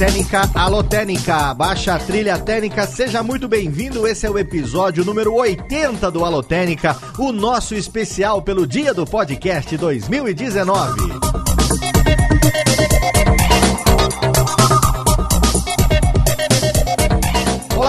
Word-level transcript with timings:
Técnica, 0.00 0.50
alô 0.54 0.82
Técnica, 0.82 1.52
baixa 1.52 1.92
a 1.92 1.98
trilha 1.98 2.38
técnica, 2.38 2.86
seja 2.86 3.22
muito 3.22 3.46
bem-vindo. 3.46 4.06
Esse 4.06 4.26
é 4.26 4.30
o 4.30 4.38
episódio 4.38 5.04
número 5.04 5.34
80 5.34 6.10
do 6.10 6.24
Alô 6.24 6.42
Técnica, 6.42 6.96
o 7.18 7.30
nosso 7.30 7.74
especial 7.74 8.40
pelo 8.40 8.66
Dia 8.66 8.94
do 8.94 9.04
Podcast 9.04 9.76
2019. 9.76 11.29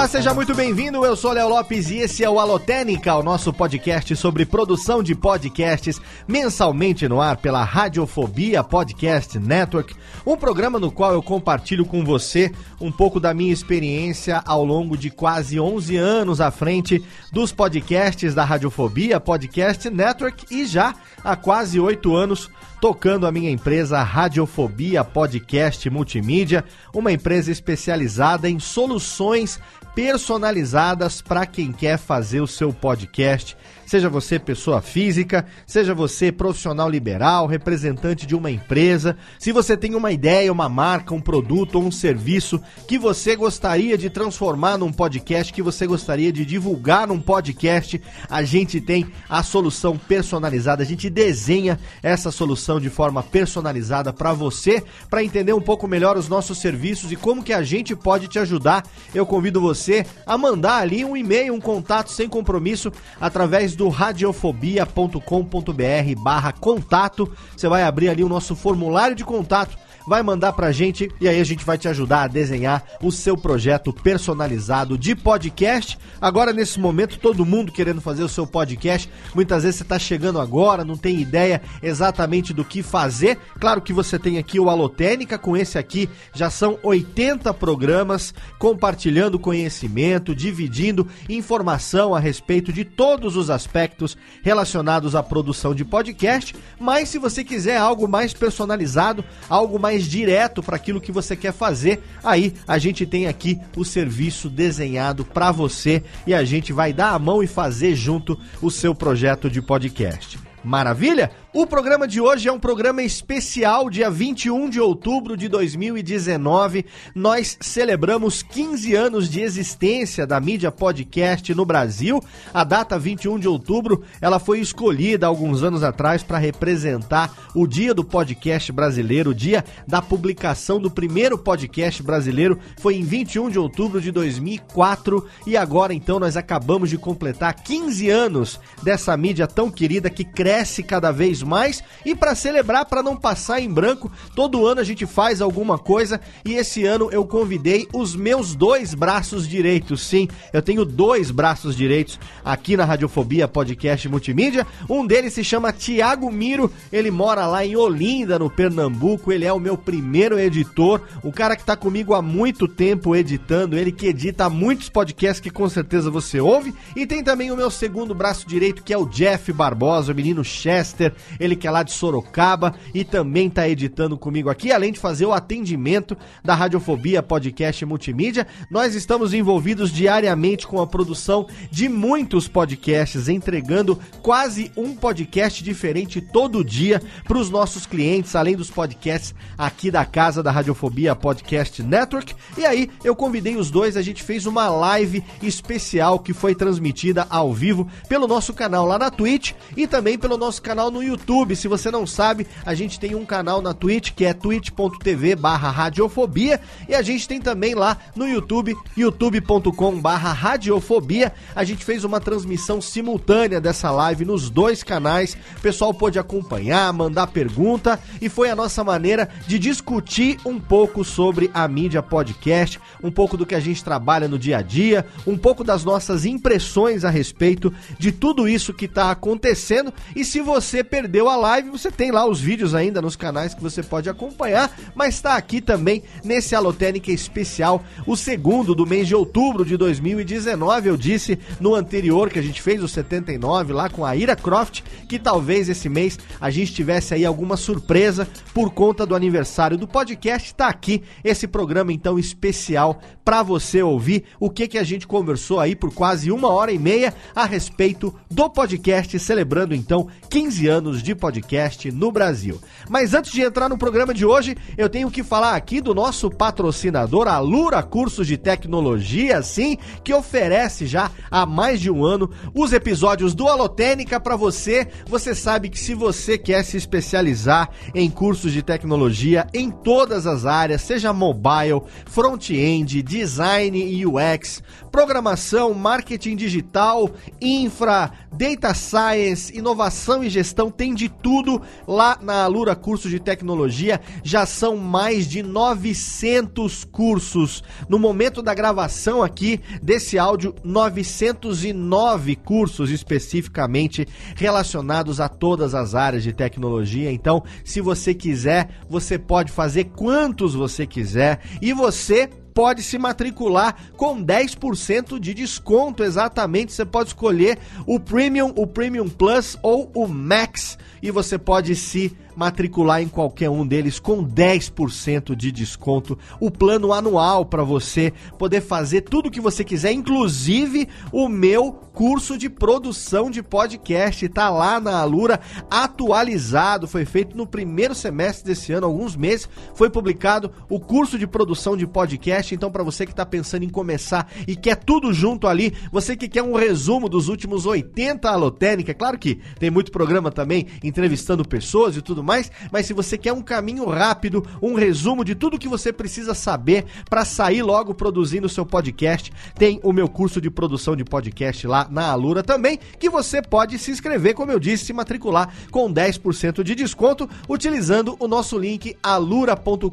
Olá, 0.01 0.07
seja 0.07 0.33
muito 0.33 0.55
bem-vindo. 0.55 1.05
Eu 1.05 1.15
sou 1.15 1.31
Léo 1.31 1.47
Lopes 1.47 1.91
e 1.91 1.97
esse 1.97 2.23
é 2.23 2.29
o 2.29 2.39
Alotênica, 2.39 3.13
o 3.13 3.21
nosso 3.21 3.53
podcast 3.53 4.15
sobre 4.15 4.47
produção 4.47 5.03
de 5.03 5.13
podcasts 5.13 6.01
mensalmente 6.27 7.07
no 7.07 7.21
ar 7.21 7.37
pela 7.37 7.63
Radiofobia 7.63 8.63
Podcast 8.63 9.37
Network, 9.37 9.93
um 10.25 10.35
programa 10.35 10.79
no 10.79 10.91
qual 10.91 11.13
eu 11.13 11.21
compartilho 11.21 11.85
com 11.85 12.03
você 12.03 12.51
um 12.79 12.91
pouco 12.91 13.19
da 13.19 13.31
minha 13.31 13.53
experiência 13.53 14.41
ao 14.43 14.65
longo 14.65 14.97
de 14.97 15.11
quase 15.11 15.59
11 15.59 15.95
anos 15.97 16.41
à 16.41 16.49
frente 16.49 17.05
dos 17.31 17.51
podcasts 17.51 18.33
da 18.33 18.43
Radiofobia 18.43 19.19
Podcast 19.19 19.87
Network 19.87 20.47
e 20.49 20.65
já 20.65 20.95
há 21.23 21.35
quase 21.35 21.79
8 21.79 22.15
anos 22.15 22.49
tocando 22.81 23.27
a 23.27 23.31
minha 23.31 23.51
empresa 23.51 24.01
Radiofobia 24.01 25.03
Podcast 25.03 25.87
Multimídia, 25.87 26.65
uma 26.91 27.11
empresa 27.11 27.51
especializada 27.51 28.49
em 28.49 28.59
soluções 28.59 29.59
personalizadas 29.93 31.21
para 31.21 31.45
quem 31.45 31.71
quer 31.71 31.99
fazer 31.99 32.41
o 32.41 32.47
seu 32.47 32.73
podcast 32.73 33.55
Seja 33.91 34.07
você 34.07 34.39
pessoa 34.39 34.81
física, 34.81 35.45
seja 35.67 35.93
você 35.93 36.31
profissional 36.31 36.89
liberal, 36.89 37.45
representante 37.45 38.25
de 38.25 38.33
uma 38.33 38.49
empresa, 38.49 39.17
se 39.37 39.51
você 39.51 39.75
tem 39.75 39.95
uma 39.95 40.13
ideia, 40.13 40.49
uma 40.49 40.69
marca, 40.69 41.13
um 41.13 41.19
produto 41.19 41.75
ou 41.75 41.83
um 41.83 41.91
serviço 41.91 42.61
que 42.87 42.97
você 42.97 43.35
gostaria 43.35 43.97
de 43.97 44.09
transformar 44.09 44.77
num 44.77 44.93
podcast, 44.93 45.51
que 45.51 45.61
você 45.61 45.85
gostaria 45.85 46.31
de 46.31 46.45
divulgar 46.45 47.05
num 47.05 47.19
podcast, 47.19 48.01
a 48.29 48.43
gente 48.43 48.79
tem 48.79 49.11
a 49.27 49.43
solução 49.43 49.97
personalizada. 49.97 50.83
A 50.83 50.85
gente 50.85 51.09
desenha 51.09 51.77
essa 52.01 52.31
solução 52.31 52.79
de 52.79 52.89
forma 52.89 53.21
personalizada 53.21 54.13
para 54.13 54.31
você, 54.31 54.81
para 55.09 55.21
entender 55.21 55.51
um 55.51 55.59
pouco 55.59 55.85
melhor 55.85 56.15
os 56.15 56.29
nossos 56.29 56.59
serviços 56.59 57.11
e 57.11 57.17
como 57.17 57.43
que 57.43 57.51
a 57.51 57.61
gente 57.61 57.93
pode 57.93 58.29
te 58.29 58.39
ajudar. 58.39 58.85
Eu 59.13 59.25
convido 59.25 59.59
você 59.59 60.05
a 60.25 60.37
mandar 60.37 60.77
ali 60.77 61.03
um 61.03 61.17
e-mail, 61.17 61.53
um 61.53 61.59
contato 61.59 62.09
sem 62.09 62.29
compromisso 62.29 62.89
através 63.19 63.75
do 63.75 63.80
do 63.81 63.89
radiofobia.com.br 63.89 66.19
barra 66.19 66.51
contato. 66.51 67.31
Você 67.57 67.67
vai 67.67 67.81
abrir 67.81 68.09
ali 68.09 68.23
o 68.23 68.29
nosso 68.29 68.55
formulário 68.55 69.15
de 69.15 69.25
contato 69.25 69.75
vai 70.07 70.23
mandar 70.23 70.53
pra 70.53 70.71
gente 70.71 71.11
e 71.19 71.27
aí 71.27 71.39
a 71.39 71.43
gente 71.43 71.65
vai 71.65 71.77
te 71.77 71.87
ajudar 71.87 72.23
a 72.23 72.27
desenhar 72.27 72.83
o 73.01 73.11
seu 73.11 73.37
projeto 73.37 73.93
personalizado 73.93 74.97
de 74.97 75.15
podcast. 75.15 75.97
Agora, 76.19 76.53
nesse 76.53 76.79
momento, 76.79 77.19
todo 77.19 77.45
mundo 77.45 77.71
querendo 77.71 78.01
fazer 78.01 78.23
o 78.23 78.29
seu 78.29 78.45
podcast. 78.45 79.09
Muitas 79.33 79.63
vezes 79.63 79.77
você 79.77 79.83
tá 79.83 79.99
chegando 79.99 80.39
agora, 80.39 80.85
não 80.85 80.97
tem 80.97 81.19
ideia 81.19 81.61
exatamente 81.81 82.53
do 82.53 82.65
que 82.65 82.81
fazer. 82.83 83.37
Claro 83.59 83.81
que 83.81 83.93
você 83.93 84.17
tem 84.17 84.37
aqui 84.37 84.59
o 84.59 84.69
Alotênica, 84.69 85.37
com 85.37 85.55
esse 85.55 85.77
aqui 85.77 86.09
já 86.33 86.49
são 86.49 86.77
80 86.83 87.53
programas 87.53 88.33
compartilhando 88.59 89.39
conhecimento, 89.39 90.35
dividindo 90.35 91.07
informação 91.29 92.15
a 92.15 92.19
respeito 92.19 92.71
de 92.71 92.85
todos 92.85 93.35
os 93.35 93.49
aspectos 93.49 94.17
relacionados 94.43 95.15
à 95.15 95.23
produção 95.23 95.73
de 95.73 95.83
podcast. 95.83 96.55
Mas 96.79 97.09
se 97.09 97.17
você 97.17 97.43
quiser 97.43 97.77
algo 97.77 98.07
mais 98.07 98.33
personalizado, 98.33 99.23
algo 99.49 99.79
mais 99.79 99.90
mais 99.91 100.05
direto 100.05 100.63
para 100.63 100.77
aquilo 100.77 101.01
que 101.01 101.11
você 101.11 101.35
quer 101.35 101.51
fazer, 101.51 102.01
aí 102.23 102.53
a 102.65 102.77
gente 102.77 103.05
tem 103.05 103.27
aqui 103.27 103.59
o 103.75 103.83
serviço 103.83 104.49
desenhado 104.49 105.25
para 105.25 105.51
você 105.51 106.01
e 106.25 106.33
a 106.33 106.45
gente 106.45 106.71
vai 106.71 106.93
dar 106.93 107.09
a 107.09 107.19
mão 107.19 107.43
e 107.43 107.47
fazer 107.47 107.93
junto 107.93 108.39
o 108.61 108.71
seu 108.71 108.95
projeto 108.95 109.49
de 109.49 109.61
podcast. 109.61 110.39
Maravilha? 110.63 111.29
O 111.53 111.67
programa 111.67 112.07
de 112.07 112.21
hoje 112.21 112.47
é 112.47 112.51
um 112.51 112.57
programa 112.57 113.03
especial, 113.03 113.89
dia 113.89 114.09
21 114.09 114.69
de 114.69 114.79
outubro 114.79 115.35
de 115.35 115.49
2019. 115.49 116.85
Nós 117.13 117.57
celebramos 117.59 118.41
15 118.41 118.95
anos 118.95 119.29
de 119.29 119.41
existência 119.41 120.25
da 120.25 120.39
mídia 120.39 120.71
podcast 120.71 121.53
no 121.53 121.65
Brasil. 121.65 122.23
A 122.53 122.63
data 122.63 122.97
21 122.97 123.37
de 123.37 123.49
outubro, 123.49 124.01
ela 124.21 124.39
foi 124.39 124.61
escolhida 124.61 125.27
alguns 125.27 125.61
anos 125.61 125.83
atrás 125.83 126.23
para 126.23 126.37
representar 126.37 127.51
o 127.53 127.67
dia 127.67 127.93
do 127.93 128.05
podcast 128.05 128.71
brasileiro, 128.71 129.31
o 129.31 129.35
dia 129.35 129.65
da 129.85 130.01
publicação 130.01 130.79
do 130.79 130.89
primeiro 130.89 131.37
podcast 131.37 132.01
brasileiro. 132.01 132.57
Foi 132.79 132.95
em 132.95 133.03
21 133.03 133.49
de 133.49 133.59
outubro 133.59 133.99
de 133.99 134.09
2004 134.09 135.27
e 135.45 135.57
agora 135.57 135.93
então 135.93 136.17
nós 136.17 136.37
acabamos 136.37 136.89
de 136.89 136.97
completar 136.97 137.53
15 137.55 138.09
anos 138.09 138.57
dessa 138.81 139.17
mídia 139.17 139.47
tão 139.47 139.69
querida 139.69 140.09
que 140.09 140.23
cresce 140.23 140.81
cada 140.81 141.11
vez 141.11 141.40
mais. 141.41 141.83
E 142.05 142.15
para 142.15 142.35
celebrar, 142.35 142.85
para 142.85 143.03
não 143.03 143.15
passar 143.15 143.59
em 143.61 143.71
branco, 143.71 144.11
todo 144.35 144.65
ano 144.65 144.81
a 144.81 144.83
gente 144.83 145.05
faz 145.05 145.41
alguma 145.41 145.77
coisa 145.77 146.19
e 146.45 146.53
esse 146.53 146.85
ano 146.85 147.09
eu 147.11 147.25
convidei 147.25 147.87
os 147.93 148.15
meus 148.15 148.55
dois 148.55 148.93
braços 148.93 149.47
direitos. 149.47 150.05
Sim, 150.05 150.27
eu 150.53 150.61
tenho 150.61 150.85
dois 150.85 151.31
braços 151.31 151.75
direitos 151.75 152.19
aqui 152.43 152.75
na 152.75 152.85
Radiofobia 152.85 153.47
Podcast 153.47 154.07
Multimídia. 154.07 154.65
Um 154.89 155.05
deles 155.05 155.33
se 155.33 155.43
chama 155.43 155.71
Tiago 155.71 156.31
Miro, 156.31 156.71
ele 156.91 157.11
mora 157.11 157.45
lá 157.47 157.65
em 157.65 157.75
Olinda, 157.75 158.37
no 158.37 158.49
Pernambuco. 158.49 159.31
Ele 159.31 159.45
é 159.45 159.53
o 159.53 159.59
meu 159.59 159.77
primeiro 159.77 160.39
editor, 160.39 161.01
o 161.23 161.31
cara 161.31 161.55
que 161.55 161.63
tá 161.63 161.75
comigo 161.75 162.13
há 162.13 162.21
muito 162.21 162.67
tempo 162.67 163.15
editando, 163.15 163.77
ele 163.77 163.91
que 163.91 164.07
edita 164.07 164.49
muitos 164.49 164.89
podcasts 164.89 165.39
que 165.39 165.49
com 165.49 165.67
certeza 165.69 166.09
você 166.09 166.39
ouve. 166.39 166.73
E 166.95 167.05
tem 167.05 167.23
também 167.23 167.51
o 167.51 167.55
meu 167.55 167.69
segundo 167.69 168.13
braço 168.13 168.47
direito, 168.47 168.83
que 168.83 168.93
é 168.93 168.97
o 168.97 169.05
Jeff 169.05 169.51
Barbosa, 169.53 170.11
o 170.11 170.15
menino 170.15 170.43
Chester 170.43 171.13
ele 171.39 171.55
que 171.55 171.67
é 171.67 171.71
lá 171.71 171.83
de 171.83 171.91
Sorocaba 171.91 172.73
e 172.93 173.03
também 173.03 173.47
está 173.47 173.67
editando 173.67 174.17
comigo 174.17 174.49
aqui, 174.49 174.71
além 174.71 174.91
de 174.91 174.99
fazer 174.99 175.25
o 175.25 175.33
atendimento 175.33 176.17
da 176.43 176.53
Radiofobia 176.53 177.23
Podcast 177.23 177.85
Multimídia. 177.85 178.47
Nós 178.69 178.95
estamos 178.95 179.33
envolvidos 179.33 179.91
diariamente 179.91 180.67
com 180.67 180.81
a 180.81 180.87
produção 180.87 181.47
de 181.69 181.87
muitos 181.87 182.47
podcasts, 182.47 183.27
entregando 183.27 183.99
quase 184.21 184.71
um 184.75 184.95
podcast 184.95 185.63
diferente 185.63 186.21
todo 186.21 186.63
dia 186.63 187.01
para 187.25 187.37
os 187.37 187.49
nossos 187.49 187.85
clientes, 187.85 188.35
além 188.35 188.55
dos 188.55 188.69
podcasts 188.69 189.33
aqui 189.57 189.91
da 189.91 190.05
casa 190.05 190.43
da 190.43 190.51
Radiofobia 190.51 191.15
Podcast 191.15 191.81
Network. 191.83 192.35
E 192.57 192.65
aí 192.65 192.89
eu 193.03 193.15
convidei 193.15 193.55
os 193.55 193.69
dois, 193.71 193.97
a 193.97 194.01
gente 194.01 194.23
fez 194.23 194.45
uma 194.45 194.69
live 194.69 195.23
especial 195.41 196.19
que 196.19 196.33
foi 196.33 196.55
transmitida 196.55 197.25
ao 197.29 197.53
vivo 197.53 197.87
pelo 198.07 198.27
nosso 198.27 198.53
canal 198.53 198.85
lá 198.85 198.97
na 198.97 199.09
Twitch 199.09 199.53
e 199.75 199.87
também 199.87 200.17
pelo 200.17 200.37
nosso 200.37 200.61
canal 200.61 200.91
no 200.91 201.03
YouTube 201.03 201.20
YouTube. 201.21 201.55
Se 201.55 201.67
você 201.67 201.91
não 201.91 202.07
sabe, 202.07 202.47
a 202.65 202.73
gente 202.73 202.99
tem 202.99 203.13
um 203.13 203.25
canal 203.25 203.61
na 203.61 203.73
Twitch 203.73 204.11
que 204.11 204.25
é 204.25 204.33
twitch.tv 204.33 205.35
barra 205.35 205.69
radiofobia 205.69 206.59
e 206.89 206.95
a 206.95 207.01
gente 207.01 207.27
tem 207.27 207.39
também 207.39 207.75
lá 207.75 207.97
no 208.15 208.27
YouTube, 208.27 208.75
youtube.com 208.97 209.99
barra 209.99 210.33
radiofobia. 210.33 211.31
A 211.55 211.63
gente 211.63 211.85
fez 211.85 212.03
uma 212.03 212.19
transmissão 212.19 212.81
simultânea 212.81 213.61
dessa 213.61 213.91
live 213.91 214.25
nos 214.25 214.49
dois 214.49 214.81
canais. 214.83 215.37
O 215.57 215.61
pessoal 215.61 215.93
pôde 215.93 216.17
acompanhar, 216.17 216.91
mandar 216.91 217.27
pergunta 217.27 217.99
e 218.19 218.27
foi 218.27 218.49
a 218.49 218.55
nossa 218.55 218.83
maneira 218.83 219.29
de 219.47 219.59
discutir 219.59 220.39
um 220.43 220.59
pouco 220.59 221.03
sobre 221.03 221.51
a 221.53 221.67
mídia 221.67 222.01
podcast, 222.01 222.79
um 223.03 223.11
pouco 223.11 223.37
do 223.37 223.45
que 223.45 223.55
a 223.55 223.59
gente 223.59 223.83
trabalha 223.83 224.27
no 224.27 224.39
dia 224.39 224.57
a 224.57 224.61
dia, 224.61 225.05
um 225.27 225.37
pouco 225.37 225.63
das 225.63 225.83
nossas 225.83 226.25
impressões 226.25 227.05
a 227.05 227.09
respeito 227.09 227.71
de 227.99 228.11
tudo 228.11 228.47
isso 228.47 228.73
que 228.73 228.85
está 228.85 229.11
acontecendo. 229.11 229.93
E 230.15 230.25
se 230.25 230.41
você 230.41 230.83
perdeu 230.83 231.10
perdeu 231.11 231.27
a 231.27 231.35
live, 231.35 231.69
você 231.69 231.91
tem 231.91 232.09
lá 232.09 232.25
os 232.25 232.39
vídeos 232.39 232.73
ainda 232.73 233.01
nos 233.01 233.17
canais 233.17 233.53
que 233.53 233.61
você 233.61 233.83
pode 233.83 234.09
acompanhar, 234.09 234.73
mas 234.95 235.15
está 235.15 235.35
aqui 235.35 235.59
também 235.59 236.03
nesse 236.23 236.55
Alotênica 236.55 237.11
especial, 237.11 237.83
o 238.07 238.15
segundo 238.15 238.73
do 238.73 238.85
mês 238.87 239.09
de 239.09 239.13
outubro 239.13 239.65
de 239.65 239.75
2019. 239.75 240.87
Eu 240.87 240.95
disse 240.95 241.37
no 241.59 241.75
anterior 241.75 242.29
que 242.29 242.39
a 242.39 242.41
gente 242.41 242.61
fez 242.61 242.81
o 242.81 242.87
79 242.87 243.73
lá 243.73 243.89
com 243.89 244.05
a 244.05 244.15
Ira 244.15 244.37
Croft, 244.37 244.83
que 245.09 245.19
talvez 245.19 245.67
esse 245.67 245.89
mês 245.89 246.17
a 246.39 246.49
gente 246.49 246.73
tivesse 246.73 247.13
aí 247.13 247.25
alguma 247.25 247.57
surpresa 247.57 248.25
por 248.53 248.71
conta 248.71 249.05
do 249.05 249.13
aniversário 249.13 249.77
do 249.77 249.89
podcast. 249.89 250.55
Tá 250.55 250.69
aqui 250.69 251.03
esse 251.25 251.45
programa 251.45 251.91
então 251.91 252.17
especial 252.17 253.01
para 253.25 253.43
você 253.43 253.83
ouvir 253.83 254.23
o 254.39 254.49
que 254.49 254.65
que 254.65 254.77
a 254.77 254.83
gente 254.83 255.05
conversou 255.05 255.59
aí 255.59 255.75
por 255.75 255.93
quase 255.93 256.31
uma 256.31 256.47
hora 256.47 256.71
e 256.71 256.79
meia 256.79 257.13
a 257.35 257.45
respeito 257.45 258.15
do 258.29 258.49
podcast, 258.49 259.19
celebrando 259.19 259.75
então 259.75 260.07
15 260.29 260.67
anos 260.67 261.00
de 261.01 261.15
podcast 261.15 261.91
no 261.91 262.11
Brasil. 262.11 262.59
Mas 262.89 263.13
antes 263.13 263.31
de 263.31 263.41
entrar 263.41 263.69
no 263.69 263.77
programa 263.77 264.13
de 264.13 264.25
hoje, 264.25 264.55
eu 264.77 264.89
tenho 264.89 265.09
que 265.11 265.23
falar 265.23 265.55
aqui 265.55 265.81
do 265.81 265.93
nosso 265.93 266.29
patrocinador, 266.29 267.27
a 267.27 267.39
Lura 267.39 267.81
Cursos 267.83 268.27
de 268.27 268.37
Tecnologia, 268.37 269.41
sim, 269.41 269.77
que 270.03 270.13
oferece 270.13 270.85
já 270.85 271.11
há 271.29 271.45
mais 271.45 271.79
de 271.79 271.89
um 271.89 272.03
ano 272.03 272.29
os 272.53 272.73
episódios 272.73 273.33
do 273.33 273.47
Alotênica 273.47 274.19
para 274.19 274.35
você. 274.35 274.87
Você 275.07 275.33
sabe 275.33 275.69
que 275.69 275.79
se 275.79 275.93
você 275.93 276.37
quer 276.37 276.63
se 276.63 276.77
especializar 276.77 277.69
em 277.93 278.09
cursos 278.09 278.51
de 278.51 278.61
tecnologia 278.61 279.47
em 279.53 279.69
todas 279.69 280.27
as 280.27 280.45
áreas, 280.45 280.81
seja 280.81 281.13
mobile, 281.13 281.81
front-end, 282.05 283.01
design 283.01 283.77
e 283.77 284.05
UX, 284.05 284.61
programação, 284.91 285.73
marketing 285.73 286.35
digital, 286.35 287.09
infra, 287.41 288.11
data 288.31 288.73
science, 288.73 289.57
inovação 289.57 290.23
e 290.23 290.29
gestão, 290.29 290.69
tem 290.69 290.90
de 290.93 291.09
tudo 291.09 291.61
lá 291.87 292.17
na 292.21 292.43
Alura 292.43 292.75
Cursos 292.75 293.11
de 293.11 293.19
Tecnologia. 293.19 293.99
Já 294.23 294.45
são 294.45 294.77
mais 294.77 295.27
de 295.27 295.43
900 295.43 296.83
cursos. 296.85 297.63
No 297.87 297.99
momento 297.99 298.41
da 298.41 298.53
gravação 298.53 299.23
aqui 299.23 299.59
desse 299.81 300.17
áudio, 300.17 300.55
909 300.63 302.35
cursos 302.35 302.89
especificamente 302.89 304.07
relacionados 304.35 305.19
a 305.19 305.27
todas 305.27 305.73
as 305.73 305.95
áreas 305.95 306.23
de 306.23 306.33
tecnologia. 306.33 307.11
Então, 307.11 307.43
se 307.63 307.81
você 307.81 308.13
quiser, 308.13 308.69
você 308.89 309.17
pode 309.17 309.51
fazer 309.51 309.85
quantos 309.85 310.53
você 310.53 310.85
quiser 310.85 311.39
e 311.61 311.73
você 311.73 312.29
pode 312.53 312.83
se 312.83 312.97
matricular 312.97 313.75
com 313.95 314.23
10% 314.23 315.19
de 315.19 315.33
desconto. 315.33 316.03
Exatamente, 316.03 316.73
você 316.73 316.85
pode 316.85 317.09
escolher 317.09 317.57
o 317.85 317.99
Premium, 317.99 318.53
o 318.55 318.67
Premium 318.67 319.09
Plus 319.09 319.57
ou 319.61 319.91
o 319.93 320.07
Max 320.07 320.77
e 321.01 321.11
você 321.11 321.37
pode 321.37 321.75
se 321.75 322.15
matricular 322.35 323.01
em 323.01 323.07
qualquer 323.07 323.49
um 323.49 323.65
deles 323.65 323.99
com 323.99 324.23
10% 324.23 325.35
de 325.35 325.51
desconto. 325.51 326.17
O 326.39 326.49
plano 326.49 326.93
anual 326.93 327.45
para 327.45 327.63
você 327.63 328.13
poder 328.37 328.61
fazer 328.61 329.01
tudo 329.01 329.27
o 329.27 329.31
que 329.31 329.41
você 329.41 329.63
quiser, 329.63 329.91
inclusive 329.91 330.87
o 331.11 331.27
meu 331.27 331.71
curso 331.93 332.37
de 332.37 332.49
produção 332.49 333.29
de 333.29 333.43
podcast. 333.43 334.25
Está 334.25 334.49
lá 334.49 334.79
na 334.79 334.99
Alura, 334.99 335.39
atualizado. 335.69 336.87
Foi 336.87 337.05
feito 337.05 337.35
no 337.35 337.45
primeiro 337.45 337.93
semestre 337.93 338.45
desse 338.45 338.71
ano, 338.71 338.87
alguns 338.87 339.15
meses. 339.15 339.49
Foi 339.75 339.89
publicado 339.89 340.51
o 340.69 340.79
curso 340.79 341.17
de 341.17 341.27
produção 341.27 341.75
de 341.75 341.85
podcast. 341.85 342.53
Então, 342.53 342.71
para 342.71 342.83
você 342.83 343.05
que 343.05 343.11
está 343.11 343.25
pensando 343.25 343.63
em 343.63 343.69
começar 343.69 344.31
e 344.47 344.55
quer 344.55 344.75
tudo 344.75 345.13
junto 345.13 345.47
ali, 345.47 345.73
você 345.91 346.15
que 346.15 346.27
quer 346.27 346.43
um 346.43 346.55
resumo 346.55 347.09
dos 347.09 347.27
últimos 347.27 347.65
80 347.65 348.29
Alotênica, 348.29 348.93
claro 348.93 349.17
que 349.17 349.39
tem 349.59 349.69
muito 349.69 349.91
programa 349.91 350.31
também 350.31 350.67
entrevistando 350.83 351.47
pessoas 351.47 351.95
e 351.95 352.01
tudo 352.01 352.20
mais, 352.23 352.51
mas 352.71 352.85
se 352.85 352.93
você 352.93 353.17
quer 353.17 353.33
um 353.33 353.41
caminho 353.41 353.85
rápido, 353.85 354.45
um 354.61 354.75
resumo 354.75 355.23
de 355.23 355.35
tudo 355.35 355.59
que 355.59 355.67
você 355.67 355.91
precisa 355.91 356.33
saber 356.33 356.85
para 357.09 357.25
sair 357.25 357.61
logo 357.61 357.93
produzindo 357.93 358.47
o 358.47 358.49
seu 358.49 358.65
podcast, 358.65 359.31
tem 359.55 359.79
o 359.83 359.91
meu 359.93 360.07
curso 360.07 360.41
de 360.41 360.49
produção 360.49 360.95
de 360.95 361.03
podcast 361.03 361.65
lá 361.67 361.87
na 361.89 362.07
Alura 362.09 362.43
também, 362.43 362.79
que 362.99 363.09
você 363.09 363.41
pode 363.41 363.77
se 363.77 363.91
inscrever, 363.91 364.33
como 364.33 364.51
eu 364.51 364.59
disse, 364.59 364.85
se 364.85 364.93
matricular 364.93 365.53
com 365.71 365.91
10% 365.91 366.63
de 366.63 366.75
desconto 366.75 367.29
utilizando 367.47 368.15
o 368.19 368.27
nosso 368.27 368.57
link 368.57 368.95
alura.com.br 369.01 369.89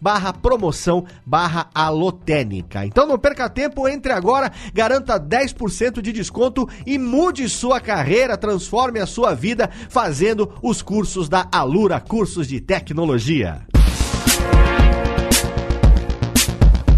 barra 0.00 0.32
promoção 0.32 1.04
barra 1.24 1.68
alotênica. 1.74 2.84
Então 2.84 3.06
não 3.06 3.18
perca 3.18 3.48
tempo, 3.48 3.88
entre 3.88 4.12
agora, 4.12 4.52
garanta 4.72 5.18
10% 5.18 6.00
de 6.00 6.12
desconto 6.12 6.68
e 6.86 6.98
mude 6.98 7.48
sua 7.48 7.80
carreira, 7.80 8.36
transforme 8.36 9.00
a 9.00 9.06
sua 9.06 9.34
vida 9.34 9.70
fazendo 9.88 10.52
os 10.62 10.82
cursos 10.82 11.13
da 11.28 11.48
Alura 11.52 12.00
Cursos 12.00 12.48
de 12.48 12.60
Tecnologia. 12.60 13.64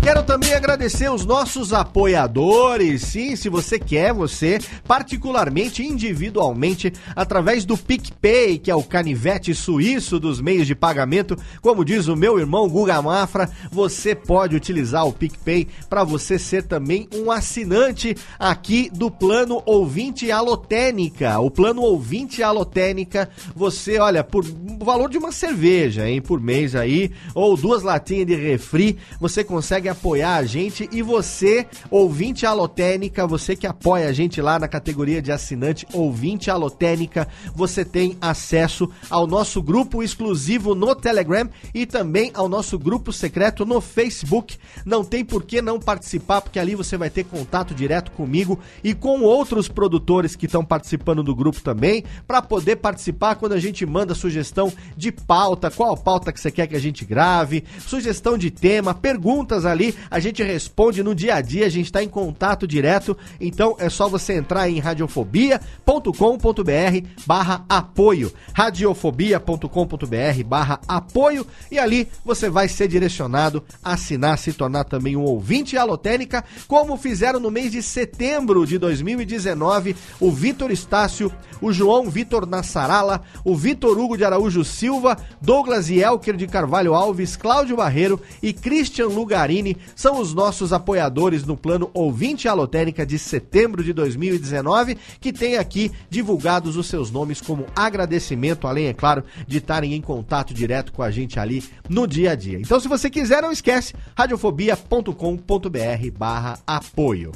Quero 0.06 0.22
também 0.22 0.54
agradecer 0.54 1.10
os 1.10 1.26
nossos 1.26 1.72
apoiadores. 1.72 3.02
Sim, 3.02 3.34
se 3.34 3.48
você 3.48 3.76
quer, 3.76 4.12
você, 4.12 4.60
particularmente, 4.86 5.84
individualmente, 5.84 6.92
através 7.16 7.64
do 7.64 7.76
PicPay, 7.76 8.56
que 8.56 8.70
é 8.70 8.74
o 8.76 8.84
canivete 8.84 9.52
suíço 9.52 10.20
dos 10.20 10.40
meios 10.40 10.64
de 10.64 10.76
pagamento, 10.76 11.36
como 11.60 11.84
diz 11.84 12.06
o 12.06 12.14
meu 12.14 12.38
irmão 12.38 12.68
Guga 12.68 13.02
Mafra, 13.02 13.50
você 13.68 14.14
pode 14.14 14.54
utilizar 14.54 15.04
o 15.04 15.12
PicPay 15.12 15.66
para 15.90 16.04
você 16.04 16.38
ser 16.38 16.62
também 16.62 17.08
um 17.12 17.28
assinante 17.28 18.16
aqui 18.38 18.88
do 18.94 19.10
plano 19.10 19.60
ouvinte 19.66 20.30
alotênica. 20.30 21.36
O 21.40 21.50
plano 21.50 21.82
ouvinte 21.82 22.44
alotênica, 22.44 23.28
você, 23.56 23.98
olha, 23.98 24.22
por 24.22 24.44
valor 24.78 25.10
de 25.10 25.18
uma 25.18 25.32
cerveja, 25.32 26.08
hein, 26.08 26.22
por 26.22 26.40
mês 26.40 26.76
aí, 26.76 27.10
ou 27.34 27.56
duas 27.56 27.82
latinhas 27.82 28.28
de 28.28 28.36
refri, 28.36 28.96
você 29.18 29.42
consegue 29.42 29.95
apoiar 29.96 30.36
a 30.36 30.44
gente 30.44 30.88
e 30.92 31.00
você, 31.00 31.66
ouvinte 31.90 32.44
alotênica, 32.44 33.26
você 33.26 33.56
que 33.56 33.66
apoia 33.66 34.08
a 34.08 34.12
gente 34.12 34.40
lá 34.42 34.58
na 34.58 34.68
categoria 34.68 35.22
de 35.22 35.32
assinante 35.32 35.86
ouvinte 35.92 36.50
alotênica, 36.50 37.26
você 37.54 37.84
tem 37.84 38.16
acesso 38.20 38.88
ao 39.08 39.26
nosso 39.26 39.62
grupo 39.62 40.02
exclusivo 40.02 40.74
no 40.74 40.94
Telegram 40.94 41.48
e 41.74 41.86
também 41.86 42.30
ao 42.34 42.48
nosso 42.48 42.78
grupo 42.78 43.12
secreto 43.12 43.64
no 43.64 43.80
Facebook. 43.80 44.58
Não 44.84 45.02
tem 45.02 45.24
por 45.24 45.42
que 45.42 45.62
não 45.62 45.80
participar, 45.80 46.42
porque 46.42 46.58
ali 46.58 46.74
você 46.74 46.96
vai 46.96 47.08
ter 47.08 47.24
contato 47.24 47.74
direto 47.74 48.10
comigo 48.12 48.58
e 48.84 48.92
com 48.94 49.22
outros 49.22 49.68
produtores 49.68 50.36
que 50.36 50.46
estão 50.46 50.64
participando 50.64 51.22
do 51.22 51.34
grupo 51.34 51.60
também, 51.62 52.04
para 52.26 52.42
poder 52.42 52.76
participar 52.76 53.36
quando 53.36 53.52
a 53.52 53.58
gente 53.60 53.86
manda 53.86 54.14
sugestão 54.14 54.70
de 54.96 55.10
pauta, 55.10 55.70
qual 55.70 55.96
pauta 55.96 56.32
que 56.32 56.40
você 56.40 56.50
quer 56.50 56.66
que 56.66 56.76
a 56.76 56.80
gente 56.80 57.04
grave, 57.04 57.64
sugestão 57.86 58.36
de 58.36 58.50
tema, 58.50 58.92
perguntas 58.92 59.64
ali 59.64 59.85
a 60.10 60.18
gente 60.18 60.42
responde 60.42 61.02
no 61.02 61.14
dia 61.14 61.36
a 61.36 61.40
dia, 61.40 61.66
a 61.66 61.70
gente 61.70 61.86
está 61.86 62.02
em 62.02 62.08
contato 62.08 62.66
direto, 62.66 63.16
então 63.40 63.76
é 63.78 63.88
só 63.88 64.08
você 64.08 64.34
entrar 64.34 64.68
em 64.68 64.78
radiofobia.com.br 64.78 67.08
barra 67.26 67.64
apoio, 67.68 68.32
radiofobia.com.br 68.52 70.44
barra 70.46 70.80
apoio. 70.86 71.46
E 71.70 71.78
ali 71.78 72.08
você 72.24 72.48
vai 72.48 72.68
ser 72.68 72.88
direcionado 72.88 73.64
a 73.82 73.94
assinar, 73.94 74.38
se 74.38 74.52
tornar 74.52 74.84
também 74.84 75.16
um 75.16 75.22
ouvinte 75.22 75.76
alotênica, 75.76 76.44
como 76.68 76.96
fizeram 76.96 77.40
no 77.40 77.50
mês 77.50 77.72
de 77.72 77.82
setembro 77.82 78.66
de 78.66 78.78
2019 78.78 79.96
o 80.20 80.30
Vitor 80.30 80.70
Estácio, 80.70 81.32
o 81.60 81.72
João 81.72 82.08
Vitor 82.08 82.46
Nassarala, 82.46 83.22
o 83.44 83.56
Vitor 83.56 83.98
Hugo 83.98 84.16
de 84.16 84.24
Araújo 84.24 84.64
Silva, 84.64 85.16
Douglas 85.40 85.90
Elker 85.90 86.36
de 86.36 86.46
Carvalho 86.46 86.94
Alves, 86.94 87.36
Cláudio 87.36 87.76
Barreiro 87.76 88.20
e 88.42 88.52
Christian 88.52 89.06
Lugarini 89.06 89.75
são 89.94 90.20
os 90.20 90.34
nossos 90.34 90.72
apoiadores 90.72 91.44
no 91.44 91.56
plano 91.56 91.90
Ouvinte 91.92 92.48
Alotênica 92.48 93.04
de 93.04 93.18
setembro 93.18 93.82
de 93.82 93.92
2019, 93.92 94.96
que 95.20 95.32
tem 95.32 95.56
aqui 95.56 95.90
divulgados 96.08 96.76
os 96.76 96.86
seus 96.86 97.10
nomes 97.10 97.40
como 97.40 97.66
agradecimento, 97.74 98.66
além, 98.66 98.86
é 98.86 98.94
claro, 98.94 99.24
de 99.46 99.58
estarem 99.58 99.94
em 99.94 100.00
contato 100.00 100.54
direto 100.54 100.92
com 100.92 101.02
a 101.02 101.10
gente 101.10 101.38
ali 101.38 101.64
no 101.88 102.06
dia 102.06 102.32
a 102.32 102.34
dia. 102.34 102.58
Então, 102.58 102.78
se 102.80 102.88
você 102.88 103.10
quiser, 103.10 103.42
não 103.42 103.52
esquece, 103.52 103.94
radiofobia.com.br 104.16 106.10
barra 106.16 106.58
apoio. 106.66 107.32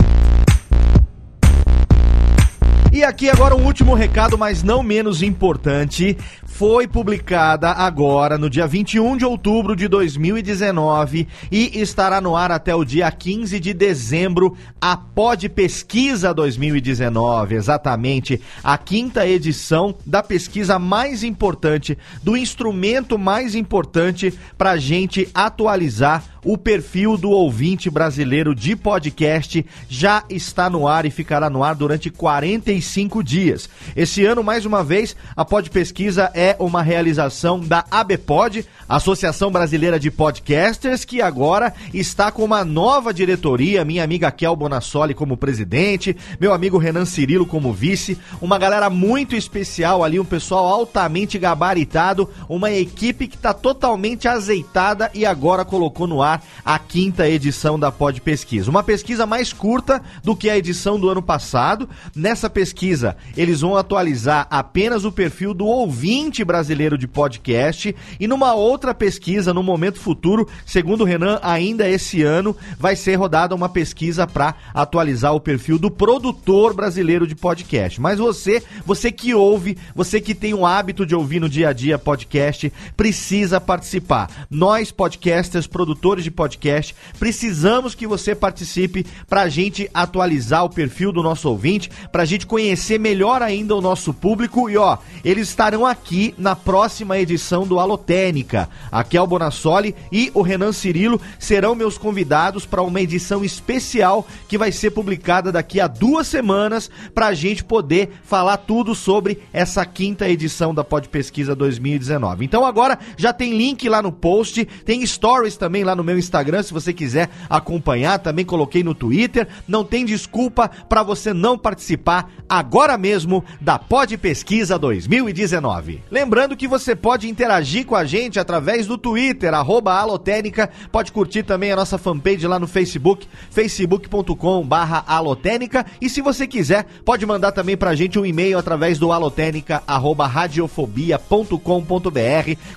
E 2.92 3.04
aqui 3.04 3.30
agora 3.30 3.54
um 3.54 3.64
último 3.64 3.94
recado, 3.94 4.37
mas 4.37 4.64
não 4.64 4.82
menos 4.82 5.23
importante. 5.23 6.18
Foi 6.44 6.88
publicada 6.88 7.70
agora, 7.70 8.37
no 8.37 8.50
dia 8.50 8.66
21 8.66 9.16
de 9.16 9.25
outubro 9.25 9.76
de 9.76 9.87
2019, 9.87 11.28
e 11.52 11.80
estará 11.80 12.20
no 12.20 12.35
ar 12.35 12.50
até 12.50 12.75
o 12.75 12.85
dia 12.85 13.09
15 13.09 13.61
de 13.61 13.73
dezembro, 13.73 14.56
a 14.80 14.97
Pod 14.97 15.49
Pesquisa 15.50 16.35
2019. 16.35 17.54
Exatamente, 17.54 18.40
a 18.62 18.76
quinta 18.76 19.25
edição 19.25 19.94
da 20.04 20.20
pesquisa 20.20 20.76
mais 20.76 21.23
importante, 21.23 21.97
do 22.25 22.37
instrumento 22.37 23.16
mais 23.16 23.54
importante 23.54 24.37
para 24.59 24.73
a 24.73 24.76
gente 24.76 25.28
atualizar 25.32 26.25
o 26.44 26.56
perfil 26.56 27.16
do 27.16 27.30
ouvinte 27.30 27.90
brasileiro 27.90 28.54
de 28.54 28.75
podcast 28.75 29.64
já 29.88 30.25
está 30.28 30.70
no 30.70 30.87
ar 30.87 31.04
e 31.04 31.11
ficará 31.11 31.50
no 31.50 31.62
ar 31.62 31.75
durante 31.75 32.11
45 32.11 33.23
dias. 33.23 33.68
Esse 33.94 34.25
ano, 34.25 34.42
mais 34.42 34.64
uma 34.64 34.82
vez, 34.82 35.14
a 35.37 35.44
Pod 35.44 35.68
Pesquisa 35.70 36.30
é 36.35 36.56
uma 36.59 36.82
realização 36.82 37.61
da 37.61 37.85
ABPOD, 37.90 38.66
Associação 38.88 39.50
Brasileira 39.50 39.99
de 39.99 40.11
Podcasters, 40.11 41.04
que 41.04 41.20
agora 41.20 41.73
está 41.92 42.30
com 42.30 42.44
uma 42.44 42.64
nova 42.64 43.12
diretoria, 43.12 43.85
minha 43.85 44.02
amiga 44.02 44.30
Kel 44.30 44.56
Bonassoli 44.56 45.14
como 45.14 45.37
presidente, 45.37 46.16
meu 46.40 46.52
amigo 46.52 46.78
Renan 46.78 47.04
Cirilo 47.04 47.47
como 47.47 47.73
vice, 47.73 48.18
uma 48.40 48.59
galera 48.59 48.88
muito 48.88 49.37
especial 49.37 50.02
ali, 50.02 50.18
um 50.18 50.25
pessoal 50.25 50.66
altamente 50.66 51.38
gabaritado, 51.38 52.28
uma 52.49 52.70
equipe 52.70 53.26
que 53.26 53.37
está 53.37 53.52
totalmente 53.52 54.26
azeitada 54.26 55.11
e 55.14 55.26
agora 55.26 55.64
colocou 55.64 56.06
no 56.06 56.23
ar 56.23 56.29
a 56.64 56.78
quinta 56.78 57.28
edição 57.28 57.78
da 57.78 57.90
Pod 57.90 58.20
Pesquisa. 58.20 58.70
Uma 58.70 58.82
pesquisa 58.82 59.25
mais 59.25 59.52
curta 59.52 60.02
do 60.22 60.37
que 60.37 60.50
a 60.50 60.58
edição 60.58 61.00
do 61.00 61.08
ano 61.08 61.22
passado. 61.22 61.88
Nessa 62.14 62.50
pesquisa, 62.50 63.16
eles 63.37 63.62
vão 63.62 63.76
atualizar 63.76 64.46
apenas 64.50 65.04
o 65.04 65.12
perfil 65.12 65.54
do 65.54 65.66
ouvinte 65.66 66.44
brasileiro 66.44 66.99
de 66.99 67.08
podcast 67.08 67.94
e 68.18 68.28
numa 68.28 68.54
outra 68.54 68.94
pesquisa, 68.94 69.54
no 69.54 69.62
momento 69.62 69.99
futuro, 69.99 70.46
segundo 70.66 71.02
o 71.02 71.04
Renan, 71.04 71.38
ainda 71.42 71.88
esse 71.88 72.22
ano 72.22 72.56
vai 72.78 72.94
ser 72.94 73.14
rodada 73.14 73.54
uma 73.54 73.68
pesquisa 73.68 74.26
para 74.26 74.54
atualizar 74.75 75.34
o 75.34 75.40
perfil 75.40 75.78
do 75.78 75.90
produtor 75.90 76.75
brasileiro 76.75 77.26
de 77.26 77.34
podcast. 77.34 78.00
Mas 78.00 78.18
você, 78.18 78.62
você 78.84 79.10
que 79.10 79.34
ouve, 79.34 79.78
você 79.94 80.20
que 80.20 80.34
tem 80.34 80.54
o 80.54 80.66
hábito 80.66 81.06
de 81.06 81.14
ouvir 81.14 81.40
no 81.40 81.49
dia 81.49 81.70
a 81.70 81.72
dia 81.72 81.99
podcast, 81.99 82.72
precisa 82.96 83.60
participar. 83.60 84.46
Nós, 84.50 84.90
podcasters, 84.90 85.66
produtores 85.66 86.19
de 86.24 86.30
podcast, 86.30 86.94
precisamos 87.18 87.94
que 87.94 88.06
você 88.06 88.34
participe 88.34 89.06
para 89.28 89.42
a 89.42 89.48
gente 89.48 89.90
atualizar 89.92 90.64
o 90.64 90.70
perfil 90.70 91.12
do 91.12 91.22
nosso 91.22 91.48
ouvinte, 91.48 91.90
para 92.10 92.22
a 92.22 92.26
gente 92.26 92.46
conhecer 92.46 92.98
melhor 92.98 93.42
ainda 93.42 93.74
o 93.74 93.80
nosso 93.80 94.12
público. 94.12 94.68
E 94.68 94.76
ó, 94.76 94.98
eles 95.24 95.48
estarão 95.48 95.86
aqui 95.86 96.34
na 96.38 96.56
próxima 96.56 97.18
edição 97.18 97.66
do 97.66 97.78
Alotênica. 97.78 98.68
A 98.90 99.04
Kel 99.04 99.26
Bonassoli 99.26 99.94
e 100.10 100.30
o 100.34 100.42
Renan 100.42 100.72
Cirilo 100.72 101.20
serão 101.38 101.74
meus 101.74 101.98
convidados 101.98 102.64
para 102.66 102.82
uma 102.82 103.00
edição 103.00 103.44
especial 103.44 104.26
que 104.48 104.58
vai 104.58 104.72
ser 104.72 104.90
publicada 104.90 105.52
daqui 105.52 105.80
a 105.80 105.86
duas 105.86 106.26
semanas 106.26 106.90
para 107.14 107.26
a 107.26 107.34
gente 107.34 107.64
poder 107.64 108.10
falar 108.22 108.56
tudo 108.58 108.94
sobre 108.94 109.42
essa 109.52 109.84
quinta 109.84 110.28
edição 110.28 110.74
da 110.74 110.84
Pod 110.84 111.08
Pesquisa 111.08 111.54
2019. 111.54 112.44
Então 112.44 112.64
agora 112.64 112.98
já 113.16 113.32
tem 113.32 113.56
link 113.56 113.88
lá 113.88 114.02
no 114.02 114.12
post, 114.12 114.64
tem 114.84 115.04
stories 115.04 115.56
também 115.56 115.84
lá 115.84 115.94
no 115.94 116.04
meu 116.04 116.10
Instagram, 116.19 116.62
se 116.62 116.73
você 116.73 116.93
quiser 116.93 117.31
acompanhar, 117.49 118.19
também 118.19 118.45
coloquei 118.45 118.83
no 118.83 118.95
Twitter. 118.95 119.49
Não 119.67 119.85
tem 119.85 120.05
desculpa 120.05 120.71
para 120.88 121.02
você 121.02 121.33
não 121.33 121.57
participar 121.57 122.31
agora 122.49 122.97
mesmo 122.99 123.45
da 123.61 123.79
Pod 123.79 124.17
Pesquisa 124.19 124.79
2019. 124.79 126.02
Lembrando 126.11 126.57
que 126.57 126.69
você 126.69 126.95
pode 126.97 127.29
interagir 127.29 127.87
com 127.87 127.95
a 127.95 128.05
gente 128.05 128.38
através 128.38 128.87
do 128.87 128.99
Twitter, 128.99 129.55
arroba 129.55 129.95
Alotênica, 129.95 130.71
pode 130.90 131.12
curtir 131.12 131.43
também 131.43 131.73
a 131.73 131.76
nossa 131.76 131.99
fanpage 131.99 132.47
lá 132.47 132.59
no 132.59 132.67
Facebook, 132.67 133.26
facebook.com 133.50 134.64
barra 134.67 135.05
alotênica, 135.07 135.85
e 136.00 136.09
se 136.09 136.21
você 136.21 136.47
quiser, 136.47 136.87
pode 137.05 137.25
mandar 137.26 137.52
também 137.52 137.76
pra 137.76 137.95
gente 137.95 138.19
um 138.19 138.26
e-mail 138.26 138.59
através 138.59 138.99
do 138.99 139.12
alotênica, 139.12 139.83
arroba 139.87 140.26
radiofobia.com.br, 140.26 141.59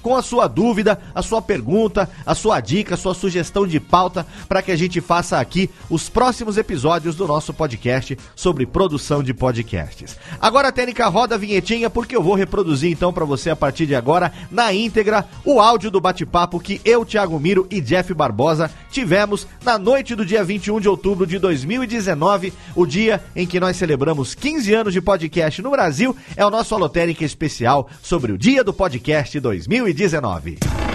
com 0.01 0.15
a 0.15 0.21
sua 0.21 0.47
dúvida, 0.47 0.99
a 1.13 1.21
sua 1.21 1.41
pergunta, 1.41 2.09
a 2.25 2.35
sua 2.35 2.59
dica, 2.59 2.95
a 2.95 2.97
sua 2.97 3.13
sugestão 3.23 3.65
de 3.65 3.79
pauta, 3.79 4.27
para 4.49 4.61
que 4.61 4.71
a 4.71 4.75
gente 4.75 4.99
faça 4.99 5.39
aqui 5.39 5.69
os 5.89 6.09
próximos 6.09 6.57
episódios 6.57 7.15
do 7.15 7.25
nosso 7.25 7.53
podcast 7.53 8.17
sobre 8.35 8.65
produção 8.65 9.23
de 9.23 9.33
podcasts. 9.33 10.17
Agora, 10.41 10.71
Técnica, 10.73 11.07
roda 11.07 11.35
a 11.35 11.37
vinhetinha, 11.37 11.89
porque 11.89 12.15
eu 12.15 12.21
vou 12.21 12.35
reproduzir 12.35 12.91
então 12.91 13.13
para 13.13 13.23
você 13.23 13.49
a 13.49 13.55
partir 13.55 13.85
de 13.85 13.95
agora, 13.95 14.33
na 14.51 14.73
íntegra, 14.73 15.25
o 15.45 15.61
áudio 15.61 15.89
do 15.89 16.01
bate-papo 16.01 16.59
que 16.59 16.81
eu, 16.83 17.05
Thiago 17.05 17.39
Miro 17.39 17.65
e 17.71 17.79
Jeff 17.79 18.13
Barbosa 18.13 18.69
tivemos 18.91 19.47
na 19.63 19.79
noite 19.79 20.15
do 20.15 20.25
dia 20.25 20.43
21 20.43 20.81
de 20.81 20.89
outubro 20.89 21.25
de 21.25 21.39
2019, 21.39 22.53
o 22.75 22.85
dia 22.85 23.23
em 23.35 23.47
que 23.47 23.59
nós 23.59 23.77
celebramos 23.77 24.35
15 24.35 24.73
anos 24.73 24.93
de 24.93 25.01
podcast 25.01 25.61
no 25.61 25.71
Brasil, 25.71 26.15
é 26.35 26.45
o 26.45 26.49
nosso 26.49 26.75
Alotérica 26.75 27.23
especial 27.23 27.89
sobre 28.01 28.33
o 28.33 28.37
Dia 28.37 28.63
do 28.63 28.73
Podcast 28.73 29.39
2019. 29.39 30.92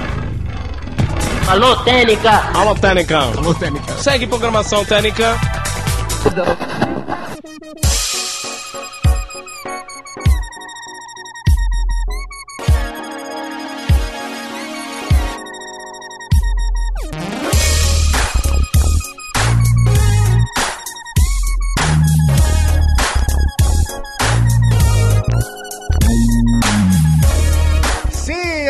Alô, 1.48 1.76
Técnica! 1.76 2.50
Alô, 2.54 2.74
Técnica! 2.74 3.18
Alô, 3.20 3.54
Técnica! 3.54 3.96
Segue 3.96 4.26
programação 4.26 4.84
Técnica! 4.84 5.34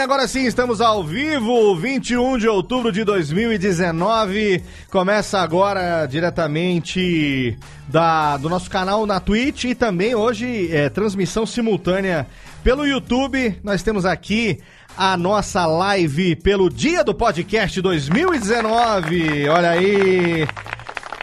Agora 0.08 0.26
sim, 0.26 0.46
estamos 0.46 0.80
ao 0.80 1.04
vivo, 1.04 1.76
21 1.76 2.38
de 2.38 2.48
outubro 2.48 2.90
de 2.90 3.04
2019. 3.04 4.64
Começa 4.90 5.38
agora 5.38 6.06
diretamente 6.06 7.58
da, 7.86 8.38
do 8.38 8.48
nosso 8.48 8.70
canal 8.70 9.04
na 9.04 9.20
Twitch 9.20 9.64
e 9.64 9.74
também 9.74 10.14
hoje 10.14 10.74
é 10.74 10.88
transmissão 10.88 11.44
simultânea 11.44 12.26
pelo 12.64 12.86
YouTube. 12.86 13.60
Nós 13.62 13.82
temos 13.82 14.06
aqui 14.06 14.60
a 14.96 15.14
nossa 15.14 15.66
live 15.66 16.36
pelo 16.36 16.70
Dia 16.70 17.04
do 17.04 17.12
Podcast 17.14 17.78
2019. 17.78 19.46
Olha 19.50 19.72
aí. 19.72 20.48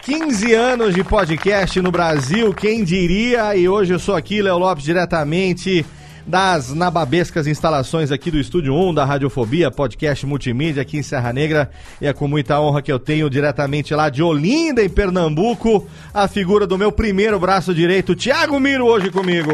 15 0.02 0.54
anos 0.54 0.94
de 0.94 1.02
podcast 1.02 1.80
no 1.80 1.90
Brasil, 1.90 2.54
quem 2.54 2.84
diria? 2.84 3.56
E 3.56 3.68
hoje 3.68 3.92
eu 3.92 3.98
sou 3.98 4.14
aqui, 4.14 4.40
Léo 4.40 4.56
Lopes, 4.56 4.84
diretamente 4.84 5.84
das 6.26 6.74
nababescas 6.74 7.46
instalações 7.46 8.10
aqui 8.10 8.30
do 8.30 8.38
Estúdio 8.38 8.74
1 8.74 8.94
da 8.94 9.04
Radiofobia, 9.04 9.70
podcast 9.70 10.26
multimídia 10.26 10.82
aqui 10.82 10.98
em 10.98 11.02
Serra 11.02 11.32
Negra. 11.32 11.70
E 12.00 12.06
é 12.06 12.12
com 12.12 12.26
muita 12.26 12.60
honra 12.60 12.82
que 12.82 12.90
eu 12.90 12.98
tenho 12.98 13.30
diretamente 13.30 13.94
lá 13.94 14.10
de 14.10 14.22
Olinda, 14.22 14.82
em 14.82 14.88
Pernambuco, 14.88 15.86
a 16.12 16.26
figura 16.26 16.66
do 16.66 16.76
meu 16.76 16.90
primeiro 16.90 17.38
braço 17.38 17.72
direito, 17.72 18.16
Thiago 18.16 18.58
Miro, 18.58 18.86
hoje 18.86 19.10
comigo. 19.10 19.52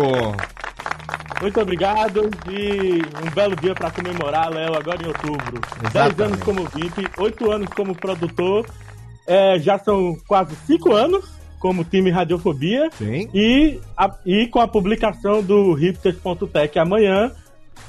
Muito 1.43 1.61
obrigado 1.61 2.31
e 2.49 3.02
um 3.26 3.31
belo 3.35 3.57
dia 3.57 3.75
para 3.75 3.91
comemorar, 3.91 4.49
Léo, 4.49 4.75
agora 4.75 5.02
em 5.02 5.09
outubro. 5.09 5.61
Exatamente. 5.81 6.17
10 6.17 6.21
anos 6.21 6.43
como 6.43 6.69
VIP, 6.69 7.09
8 7.19 7.50
anos 7.50 7.69
como 7.75 7.95
produtor, 7.95 8.64
é, 9.26 9.59
já 9.59 9.79
são 9.79 10.17
quase 10.26 10.55
5 10.67 10.95
anos 10.95 11.32
como 11.62 11.85
time 11.85 12.11
Radiofobia. 12.11 12.90
Sim. 12.99 13.28
E, 13.33 13.78
a, 13.97 14.11
e 14.26 14.49
com 14.49 14.59
a 14.59 14.66
publicação 14.66 15.40
do 15.40 15.73
hipsters.tech 15.75 16.76
amanhã, 16.76 17.31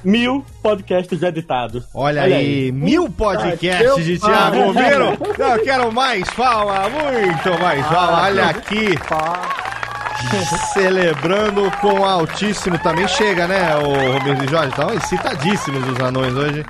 mil 0.03 0.45
podcasts 0.61 1.23
editados. 1.23 1.85
Olha, 1.91 2.21
Olha 2.21 2.35
aí, 2.35 2.65
aí, 2.65 2.71
mil 2.71 3.09
podcasts 3.09 4.05
de 4.05 4.19
Thiago 4.19 4.67
Romero. 4.67 5.17
Não, 5.39 5.63
quero 5.63 5.91
mais 5.91 6.29
fala, 6.29 6.87
muito 6.87 7.59
mais 7.59 7.83
fala. 7.87 8.23
Olha 8.25 8.45
aqui. 8.45 8.95
Celebrando 10.71 11.69
com 11.81 12.05
altíssimo 12.05 12.77
também 12.77 13.07
chega, 13.07 13.47
né, 13.47 13.75
o 13.75 14.13
Romero 14.13 14.45
e 14.45 14.47
Jorge? 14.47 14.69
Estão 14.69 14.93
excitadíssimos 14.93 15.89
os 15.89 15.99
anões 15.99 16.33
hoje 16.33 16.63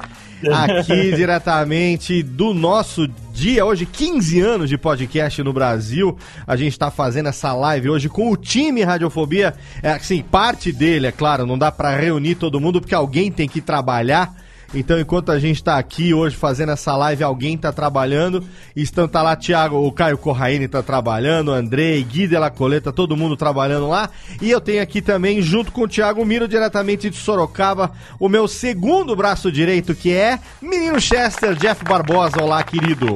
aqui 0.51 1.11
diretamente 1.15 2.23
do 2.23 2.53
nosso 2.53 3.07
dia, 3.33 3.65
hoje 3.65 3.85
15 3.85 4.39
anos 4.41 4.69
de 4.69 4.77
podcast 4.77 5.41
no 5.43 5.53
Brasil. 5.53 6.17
A 6.45 6.55
gente 6.55 6.73
está 6.73 6.91
fazendo 6.91 7.29
essa 7.29 7.53
live 7.53 7.89
hoje 7.89 8.09
com 8.09 8.31
o 8.31 8.37
time 8.37 8.83
Radiofobia. 8.83 9.53
É 9.81 9.91
assim, 9.91 10.21
parte 10.21 10.71
dele, 10.71 11.07
é 11.07 11.11
claro, 11.11 11.45
não 11.45 11.57
dá 11.57 11.71
para 11.71 11.95
reunir 11.95 12.35
todo 12.35 12.59
mundo 12.59 12.81
porque 12.81 12.95
alguém 12.95 13.31
tem 13.31 13.47
que 13.47 13.61
trabalhar. 13.61 14.42
Então, 14.73 14.99
enquanto 14.99 15.31
a 15.31 15.37
gente 15.37 15.57
está 15.57 15.77
aqui 15.77 16.13
hoje 16.13 16.35
fazendo 16.35 16.71
essa 16.71 16.95
live, 16.97 17.23
alguém 17.23 17.53
está 17.53 17.71
trabalhando. 17.71 18.43
Estão 18.75 19.07
tá 19.07 19.21
lá 19.21 19.35
Thiago, 19.35 19.77
o 19.77 19.91
Caio 19.91 20.17
Corraine 20.17 20.65
está 20.65 20.81
trabalhando, 20.81 21.51
Andrei, 21.51 22.03
Gui 22.03 22.27
de 22.27 22.37
la 22.37 22.49
Coleta, 22.49 22.91
todo 22.91 23.15
mundo 23.15 23.37
trabalhando 23.37 23.87
lá. 23.87 24.09
E 24.41 24.49
eu 24.49 24.59
tenho 24.59 24.81
aqui 24.81 25.01
também, 25.01 25.41
junto 25.41 25.71
com 25.71 25.81
o 25.81 25.87
Thiago 25.87 26.25
Miro, 26.25 26.47
diretamente 26.47 27.09
de 27.09 27.17
Sorocaba, 27.17 27.91
o 28.19 28.27
meu 28.27 28.47
segundo 28.47 29.15
braço 29.15 29.51
direito, 29.51 29.93
que 29.93 30.11
é 30.11 30.39
Menino 30.59 30.99
Chester, 30.99 31.55
Jeff 31.55 31.83
Barbosa. 31.83 32.41
Olá, 32.41 32.63
querido. 32.63 33.07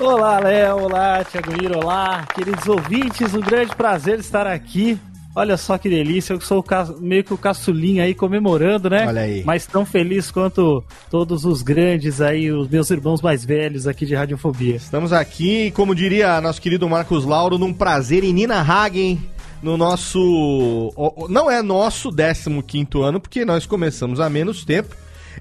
Olá, 0.00 0.40
Léo. 0.40 0.84
Olá, 0.84 1.22
Thiago 1.24 1.52
Miro. 1.52 1.78
Olá, 1.78 2.24
queridos 2.34 2.66
ouvintes. 2.66 3.34
Um 3.34 3.40
grande 3.40 3.76
prazer 3.76 4.18
estar 4.18 4.46
aqui 4.46 4.98
Olha 5.36 5.56
só 5.56 5.76
que 5.76 5.88
delícia, 5.88 6.32
eu 6.32 6.40
sou 6.40 6.64
o 6.64 7.00
meio 7.00 7.24
que 7.24 7.34
o 7.34 7.38
caçulinha 7.38 8.04
aí 8.04 8.14
comemorando, 8.14 8.88
né? 8.88 9.04
Olha 9.04 9.22
aí. 9.22 9.42
Mas 9.44 9.66
tão 9.66 9.84
feliz 9.84 10.30
quanto 10.30 10.84
todos 11.10 11.44
os 11.44 11.60
grandes 11.60 12.20
aí, 12.20 12.52
os 12.52 12.68
meus 12.68 12.88
irmãos 12.90 13.20
mais 13.20 13.44
velhos 13.44 13.88
aqui 13.88 14.06
de 14.06 14.14
Radiofobia. 14.14 14.76
Estamos 14.76 15.12
aqui, 15.12 15.72
como 15.72 15.92
diria 15.92 16.40
nosso 16.40 16.62
querido 16.62 16.88
Marcos 16.88 17.24
Lauro, 17.24 17.58
num 17.58 17.72
prazer 17.72 18.22
em 18.22 18.32
Nina 18.32 18.60
Hagen, 18.60 19.20
no 19.60 19.76
nosso. 19.76 20.92
Não 21.28 21.50
é 21.50 21.62
nosso 21.62 22.12
15 22.12 22.86
ano, 23.02 23.18
porque 23.18 23.44
nós 23.44 23.66
começamos 23.66 24.20
há 24.20 24.30
menos 24.30 24.64
tempo. 24.64 24.94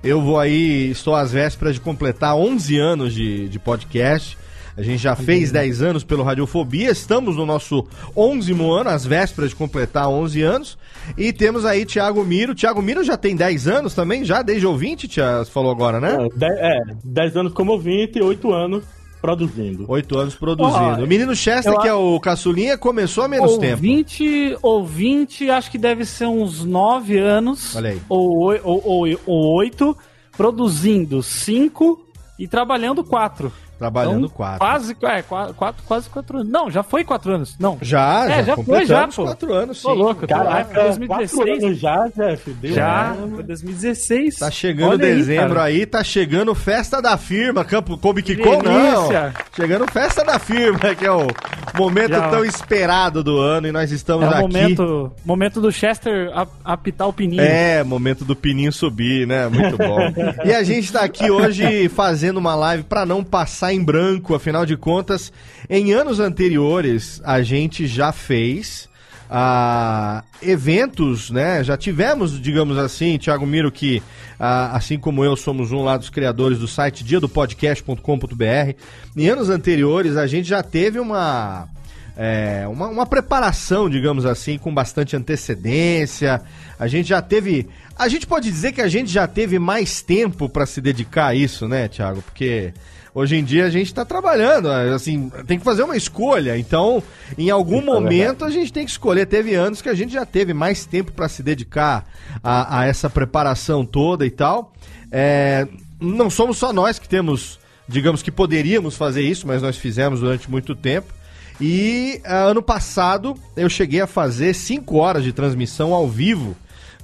Eu 0.04 0.22
vou 0.22 0.40
aí, 0.40 0.90
estou 0.90 1.16
às 1.16 1.32
vésperas 1.32 1.76
de 1.76 1.82
completar 1.82 2.36
11 2.36 2.80
anos 2.80 3.14
de, 3.14 3.48
de 3.48 3.60
podcast. 3.60 4.38
A 4.76 4.82
gente 4.82 4.98
já 4.98 5.16
fez 5.16 5.52
10 5.52 5.82
anos 5.82 6.04
pelo 6.04 6.24
Radiofobia, 6.24 6.90
estamos 6.90 7.38
no 7.38 7.46
nosso 7.46 7.86
11 8.16 8.54
ano, 8.54 8.90
às 8.90 9.06
vésperas 9.06 9.52
de 9.52 9.56
completar 9.56 10.10
11 10.10 10.42
anos. 10.42 10.78
E 11.18 11.32
temos 11.32 11.66
aí 11.66 11.86
Thiago 11.86 12.24
Miro. 12.24 12.56
Thiago 12.56 12.82
Miro 12.82 13.04
já 13.04 13.16
tem 13.16 13.36
10 13.36 13.68
anos 13.68 13.94
também, 13.94 14.26
já 14.26 14.42
desde 14.42 14.66
ouvinte, 14.66 15.08
Thiago, 15.08 15.46
você 15.46 15.52
falou 15.52 15.72
agora, 15.72 16.00
né? 16.00 16.28
É, 16.42 16.80
10 17.04 17.36
é, 17.36 17.40
anos 17.40 17.54
como 17.54 17.74
ouvinte 17.74 18.20
e 18.20 18.22
8 18.22 18.52
anos 18.52 18.84
produzindo. 19.24 19.86
Oito 19.88 20.18
anos 20.18 20.36
produzindo. 20.36 21.00
Oh, 21.00 21.06
o 21.06 21.08
menino 21.08 21.34
Chester, 21.34 21.72
eu... 21.72 21.80
que 21.80 21.88
é 21.88 21.94
o 21.94 22.20
caçulinha, 22.20 22.78
começou 22.78 23.24
há 23.24 23.28
menos 23.30 23.54
ouvinte, 23.54 24.50
tempo. 24.50 24.60
Ouvinte, 24.62 25.50
acho 25.50 25.72
que 25.72 25.78
deve 25.78 26.04
ser 26.04 26.26
uns 26.26 26.66
nove 26.66 27.18
anos. 27.18 27.74
Olha 27.74 27.92
aí. 27.92 28.02
Ou, 28.10 28.54
ou, 28.62 28.82
ou, 28.84 29.20
ou 29.26 29.56
oito. 29.60 29.96
Produzindo 30.36 31.24
cinco 31.24 32.06
e 32.38 32.50
trabalhando 32.50 33.02
quatro. 33.02 33.54
Trabalhando 33.84 34.28
então, 34.28 34.30
quatro. 34.30 34.60
Quase, 34.60 34.98
é, 35.04 35.22
quatro, 35.22 35.84
quase 35.86 36.10
quatro 36.10 36.38
anos. 36.38 36.50
Não, 36.50 36.72
já 36.72 36.82
foi 36.84 37.04
quatro 37.04 37.34
anos. 37.34 37.58
Não. 37.60 37.78
Já, 37.82 38.26
é, 38.26 38.36
já, 38.36 38.44
já 38.44 38.56
foi, 38.56 38.86
já, 38.86 39.08
pô. 39.10 39.26
quatro 39.26 39.54
anos, 39.54 39.78
sim. 39.78 39.84
Tô 39.84 39.94
louco, 39.94 40.26
Caraca, 40.26 40.80
é, 40.80 40.84
2016. 40.86 41.64
Anos 41.64 41.80
já, 41.80 42.08
Jeff. 42.16 42.52
Deu 42.54 42.74
já, 42.74 43.14
foi 43.36 43.44
2016. 43.44 44.36
Tá 44.38 44.50
chegando 44.50 44.92
Olha 44.92 44.98
dezembro 45.00 45.60
aí, 45.60 45.82
aí, 45.82 45.86
tá 45.86 46.02
chegando 46.02 46.56
festa 46.56 47.02
da 47.02 47.18
firma, 47.18 47.66
Campo 47.66 47.98
Kobe 47.98 48.24
Kiko, 48.24 48.64
não. 48.64 49.10
Chegando 49.54 49.92
festa 49.92 50.24
da 50.24 50.40
firma, 50.40 50.96
que 50.96 51.06
é 51.06 51.12
o 51.12 51.28
momento 51.76 52.14
já. 52.14 52.30
tão 52.30 52.46
esperado 52.46 53.22
do 53.22 53.38
ano 53.38 53.68
e 53.68 53.72
nós 53.74 53.92
estamos 53.92 54.26
é 54.26 54.30
aqui. 54.30 54.42
Momento, 54.42 55.12
momento 55.26 55.60
do 55.60 55.74
Chester 55.74 56.32
apitar 56.64 57.10
o 57.10 57.12
pininho. 57.14 57.42
É, 57.42 57.84
momento 57.84 58.24
do 58.24 58.34
pininho 58.34 58.72
subir, 58.72 59.28
né? 59.28 59.50
Muito 59.50 59.78
bom. 59.78 60.00
e 60.46 60.54
a 60.54 60.64
gente 60.64 60.92
tá 60.92 61.02
aqui 61.02 61.30
hoje 61.30 61.90
fazendo 61.90 62.38
uma 62.38 62.56
live 62.56 62.84
para 62.84 63.06
não 63.06 63.24
passar 63.24 63.73
em 63.74 63.84
branco, 63.84 64.36
afinal 64.36 64.66
de 64.66 64.78
contas, 64.78 65.32
em 65.70 65.94
anos 65.94 66.20
anteriores 66.20 67.22
a 67.24 67.42
gente 67.42 67.88
já 67.88 68.12
fez 68.12 68.90
uh, 69.30 70.24
eventos, 70.42 71.30
né? 71.30 71.64
Já 71.64 71.76
tivemos, 71.76 72.40
digamos 72.40 72.78
assim, 72.78 73.18
Thiago 73.18 73.46
Miro, 73.46 73.72
que 73.72 73.98
uh, 74.40 74.74
assim 74.74 74.98
como 75.00 75.26
eu 75.26 75.36
somos 75.36 75.72
um 75.72 75.84
lá 75.84 75.98
dos 75.98 76.10
criadores 76.10 76.60
do 76.60 76.68
site 76.68 77.04
dia 77.04 77.20
do 77.20 77.28
podcast.com.br. 77.28 78.76
Em 79.18 79.28
anos 79.28 79.50
anteriores 79.50 80.16
a 80.16 80.28
gente 80.28 80.48
já 80.48 80.62
teve 80.62 81.00
uma 81.00 81.68
é, 82.16 82.68
uma, 82.68 82.88
uma, 82.90 83.06
preparação, 83.08 83.90
digamos 83.90 84.26
assim, 84.26 84.58
com 84.58 84.72
bastante 84.74 85.16
antecedência. 85.16 86.42
A 86.78 86.88
gente 86.88 87.10
já 87.10 87.22
teve. 87.22 87.68
A 87.98 88.08
gente 88.08 88.28
pode 88.28 88.50
dizer 88.50 88.72
que 88.72 88.82
a 88.82 88.88
gente 88.88 89.12
já 89.12 89.28
teve 89.28 89.58
mais 89.58 90.02
tempo 90.02 90.48
para 90.48 90.66
se 90.66 90.80
dedicar 90.80 91.28
a 91.28 91.36
isso, 91.36 91.68
né, 91.68 91.88
Thiago? 91.88 92.22
Porque 92.22 92.72
hoje 93.14 93.36
em 93.36 93.44
dia 93.44 93.66
a 93.66 93.70
gente 93.70 93.88
está 93.88 94.04
trabalhando, 94.04 94.70
assim, 94.70 95.32
tem 95.46 95.60
que 95.60 95.66
fazer 95.66 95.84
uma 95.84 95.96
escolha. 95.96 96.58
Então, 96.58 97.02
em 97.38 97.50
algum 97.50 97.80
Isso 97.80 97.90
é 97.90 97.94
momento 97.94 98.46
é 98.46 98.48
a 98.48 98.52
gente 98.52 98.74
tem 98.74 98.86
que 98.86 98.92
escolher. 98.92 99.26
Teve 99.26 99.54
anos 99.54 99.82
que 99.82 99.90
a 99.90 99.94
gente 99.94 100.14
já 100.14 100.26
teve 100.26 100.54
mais 100.54 100.86
tempo 100.86 101.12
para 101.12 101.28
se 101.30 101.44
dedicar 101.44 102.06
a, 102.44 102.80
a, 102.80 102.86
essa 102.86 103.10
preparação 103.10 103.86
toda 103.86 104.26
e 104.26 104.32
tal. 104.32 104.74
É, 105.12 105.68
não 106.00 106.30
somos 106.30 106.58
só 106.58 106.74
nós 106.74 107.00
que 107.00 107.08
temos, 107.08 107.60
digamos 107.88 108.22
que 108.22 108.32
poderíamos 108.32 108.96
fazer 108.96 109.22
isso, 109.22 109.48
mas 109.48 109.62
nós 109.62 109.78
fizemos 109.78 110.20
durante 110.20 110.50
muito 110.50 110.76
tempo. 110.76 111.14
E 111.62 112.20
uh, 112.26 112.50
ano 112.50 112.62
passado 112.62 113.38
eu 113.56 113.70
cheguei 113.70 114.02
a 114.02 114.08
fazer 114.08 114.54
5 114.54 114.98
horas 114.98 115.24
de 115.24 115.32
transmissão 115.32 115.94
ao 115.94 116.08
vivo 116.08 116.56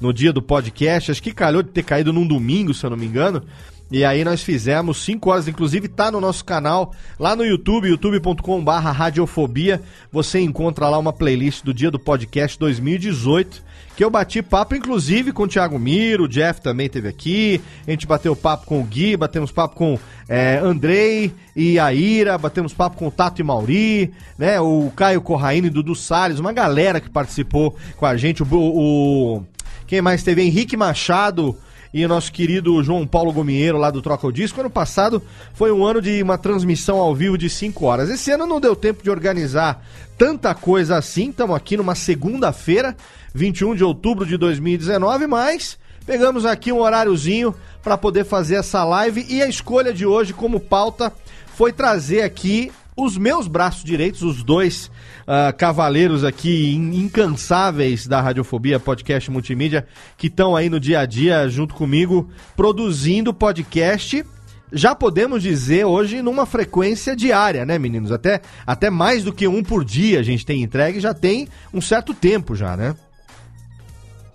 no 0.02 0.14
dia 0.14 0.34
do 0.34 0.42
podcast. 0.42 1.12
Acho 1.12 1.22
que 1.22 1.34
calhou 1.34 1.62
de 1.62 1.70
ter 1.70 1.84
caído 1.84 2.12
num 2.12 2.26
domingo, 2.26 2.74
se 2.74 2.86
eu 2.86 2.90
não 2.90 2.98
me 2.98 3.06
engano. 3.06 3.44
E 3.92 4.06
aí 4.06 4.24
nós 4.24 4.44
fizemos 4.44 5.04
5 5.04 5.30
horas, 5.30 5.48
inclusive 5.48 5.88
tá 5.88 6.12
no 6.12 6.22
nosso 6.22 6.46
canal, 6.46 6.94
lá 7.20 7.36
no 7.36 7.44
YouTube, 7.44 7.90
youtube.com.br 7.90 8.72
radiofobia. 8.72 9.82
Você 10.12 10.40
encontra 10.40 10.88
lá 10.88 10.98
uma 10.98 11.12
playlist 11.12 11.64
do 11.64 11.74
dia 11.74 11.90
do 11.90 12.00
podcast 12.00 12.58
2018 12.60 13.70
que 14.00 14.04
eu 14.06 14.10
bati 14.10 14.42
papo, 14.42 14.76
inclusive, 14.76 15.34
com 15.34 15.44
o 15.44 15.48
Thiago 15.48 15.78
Miro, 15.78 16.24
o 16.24 16.28
Jeff 16.30 16.62
também 16.62 16.88
teve 16.88 17.10
aqui, 17.10 17.60
a 17.86 17.92
gente 17.92 18.08
bateu 18.08 18.34
papo 18.34 18.66
com 18.66 18.80
o 18.80 18.84
Gui, 18.86 19.18
batemos 19.18 19.52
papo 19.52 19.76
com 19.76 20.00
é, 20.30 20.58
Andrei 20.58 21.34
e 21.54 21.78
a 21.78 21.94
Ira, 21.94 22.38
batemos 22.38 22.74
papo 22.74 22.96
com 22.96 23.08
o 23.08 23.12
Tato 23.12 23.42
e 23.42 23.44
Mauri, 23.44 24.14
né, 24.38 24.58
o 24.62 24.90
Caio 24.96 25.22
Corraine 25.22 25.70
Dudu 25.70 25.96
Salles, 25.96 26.40
uma 26.40 26.54
galera 26.54 27.02
que 27.02 27.10
participou 27.10 27.76
com 27.98 28.06
a 28.06 28.16
gente, 28.16 28.42
o, 28.42 28.48
o 28.50 29.44
quem 29.86 30.02
mais 30.02 30.24
teve? 30.24 30.44
Henrique 30.44 30.78
Machado, 30.78 31.58
e 31.94 32.06
o 32.06 32.08
nosso 32.08 32.32
querido 32.32 32.82
João 32.84 33.06
Paulo 33.06 33.32
Gomieiro 33.32 33.78
lá 33.78 33.90
do 33.90 34.02
Troca 34.02 34.28
o 34.28 34.32
Disco. 34.32 34.60
Ano 34.60 34.70
passado 34.70 35.22
foi 35.54 35.72
um 35.72 35.86
ano 35.86 36.02
de 36.02 36.22
uma 36.22 36.38
transmissão 36.38 36.98
ao 36.98 37.16
vivo 37.16 37.38
de 37.38 37.50
5 37.50 37.86
horas. 37.86 38.10
Esse 38.10 38.32
ano 38.32 38.46
não 38.46 38.60
deu 38.60 38.76
tempo 38.76 39.04
de 39.04 39.10
organizar 39.10 39.84
tanta 40.18 40.54
coisa 40.54 40.98
assim. 40.98 41.30
Estamos 41.30 41.56
aqui 41.56 41.78
numa 41.78 41.96
segunda-feira, 41.96 42.96
21 43.34 43.76
de 43.76 43.84
outubro 43.84 44.26
de 44.26 44.38
2019, 44.38 45.28
mas 45.28 45.78
pegamos 46.06 46.46
aqui 46.46 46.72
um 46.72 46.80
horáriozinho 46.80 47.56
para 47.84 47.98
poder 47.98 48.26
fazer 48.26 48.56
essa 48.56 48.84
live 48.84 49.26
e 49.30 49.42
a 49.42 49.48
escolha 49.48 49.94
de 49.94 50.06
hoje 50.06 50.34
como 50.34 50.60
pauta 50.60 51.12
foi 51.56 51.72
trazer 51.74 52.22
aqui 52.22 52.72
os 53.04 53.18
meus 53.18 53.48
braços 53.48 53.84
direitos, 53.84 54.22
os 54.22 54.44
dois 54.44 54.88
uh, 55.24 55.56
cavaleiros 55.58 56.24
aqui 56.24 56.74
incansáveis 56.76 58.08
da 58.08 58.22
Radiofobia 58.22 58.80
Podcast 58.80 59.30
Multimídia, 59.32 59.88
que 60.18 60.28
estão 60.28 60.56
aí 60.56 60.70
no 60.70 60.80
dia 60.80 61.00
a 61.00 61.06
dia 61.06 61.48
junto 61.48 61.74
comigo, 61.74 62.30
produzindo 62.56 63.34
podcast 63.34 64.24
já 64.72 64.94
podemos 64.94 65.42
dizer 65.42 65.84
hoje 65.86 66.22
numa 66.22 66.46
frequência 66.46 67.16
diária, 67.16 67.66
né, 67.66 67.80
meninos? 67.80 68.12
Até, 68.12 68.42
até 68.68 68.90
mais 68.92 69.24
do 69.24 69.34
que 69.34 69.48
um 69.48 69.64
por 69.64 69.84
dia 69.84 70.20
a 70.20 70.24
gente 70.24 70.46
tem 70.46 70.62
entregue, 70.62 71.00
já 71.00 71.12
tem 71.12 71.48
um 71.74 71.82
certo 71.82 72.14
tempo 72.14 72.56
já, 72.56 72.78
né? 72.78 72.96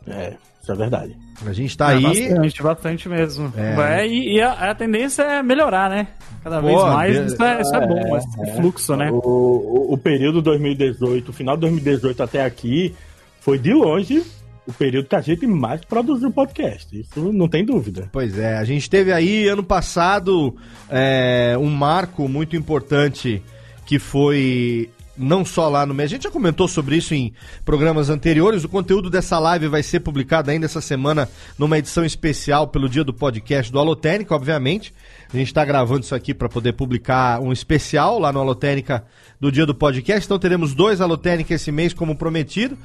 É, 0.08 0.34
isso 0.60 0.72
é 0.72 0.74
verdade. 0.74 1.23
A 1.46 1.52
gente 1.52 1.76
tá 1.76 1.92
é, 1.92 1.96
aí. 1.96 2.02
Bastante, 2.02 2.62
bastante 2.62 3.08
mesmo. 3.08 3.52
É. 3.56 4.00
É, 4.00 4.06
e, 4.06 4.36
e 4.36 4.40
a, 4.40 4.70
a, 4.70 4.74
tendência 4.74 5.22
é 5.22 5.42
melhorar, 5.42 5.90
né? 5.90 6.08
Cada 6.42 6.60
Pô, 6.60 6.66
vez 6.66 6.82
mais. 6.82 7.16
Deus. 7.16 7.32
Isso, 7.32 7.42
é, 7.42 7.60
isso 7.60 7.74
é 7.74 7.86
bom, 7.86 8.16
esse 8.16 8.42
é. 8.42 8.54
fluxo, 8.54 8.96
né? 8.96 9.10
O, 9.10 9.16
o, 9.16 9.94
o 9.94 9.98
período 9.98 10.40
2018, 10.40 11.28
o 11.28 11.32
final 11.32 11.56
de 11.56 11.62
2018 11.62 12.22
até 12.22 12.44
aqui, 12.44 12.94
foi 13.40 13.58
de 13.58 13.72
longe 13.72 14.22
o 14.66 14.72
período 14.72 15.08
que 15.08 15.16
a 15.16 15.20
gente 15.20 15.46
mais 15.46 15.82
produziu 15.84 16.30
podcast. 16.30 16.98
Isso 16.98 17.32
não 17.32 17.48
tem 17.48 17.64
dúvida. 17.64 18.08
Pois 18.10 18.38
é, 18.38 18.56
a 18.56 18.64
gente 18.64 18.88
teve 18.88 19.12
aí 19.12 19.46
ano 19.46 19.62
passado 19.62 20.56
é, 20.88 21.56
um 21.58 21.68
marco 21.68 22.28
muito 22.28 22.56
importante 22.56 23.42
que 23.84 23.98
foi 23.98 24.90
não 25.16 25.44
só 25.44 25.68
lá 25.68 25.86
no 25.86 25.94
mês. 25.94 26.10
A 26.10 26.14
gente 26.14 26.24
já 26.24 26.30
comentou 26.30 26.66
sobre 26.66 26.96
isso 26.96 27.14
em 27.14 27.32
programas 27.64 28.10
anteriores. 28.10 28.64
O 28.64 28.68
conteúdo 28.68 29.08
dessa 29.08 29.38
live 29.38 29.68
vai 29.68 29.82
ser 29.82 30.00
publicado 30.00 30.50
ainda 30.50 30.66
essa 30.66 30.80
semana 30.80 31.28
numa 31.58 31.78
edição 31.78 32.04
especial 32.04 32.68
pelo 32.68 32.88
dia 32.88 33.04
do 33.04 33.12
podcast 33.12 33.70
do 33.70 33.78
Alotênica, 33.78 34.34
obviamente. 34.34 34.94
A 35.32 35.36
gente 35.36 35.48
está 35.48 35.64
gravando 35.64 36.00
isso 36.00 36.14
aqui 36.14 36.34
para 36.34 36.48
poder 36.48 36.72
publicar 36.72 37.40
um 37.40 37.52
especial 37.52 38.18
lá 38.18 38.32
no 38.32 38.40
Alotênica 38.40 39.04
do 39.40 39.50
dia 39.50 39.66
do 39.66 39.74
podcast. 39.74 40.26
Então 40.26 40.38
teremos 40.38 40.74
dois 40.74 41.00
Alotênica 41.00 41.54
esse 41.54 41.70
mês, 41.70 41.92
como 41.92 42.16
prometido. 42.16 42.76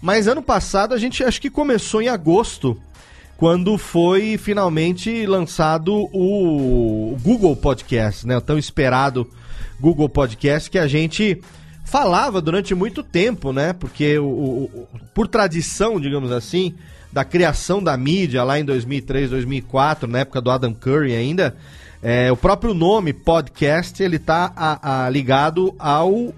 Mas 0.00 0.28
ano 0.28 0.42
passado 0.42 0.94
a 0.94 0.98
gente 0.98 1.24
acho 1.24 1.40
que 1.40 1.50
começou 1.50 2.00
em 2.00 2.08
agosto, 2.08 2.80
quando 3.36 3.78
foi 3.78 4.36
finalmente 4.36 5.24
lançado 5.26 6.08
o 6.12 7.16
Google 7.22 7.54
Podcast, 7.54 8.26
né? 8.26 8.36
O 8.36 8.40
tão 8.40 8.58
esperado 8.58 9.28
Google 9.80 10.08
Podcast 10.08 10.68
que 10.68 10.78
a 10.78 10.88
gente 10.88 11.40
falava 11.88 12.40
durante 12.40 12.74
muito 12.74 13.02
tempo, 13.02 13.52
né? 13.52 13.72
Porque 13.72 14.18
o, 14.18 14.26
o, 14.26 14.88
por 15.14 15.26
tradição, 15.26 15.98
digamos 15.98 16.30
assim, 16.30 16.74
da 17.10 17.24
criação 17.24 17.82
da 17.82 17.96
mídia 17.96 18.44
lá 18.44 18.60
em 18.60 18.64
2003, 18.64 19.30
2004, 19.30 20.06
na 20.06 20.20
época 20.20 20.40
do 20.40 20.50
Adam 20.50 20.74
Curry 20.74 21.14
ainda, 21.14 21.56
é, 22.02 22.30
o 22.30 22.36
próprio 22.36 22.74
nome 22.74 23.12
podcast 23.12 24.02
ele 24.02 24.18
tá 24.18 24.52
a, 24.54 25.06
a, 25.06 25.10
ligado 25.10 25.74
ao 25.78 26.34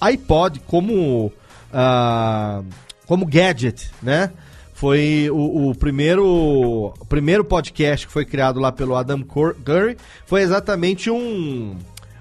iPod 0.00 0.60
como 0.66 1.26
uh, 1.26 2.64
como 3.06 3.24
gadget, 3.24 3.90
né? 4.02 4.30
Foi 4.74 5.28
o, 5.32 5.70
o, 5.70 5.74
primeiro 5.74 6.24
o 6.24 7.06
primeiro 7.08 7.44
podcast 7.44 8.06
que 8.06 8.12
foi 8.12 8.24
criado 8.24 8.60
lá 8.60 8.70
pelo 8.70 8.96
Adam 8.96 9.22
Curry 9.22 9.96
foi 10.26 10.42
exatamente 10.42 11.10
um 11.10 11.76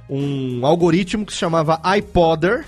um 0.09 0.65
algoritmo 0.65 1.25
que 1.25 1.33
se 1.33 1.39
chamava 1.39 1.81
iPodder, 1.97 2.65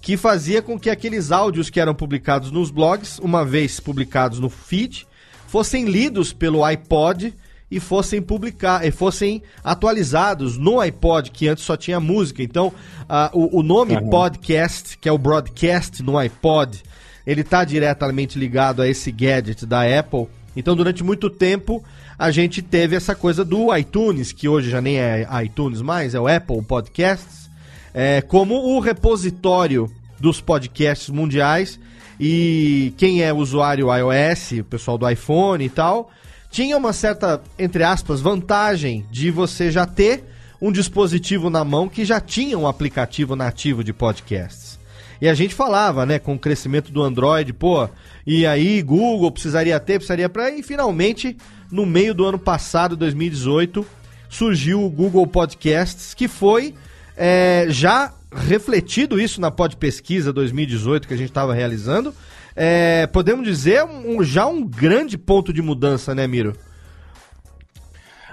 que 0.00 0.16
fazia 0.16 0.60
com 0.60 0.78
que 0.78 0.90
aqueles 0.90 1.30
áudios 1.30 1.70
que 1.70 1.78
eram 1.78 1.94
publicados 1.94 2.50
nos 2.50 2.70
blogs, 2.70 3.18
uma 3.18 3.44
vez 3.44 3.78
publicados 3.78 4.38
no 4.38 4.50
feed, 4.50 5.06
fossem 5.46 5.84
lidos 5.84 6.32
pelo 6.32 6.64
iPod 6.64 7.32
e 7.70 7.80
fossem 7.80 8.20
publicar, 8.20 8.86
e 8.86 8.90
fossem 8.90 9.42
atualizados 9.64 10.58
no 10.58 10.80
iPod, 10.80 11.30
que 11.30 11.48
antes 11.48 11.64
só 11.64 11.76
tinha 11.76 11.98
música. 11.98 12.42
Então, 12.42 12.68
uh, 12.68 13.30
o, 13.32 13.60
o, 13.60 13.62
nome 13.62 13.94
uhum. 13.94 14.10
podcast, 14.10 14.98
que 14.98 15.08
é 15.08 15.12
o 15.12 15.16
broadcast 15.16 16.02
no 16.02 16.18
iPod, 16.18 16.82
ele 17.26 17.40
está 17.40 17.64
diretamente 17.64 18.38
ligado 18.38 18.82
a 18.82 18.88
esse 18.88 19.10
gadget 19.10 19.64
da 19.64 19.82
Apple. 19.98 20.26
Então, 20.56 20.76
durante 20.76 21.02
muito 21.02 21.30
tempo, 21.30 21.82
a 22.18 22.30
gente 22.30 22.60
teve 22.60 22.94
essa 22.94 23.14
coisa 23.14 23.44
do 23.44 23.74
iTunes, 23.76 24.32
que 24.32 24.48
hoje 24.48 24.70
já 24.70 24.80
nem 24.80 24.98
é 24.98 25.26
iTunes 25.44 25.80
mais, 25.80 26.14
é 26.14 26.20
o 26.20 26.28
Apple 26.28 26.62
Podcasts, 26.62 27.50
é, 27.94 28.20
como 28.20 28.54
o 28.54 28.80
repositório 28.80 29.90
dos 30.20 30.40
podcasts 30.40 31.08
mundiais. 31.08 31.78
E 32.20 32.92
quem 32.96 33.22
é 33.22 33.32
usuário 33.32 33.88
iOS, 33.92 34.52
o 34.60 34.64
pessoal 34.64 34.96
do 34.96 35.08
iPhone 35.08 35.64
e 35.64 35.68
tal, 35.68 36.10
tinha 36.50 36.76
uma 36.76 36.92
certa, 36.92 37.42
entre 37.58 37.82
aspas, 37.82 38.20
vantagem 38.20 39.04
de 39.10 39.30
você 39.30 39.70
já 39.70 39.86
ter 39.86 40.22
um 40.60 40.70
dispositivo 40.70 41.50
na 41.50 41.64
mão 41.64 41.88
que 41.88 42.04
já 42.04 42.20
tinha 42.20 42.56
um 42.56 42.68
aplicativo 42.68 43.34
nativo 43.34 43.82
de 43.82 43.92
podcasts. 43.92 44.78
E 45.22 45.28
a 45.28 45.34
gente 45.34 45.54
falava, 45.54 46.04
né, 46.04 46.18
com 46.18 46.34
o 46.34 46.38
crescimento 46.38 46.90
do 46.90 47.00
Android, 47.00 47.52
pô, 47.52 47.88
e 48.26 48.44
aí 48.44 48.82
Google 48.82 49.30
precisaria 49.30 49.78
ter, 49.78 49.98
precisaria 50.00 50.28
para 50.28 50.50
e 50.50 50.64
finalmente 50.64 51.36
no 51.70 51.86
meio 51.86 52.12
do 52.12 52.24
ano 52.24 52.40
passado, 52.40 52.96
2018, 52.96 53.86
surgiu 54.28 54.84
o 54.84 54.90
Google 54.90 55.24
Podcasts, 55.24 56.12
que 56.12 56.26
foi 56.26 56.74
é, 57.16 57.66
já 57.68 58.12
refletido 58.34 59.20
isso 59.20 59.40
na 59.40 59.48
Pod 59.48 59.76
Pesquisa 59.76 60.32
2018 60.32 61.06
que 61.06 61.14
a 61.14 61.16
gente 61.16 61.28
estava 61.28 61.54
realizando, 61.54 62.12
é, 62.56 63.06
podemos 63.06 63.46
dizer, 63.46 63.84
um, 63.84 64.24
já 64.24 64.44
um 64.48 64.66
grande 64.66 65.16
ponto 65.16 65.52
de 65.52 65.62
mudança, 65.62 66.16
né, 66.16 66.26
Miro? 66.26 66.56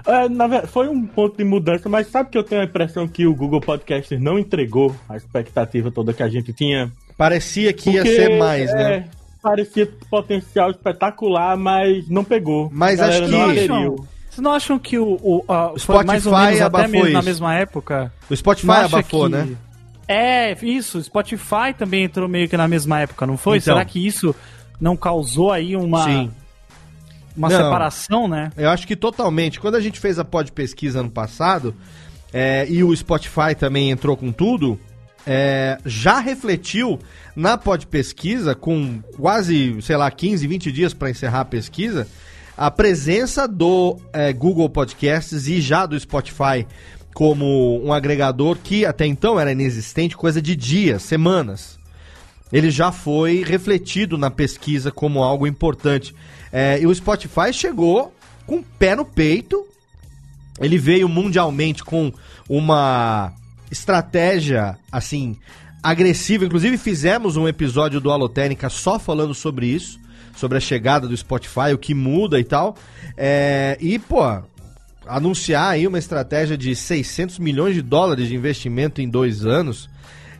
É, 0.06 0.28
na, 0.28 0.66
foi 0.66 0.88
um 0.88 1.06
ponto 1.06 1.36
de 1.36 1.44
mudança, 1.44 1.88
mas 1.88 2.06
sabe 2.08 2.30
que 2.30 2.38
eu 2.38 2.44
tenho 2.44 2.62
a 2.62 2.64
impressão 2.64 3.06
que 3.06 3.26
o 3.26 3.34
Google 3.34 3.60
Podcast 3.60 4.16
não 4.18 4.38
entregou 4.38 4.94
a 5.08 5.16
expectativa 5.16 5.90
toda 5.90 6.12
que 6.12 6.22
a 6.22 6.28
gente 6.28 6.52
tinha? 6.52 6.90
Parecia 7.16 7.72
que 7.72 7.92
Porque, 7.92 7.98
ia 7.98 8.04
ser 8.04 8.38
mais, 8.38 8.72
né? 8.72 8.92
É, 8.92 9.04
parecia 9.42 9.88
potencial 10.10 10.70
espetacular, 10.70 11.56
mas 11.56 12.08
não 12.08 12.24
pegou. 12.24 12.70
Mas 12.72 13.00
acho 13.00 13.24
que. 13.24 13.30
Vocês 14.30 14.42
não 14.42 14.52
acham 14.52 14.78
que 14.78 14.96
o, 14.96 15.18
o, 15.20 15.44
o 15.48 15.78
Spotify 15.78 16.06
mais 16.06 16.26
ou 16.26 16.38
menos 16.38 16.60
até 16.60 16.86
mesmo 16.86 17.06
isso. 17.06 17.12
na 17.12 17.22
mesma 17.22 17.54
época? 17.56 18.12
O 18.30 18.36
Spotify 18.36 18.70
abafou, 18.70 19.24
que... 19.24 19.28
né? 19.30 19.48
É, 20.06 20.56
isso. 20.64 21.02
Spotify 21.02 21.74
também 21.76 22.04
entrou 22.04 22.28
meio 22.28 22.48
que 22.48 22.56
na 22.56 22.68
mesma 22.68 23.00
época, 23.00 23.26
não 23.26 23.36
foi? 23.36 23.58
Então, 23.58 23.74
Será 23.74 23.84
que 23.84 24.04
isso 24.04 24.34
não 24.80 24.96
causou 24.96 25.52
aí 25.52 25.76
uma. 25.76 26.04
Sim. 26.04 26.30
Uma 27.36 27.48
não, 27.48 27.56
separação, 27.56 28.28
né? 28.28 28.50
Eu 28.56 28.70
acho 28.70 28.86
que 28.86 28.96
totalmente. 28.96 29.60
Quando 29.60 29.76
a 29.76 29.80
gente 29.80 30.00
fez 30.00 30.18
a 30.18 30.24
pod 30.24 30.50
pesquisa 30.52 31.00
ano 31.00 31.10
passado, 31.10 31.74
é, 32.32 32.66
e 32.68 32.82
o 32.82 32.94
Spotify 32.94 33.54
também 33.58 33.90
entrou 33.90 34.16
com 34.16 34.32
tudo, 34.32 34.78
é, 35.26 35.78
já 35.84 36.18
refletiu 36.20 36.98
na 37.34 37.56
pod 37.56 37.86
pesquisa, 37.86 38.54
com 38.54 39.00
quase, 39.16 39.80
sei 39.82 39.96
lá, 39.96 40.10
15, 40.10 40.46
20 40.46 40.72
dias 40.72 40.94
para 40.94 41.10
encerrar 41.10 41.40
a 41.40 41.44
pesquisa, 41.44 42.06
a 42.56 42.70
presença 42.70 43.46
do 43.46 43.98
é, 44.12 44.32
Google 44.32 44.68
Podcasts 44.68 45.46
e 45.46 45.60
já 45.60 45.86
do 45.86 45.98
Spotify 45.98 46.66
como 47.14 47.84
um 47.84 47.92
agregador 47.92 48.56
que 48.62 48.84
até 48.86 49.06
então 49.06 49.38
era 49.38 49.52
inexistente, 49.52 50.16
coisa 50.16 50.40
de 50.40 50.54
dias, 50.54 51.02
semanas. 51.02 51.78
Ele 52.52 52.70
já 52.70 52.90
foi 52.90 53.44
refletido 53.44 54.18
na 54.18 54.30
pesquisa 54.30 54.90
como 54.90 55.22
algo 55.22 55.46
importante. 55.46 56.14
É, 56.52 56.80
e 56.80 56.86
o 56.86 56.94
Spotify 56.94 57.52
chegou 57.52 58.14
com 58.46 58.56
o 58.56 58.64
pé 58.78 58.96
no 58.96 59.04
peito. 59.04 59.66
Ele 60.60 60.78
veio 60.78 61.08
mundialmente 61.08 61.82
com 61.84 62.12
uma 62.48 63.32
estratégia 63.70 64.76
assim 64.90 65.36
agressiva. 65.82 66.44
Inclusive 66.44 66.76
fizemos 66.78 67.36
um 67.36 67.48
episódio 67.48 68.00
do 68.00 68.10
Alotênica 68.10 68.68
só 68.68 68.98
falando 68.98 69.34
sobre 69.34 69.66
isso, 69.66 69.98
sobre 70.36 70.58
a 70.58 70.60
chegada 70.60 71.08
do 71.08 71.16
Spotify, 71.16 71.72
o 71.74 71.78
que 71.78 71.94
muda 71.94 72.38
e 72.38 72.44
tal. 72.44 72.76
É, 73.16 73.76
e 73.80 73.98
pô, 73.98 74.20
anunciar 75.06 75.72
aí 75.72 75.86
uma 75.86 75.98
estratégia 75.98 76.56
de 76.56 76.74
600 76.74 77.38
milhões 77.38 77.74
de 77.74 77.82
dólares 77.82 78.28
de 78.28 78.34
investimento 78.34 79.00
em 79.00 79.08
dois 79.08 79.44
anos. 79.44 79.89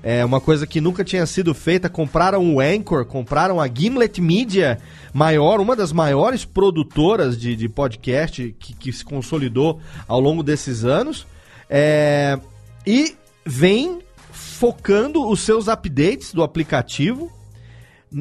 É 0.02 0.24
uma 0.24 0.40
coisa 0.40 0.66
que 0.66 0.80
nunca 0.80 1.04
tinha 1.04 1.26
sido 1.26 1.54
feita. 1.54 1.88
Compraram 1.88 2.54
o 2.54 2.60
Anchor, 2.60 3.04
compraram 3.04 3.60
a 3.60 3.68
Gimlet 3.68 4.20
Media, 4.20 4.78
maior, 5.12 5.60
uma 5.60 5.76
das 5.76 5.92
maiores 5.92 6.44
produtoras 6.44 7.38
de, 7.38 7.54
de 7.54 7.68
podcast 7.68 8.54
que, 8.58 8.74
que 8.74 8.92
se 8.92 9.04
consolidou 9.04 9.80
ao 10.08 10.20
longo 10.20 10.42
desses 10.42 10.84
anos. 10.84 11.26
É, 11.68 12.38
e 12.86 13.14
vem 13.44 14.00
focando 14.32 15.28
os 15.28 15.40
seus 15.40 15.68
updates 15.68 16.32
do 16.32 16.42
aplicativo 16.42 17.30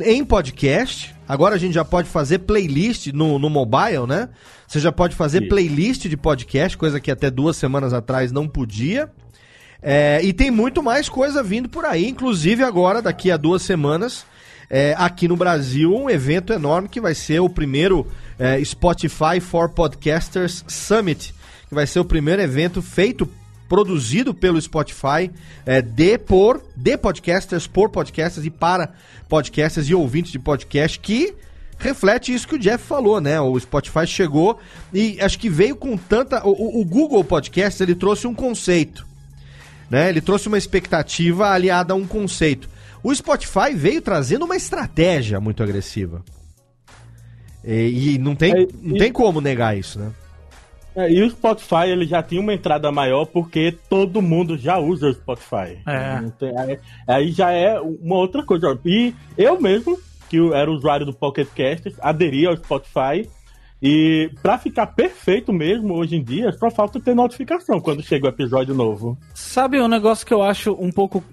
em 0.04 0.24
podcast. 0.24 1.16
Agora 1.28 1.56
a 1.56 1.58
gente 1.58 1.74
já 1.74 1.86
pode 1.86 2.10
fazer 2.10 2.40
playlist 2.40 3.08
no, 3.08 3.40
no 3.40 3.50
mobile, 3.50 4.06
né? 4.08 4.30
Você 4.68 4.80
já 4.80 4.92
pode 4.92 5.16
fazer 5.16 5.44
Sim. 5.44 5.48
playlist 5.48 6.08
de 6.08 6.18
podcast, 6.18 6.78
coisa 6.78 7.00
que 7.00 7.10
até 7.10 7.32
duas 7.32 7.56
semanas 7.58 7.94
atrás 7.94 8.32
não 8.32 8.48
podia. 8.48 9.10
É, 9.82 10.20
e 10.24 10.34
tem 10.34 10.52
muito 10.52 10.84
mais 10.84 11.08
coisa 11.08 11.42
vindo 11.42 11.70
por 11.70 11.86
aí, 11.86 12.08
inclusive 12.08 12.64
agora, 12.64 13.02
daqui 13.02 13.32
a 13.32 13.38
duas 13.38 13.62
semanas, 13.62 14.26
é, 14.70 14.94
aqui 14.98 15.28
no 15.28 15.36
Brasil, 15.36 15.96
um 15.96 16.10
evento 16.10 16.54
enorme 16.54 16.90
que 16.90 17.00
vai 17.00 17.16
ser 17.16 17.40
o 17.40 17.50
primeiro 17.50 18.06
é, 18.38 18.64
Spotify 18.64 19.40
for 19.40 19.70
Podcasters 19.70 20.64
Summit, 20.68 21.34
que 21.68 21.74
vai 21.74 21.88
ser 21.88 22.00
o 22.00 22.06
primeiro 22.06 22.42
evento 22.42 22.82
feito 22.82 23.30
produzido 23.70 24.34
pelo 24.34 24.60
Spotify 24.60 25.32
é, 25.66 25.82
de 25.82 26.18
por 26.18 26.64
de 26.76 26.98
podcasters 26.98 27.68
por 27.68 27.90
podcasters 27.90 28.46
e 28.46 28.50
para 28.50 28.94
podcasters 29.30 29.88
e 29.88 29.94
ouvintes 29.94 30.32
de 30.32 30.40
podcast 30.40 31.00
que 31.00 31.36
reflete 31.78 32.34
isso 32.34 32.48
que 32.48 32.56
o 32.56 32.60
Jeff 32.60 32.84
falou, 32.84 33.22
né? 33.22 33.40
O 33.40 33.58
Spotify 33.60 34.06
chegou 34.06 34.60
e 34.92 35.18
acho 35.22 35.38
que 35.38 35.50
veio 35.50 35.76
com 35.76 35.96
tanta 35.96 36.46
o, 36.46 36.82
o 36.82 36.84
Google 36.84 37.24
Podcast 37.24 37.82
ele 37.82 37.96
trouxe 37.96 38.26
um 38.26 38.34
conceito, 38.34 39.06
né? 39.90 40.10
Ele 40.10 40.22
trouxe 40.22 40.48
uma 40.48 40.58
expectativa 40.58 41.50
aliada 41.50 41.94
a 41.94 41.96
um 41.96 42.06
conceito. 42.06 42.70
O 43.04 43.14
Spotify 43.14 43.74
veio 43.74 44.02
trazendo 44.02 44.46
uma 44.46 44.56
estratégia 44.56 45.40
muito 45.40 45.64
agressiva. 45.64 46.24
E, 47.64 48.16
e 48.16 48.18
não 48.18 48.36
tem, 48.36 48.52
é, 48.52 48.68
não 48.82 48.98
tem 48.98 49.12
como 49.12 49.42
negar 49.42 49.78
isso, 49.78 50.00
né? 50.00 50.12
É, 50.96 51.12
e 51.12 51.22
o 51.22 51.30
Spotify 51.30 51.88
ele 51.88 52.06
já 52.06 52.22
tinha 52.22 52.42
uma 52.42 52.54
entrada 52.54 52.92
maior 52.92 53.26
porque 53.26 53.78
todo 53.90 54.22
mundo 54.22 54.58
já 54.58 54.78
usa 54.78 55.08
o 55.08 55.14
Spotify. 55.14 55.78
É. 55.88 56.22
Tem, 56.38 56.58
aí, 56.58 56.80
aí, 57.08 57.32
já 57.32 57.52
é 57.52 57.80
uma 57.80 58.16
outra 58.16 58.44
coisa. 58.44 58.78
E 58.86 59.14
eu 59.38 59.62
mesmo, 59.62 59.98
que 60.30 60.38
era 60.54 60.70
usuário 60.70 61.06
do 61.06 61.14
Pocket 61.14 61.48
Cast, 61.56 61.96
aderi 62.02 62.46
ao 62.46 62.58
Spotify. 62.58 63.30
E 63.82 64.32
para 64.42 64.58
ficar 64.58 64.88
perfeito 64.88 65.54
mesmo 65.54 65.94
hoje 65.94 66.16
em 66.16 66.24
dia, 66.24 66.52
só 66.52 66.70
falta 66.70 67.00
ter 67.00 67.16
notificação 67.16 67.80
quando 67.80 68.04
chega 68.04 68.26
o 68.26 68.30
episódio 68.30 68.76
novo. 68.76 69.18
Sabe 69.34 69.80
um 69.80 69.88
negócio 69.88 70.26
que 70.26 70.34
eu 70.34 70.42
acho 70.42 70.74
um 70.74 70.92
pouco 70.92 71.24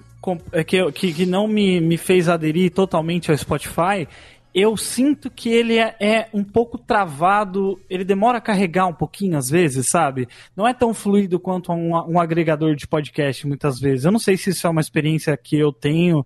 é 0.51 0.65
que, 0.65 0.91
que, 0.91 1.13
que 1.13 1.27
não 1.27 1.47
me, 1.47 1.81
me 1.81 1.97
fez 1.97 2.29
aderir 2.29 2.73
totalmente 2.73 3.31
ao 3.31 3.39
Spotify 3.39 4.09
eu 4.57 4.75
sinto 4.75 5.31
que 5.31 5.51
ele 5.51 5.77
é, 5.77 5.95
é, 6.01 6.29
um 6.33 6.43
pouco 6.43 6.79
travado, 6.79 7.79
ele 7.91 8.07
demora 8.07 8.39
a 8.39 8.41
carregar 8.41 8.87
um 8.87 8.95
pouquinho 8.95 9.37
às 9.37 9.51
vezes, 9.51 9.87
sabe? 9.87 10.27
Não 10.57 10.67
é 10.67 10.73
tão 10.73 10.95
fluido 10.95 11.39
quanto 11.39 11.71
um, 11.71 11.91
um 11.91 12.19
agregador 12.19 12.75
de 12.75 12.87
podcast 12.87 13.47
muitas 13.47 13.79
vezes. 13.79 14.07
Eu 14.07 14.13
não 14.13 14.19
sei 14.19 14.39
se 14.39 14.49
isso 14.49 14.67
é 14.67 14.71
uma 14.71 14.81
experiência 14.81 15.37
que 15.37 15.59
eu 15.59 15.71
tenho 15.71 16.25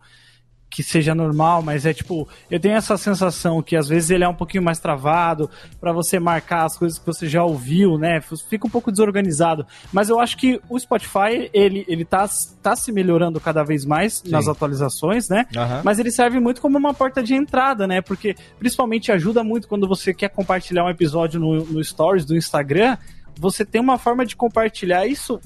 que 0.71 0.85
seja 0.85 1.15
normal, 1.15 1.63
mas 1.63 1.85
é 1.85 1.93
tipo, 1.93 2.29
eu 2.49 2.61
tenho 2.61 2.77
essa 2.77 2.97
sensação 2.97 3.61
que 3.61 3.75
às 3.75 3.89
vezes 3.89 4.11
ele 4.11 4.23
é 4.23 4.29
um 4.29 4.35
pouquinho 4.35 4.63
mais 4.63 4.79
travado 4.79 5.51
para 5.81 5.93
você 5.93 6.21
marcar 6.21 6.65
as 6.65 6.79
coisas 6.79 6.97
que 6.97 7.05
você 7.05 7.29
já 7.29 7.43
ouviu, 7.43 7.99
né? 7.99 8.21
Fica 8.49 8.69
um 8.69 8.71
pouco 8.71 8.93
desorganizado. 8.93 9.67
Mas 9.93 10.09
eu 10.09 10.21
acho 10.21 10.37
que 10.37 10.61
o 10.69 10.79
Spotify, 10.79 11.51
ele, 11.53 11.85
ele 11.89 12.05
tá, 12.05 12.29
tá 12.63 12.77
se 12.77 12.93
melhorando 12.93 13.41
cada 13.41 13.65
vez 13.65 13.85
mais 13.85 14.19
Sim. 14.19 14.31
nas 14.31 14.47
atualizações, 14.47 15.29
né? 15.29 15.47
Uhum. 15.57 15.81
Mas 15.83 15.99
ele 15.99 16.13
serve 16.13 16.39
muito 16.39 16.61
como 16.61 16.79
uma 16.79 16.95
porta 16.95 17.21
de 17.21 17.35
entrada, 17.35 17.89
né? 17.89 18.01
Porque 18.01 18.37
principalmente 18.59 19.11
ajuda 19.11 19.43
muito 19.43 19.67
quando 19.67 19.89
você 19.89 20.15
quer 20.15 20.29
compartilhar 20.29 20.85
um 20.85 20.91
episódio 20.91 21.41
no, 21.41 21.65
no 21.65 21.83
Stories 21.83 22.25
do 22.25 22.37
Instagram, 22.37 22.97
você 23.37 23.65
tem 23.65 23.81
uma 23.81 23.99
forma 23.99 24.25
de 24.25 24.37
compartilhar 24.37 25.05
isso 25.05 25.41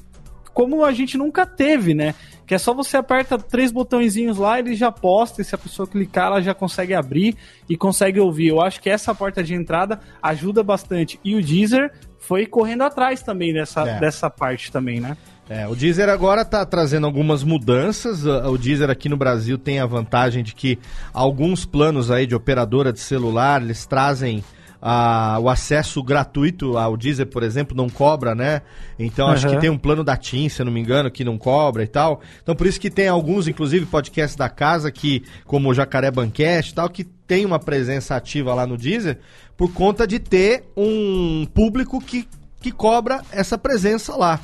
como 0.55 0.85
a 0.85 0.93
gente 0.93 1.19
nunca 1.19 1.45
teve, 1.45 1.95
né? 1.95 2.15
Que 2.47 2.55
é 2.55 2.59
só 2.59 2.75
você 2.75 2.97
aperta 2.97 3.39
três 3.39 3.73
botõezinhos 3.73 4.39
lá, 4.39 4.59
ele 4.59 4.75
já 4.75 4.93
posta, 4.93 5.41
e 5.41 5.45
se 5.45 5.55
a 5.55 5.59
pessoa 5.59 5.87
clicar, 5.87 6.27
ela 6.27 6.43
já 6.43 6.55
consegue 6.55 6.95
abrir 6.95 7.37
e 7.69 7.77
consegue 7.77 8.21
ouvir. 8.21 8.49
Eu 8.49 8.61
acho 8.61 8.81
que 8.81 8.91
essa 8.91 9.15
porta 9.15 9.43
de 9.43 9.55
entrada 9.55 10.01
ajuda 10.23 10.63
bastante. 10.63 11.19
E 11.25 11.35
o 11.35 11.43
Deezer 11.43 11.93
foi 12.19 12.47
correndo 12.47 12.83
atrás 12.83 13.23
também 13.23 13.53
dessa, 13.53 13.83
é. 13.83 14.01
dessa 14.01 14.29
parte 14.31 14.71
também, 14.71 15.01
né? 15.01 15.17
É, 15.49 15.69
o 15.69 15.75
Deezer 15.75 16.09
agora 16.09 16.41
está 16.41 16.65
trazendo 16.65 17.07
algumas 17.07 17.43
mudanças. 17.43 18.25
O 18.25 18.57
Deezer 18.57 18.89
aqui 18.89 19.11
no 19.11 19.17
Brasil 19.17 19.59
tem 19.59 19.79
a 19.79 19.85
vantagem 19.85 20.43
de 20.43 20.55
que 20.55 20.79
alguns 21.13 21.67
planos 21.67 22.11
aí 22.11 22.27
de 22.27 22.35
operadora 22.35 22.91
de 22.93 23.01
celular, 23.01 23.61
eles 23.61 23.85
trazem 23.85 24.43
ah, 24.87 25.39
o 25.41 25.49
acesso 25.49 26.03
gratuito 26.03 26.77
ao 26.77 26.95
Deezer, 26.95 27.27
por 27.27 27.43
exemplo, 27.43 27.75
não 27.75 27.89
cobra, 27.89 28.35
né? 28.35 28.61
Então 28.99 29.29
acho 29.29 29.49
que 29.49 29.57
tem 29.57 29.71
um 29.71 29.79
plano 29.79 30.05
da 30.05 30.15
TIM, 30.15 30.51
se 30.51 30.61
eu 30.61 30.67
não 30.67 30.73
me 30.73 30.79
engano, 30.79 31.11
que 31.11 31.25
não 31.25 31.39
cobra 31.39 31.83
e 31.83 31.87
tal. 31.87 32.21
Então 32.43 32.55
por 32.55 32.67
isso 32.67 32.79
que 32.79 32.91
tem 32.91 33.09
alguns, 33.09 33.49
inclusive 33.49 33.87
podcasts 33.87 34.37
da 34.37 34.51
casa, 34.51 34.93
que, 34.93 35.25
como 35.47 35.71
o 35.71 35.75
Jacaré 35.75 36.11
Banquete 36.11 36.73
e 36.73 36.75
tal, 36.75 36.91
que 36.91 37.03
tem 37.03 37.47
uma 37.47 37.59
presença 37.59 38.15
ativa 38.15 38.53
lá 38.53 38.67
no 38.67 38.77
Deezer, 38.77 39.21
por 39.57 39.73
conta 39.73 40.07
de 40.07 40.19
ter 40.19 40.65
um 40.77 41.47
público 41.47 41.99
que, 41.99 42.29
que 42.61 42.71
cobra 42.71 43.23
essa 43.33 43.57
presença 43.57 44.15
lá. 44.15 44.39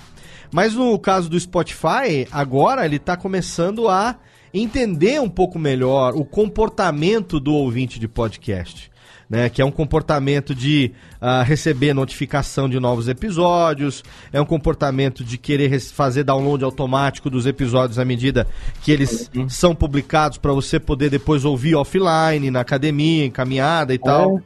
Mas 0.51 0.73
no 0.73 0.99
caso 0.99 1.29
do 1.29 1.39
Spotify, 1.39 2.27
agora 2.33 2.87
ele 2.87 2.97
está 2.97 3.15
começando 3.15 3.91
a 3.91 4.17
entender 4.55 5.21
um 5.21 5.29
pouco 5.29 5.59
melhor 5.59 6.15
o 6.17 6.25
comportamento 6.25 7.39
do 7.39 7.53
ouvinte 7.53 8.01
de 8.01 8.09
podcast. 8.09 8.90
Né, 9.31 9.49
que 9.49 9.63
é 9.63 9.65
um 9.65 9.71
comportamento 9.71 10.53
de 10.53 10.91
uh, 11.23 11.45
receber 11.45 11.95
notificação 11.95 12.69
de 12.69 12.81
novos 12.81 13.07
episódios, 13.07 14.03
é 14.33 14.41
um 14.41 14.45
comportamento 14.45 15.23
de 15.23 15.39
querer 15.39 15.79
fazer 15.79 16.25
download 16.25 16.65
automático 16.65 17.31
dos 17.31 17.47
episódios 17.47 17.97
à 18.01 18.05
medida 18.05 18.45
que 18.83 18.91
eles 18.91 19.31
uhum. 19.33 19.49
são 19.49 19.73
publicados 19.73 20.37
para 20.37 20.53
você 20.53 20.81
poder 20.81 21.11
depois 21.11 21.45
ouvir 21.45 21.77
offline, 21.77 22.51
na 22.51 22.59
academia, 22.59 23.25
em 23.25 23.31
caminhada 23.31 23.93
e 23.93 23.97
é. 23.97 23.99
tal. 24.01 24.43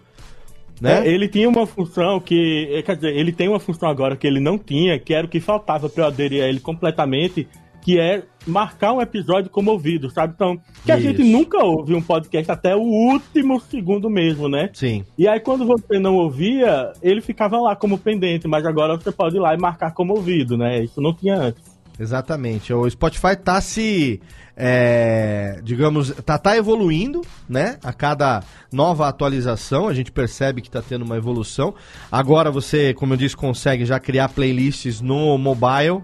Né? 0.81 1.07
É, 1.07 1.11
ele 1.11 1.29
tinha 1.29 1.49
uma 1.49 1.66
função 1.66 2.20
que. 2.20 2.68
É, 2.73 2.83
quer 2.83 2.97
dizer, 2.97 3.16
ele 3.16 3.33
tem 3.33 3.49
uma 3.49 3.61
função 3.61 3.88
agora 3.88 4.16
que 4.16 4.27
ele 4.27 4.40
não 4.40 4.59
tinha, 4.59 4.99
que 4.99 5.14
era 5.14 5.27
o 5.27 5.31
que 5.31 5.40
faltava 5.40 5.88
para 5.88 6.05
eu 6.05 6.09
aderir 6.09 6.42
a 6.42 6.49
ele 6.49 6.61
completamente, 6.61 7.49
que 7.85 8.01
é 8.01 8.23
marcar 8.47 8.94
um 8.94 9.01
episódio 9.01 9.51
como 9.51 9.70
ouvido, 9.70 10.11
sabe? 10.11 10.33
Então, 10.35 10.59
que 10.85 10.90
a 10.90 10.97
Isso. 10.97 11.07
gente 11.07 11.23
nunca 11.23 11.62
ouve 11.62 11.94
um 11.94 12.01
podcast 12.01 12.51
até 12.51 12.75
o 12.75 12.81
último 12.81 13.61
segundo 13.61 14.09
mesmo, 14.09 14.49
né? 14.49 14.70
Sim. 14.73 15.05
E 15.18 15.29
aí, 15.29 15.38
quando 15.38 15.66
você 15.66 15.99
não 15.99 16.14
ouvia, 16.14 16.92
ele 17.03 17.20
ficava 17.20 17.59
lá 17.61 17.77
como 17.77 17.99
pendente, 17.99 18.49
mas 18.49 18.64
agora 18.64 18.97
você 18.97 19.12
pode 19.12 19.37
ir 19.37 19.40
lá 19.40 19.55
e 19.55 19.59
marcar 19.59 19.92
como 19.92 20.14
ouvido, 20.14 20.57
né? 20.57 20.83
Isso 20.83 21.01
não 21.01 21.12
tinha 21.12 21.37
antes. 21.37 21.62
Exatamente. 22.01 22.73
O 22.73 22.88
Spotify 22.90 23.37
tá 23.37 23.61
se 23.61 24.20
é, 24.57 25.61
digamos, 25.62 26.11
tá, 26.25 26.38
tá 26.38 26.57
evoluindo, 26.57 27.23
né? 27.49 27.79
A 27.83 27.92
cada 27.92 28.42
nova 28.73 29.09
atualização, 29.09 29.88
a 29.88 29.94
gente 29.94 30.12
percebe 30.12 30.62
que 30.62 30.70
tá 30.70 30.81
tendo 30.81 31.05
uma 31.05 31.16
evolução. 31.16 31.75
Agora 32.11 32.51
você, 32.51 32.94
como 32.94 33.14
eu 33.14 33.16
disse, 33.16 33.37
consegue 33.37 33.85
já 33.85 33.99
criar 33.99 34.29
playlists 34.29 35.01
no 35.01 35.37
mobile. 35.38 36.03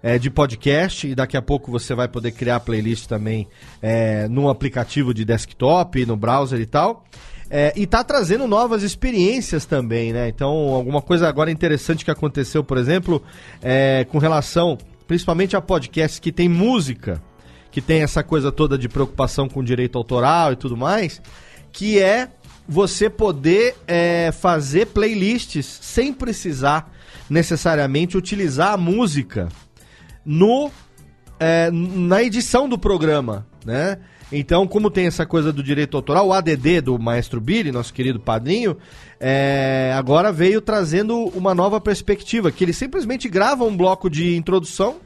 É, 0.00 0.16
de 0.16 0.30
podcast 0.30 1.08
e 1.08 1.14
daqui 1.14 1.36
a 1.36 1.42
pouco 1.42 1.72
você 1.72 1.92
vai 1.92 2.06
poder 2.06 2.30
criar 2.30 2.60
playlist 2.60 3.06
também 3.06 3.48
é, 3.82 4.28
no 4.28 4.48
aplicativo 4.48 5.12
de 5.12 5.24
desktop, 5.24 6.06
no 6.06 6.16
browser 6.16 6.60
e 6.60 6.66
tal. 6.66 7.04
É, 7.50 7.72
e 7.74 7.86
tá 7.86 8.04
trazendo 8.04 8.46
novas 8.46 8.82
experiências 8.82 9.64
também, 9.64 10.12
né? 10.12 10.28
Então, 10.28 10.48
alguma 10.48 11.02
coisa 11.02 11.28
agora 11.28 11.50
interessante 11.50 12.04
que 12.04 12.10
aconteceu, 12.10 12.62
por 12.62 12.78
exemplo, 12.78 13.22
é, 13.62 14.06
com 14.08 14.18
relação 14.18 14.78
principalmente 15.06 15.56
a 15.56 15.60
podcasts 15.60 16.20
que 16.20 16.30
tem 16.30 16.48
música 16.48 17.20
que 17.70 17.80
tem 17.80 18.02
essa 18.02 18.22
coisa 18.22 18.50
toda 18.50 18.78
de 18.78 18.88
preocupação 18.88 19.48
com 19.48 19.62
direito 19.62 19.96
autoral 19.98 20.52
e 20.52 20.56
tudo 20.56 20.76
mais, 20.76 21.20
que 21.72 21.98
é 21.98 22.28
você 22.66 23.08
poder 23.08 23.76
é, 23.86 24.30
fazer 24.32 24.86
playlists 24.86 25.64
sem 25.66 26.12
precisar 26.12 26.92
necessariamente 27.28 28.16
utilizar 28.16 28.72
a 28.72 28.76
música 28.76 29.48
no 30.28 30.70
é, 31.40 31.70
na 31.72 32.22
edição 32.22 32.68
do 32.68 32.78
programa, 32.78 33.46
né? 33.64 33.98
Então, 34.30 34.66
como 34.66 34.90
tem 34.90 35.06
essa 35.06 35.24
coisa 35.24 35.50
do 35.50 35.62
direito 35.62 35.96
autoral, 35.96 36.28
o 36.28 36.32
ADD 36.34 36.82
do 36.82 36.98
Maestro 36.98 37.40
Billy, 37.40 37.72
nosso 37.72 37.94
querido 37.94 38.20
padrinho, 38.20 38.76
é, 39.18 39.94
agora 39.96 40.30
veio 40.30 40.60
trazendo 40.60 41.16
uma 41.34 41.54
nova 41.54 41.80
perspectiva, 41.80 42.52
que 42.52 42.62
ele 42.62 42.74
simplesmente 42.74 43.26
grava 43.26 43.64
um 43.64 43.74
bloco 43.74 44.10
de 44.10 44.36
introdução 44.36 44.96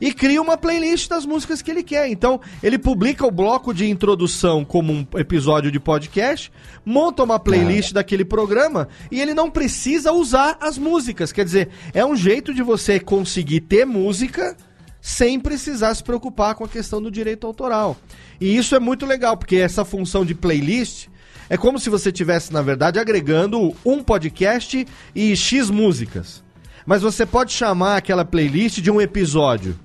e 0.00 0.12
cria 0.12 0.40
uma 0.40 0.56
playlist 0.56 1.08
das 1.08 1.26
músicas 1.26 1.62
que 1.62 1.70
ele 1.70 1.82
quer. 1.82 2.08
Então, 2.08 2.40
ele 2.62 2.78
publica 2.78 3.26
o 3.26 3.30
bloco 3.30 3.72
de 3.72 3.88
introdução 3.88 4.64
como 4.64 4.92
um 4.92 5.06
episódio 5.16 5.70
de 5.70 5.80
podcast, 5.80 6.52
monta 6.84 7.22
uma 7.22 7.38
playlist 7.38 7.90
é. 7.90 7.94
daquele 7.94 8.24
programa 8.24 8.88
e 9.10 9.20
ele 9.20 9.34
não 9.34 9.50
precisa 9.50 10.12
usar 10.12 10.56
as 10.60 10.78
músicas. 10.78 11.32
Quer 11.32 11.44
dizer, 11.44 11.68
é 11.92 12.04
um 12.04 12.16
jeito 12.16 12.54
de 12.54 12.62
você 12.62 13.00
conseguir 13.00 13.60
ter 13.60 13.84
música 13.84 14.56
sem 15.00 15.38
precisar 15.38 15.94
se 15.94 16.02
preocupar 16.02 16.54
com 16.54 16.64
a 16.64 16.68
questão 16.68 17.00
do 17.00 17.10
direito 17.10 17.46
autoral. 17.46 17.96
E 18.40 18.56
isso 18.56 18.74
é 18.74 18.78
muito 18.78 19.06
legal, 19.06 19.36
porque 19.36 19.56
essa 19.56 19.84
função 19.84 20.24
de 20.24 20.34
playlist 20.34 21.08
é 21.48 21.56
como 21.56 21.78
se 21.78 21.88
você 21.88 22.12
tivesse, 22.12 22.52
na 22.52 22.60
verdade, 22.60 22.98
agregando 22.98 23.74
um 23.84 24.02
podcast 24.02 24.86
e 25.14 25.36
X 25.36 25.70
músicas. 25.70 26.44
Mas 26.84 27.02
você 27.02 27.24
pode 27.24 27.52
chamar 27.52 27.96
aquela 27.96 28.24
playlist 28.24 28.80
de 28.80 28.90
um 28.90 29.00
episódio. 29.00 29.78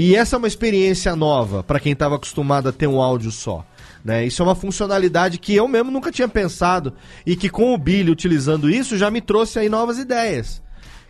E 0.00 0.14
essa 0.14 0.36
é 0.36 0.38
uma 0.38 0.46
experiência 0.46 1.16
nova 1.16 1.64
para 1.64 1.80
quem 1.80 1.92
estava 1.92 2.14
acostumado 2.14 2.68
a 2.68 2.72
ter 2.72 2.86
um 2.86 3.02
áudio 3.02 3.32
só. 3.32 3.66
Né? 4.04 4.24
Isso 4.26 4.40
é 4.40 4.44
uma 4.44 4.54
funcionalidade 4.54 5.38
que 5.38 5.52
eu 5.56 5.66
mesmo 5.66 5.90
nunca 5.90 6.12
tinha 6.12 6.28
pensado 6.28 6.92
e 7.26 7.34
que 7.34 7.48
com 7.50 7.74
o 7.74 7.76
Billy 7.76 8.08
utilizando 8.08 8.70
isso 8.70 8.96
já 8.96 9.10
me 9.10 9.20
trouxe 9.20 9.58
aí 9.58 9.68
novas 9.68 9.98
ideias 9.98 10.62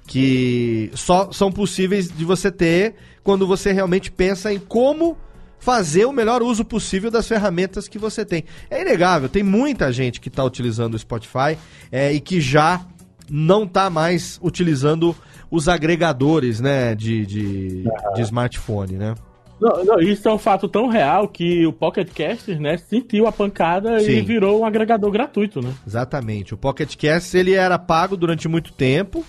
que 0.07 0.90
só 0.94 1.31
são 1.31 1.53
possíveis 1.53 2.11
de 2.11 2.24
você 2.24 2.51
ter 2.51 2.94
quando 3.22 3.46
você 3.46 3.72
realmente 3.72 4.11
pensa 4.11 4.51
em 4.51 4.59
como 4.59 5.18
fazer 5.59 6.07
o 6.07 6.12
melhor 6.12 6.42
uso 6.42 6.64
possível 6.64 7.11
das 7.11 7.29
ferramentas 7.29 7.88
que 7.88 7.98
você 7.98 8.24
tem. 8.24 8.42
É 8.70 8.81
inegável, 8.81 9.29
tem 9.29 9.42
muita 9.42 9.92
gente 9.92 10.18
que 10.18 10.29
está 10.29 10.42
utilizando 10.42 10.94
o 10.94 10.98
Spotify 10.98 11.59
é, 11.92 12.11
e 12.11 12.20
que 12.20 12.40
já 12.40 12.87
não 13.29 13.64
está 13.64 13.90
mais 13.90 14.40
utilizando 14.42 15.14
os 15.50 15.68
agregadores, 15.68 16.61
né, 16.61 16.94
de, 16.94 17.24
de, 17.24 17.84
de 18.14 18.22
smartphone, 18.22 18.94
né? 18.94 19.14
Não, 19.61 19.84
não, 19.84 20.00
isso 20.00 20.28
é 20.28 20.32
um 20.32 20.38
fato 20.38 20.68
tão 20.68 20.87
real 20.87 21.26
que 21.28 21.66
o 21.66 21.72
Pocket 21.72 22.08
Cast, 22.12 22.54
né, 22.54 22.76
sentiu 22.76 23.26
a 23.26 23.32
pancada 23.32 23.98
Sim. 24.00 24.12
e 24.12 24.20
virou 24.20 24.61
um 24.61 24.64
agregador 24.64 25.11
gratuito, 25.11 25.61
né? 25.61 25.72
Exatamente. 25.87 26.54
O 26.54 26.56
Pocket 26.56 26.94
Cast, 26.94 27.37
ele 27.37 27.54
era 27.54 27.78
pago 27.78 28.16
durante 28.16 28.46
muito 28.46 28.72
tempo. 28.72 29.24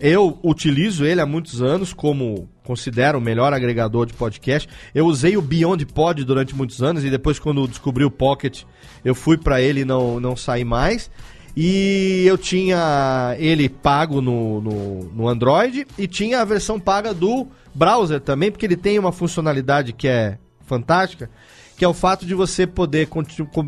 Eu 0.00 0.38
utilizo 0.42 1.04
ele 1.04 1.20
há 1.20 1.26
muitos 1.26 1.62
anos 1.62 1.92
como 1.92 2.48
considero 2.64 3.18
o 3.18 3.20
melhor 3.20 3.52
agregador 3.52 4.06
de 4.06 4.12
podcast. 4.14 4.68
Eu 4.94 5.06
usei 5.06 5.36
o 5.36 5.42
Beyond 5.42 5.86
Pod 5.86 6.24
durante 6.24 6.54
muitos 6.54 6.82
anos 6.82 7.04
e 7.04 7.10
depois 7.10 7.38
quando 7.38 7.68
descobri 7.68 8.04
o 8.04 8.10
Pocket, 8.10 8.62
eu 9.04 9.14
fui 9.14 9.36
para 9.36 9.60
ele 9.60 9.80
e 9.80 9.84
não 9.84 10.18
não 10.18 10.34
saí 10.34 10.64
mais. 10.64 11.10
E 11.56 12.24
eu 12.26 12.36
tinha 12.36 13.36
ele 13.38 13.68
pago 13.68 14.20
no, 14.20 14.60
no, 14.60 15.04
no, 15.04 15.28
Android 15.28 15.86
e 15.96 16.08
tinha 16.08 16.40
a 16.40 16.44
versão 16.44 16.80
paga 16.80 17.14
do 17.14 17.46
browser 17.72 18.20
também, 18.20 18.50
porque 18.50 18.66
ele 18.66 18.76
tem 18.76 18.98
uma 18.98 19.12
funcionalidade 19.12 19.92
que 19.92 20.08
é 20.08 20.38
fantástica, 20.66 21.30
que 21.76 21.84
é 21.84 21.88
o 21.88 21.94
fato 21.94 22.26
de 22.26 22.34
você 22.34 22.66
poder 22.66 23.08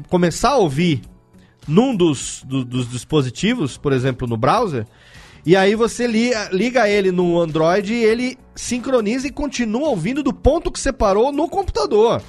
começar 0.09 0.51
a 0.51 0.57
ouvir 0.57 1.03
num 1.69 1.95
dos, 1.95 2.43
do, 2.45 2.65
dos 2.65 2.89
dispositivos, 2.91 3.77
por 3.77 3.93
exemplo, 3.93 4.27
no 4.27 4.37
browser, 4.37 4.87
e 5.45 5.55
aí 5.55 5.77
você 5.77 6.09
liga, 6.09 6.49
liga 6.53 6.89
ele 6.89 7.13
no 7.13 7.41
Android 7.41 7.95
e 7.95 8.03
ele 8.03 8.37
sincroniza 8.57 9.29
e 9.29 9.31
continua 9.31 9.91
ouvindo 9.91 10.21
do 10.21 10.33
ponto 10.33 10.73
que 10.73 10.81
você 10.81 10.93
parou 10.93 11.31
no 11.31 11.49
computador. 11.49 12.21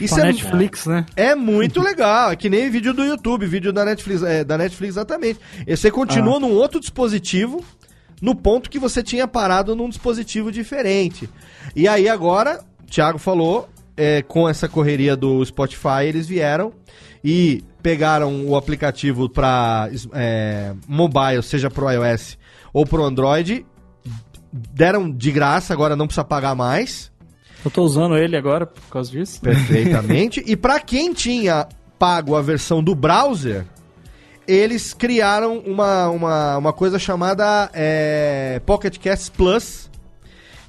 Isso 0.00 0.18
é 0.18 0.24
Netflix, 0.24 0.86
né? 0.86 1.04
É 1.14 1.34
muito 1.34 1.80
legal. 1.80 2.30
É 2.30 2.36
que 2.36 2.48
nem 2.48 2.70
vídeo 2.70 2.94
do 2.94 3.04
YouTube, 3.04 3.46
vídeo 3.46 3.72
da 3.72 3.84
Netflix, 3.84 4.22
é, 4.22 4.44
da 4.44 4.56
Netflix 4.56 4.94
exatamente. 4.94 5.40
E 5.66 5.76
você 5.76 5.90
continua 5.90 6.36
ah. 6.36 6.40
num 6.40 6.52
outro 6.52 6.80
dispositivo, 6.80 7.64
no 8.20 8.34
ponto 8.34 8.70
que 8.70 8.78
você 8.78 9.02
tinha 9.02 9.28
parado 9.28 9.76
num 9.76 9.88
dispositivo 9.88 10.50
diferente. 10.50 11.28
E 11.74 11.86
aí 11.86 12.08
agora, 12.08 12.60
o 12.82 12.86
Thiago 12.90 13.18
falou, 13.18 13.68
é, 13.96 14.22
com 14.22 14.48
essa 14.48 14.68
correria 14.68 15.16
do 15.16 15.44
Spotify, 15.44 16.04
eles 16.06 16.26
vieram 16.26 16.72
e 17.22 17.62
pegaram 17.82 18.46
o 18.46 18.56
aplicativo 18.56 19.28
para 19.28 19.90
é, 20.12 20.74
mobile, 20.88 21.42
seja 21.42 21.70
pro 21.70 21.90
iOS 21.90 22.38
ou 22.72 22.86
pro 22.86 23.04
Android, 23.04 23.66
deram 24.52 25.10
de 25.10 25.30
graça, 25.30 25.72
agora 25.72 25.96
não 25.96 26.06
precisa 26.06 26.24
pagar 26.24 26.54
mais. 26.54 27.10
Eu 27.64 27.70
tô 27.70 27.82
usando 27.82 28.16
ele 28.16 28.36
agora 28.36 28.66
por 28.66 28.82
causa 28.90 29.10
disso. 29.10 29.40
Perfeitamente. 29.40 30.42
e 30.46 30.56
para 30.56 30.80
quem 30.80 31.12
tinha 31.12 31.66
pago 31.98 32.34
a 32.34 32.42
versão 32.42 32.82
do 32.82 32.94
browser, 32.94 33.66
eles 34.48 34.94
criaram 34.94 35.58
uma, 35.58 36.08
uma, 36.08 36.56
uma 36.56 36.72
coisa 36.72 36.98
chamada 36.98 37.70
é, 37.72 38.60
Pocket 38.64 38.98
Cast 38.98 39.30
Plus, 39.32 39.90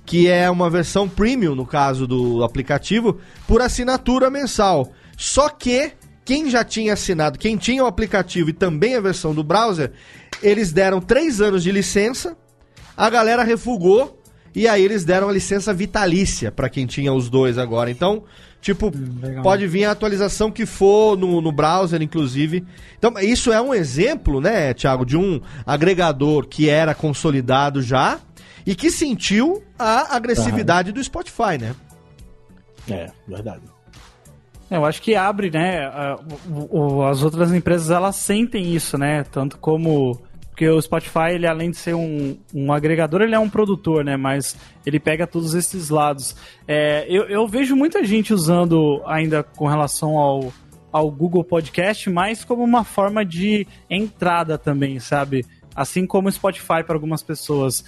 que 0.05 0.27
é 0.27 0.49
uma 0.49 0.69
versão 0.69 1.07
premium, 1.07 1.55
no 1.55 1.65
caso 1.65 2.05
do 2.05 2.43
aplicativo, 2.43 3.19
por 3.47 3.61
assinatura 3.61 4.29
mensal. 4.29 4.91
Só 5.17 5.49
que 5.49 5.93
quem 6.25 6.49
já 6.49 6.63
tinha 6.63 6.93
assinado, 6.93 7.39
quem 7.39 7.57
tinha 7.57 7.83
o 7.83 7.87
aplicativo 7.87 8.49
e 8.49 8.53
também 8.53 8.95
a 8.95 9.01
versão 9.01 9.33
do 9.33 9.43
browser, 9.43 9.91
eles 10.43 10.71
deram 10.71 10.99
três 10.99 11.41
anos 11.41 11.63
de 11.63 11.71
licença, 11.71 12.37
a 12.95 13.09
galera 13.09 13.43
refugou 13.43 14.20
E 14.53 14.67
aí 14.67 14.83
eles 14.83 15.05
deram 15.05 15.29
a 15.29 15.31
licença 15.31 15.73
vitalícia 15.73 16.51
para 16.51 16.69
quem 16.69 16.85
tinha 16.85 17.13
os 17.13 17.29
dois 17.29 17.57
agora. 17.57 17.89
Então, 17.89 18.23
tipo, 18.59 18.91
Legal. 19.21 19.43
pode 19.43 19.65
vir 19.67 19.85
a 19.85 19.91
atualização 19.91 20.51
que 20.51 20.65
for 20.65 21.17
no, 21.17 21.41
no 21.41 21.51
browser, 21.51 22.01
inclusive. 22.01 22.65
Então, 22.97 23.13
isso 23.19 23.51
é 23.51 23.61
um 23.61 23.73
exemplo, 23.73 24.41
né, 24.41 24.73
Thiago, 24.73 25.05
de 25.05 25.15
um 25.15 25.39
agregador 25.65 26.47
que 26.47 26.69
era 26.69 26.93
consolidado 26.93 27.81
já 27.81 28.19
e 28.65 28.75
que 28.75 28.91
sentiu 28.91 29.63
a 29.79 30.15
agressividade 30.15 30.91
do 30.91 31.03
Spotify, 31.03 31.57
né? 31.59 31.75
É, 32.89 33.09
verdade. 33.27 33.61
É, 34.69 34.77
Eu 34.77 34.85
acho 34.85 35.01
que 35.01 35.15
abre, 35.15 35.51
né? 35.51 35.85
As 37.09 37.23
outras 37.23 37.53
empresas 37.53 37.89
elas 37.89 38.15
sentem 38.15 38.73
isso, 38.73 38.97
né? 38.97 39.23
Tanto 39.23 39.57
como. 39.57 40.21
Porque 40.51 40.69
o 40.69 40.81
Spotify, 40.81 41.31
ele 41.31 41.47
além 41.47 41.71
de 41.71 41.77
ser 41.77 41.95
um, 41.95 42.37
um 42.53 42.71
agregador, 42.71 43.21
ele 43.21 43.33
é 43.33 43.39
um 43.39 43.49
produtor, 43.49 44.03
né? 44.03 44.17
Mas 44.17 44.55
ele 44.85 44.99
pega 44.99 45.25
todos 45.25 45.55
esses 45.55 45.89
lados. 45.89 46.35
É, 46.67 47.05
eu, 47.09 47.23
eu 47.23 47.47
vejo 47.47 47.75
muita 47.75 48.03
gente 48.03 48.33
usando 48.33 49.01
ainda 49.05 49.41
com 49.41 49.65
relação 49.65 50.17
ao, 50.17 50.53
ao 50.91 51.09
Google 51.09 51.43
Podcast, 51.43 52.09
mais 52.09 52.43
como 52.43 52.63
uma 52.63 52.83
forma 52.83 53.25
de 53.25 53.65
entrada 53.89 54.57
também, 54.57 54.99
sabe? 54.99 55.45
Assim 55.73 56.05
como 56.05 56.27
o 56.27 56.31
Spotify 56.31 56.83
para 56.85 56.95
algumas 56.95 57.23
pessoas 57.23 57.83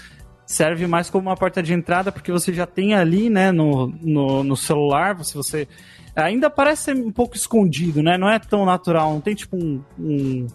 serve 0.46 0.88
mais 0.88 1.10
como 1.10 1.30
uma 1.30 1.36
porta 1.36 1.62
de 1.62 1.74
entrada, 1.74 2.12
porque 2.12 2.32
você 2.32 2.54
já 2.54 2.66
tem 2.66 2.94
ali, 2.94 3.30
né, 3.30 3.52
no, 3.52 3.88
no, 4.02 4.44
no 4.44 4.56
celular, 4.56 5.22
se 5.24 5.36
você. 5.36 5.68
Ainda 6.16 6.50
parece 6.50 6.84
ser 6.84 6.96
um 6.96 7.12
pouco 7.12 7.36
escondido, 7.36 8.04
né? 8.04 8.18
Não 8.18 8.30
é 8.30 8.38
tão 8.38 8.66
natural, 8.66 9.14
não 9.14 9.22
tem 9.22 9.34
tipo 9.34 9.58
um, 9.58 9.84
um, 10.00 10.48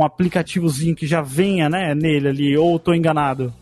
um 0.00 0.04
aplicativozinho 0.04 0.96
que 0.96 1.06
já 1.06 1.20
venha, 1.20 1.68
né, 1.68 1.94
nele 1.94 2.28
ali, 2.28 2.56
ou 2.56 2.78
tô 2.78 2.94
enganado. 2.94 3.52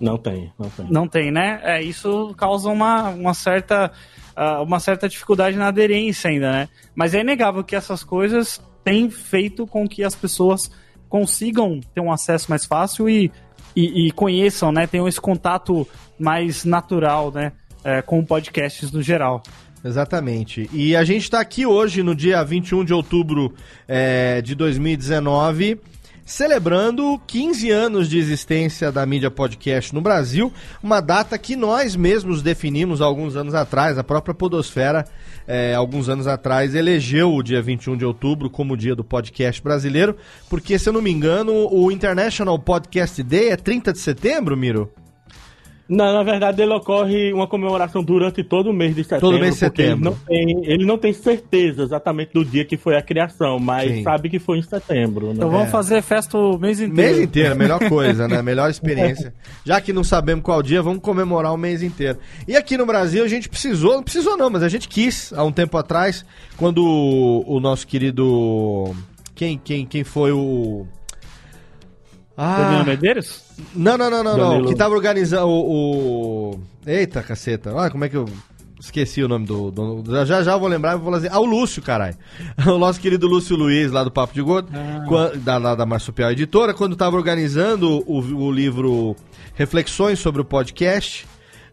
Não 0.00 0.16
tem, 0.16 0.52
não 0.58 0.70
tem. 0.70 0.86
Não 0.90 1.08
tem, 1.08 1.30
né? 1.30 1.60
É, 1.62 1.82
isso 1.82 2.34
causa 2.36 2.68
uma, 2.68 3.10
uma 3.10 3.34
certa 3.34 3.92
ah, 4.34 4.62
uma 4.62 4.80
certa 4.80 5.08
dificuldade 5.08 5.56
na 5.56 5.68
aderência 5.68 6.30
ainda, 6.30 6.50
né? 6.50 6.68
Mas 6.94 7.14
é 7.14 7.20
inegável 7.20 7.62
que 7.62 7.76
essas 7.76 8.02
coisas 8.02 8.60
têm 8.82 9.10
feito 9.10 9.66
com 9.66 9.86
que 9.86 10.02
as 10.02 10.14
pessoas 10.14 10.70
consigam 11.08 11.80
ter 11.94 12.00
um 12.00 12.10
acesso 12.10 12.50
mais 12.50 12.64
fácil 12.64 13.10
e, 13.10 13.30
e, 13.76 14.06
e 14.06 14.10
conheçam, 14.12 14.72
né? 14.72 14.86
Tenham 14.86 15.06
esse 15.06 15.20
contato 15.20 15.86
mais 16.18 16.64
natural, 16.64 17.30
né? 17.30 17.52
é, 17.84 18.02
com 18.02 18.24
podcasts 18.24 18.90
no 18.90 19.02
geral. 19.02 19.42
Exatamente. 19.84 20.68
E 20.72 20.94
a 20.94 21.04
gente 21.04 21.22
está 21.22 21.40
aqui 21.40 21.64
hoje, 21.64 22.02
no 22.02 22.14
dia 22.14 22.42
21 22.44 22.84
de 22.84 22.92
outubro 22.92 23.54
é, 23.88 24.42
de 24.42 24.54
2019, 24.54 25.80
celebrando 26.30 27.20
15 27.26 27.70
anos 27.70 28.08
de 28.08 28.18
existência 28.18 28.92
da 28.92 29.04
mídia 29.04 29.30
podcast 29.30 29.92
no 29.92 30.00
Brasil, 30.00 30.52
uma 30.82 31.00
data 31.00 31.36
que 31.36 31.56
nós 31.56 31.96
mesmos 31.96 32.40
definimos 32.40 33.00
alguns 33.00 33.34
anos 33.34 33.54
atrás, 33.54 33.98
a 33.98 34.04
própria 34.04 34.34
Podosfera, 34.34 35.04
é, 35.44 35.74
alguns 35.74 36.08
anos 36.08 36.28
atrás, 36.28 36.74
elegeu 36.74 37.34
o 37.34 37.42
dia 37.42 37.60
21 37.60 37.96
de 37.96 38.04
outubro 38.04 38.48
como 38.48 38.74
o 38.74 38.76
dia 38.76 38.94
do 38.94 39.02
podcast 39.02 39.60
brasileiro, 39.60 40.16
porque, 40.48 40.78
se 40.78 40.88
eu 40.88 40.92
não 40.92 41.02
me 41.02 41.10
engano, 41.10 41.52
o 41.68 41.90
International 41.90 42.58
Podcast 42.58 43.20
Day 43.22 43.48
é 43.48 43.56
30 43.56 43.92
de 43.92 43.98
setembro, 43.98 44.56
Miro? 44.56 44.92
Não, 45.90 46.12
na 46.12 46.22
verdade, 46.22 46.62
ele 46.62 46.72
ocorre 46.72 47.32
uma 47.32 47.48
comemoração 47.48 48.00
durante 48.00 48.44
todo 48.44 48.70
o 48.70 48.72
mês 48.72 48.94
de 48.94 49.02
setembro. 49.02 49.28
Todo 49.28 49.40
mês 49.40 49.54
de 49.54 49.58
setembro. 49.58 50.16
Ele 50.28 50.54
não, 50.54 50.62
tem, 50.62 50.72
ele 50.72 50.86
não 50.86 50.96
tem 50.96 51.12
certeza 51.12 51.82
exatamente 51.82 52.32
do 52.32 52.44
dia 52.44 52.64
que 52.64 52.76
foi 52.76 52.96
a 52.96 53.02
criação, 53.02 53.58
mas 53.58 53.90
Sim. 53.90 54.04
sabe 54.04 54.30
que 54.30 54.38
foi 54.38 54.58
em 54.58 54.62
setembro. 54.62 55.26
Né? 55.26 55.32
Então 55.34 55.50
vamos 55.50 55.68
fazer 55.68 56.00
festa 56.00 56.38
o 56.38 56.56
mês 56.56 56.80
inteiro. 56.80 56.94
Mês 56.94 57.18
inteiro, 57.18 57.56
melhor 57.56 57.80
coisa, 57.88 58.28
né? 58.28 58.40
Melhor 58.50 58.70
experiência. 58.70 59.34
Já 59.64 59.80
que 59.80 59.92
não 59.92 60.04
sabemos 60.04 60.44
qual 60.44 60.62
dia, 60.62 60.80
vamos 60.80 61.00
comemorar 61.00 61.52
o 61.52 61.56
mês 61.56 61.82
inteiro. 61.82 62.18
E 62.46 62.56
aqui 62.56 62.76
no 62.78 62.86
Brasil 62.86 63.24
a 63.24 63.28
gente 63.28 63.48
precisou, 63.48 63.94
não 63.94 64.02
precisou 64.04 64.36
não, 64.36 64.48
mas 64.48 64.62
a 64.62 64.68
gente 64.68 64.88
quis 64.88 65.32
há 65.32 65.42
um 65.42 65.50
tempo 65.50 65.76
atrás, 65.76 66.24
quando 66.56 66.84
o, 66.84 67.56
o 67.56 67.58
nosso 67.58 67.84
querido. 67.84 68.94
Quem, 69.34 69.58
quem, 69.58 69.84
quem 69.84 70.04
foi 70.04 70.30
o. 70.30 70.86
Danilo 72.40 72.80
Ah, 72.80 72.84
Medeiros? 72.84 73.42
não, 73.74 73.98
não, 73.98 74.10
não, 74.10 74.24
não, 74.24 74.36
não. 74.36 74.50
Danilo. 74.50 74.68
Que 74.68 74.74
tava 74.74 74.94
organizando 74.94 75.46
o, 75.48 76.52
o- 76.54 76.60
Eita, 76.86 77.22
caceta. 77.22 77.72
Olha 77.74 77.90
como 77.90 78.04
é 78.04 78.08
que 78.08 78.16
eu. 78.16 78.26
Esqueci 78.80 79.22
o 79.22 79.28
nome 79.28 79.44
do. 79.44 79.70
do- 79.70 80.24
já 80.24 80.42
já 80.42 80.52
eu 80.52 80.58
vou 80.58 80.66
lembrar 80.66 80.92
e 80.92 80.96
vou 80.96 81.04
falar 81.04 81.18
assim. 81.18 81.28
Ah, 81.30 81.38
o 81.38 81.44
Lúcio, 81.44 81.82
caralho. 81.82 82.16
O 82.66 82.78
nosso 82.78 82.98
querido 82.98 83.26
Lúcio 83.26 83.54
Luiz, 83.54 83.92
lá 83.92 84.02
do 84.02 84.10
Papo 84.10 84.32
de 84.32 84.40
Gordo, 84.40 84.70
quan- 85.06 85.32
da, 85.36 85.58
da, 85.58 85.74
da 85.74 85.84
Marsupial 85.86 86.32
Editora, 86.32 86.72
quando 86.72 86.96
tava 86.96 87.14
organizando 87.16 88.02
o, 88.06 88.20
o 88.20 88.50
livro 88.50 89.14
Reflexões 89.54 90.18
sobre 90.18 90.40
o 90.40 90.44
Podcast, 90.46 91.26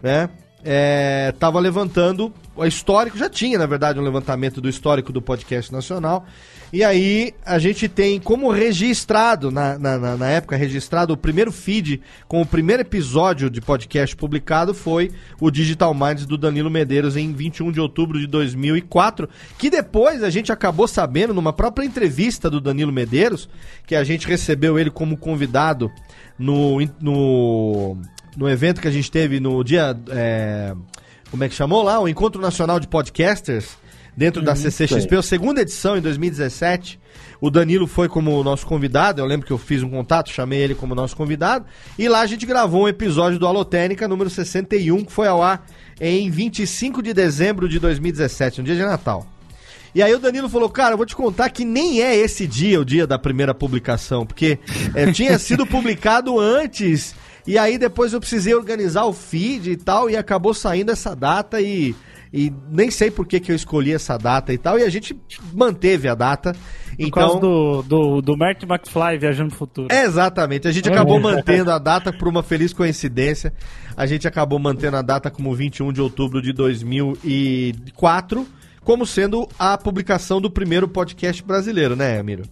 né? 0.03 0.29
É, 0.65 1.33
tava 1.39 1.59
levantando 1.61 2.33
o 2.57 2.65
histórico, 2.65 3.17
já 3.17 3.29
tinha, 3.29 3.57
na 3.57 3.65
verdade, 3.65 3.97
um 3.99 4.03
levantamento 4.03 4.59
do 4.59 4.67
histórico 4.67 5.13
do 5.13 5.21
podcast 5.21 5.71
nacional. 5.71 6.25
E 6.71 6.83
aí 6.83 7.33
a 7.45 7.57
gente 7.59 7.87
tem 7.87 8.19
como 8.19 8.51
registrado, 8.51 9.49
na, 9.49 9.79
na, 9.79 10.17
na- 10.17 10.29
época 10.29 10.57
registrado, 10.57 11.13
o 11.13 11.17
primeiro 11.17 11.49
feed 11.49 12.01
com 12.27 12.41
o 12.41 12.45
primeiro 12.45 12.81
episódio 12.81 13.49
de 13.49 13.61
podcast 13.61 14.13
publicado 14.17 14.73
foi 14.73 15.09
o 15.39 15.49
Digital 15.49 15.93
Minds 15.93 16.25
do 16.25 16.37
Danilo 16.37 16.69
Medeiros 16.69 17.15
em 17.15 17.31
21 17.31 17.71
de 17.71 17.79
outubro 17.79 18.19
de 18.19 18.27
2004, 18.27 19.29
que 19.57 19.69
depois 19.69 20.21
a 20.21 20.29
gente 20.29 20.51
acabou 20.51 20.89
sabendo 20.89 21.33
numa 21.33 21.53
própria 21.53 21.85
entrevista 21.85 22.49
do 22.49 22.59
Danilo 22.59 22.91
Medeiros, 22.91 23.47
que 23.85 23.95
a 23.95 24.03
gente 24.03 24.27
recebeu 24.27 24.77
ele 24.77 24.91
como 24.91 25.15
convidado 25.15 25.89
no, 26.37 26.79
no, 26.99 27.97
no 28.35 28.49
evento 28.49 28.81
que 28.81 28.87
a 28.89 28.91
gente 28.91 29.09
teve 29.09 29.39
no 29.39 29.63
dia. 29.63 29.97
é, 30.09 30.73
como 31.31 31.43
é 31.45 31.49
que 31.49 31.55
chamou 31.55 31.81
lá? 31.81 31.97
O 31.99 32.07
Encontro 32.09 32.41
Nacional 32.41 32.77
de 32.79 32.87
Podcasters, 32.87 33.77
dentro 34.17 34.41
da 34.41 34.55
CCXP, 34.55 35.15
a 35.15 35.21
segunda 35.21 35.61
edição 35.61 35.95
em 35.95 36.01
2017. 36.01 36.99
O 37.39 37.51
Danilo 37.51 37.85
foi 37.85 38.09
como 38.09 38.43
nosso 38.43 38.65
convidado. 38.65 39.21
Eu 39.21 39.25
lembro 39.27 39.45
que 39.45 39.53
eu 39.53 39.59
fiz 39.59 39.83
um 39.83 39.89
contato, 39.91 40.31
chamei 40.31 40.59
ele 40.59 40.73
como 40.73 40.95
nosso 40.95 41.15
convidado. 41.15 41.65
E 41.99 42.09
lá 42.09 42.21
a 42.21 42.25
gente 42.25 42.43
gravou 42.43 42.85
um 42.85 42.87
episódio 42.87 43.37
do 43.37 43.45
Alotênica, 43.45 44.07
número 44.07 44.27
61, 44.27 45.05
que 45.05 45.11
foi 45.11 45.27
ao 45.27 45.43
ar 45.43 45.67
em 46.01 46.31
25 46.31 47.03
de 47.03 47.13
dezembro 47.13 47.69
de 47.69 47.77
2017, 47.77 48.61
um 48.61 48.63
dia 48.63 48.75
de 48.75 48.81
Natal. 48.81 49.27
E 49.93 50.01
aí 50.01 50.13
o 50.13 50.19
Danilo 50.19 50.49
falou, 50.49 50.69
cara, 50.69 50.93
eu 50.93 50.97
vou 50.97 51.05
te 51.05 51.15
contar 51.15 51.49
que 51.51 51.63
nem 51.63 52.01
é 52.01 52.15
esse 52.15 52.47
dia 52.47 52.81
o 52.81 52.85
dia 52.85 53.05
da 53.05 53.19
primeira 53.19 53.53
publicação, 53.53 54.25
porque 54.25 54.57
é, 54.95 55.11
tinha 55.11 55.37
sido 55.39 55.65
publicado 55.65 56.39
antes, 56.39 57.15
e 57.45 57.57
aí 57.57 57.77
depois 57.77 58.13
eu 58.13 58.19
precisei 58.19 58.53
organizar 58.53 59.05
o 59.05 59.13
feed 59.13 59.71
e 59.71 59.77
tal, 59.77 60.09
e 60.09 60.17
acabou 60.17 60.53
saindo 60.53 60.91
essa 60.91 61.15
data 61.15 61.61
e, 61.61 61.95
e 62.33 62.51
nem 62.69 62.91
sei 62.91 63.09
por 63.09 63.25
que, 63.25 63.39
que 63.39 63.51
eu 63.51 63.55
escolhi 63.55 63.93
essa 63.93 64.17
data 64.17 64.53
e 64.53 64.57
tal, 64.57 64.77
e 64.77 64.83
a 64.83 64.89
gente 64.89 65.17
manteve 65.53 66.07
a 66.07 66.15
data. 66.15 66.53
Por 66.97 67.11
causa 67.11 67.37
Então, 67.37 67.39
do, 67.39 67.81
do, 67.83 68.21
do 68.21 68.37
Martin 68.37 68.65
McFly 68.65 69.17
viajando 69.19 69.51
no 69.51 69.55
futuro. 69.55 69.87
é, 69.91 70.03
exatamente. 70.03 70.67
A 70.67 70.71
gente 70.71 70.89
acabou 70.89 71.19
mantendo 71.19 71.71
a 71.71 71.77
data 71.77 72.11
por 72.11 72.27
uma 72.27 72.41
feliz 72.41 72.73
coincidência. 72.73 73.53
A 73.95 74.05
gente 74.05 74.27
acabou 74.27 74.57
mantendo 74.57 74.97
a 74.97 75.01
data 75.01 75.29
como 75.29 75.53
21 75.53 75.93
de 75.93 76.01
outubro 76.01 76.41
de 76.41 76.51
2004, 76.53 78.47
como 78.83 79.05
sendo 79.05 79.47
a 79.59 79.77
publicação 79.77 80.41
do 80.41 80.49
primeiro 80.49 80.87
podcast 80.87 81.43
brasileiro, 81.43 81.95
né, 81.95 82.19
Amiro? 82.19 82.43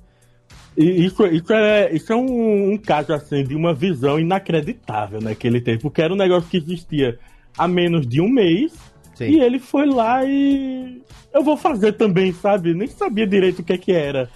E 0.78 1.06
isso, 1.06 1.26
isso 1.28 1.54
é, 1.54 1.94
isso 1.94 2.12
é 2.12 2.16
um, 2.16 2.74
um 2.74 2.78
caso 2.78 3.14
assim 3.14 3.44
de 3.44 3.56
uma 3.56 3.74
visão 3.74 4.20
inacreditável 4.20 5.22
né, 5.22 5.34
que 5.34 5.48
ele 5.48 5.62
teve, 5.62 5.80
porque 5.80 6.02
era 6.02 6.14
um 6.14 6.18
negócio 6.18 6.50
que 6.50 6.58
existia 6.58 7.18
há 7.58 7.68
menos 7.68 8.06
de 8.06 8.20
um 8.20 8.28
mês 8.28 8.74
Sim. 9.16 9.26
e 9.26 9.40
ele 9.40 9.60
foi 9.60 9.86
lá 9.86 10.24
e 10.24 11.02
eu 11.34 11.44
vou 11.44 11.58
fazer 11.58 11.94
também, 11.94 12.34
sabe? 12.34 12.74
Nem 12.74 12.88
sabia 12.88 13.26
direito 13.26 13.60
o 13.60 13.64
que 13.64 13.74
é 13.74 13.78
que 13.78 13.92
era. 13.92 14.30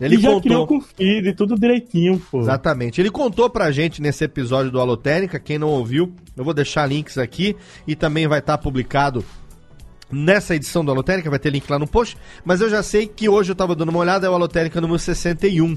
Ele 0.00 0.16
e 0.16 0.18
já 0.18 0.28
contou. 0.28 0.42
criou 0.42 0.66
com 0.66 0.80
feed, 0.80 1.32
tudo 1.34 1.54
direitinho, 1.54 2.20
pô. 2.30 2.40
Exatamente. 2.40 3.00
Ele 3.00 3.10
contou 3.10 3.48
pra 3.48 3.70
gente 3.70 4.02
nesse 4.02 4.24
episódio 4.24 4.70
do 4.70 4.80
Alotênica, 4.80 5.38
quem 5.38 5.58
não 5.58 5.68
ouviu, 5.68 6.12
eu 6.36 6.42
vou 6.42 6.52
deixar 6.52 6.86
links 6.86 7.18
aqui 7.18 7.54
e 7.86 7.94
também 7.94 8.26
vai 8.26 8.40
estar 8.40 8.58
publicado 8.58 9.24
nessa 10.10 10.54
edição 10.54 10.84
do 10.84 10.90
Alotênica, 10.90 11.30
vai 11.30 11.38
ter 11.38 11.50
link 11.50 11.68
lá 11.70 11.78
no 11.78 11.86
post, 11.86 12.16
mas 12.44 12.60
eu 12.60 12.68
já 12.68 12.82
sei 12.82 13.06
que 13.06 13.28
hoje 13.28 13.52
eu 13.52 13.56
tava 13.56 13.74
dando 13.74 13.88
uma 13.88 14.00
olhada, 14.00 14.26
é 14.26 14.30
o 14.30 14.34
Alotênica 14.34 14.80
número 14.80 14.98
61. 14.98 15.76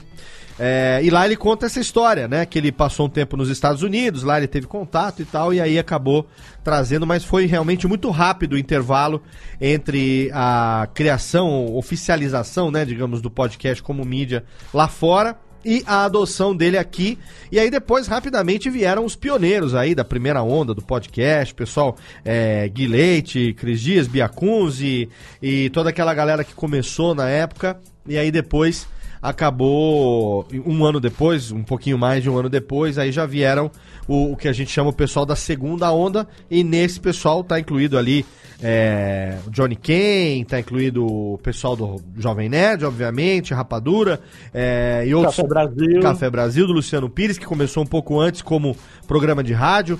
É, 0.58 1.02
e 1.04 1.10
lá 1.10 1.26
ele 1.26 1.36
conta 1.36 1.66
essa 1.66 1.80
história, 1.80 2.28
né? 2.28 2.46
Que 2.46 2.58
ele 2.58 2.72
passou 2.72 3.08
um 3.08 3.10
tempo 3.10 3.36
nos 3.36 3.50
Estados 3.50 3.84
Unidos, 3.84 4.24
lá 4.24 4.38
ele 4.38 4.48
teve 4.48 4.68
contato 4.68 5.22
e 5.22 5.26
tal, 5.26 5.54
e 5.54 5.60
aí 5.60 5.78
acabou 5.78 6.28
trazendo, 6.64 7.06
mas 7.06 7.24
foi 7.24 7.46
realmente 7.46 7.88
muito 7.88 8.10
rápido 8.10 8.54
o 8.54 8.58
intervalo 8.58 9.22
entre 9.60 10.30
a 10.34 10.88
criação, 10.94 11.76
oficialização, 11.76 12.72
né, 12.72 12.86
digamos, 12.86 13.22
do 13.22 13.30
podcast 13.30 13.84
como 13.84 14.04
mídia 14.06 14.44
lá 14.74 14.88
fora 14.88 15.38
e 15.66 15.84
a 15.88 16.06
adoção 16.06 16.56
dele 16.56 16.78
aqui. 16.78 17.18
E 17.52 17.60
aí 17.60 17.72
depois, 17.72 18.08
rapidamente, 18.08 18.70
vieram 18.70 19.04
os 19.04 19.16
pioneiros 19.16 19.74
aí 19.74 19.96
da 19.96 20.06
primeira 20.06 20.44
onda 20.44 20.74
do 20.74 20.82
podcast, 20.82 21.54
pessoal, 21.54 21.98
é, 22.24 22.70
Gui 22.70 22.88
Leite, 22.88 23.54
Cris 23.58 23.82
Dias, 23.82 24.08
Biacunzi 24.08 25.10
e 25.42 25.70
toda 25.72 25.90
aquela 25.90 26.14
galera 26.14 26.44
que 26.44 26.54
começou 26.54 27.16
na 27.16 27.28
época. 27.28 27.80
E 28.08 28.18
aí 28.18 28.32
depois 28.32 28.88
acabou 29.30 30.48
um 30.66 30.86
ano 30.86 31.00
depois, 31.00 31.52
um 31.52 31.64
pouquinho 31.64 31.98
mais 31.98 32.22
de 32.22 32.30
um 32.30 32.38
ano 32.38 32.50
depois, 32.50 32.98
aí 32.98 33.12
já 33.12 33.26
vieram 33.26 33.72
o, 34.08 34.34
o 34.34 34.38
que 34.38 34.48
a 34.48 34.54
gente 34.54 34.72
chama 34.72 34.92
o 34.92 34.94
pessoal 34.94 35.26
da 35.26 35.36
segunda 35.36 35.92
onda, 35.92 36.28
e 36.50 36.64
nesse 36.64 37.00
pessoal 37.00 37.44
tá 37.44 37.60
incluído 37.60 37.98
ali 37.98 38.26
é, 38.62 39.38
Johnny 39.50 39.76
Ken, 39.76 40.44
tá 40.46 40.60
incluído 40.60 41.06
o 41.06 41.38
pessoal 41.40 41.76
do 41.76 42.02
Jovem 42.18 42.48
Nerd, 42.48 42.86
obviamente, 42.86 43.54
Rapadura, 43.54 44.20
é, 44.54 45.04
e 45.06 45.14
outros. 45.14 45.36
Café 45.36 45.48
Brasil. 45.48 46.02
Café 46.02 46.30
Brasil, 46.30 46.68
do 46.68 46.74
Luciano 46.74 47.10
Pires, 47.10 47.38
que 47.38 47.46
começou 47.46 47.84
um 47.84 47.88
pouco 47.88 48.20
antes 48.20 48.42
como 48.42 48.78
programa 49.08 49.44
de 49.44 49.54
rádio. 49.54 50.00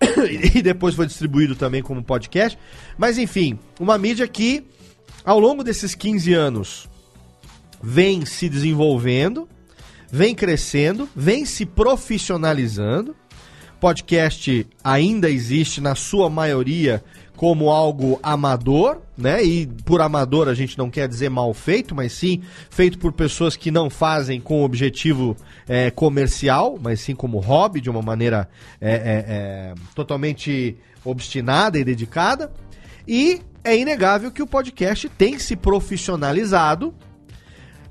e 0.54 0.62
depois 0.62 0.94
foi 0.94 1.06
distribuído 1.06 1.54
também 1.54 1.82
como 1.82 2.02
podcast. 2.02 2.58
Mas 2.96 3.18
enfim, 3.18 3.58
uma 3.80 3.98
mídia 3.98 4.26
que, 4.28 4.64
ao 5.24 5.38
longo 5.38 5.62
desses 5.62 5.94
15 5.94 6.32
anos, 6.32 6.88
vem 7.84 8.24
se 8.24 8.48
desenvolvendo, 8.48 9.46
vem 10.10 10.34
crescendo, 10.34 11.08
vem 11.14 11.44
se 11.44 11.66
profissionalizando. 11.66 13.14
Podcast 13.78 14.66
ainda 14.82 15.28
existe 15.28 15.80
na 15.80 15.94
sua 15.94 16.30
maioria 16.30 17.04
como 17.36 17.68
algo 17.68 18.18
amador, 18.22 19.02
né? 19.18 19.42
E 19.42 19.66
por 19.84 20.00
amador 20.00 20.48
a 20.48 20.54
gente 20.54 20.78
não 20.78 20.88
quer 20.88 21.06
dizer 21.06 21.28
mal 21.28 21.52
feito, 21.52 21.94
mas 21.94 22.12
sim 22.12 22.40
feito 22.70 22.98
por 22.98 23.12
pessoas 23.12 23.56
que 23.56 23.70
não 23.70 23.90
fazem 23.90 24.40
com 24.40 24.62
objetivo 24.62 25.36
é, 25.68 25.90
comercial, 25.90 26.78
mas 26.80 27.00
sim 27.00 27.14
como 27.14 27.38
hobby, 27.40 27.80
de 27.80 27.90
uma 27.90 28.00
maneira 28.00 28.48
é, 28.80 28.92
é, 28.92 29.24
é, 29.28 29.74
totalmente 29.94 30.78
obstinada 31.04 31.78
e 31.78 31.84
dedicada. 31.84 32.50
E 33.06 33.42
é 33.62 33.76
inegável 33.76 34.30
que 34.30 34.42
o 34.42 34.46
podcast 34.46 35.08
tem 35.10 35.38
se 35.38 35.56
profissionalizado. 35.56 36.94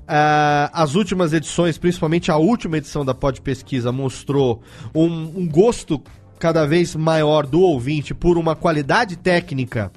Uh, 0.04 0.68
as 0.72 0.94
últimas 0.94 1.32
edições, 1.32 1.78
principalmente 1.78 2.30
a 2.30 2.36
última 2.36 2.76
edição 2.76 3.04
da 3.04 3.14
Pod 3.14 3.40
Pesquisa, 3.40 3.90
mostrou 3.90 4.62
um, 4.94 5.06
um 5.06 5.48
gosto 5.48 6.02
cada 6.38 6.66
vez 6.66 6.94
maior 6.94 7.46
do 7.46 7.60
ouvinte 7.60 8.12
por 8.12 8.36
uma 8.36 8.54
qualidade 8.54 9.16
técnica 9.16 9.90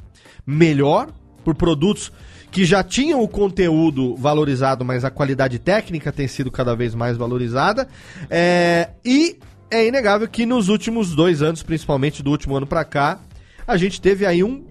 melhor, 0.45 1.09
por 1.43 1.55
produtos 1.55 2.11
que 2.49 2.63
já 2.63 2.81
tinham 2.83 3.21
o 3.21 3.27
conteúdo 3.27 4.15
valorizado, 4.15 4.85
mas 4.85 5.03
a 5.03 5.11
qualidade 5.11 5.59
técnica 5.59 6.11
tem 6.11 6.27
sido 6.27 6.49
cada 6.49 6.73
vez 6.73 6.95
mais 6.95 7.17
valorizada. 7.17 7.87
É, 8.29 8.91
e 9.03 9.37
é 9.69 9.85
inegável 9.85 10.27
que 10.27 10.45
nos 10.45 10.69
últimos 10.69 11.13
dois 11.13 11.41
anos, 11.41 11.61
principalmente 11.61 12.23
do 12.23 12.31
último 12.31 12.55
ano 12.55 12.65
para 12.65 12.85
cá, 12.85 13.19
a 13.67 13.75
gente 13.75 13.99
teve 13.99 14.25
aí 14.25 14.43
um, 14.43 14.63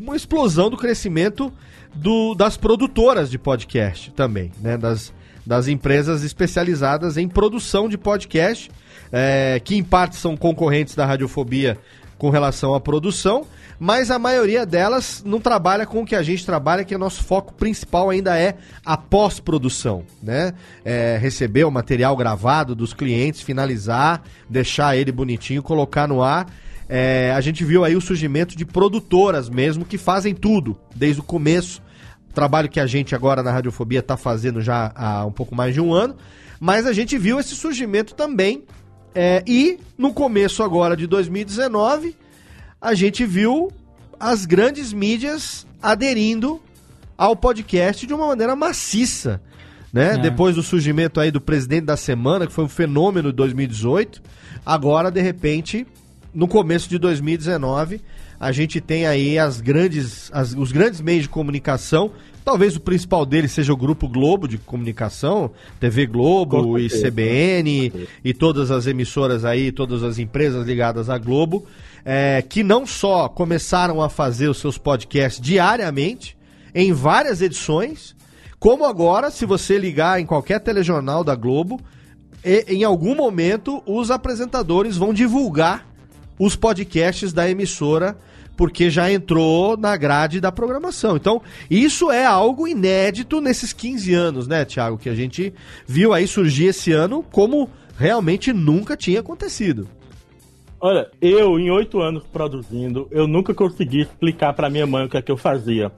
uma 0.00 0.16
explosão 0.16 0.68
do 0.68 0.76
crescimento 0.76 1.52
do, 1.94 2.34
das 2.34 2.56
produtoras 2.56 3.30
de 3.30 3.38
podcast 3.38 4.10
também, 4.12 4.52
né? 4.60 4.76
Das, 4.76 5.12
das 5.46 5.68
empresas 5.68 6.22
especializadas 6.22 7.16
em 7.16 7.28
produção 7.28 7.88
de 7.88 7.98
podcast 7.98 8.70
é, 9.12 9.60
que 9.62 9.76
em 9.76 9.82
parte 9.82 10.16
são 10.16 10.36
concorrentes 10.36 10.94
da 10.94 11.04
radiofobia 11.04 11.78
com 12.18 12.28
relação 12.28 12.74
à 12.74 12.80
produção, 12.80 13.46
mas 13.78 14.10
a 14.10 14.18
maioria 14.18 14.66
delas 14.66 15.22
não 15.24 15.40
trabalha 15.40 15.86
com 15.86 16.02
o 16.02 16.06
que 16.06 16.14
a 16.14 16.22
gente 16.22 16.44
trabalha, 16.44 16.84
que 16.84 16.92
é 16.92 16.96
o 16.96 17.00
nosso 17.00 17.24
foco 17.24 17.54
principal 17.54 18.10
ainda 18.10 18.38
é 18.38 18.56
a 18.84 18.94
pós-produção, 18.94 20.04
né? 20.22 20.52
É, 20.84 21.18
receber 21.18 21.64
o 21.64 21.70
material 21.70 22.14
gravado 22.14 22.74
dos 22.74 22.92
clientes, 22.92 23.40
finalizar, 23.40 24.22
deixar 24.50 24.96
ele 24.96 25.10
bonitinho, 25.10 25.62
colocar 25.62 26.06
no 26.06 26.22
ar. 26.22 26.46
É, 26.92 27.32
a 27.36 27.40
gente 27.40 27.64
viu 27.64 27.84
aí 27.84 27.94
o 27.94 28.00
surgimento 28.00 28.56
de 28.56 28.64
produtoras 28.64 29.48
mesmo 29.48 29.84
que 29.84 29.96
fazem 29.96 30.34
tudo, 30.34 30.76
desde 30.94 31.20
o 31.20 31.24
começo. 31.24 31.80
Trabalho 32.34 32.68
que 32.68 32.80
a 32.80 32.86
gente 32.86 33.14
agora 33.14 33.44
na 33.44 33.52
Radiofobia 33.52 34.00
está 34.00 34.16
fazendo 34.16 34.60
já 34.60 34.90
há 34.96 35.24
um 35.24 35.30
pouco 35.30 35.54
mais 35.54 35.72
de 35.72 35.80
um 35.80 35.94
ano. 35.94 36.16
Mas 36.58 36.86
a 36.86 36.92
gente 36.92 37.16
viu 37.16 37.38
esse 37.38 37.54
surgimento 37.54 38.12
também 38.12 38.64
é, 39.14 39.40
e 39.46 39.78
no 39.96 40.12
começo 40.12 40.64
agora 40.64 40.96
de 40.96 41.06
2019, 41.06 42.16
a 42.80 42.92
gente 42.92 43.24
viu 43.24 43.70
as 44.18 44.44
grandes 44.44 44.92
mídias 44.92 45.64
aderindo 45.80 46.60
ao 47.16 47.36
podcast 47.36 48.04
de 48.04 48.12
uma 48.12 48.26
maneira 48.26 48.56
maciça. 48.56 49.40
Né? 49.92 50.14
É. 50.14 50.18
Depois 50.18 50.56
do 50.56 50.62
surgimento 50.62 51.20
aí 51.20 51.30
do 51.30 51.40
presidente 51.40 51.84
da 51.84 51.96
semana, 51.96 52.48
que 52.48 52.52
foi 52.52 52.64
um 52.64 52.68
fenômeno 52.68 53.30
de 53.30 53.36
2018, 53.36 54.20
agora, 54.66 55.08
de 55.08 55.20
repente, 55.20 55.86
no 56.32 56.46
começo 56.46 56.88
de 56.88 56.98
2019, 56.98 58.00
a 58.38 58.52
gente 58.52 58.80
tem 58.80 59.06
aí 59.06 59.38
as 59.38 59.60
grandes, 59.60 60.30
as, 60.32 60.54
os 60.54 60.72
grandes 60.72 61.00
meios 61.00 61.24
de 61.24 61.28
comunicação. 61.28 62.10
Talvez 62.44 62.74
o 62.74 62.80
principal 62.80 63.26
dele 63.26 63.48
seja 63.48 63.72
o 63.72 63.76
Grupo 63.76 64.08
Globo 64.08 64.48
de 64.48 64.56
Comunicação, 64.56 65.50
TV 65.78 66.06
Globo 66.06 66.78
e 66.78 66.88
CBN 66.88 67.92
e 68.24 68.32
todas 68.32 68.70
as 68.70 68.86
emissoras 68.86 69.44
aí, 69.44 69.70
todas 69.70 70.02
as 70.02 70.18
empresas 70.18 70.66
ligadas 70.66 71.10
à 71.10 71.18
Globo, 71.18 71.66
é, 72.04 72.42
que 72.42 72.62
não 72.62 72.86
só 72.86 73.28
começaram 73.28 74.00
a 74.00 74.08
fazer 74.08 74.48
os 74.48 74.58
seus 74.58 74.78
podcasts 74.78 75.40
diariamente, 75.40 76.36
em 76.74 76.92
várias 76.92 77.42
edições, 77.42 78.16
como 78.58 78.86
agora, 78.86 79.30
se 79.30 79.44
você 79.44 79.76
ligar 79.76 80.20
em 80.20 80.24
qualquer 80.24 80.60
telejornal 80.60 81.22
da 81.22 81.34
Globo, 81.34 81.80
e, 82.42 82.64
em 82.68 82.84
algum 82.84 83.14
momento 83.14 83.82
os 83.84 84.10
apresentadores 84.10 84.96
vão 84.96 85.12
divulgar 85.12 85.89
os 86.40 86.56
podcasts 86.56 87.34
da 87.34 87.48
emissora 87.48 88.16
porque 88.56 88.90
já 88.90 89.10
entrou 89.10 89.76
na 89.76 89.96
grade 89.96 90.40
da 90.40 90.50
programação. 90.50 91.16
Então, 91.16 91.40
isso 91.70 92.10
é 92.10 92.24
algo 92.24 92.66
inédito 92.66 93.40
nesses 93.40 93.72
15 93.72 94.12
anos, 94.12 94.48
né, 94.48 94.64
Tiago? 94.64 94.98
Que 94.98 95.08
a 95.08 95.14
gente 95.14 95.52
viu 95.86 96.12
aí 96.12 96.26
surgir 96.26 96.66
esse 96.66 96.92
ano 96.92 97.22
como 97.30 97.70
realmente 97.96 98.52
nunca 98.52 98.96
tinha 98.96 99.20
acontecido. 99.20 99.88
Olha, 100.80 101.10
eu, 101.20 101.58
em 101.58 101.70
oito 101.70 102.00
anos 102.00 102.24
produzindo, 102.26 103.06
eu 103.10 103.26
nunca 103.26 103.54
consegui 103.54 104.00
explicar 104.00 104.52
para 104.54 104.70
minha 104.70 104.86
mãe 104.86 105.04
o 105.04 105.08
que 105.08 105.16
é 105.16 105.22
que 105.22 105.32
eu 105.32 105.36
fazia. 105.36 105.92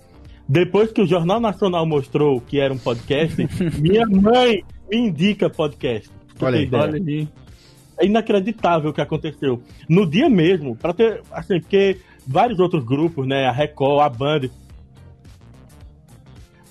Depois 0.49 0.93
que 0.93 1.01
o 1.01 1.07
Jornal 1.07 1.41
Nacional 1.41 1.87
mostrou 1.87 2.41
que 2.41 2.61
era 2.61 2.75
um 2.75 2.79
podcast, 2.79 3.37
minha 3.81 4.07
mãe 4.07 4.65
me 4.91 4.99
indica 4.99 5.49
podcast. 5.49 6.11
Olha 6.41 6.59
aí, 6.59 6.69
olha 6.73 6.97
aí. 6.97 7.29
É 8.03 8.07
inacreditável 8.07 8.91
o 8.91 8.93
que 8.93 9.01
aconteceu. 9.01 9.63
No 9.89 10.05
dia 10.05 10.29
mesmo, 10.29 10.75
para 10.75 10.93
ter, 10.93 11.23
assim, 11.31 11.61
porque 11.61 12.01
vários 12.27 12.59
outros 12.59 12.85
grupos, 12.85 13.29
né? 13.29 13.47
A 13.47 13.53
Record, 13.53 14.01
a 14.01 14.09
Band. 14.09 14.41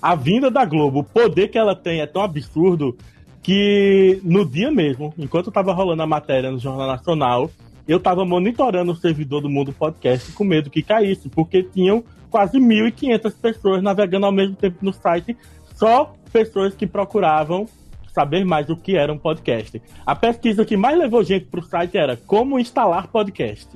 A 0.00 0.14
vinda 0.14 0.50
da 0.50 0.64
Globo, 0.66 0.98
o 0.98 1.04
poder 1.04 1.48
que 1.48 1.56
ela 1.56 1.74
tem 1.74 2.02
é 2.02 2.06
tão 2.06 2.20
absurdo 2.20 2.94
que 3.42 4.20
no 4.22 4.44
dia 4.44 4.70
mesmo, 4.70 5.14
enquanto 5.16 5.48
estava 5.48 5.72
rolando 5.72 6.02
a 6.02 6.06
matéria 6.06 6.50
no 6.50 6.58
Jornal 6.58 6.86
Nacional, 6.86 7.50
eu 7.88 7.96
estava 7.96 8.24
monitorando 8.24 8.92
o 8.92 8.96
servidor 8.96 9.40
do 9.40 9.48
Mundo 9.48 9.72
Podcast 9.72 10.32
com 10.32 10.44
medo 10.44 10.68
que 10.68 10.82
caísse, 10.82 11.30
porque 11.30 11.62
tinham 11.62 12.04
quase 12.30 12.58
1.500 12.58 13.34
pessoas 13.40 13.82
navegando 13.82 14.26
ao 14.26 14.32
mesmo 14.32 14.54
tempo 14.54 14.78
no 14.82 14.92
site, 14.92 15.36
só 15.74 16.14
pessoas 16.30 16.74
que 16.74 16.86
procuravam 16.86 17.66
saber 18.12 18.44
mais 18.44 18.66
do 18.66 18.76
que 18.76 18.96
era 18.96 19.12
um 19.12 19.18
podcast. 19.18 19.80
A 20.04 20.14
pesquisa 20.14 20.64
que 20.64 20.76
mais 20.76 20.98
levou 20.98 21.24
gente 21.24 21.46
para 21.46 21.60
o 21.60 21.64
site 21.64 21.96
era 21.96 22.16
como 22.16 22.58
instalar 22.58 23.08
podcast. 23.08 23.68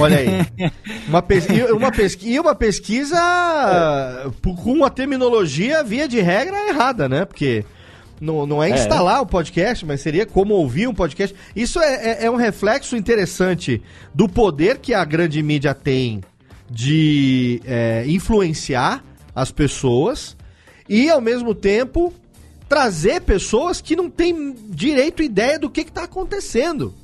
Olha 0.00 0.18
aí. 0.18 0.70
Uma, 1.08 1.20
pesquisa, 1.20 1.74
uma, 1.74 1.92
pesquisa, 1.92 2.40
uma 2.40 2.54
pesquisa 2.54 3.16
é. 3.16 4.52
com 4.54 4.72
uma 4.72 4.88
terminologia, 4.88 5.82
via 5.82 6.08
de 6.08 6.20
regra, 6.20 6.68
errada, 6.68 7.08
né? 7.08 7.24
Porque 7.24 7.64
não, 8.20 8.46
não 8.46 8.62
é, 8.62 8.70
é. 8.70 8.74
instalar 8.74 9.18
é. 9.18 9.20
o 9.20 9.26
podcast, 9.26 9.84
mas 9.84 10.00
seria 10.00 10.24
como 10.24 10.54
ouvir 10.54 10.86
um 10.86 10.94
podcast. 10.94 11.34
Isso 11.54 11.80
é, 11.80 11.94
é, 11.94 12.24
é 12.26 12.30
um 12.30 12.36
reflexo 12.36 12.96
interessante 12.96 13.82
do 14.14 14.28
poder 14.28 14.78
que 14.78 14.94
a 14.94 15.04
grande 15.04 15.42
mídia 15.42 15.74
tem 15.74 16.22
de 16.70 17.60
é, 17.66 18.04
influenciar 18.06 19.04
as 19.34 19.50
pessoas 19.50 20.36
e, 20.88 21.10
ao 21.10 21.20
mesmo 21.20 21.54
tempo, 21.54 22.14
trazer 22.72 23.20
pessoas 23.20 23.82
que 23.82 23.94
não 23.94 24.08
têm 24.08 24.56
direito 24.70 25.22
ideia 25.22 25.58
do 25.58 25.68
que 25.68 25.82
está 25.82 26.04
acontecendo. 26.04 26.94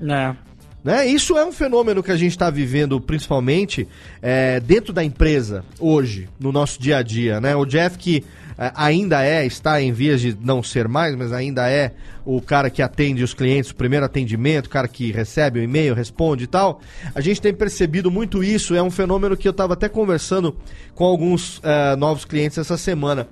É. 0.00 0.36
Né? 0.84 1.04
Isso 1.08 1.36
é 1.36 1.44
um 1.44 1.50
fenômeno 1.50 2.00
que 2.00 2.12
a 2.12 2.16
gente 2.16 2.30
está 2.30 2.48
vivendo 2.48 3.00
principalmente 3.00 3.88
é, 4.22 4.60
dentro 4.60 4.92
da 4.92 5.02
empresa 5.02 5.64
hoje, 5.80 6.28
no 6.38 6.52
nosso 6.52 6.80
dia 6.80 6.98
a 6.98 7.02
dia. 7.02 7.40
Né? 7.40 7.56
O 7.56 7.64
Jeff 7.64 7.98
que 7.98 8.22
é, 8.56 8.70
ainda 8.76 9.20
é, 9.24 9.44
está 9.44 9.82
em 9.82 9.92
vias 9.92 10.20
de 10.20 10.38
não 10.40 10.62
ser 10.62 10.86
mais, 10.86 11.16
mas 11.16 11.32
ainda 11.32 11.68
é 11.68 11.92
o 12.24 12.40
cara 12.40 12.70
que 12.70 12.80
atende 12.80 13.24
os 13.24 13.34
clientes, 13.34 13.72
o 13.72 13.74
primeiro 13.74 14.06
atendimento, 14.06 14.66
o 14.66 14.70
cara 14.70 14.86
que 14.86 15.10
recebe 15.10 15.58
o 15.58 15.62
e-mail, 15.64 15.92
responde 15.92 16.44
e 16.44 16.46
tal. 16.46 16.80
A 17.16 17.20
gente 17.20 17.40
tem 17.42 17.52
percebido 17.52 18.12
muito 18.12 18.44
isso, 18.44 18.76
é 18.76 18.82
um 18.82 18.92
fenômeno 18.92 19.36
que 19.36 19.48
eu 19.48 19.50
estava 19.50 19.72
até 19.72 19.88
conversando 19.88 20.56
com 20.94 21.02
alguns 21.02 21.58
uh, 21.58 21.96
novos 21.98 22.24
clientes 22.24 22.58
essa 22.58 22.76
semana. 22.76 23.26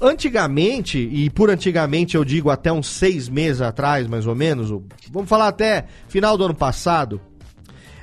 Antigamente, 0.00 0.98
e 0.98 1.28
por 1.28 1.50
antigamente 1.50 2.16
eu 2.16 2.24
digo 2.24 2.48
até 2.48 2.72
uns 2.72 2.88
seis 2.88 3.28
meses 3.28 3.60
atrás, 3.60 4.06
mais 4.06 4.26
ou 4.26 4.34
menos, 4.34 4.70
vamos 5.10 5.28
falar 5.28 5.48
até 5.48 5.84
final 6.08 6.38
do 6.38 6.44
ano 6.44 6.54
passado, 6.54 7.20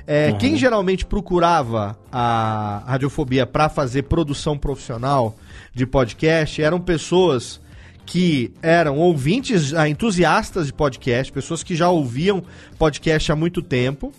é, 0.06 0.30
uhum. 0.30 0.38
quem 0.38 0.56
geralmente 0.56 1.04
procurava 1.04 1.98
a 2.10 2.82
radiofobia 2.86 3.44
para 3.44 3.68
fazer 3.68 4.04
produção 4.04 4.56
profissional 4.56 5.36
de 5.74 5.84
podcast 5.86 6.62
eram 6.62 6.80
pessoas 6.80 7.60
que 8.06 8.54
eram 8.62 8.96
ouvintes, 8.96 9.74
ah, 9.74 9.86
entusiastas 9.86 10.68
de 10.68 10.72
podcast, 10.72 11.30
pessoas 11.30 11.62
que 11.62 11.76
já 11.76 11.90
ouviam 11.90 12.42
podcast 12.78 13.30
há 13.30 13.36
muito 13.36 13.60
tempo, 13.60 14.10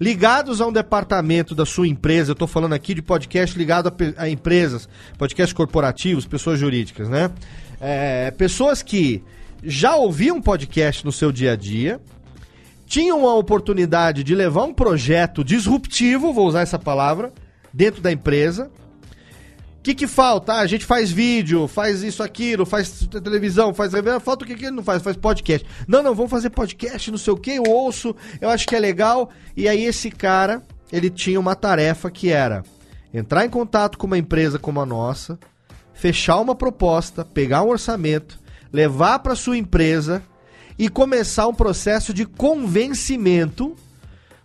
ligados 0.00 0.60
a 0.60 0.66
um 0.66 0.72
departamento 0.72 1.54
da 1.54 1.66
sua 1.66 1.88
empresa, 1.88 2.30
eu 2.30 2.34
estou 2.34 2.48
falando 2.48 2.72
aqui 2.72 2.94
de 2.94 3.02
podcast 3.02 3.56
ligado 3.58 3.88
a, 3.88 4.22
a 4.22 4.28
empresas, 4.28 4.88
podcast 5.16 5.54
corporativos, 5.54 6.26
pessoas 6.26 6.58
jurídicas, 6.58 7.08
né? 7.08 7.30
É, 7.80 8.30
pessoas 8.30 8.82
que 8.82 9.22
já 9.62 9.96
ouviam 9.96 10.40
podcast 10.40 11.04
no 11.04 11.12
seu 11.12 11.32
dia 11.32 11.52
a 11.52 11.56
dia, 11.56 12.00
tinham 12.86 13.28
a 13.28 13.34
oportunidade 13.34 14.24
de 14.24 14.34
levar 14.34 14.64
um 14.64 14.72
projeto 14.72 15.44
disruptivo, 15.44 16.32
vou 16.32 16.46
usar 16.46 16.62
essa 16.62 16.78
palavra, 16.78 17.32
dentro 17.72 18.00
da 18.00 18.10
empresa. 18.10 18.70
Que, 19.88 19.94
que 19.94 20.06
falta? 20.06 20.52
Ah, 20.52 20.60
a 20.60 20.66
gente 20.66 20.84
faz 20.84 21.10
vídeo, 21.10 21.66
faz 21.66 22.02
isso, 22.02 22.22
aquilo, 22.22 22.66
faz 22.66 23.08
televisão, 23.24 23.72
faz 23.72 23.90
Falta 24.20 24.44
o 24.44 24.46
que, 24.46 24.54
que 24.54 24.66
ele 24.66 24.76
não 24.76 24.82
faz? 24.82 25.02
Faz 25.02 25.16
podcast. 25.16 25.66
Não, 25.86 26.02
não, 26.02 26.14
vamos 26.14 26.30
fazer 26.30 26.50
podcast, 26.50 27.10
não 27.10 27.16
sei 27.16 27.32
o 27.32 27.38
que, 27.38 27.52
eu 27.52 27.62
ouço, 27.66 28.14
eu 28.38 28.50
acho 28.50 28.68
que 28.68 28.76
é 28.76 28.78
legal. 28.78 29.30
E 29.56 29.66
aí 29.66 29.82
esse 29.82 30.10
cara, 30.10 30.62
ele 30.92 31.08
tinha 31.08 31.40
uma 31.40 31.54
tarefa 31.54 32.10
que 32.10 32.28
era 32.28 32.62
entrar 33.14 33.46
em 33.46 33.48
contato 33.48 33.96
com 33.96 34.06
uma 34.06 34.18
empresa 34.18 34.58
como 34.58 34.78
a 34.78 34.84
nossa, 34.84 35.38
fechar 35.94 36.38
uma 36.38 36.54
proposta, 36.54 37.24
pegar 37.24 37.62
um 37.62 37.70
orçamento, 37.70 38.38
levar 38.70 39.20
para 39.20 39.34
sua 39.34 39.56
empresa 39.56 40.22
e 40.78 40.90
começar 40.90 41.48
um 41.48 41.54
processo 41.54 42.12
de 42.12 42.26
convencimento 42.26 43.74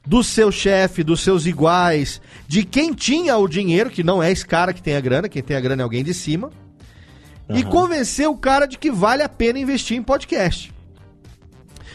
do 0.05 0.23
seu 0.23 0.51
chefe, 0.51 1.03
dos 1.03 1.21
seus 1.21 1.45
iguais, 1.45 2.21
de 2.47 2.63
quem 2.63 2.93
tinha 2.93 3.37
o 3.37 3.47
dinheiro, 3.47 3.89
que 3.89 4.03
não 4.03 4.21
é 4.21 4.31
esse 4.31 4.45
cara 4.45 4.73
que 4.73 4.83
tem 4.83 4.95
a 4.95 5.01
grana, 5.01 5.29
quem 5.29 5.41
tem 5.41 5.55
a 5.55 5.61
grana 5.61 5.81
é 5.81 5.83
alguém 5.83 6.03
de 6.03 6.13
cima, 6.13 6.51
uhum. 7.49 7.57
e 7.57 7.63
convencer 7.63 8.27
o 8.27 8.37
cara 8.37 8.65
de 8.65 8.77
que 8.77 8.91
vale 8.91 9.23
a 9.23 9.29
pena 9.29 9.59
investir 9.59 9.97
em 9.97 10.03
podcast. 10.03 10.73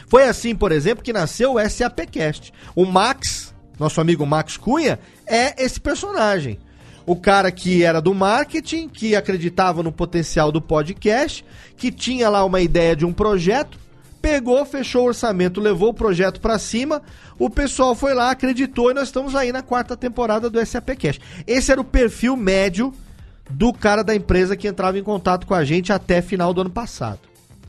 Foi 0.09 0.24
assim, 0.24 0.54
por 0.54 0.72
exemplo, 0.72 1.04
que 1.04 1.12
nasceu 1.12 1.54
o 1.54 1.68
SAPcast. 1.68 2.52
O 2.74 2.86
Max, 2.86 3.54
nosso 3.78 4.00
amigo 4.00 4.24
Max 4.24 4.56
Cunha, 4.56 4.98
é 5.26 5.62
esse 5.62 5.78
personagem. 5.78 6.59
O 7.04 7.14
cara 7.14 7.52
que 7.52 7.82
era 7.82 8.00
do 8.00 8.14
marketing, 8.14 8.88
que 8.88 9.14
acreditava 9.14 9.82
no 9.82 9.92
potencial 9.92 10.50
do 10.50 10.62
podcast, 10.62 11.44
que 11.76 11.90
tinha 11.90 12.28
lá 12.30 12.44
uma 12.44 12.61
ideia 12.61 12.96
de 12.96 13.04
um 13.04 13.12
projeto, 13.12 13.78
pegou, 14.29 14.62
fechou 14.66 15.05
o 15.05 15.07
orçamento, 15.07 15.59
levou 15.59 15.89
o 15.89 15.95
projeto 15.95 16.39
para 16.39 16.59
cima, 16.59 17.01
o 17.39 17.49
pessoal 17.49 17.95
foi 17.95 18.12
lá, 18.12 18.31
acreditou 18.31 18.91
e 18.91 18.95
nós 18.95 19.05
estamos 19.05 19.35
aí 19.35 19.51
na 19.51 19.62
quarta 19.62 19.97
temporada 19.97 20.51
do 20.51 20.64
SAP 20.64 20.91
Cash. 20.99 21.18
Esse 21.47 21.72
era 21.72 21.81
o 21.81 21.85
perfil 21.85 22.37
médio 22.37 22.93
do 23.49 23.72
cara 23.72 24.05
da 24.05 24.14
empresa 24.14 24.55
que 24.55 24.68
entrava 24.68 24.99
em 24.99 25.03
contato 25.03 25.47
com 25.47 25.55
a 25.55 25.64
gente 25.64 25.95
até 25.95 26.20
final 26.20 26.53
do 26.53 26.61
ano 26.61 26.68
passado. 26.68 27.20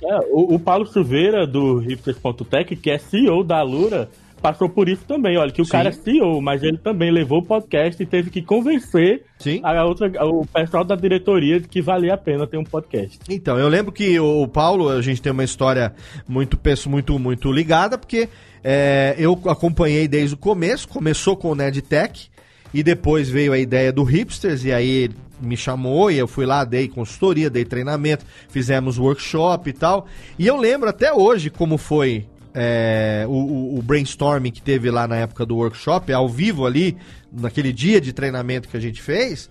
É, 0.03 0.18
o, 0.32 0.55
o 0.55 0.60
Paulo 0.60 0.86
Silveira 0.86 1.47
do 1.47 1.78
Hipsters.tech, 1.78 2.76
que 2.76 2.91
é 2.91 2.97
CEO 2.97 3.41
da 3.41 3.62
Lura, 3.62 4.10
passou 4.39 4.69
por 4.69 4.89
isso 4.89 5.03
também. 5.05 5.37
Olha, 5.37 5.51
que 5.51 5.61
o 5.61 5.65
Sim. 5.65 5.71
cara 5.71 5.89
é 5.89 5.91
CEO, 5.91 6.41
mas 6.41 6.63
ele 6.63 6.77
também 6.77 7.11
levou 7.11 7.39
o 7.39 7.45
podcast 7.45 8.01
e 8.01 8.05
teve 8.05 8.29
que 8.29 8.41
convencer 8.41 9.23
Sim. 9.37 9.61
A 9.63 9.85
outra, 9.85 10.11
o 10.25 10.45
pessoal 10.45 10.83
da 10.83 10.95
diretoria 10.95 11.59
de 11.59 11.67
que 11.67 11.81
valia 11.81 12.13
a 12.13 12.17
pena 12.17 12.45
ter 12.45 12.57
um 12.57 12.63
podcast. 12.63 13.19
Então, 13.29 13.57
eu 13.57 13.67
lembro 13.67 13.91
que 13.91 14.19
o 14.19 14.47
Paulo, 14.47 14.89
a 14.89 15.01
gente 15.01 15.21
tem 15.21 15.31
uma 15.31 15.43
história 15.43 15.93
muito, 16.27 16.59
muito, 16.87 17.19
muito 17.19 17.51
ligada, 17.51 17.97
porque 17.97 18.27
é, 18.63 19.15
eu 19.17 19.39
acompanhei 19.45 20.07
desde 20.07 20.35
o 20.35 20.37
começo, 20.37 20.87
começou 20.87 21.37
com 21.37 21.51
o 21.51 21.55
NerdTech, 21.55 22.29
e 22.73 22.83
depois 22.83 23.29
veio 23.29 23.53
a 23.53 23.57
ideia 23.57 23.91
do 23.91 24.03
Hipsters, 24.03 24.63
e 24.63 24.71
aí 24.71 25.09
me 25.41 25.55
chamou 25.55 26.11
e 26.11 26.17
eu 26.17 26.27
fui 26.27 26.45
lá, 26.45 26.63
dei 26.63 26.87
consultoria, 26.87 27.49
dei 27.49 27.65
treinamento, 27.65 28.25
fizemos 28.49 28.97
workshop 28.97 29.69
e 29.69 29.73
tal. 29.73 30.05
E 30.37 30.45
eu 30.45 30.57
lembro 30.57 30.89
até 30.89 31.13
hoje 31.13 31.49
como 31.49 31.77
foi 31.77 32.27
é, 32.54 33.26
o, 33.28 33.78
o, 33.78 33.82
brainstorming 33.82 34.52
que 34.52 34.62
teve 34.62 34.89
lá 34.89 35.08
na 35.08 35.16
época 35.18 35.45
do 35.45 35.56
workshop, 35.56 36.12
ao 36.12 36.28
vivo 36.28 36.66
ali, 36.66 36.97
naquele 37.32 37.72
dia 37.72 38.02
de 38.02 38.12
treinamento 38.12 38.68
que 38.68 38.78
a 38.78 38.80
gente 38.80 39.02
fez, 39.02 39.50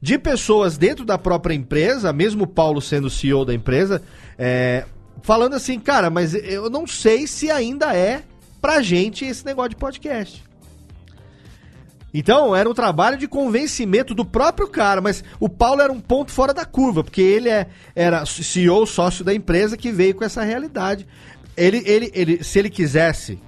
de 0.00 0.18
pessoas 0.18 0.78
dentro 0.78 1.04
da 1.04 1.18
própria 1.18 1.54
empresa, 1.54 2.12
mesmo 2.12 2.44
o 2.44 2.46
Paulo 2.46 2.80
sendo 2.80 3.10
CEO 3.10 3.44
da 3.44 3.54
empresa, 3.54 4.02
é, 4.38 4.84
falando 5.22 5.54
assim, 5.54 5.78
cara, 5.78 6.08
mas 6.08 6.34
eu 6.34 6.70
não 6.70 6.86
sei 6.86 7.26
se 7.26 7.50
ainda 7.50 7.94
é 7.94 8.22
pra 8.60 8.82
gente 8.82 9.24
esse 9.24 9.44
negócio 9.44 9.70
de 9.70 9.76
podcast. 9.76 10.42
Então, 12.12 12.56
era 12.56 12.68
um 12.68 12.74
trabalho 12.74 13.16
de 13.16 13.28
convencimento 13.28 14.14
do 14.14 14.24
próprio 14.24 14.66
cara, 14.66 15.00
mas 15.00 15.22
o 15.38 15.48
Paulo 15.48 15.80
era 15.80 15.92
um 15.92 16.00
ponto 16.00 16.32
fora 16.32 16.52
da 16.52 16.64
curva, 16.64 17.04
porque 17.04 17.20
ele 17.20 17.48
é, 17.48 17.68
era 17.94 18.26
CEO, 18.26 18.84
sócio 18.84 19.24
da 19.24 19.32
empresa 19.32 19.76
que 19.76 19.92
veio 19.92 20.14
com 20.16 20.24
essa 20.24 20.42
realidade. 20.42 21.06
Ele, 21.60 21.82
ele, 21.84 22.10
ele, 22.14 22.42
se 22.44 22.58
ele 22.58 22.70
quisesse, 22.70 23.38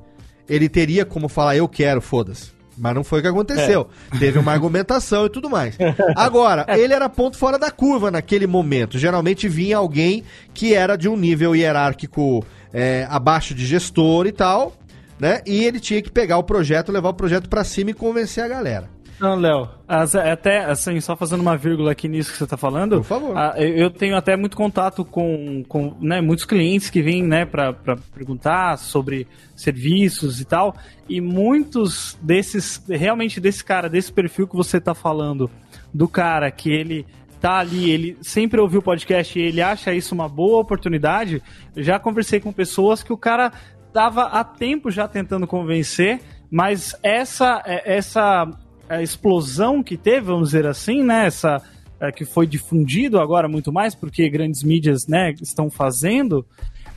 ele 0.48 0.68
teria 0.68 1.04
como 1.04 1.28
falar, 1.28 1.56
eu 1.56 1.66
quero, 1.66 2.02
foda-se. 2.02 2.52
Mas 2.76 2.94
não 2.94 3.04
foi 3.04 3.20
o 3.20 3.22
que 3.22 3.28
aconteceu. 3.28 3.88
É. 4.14 4.18
Teve 4.18 4.38
uma 4.38 4.52
argumentação 4.52 5.26
e 5.26 5.30
tudo 5.30 5.48
mais. 5.48 5.76
Agora, 6.16 6.66
ele 6.76 6.92
era 6.92 7.08
ponto 7.08 7.36
fora 7.36 7.58
da 7.58 7.70
curva 7.70 8.10
naquele 8.10 8.46
momento. 8.46 8.98
Geralmente 8.98 9.48
vinha 9.48 9.76
alguém 9.76 10.24
que 10.52 10.74
era 10.74 10.96
de 10.96 11.08
um 11.08 11.16
nível 11.16 11.54
hierárquico 11.54 12.44
é, 12.72 13.06
abaixo 13.08 13.54
de 13.54 13.64
gestor 13.64 14.26
e 14.26 14.32
tal, 14.32 14.74
né? 15.18 15.40
E 15.46 15.64
ele 15.64 15.80
tinha 15.80 16.02
que 16.02 16.10
pegar 16.10 16.38
o 16.38 16.42
projeto, 16.42 16.92
levar 16.92 17.10
o 17.10 17.14
projeto 17.14 17.48
para 17.48 17.64
cima 17.64 17.90
e 17.90 17.94
convencer 17.94 18.42
a 18.42 18.48
galera. 18.48 18.90
Não, 19.20 19.36
Léo, 19.36 19.68
até 19.86 20.64
assim, 20.64 21.00
só 21.00 21.16
fazendo 21.16 21.40
uma 21.40 21.56
vírgula 21.56 21.92
aqui 21.92 22.08
nisso 22.08 22.32
que 22.32 22.38
você 22.38 22.44
está 22.44 22.56
falando. 22.56 22.96
Por 22.96 23.04
favor. 23.04 23.36
eu 23.58 23.90
tenho 23.90 24.16
até 24.16 24.36
muito 24.36 24.56
contato 24.56 25.04
com, 25.04 25.62
com 25.68 25.96
né, 26.00 26.20
muitos 26.20 26.44
clientes 26.44 26.90
que 26.90 27.00
vêm 27.00 27.22
né, 27.22 27.44
para 27.44 27.74
perguntar 28.14 28.78
sobre 28.78 29.26
serviços 29.54 30.40
e 30.40 30.44
tal. 30.44 30.74
E 31.08 31.20
muitos 31.20 32.18
desses, 32.22 32.82
realmente 32.88 33.40
desse 33.40 33.64
cara, 33.64 33.88
desse 33.88 34.12
perfil 34.12 34.48
que 34.48 34.56
você 34.56 34.78
está 34.78 34.94
falando, 34.94 35.50
do 35.92 36.08
cara 36.08 36.50
que 36.50 36.70
ele 36.70 37.06
tá 37.40 37.58
ali, 37.58 37.90
ele 37.90 38.16
sempre 38.22 38.60
ouviu 38.60 38.78
o 38.78 38.82
podcast 38.82 39.36
e 39.36 39.42
ele 39.42 39.60
acha 39.60 39.92
isso 39.92 40.14
uma 40.14 40.28
boa 40.28 40.60
oportunidade. 40.60 41.42
Já 41.76 41.98
conversei 41.98 42.38
com 42.38 42.52
pessoas 42.52 43.02
que 43.02 43.12
o 43.12 43.16
cara 43.16 43.52
estava 43.88 44.22
há 44.26 44.44
tempo 44.44 44.90
já 44.90 45.08
tentando 45.08 45.46
convencer, 45.46 46.20
mas 46.48 46.94
essa 47.02 47.60
é, 47.66 47.96
essa 47.96 48.48
a 48.92 49.02
explosão 49.02 49.82
que 49.82 49.96
teve, 49.96 50.26
vamos 50.26 50.50
dizer 50.50 50.66
assim, 50.66 51.02
né? 51.02 51.26
Essa, 51.26 51.62
é, 51.98 52.12
que 52.12 52.24
foi 52.24 52.46
difundido 52.46 53.20
agora 53.20 53.48
muito 53.48 53.72
mais, 53.72 53.94
porque 53.94 54.28
grandes 54.28 54.62
mídias 54.62 55.06
né, 55.06 55.34
estão 55.40 55.70
fazendo. 55.70 56.44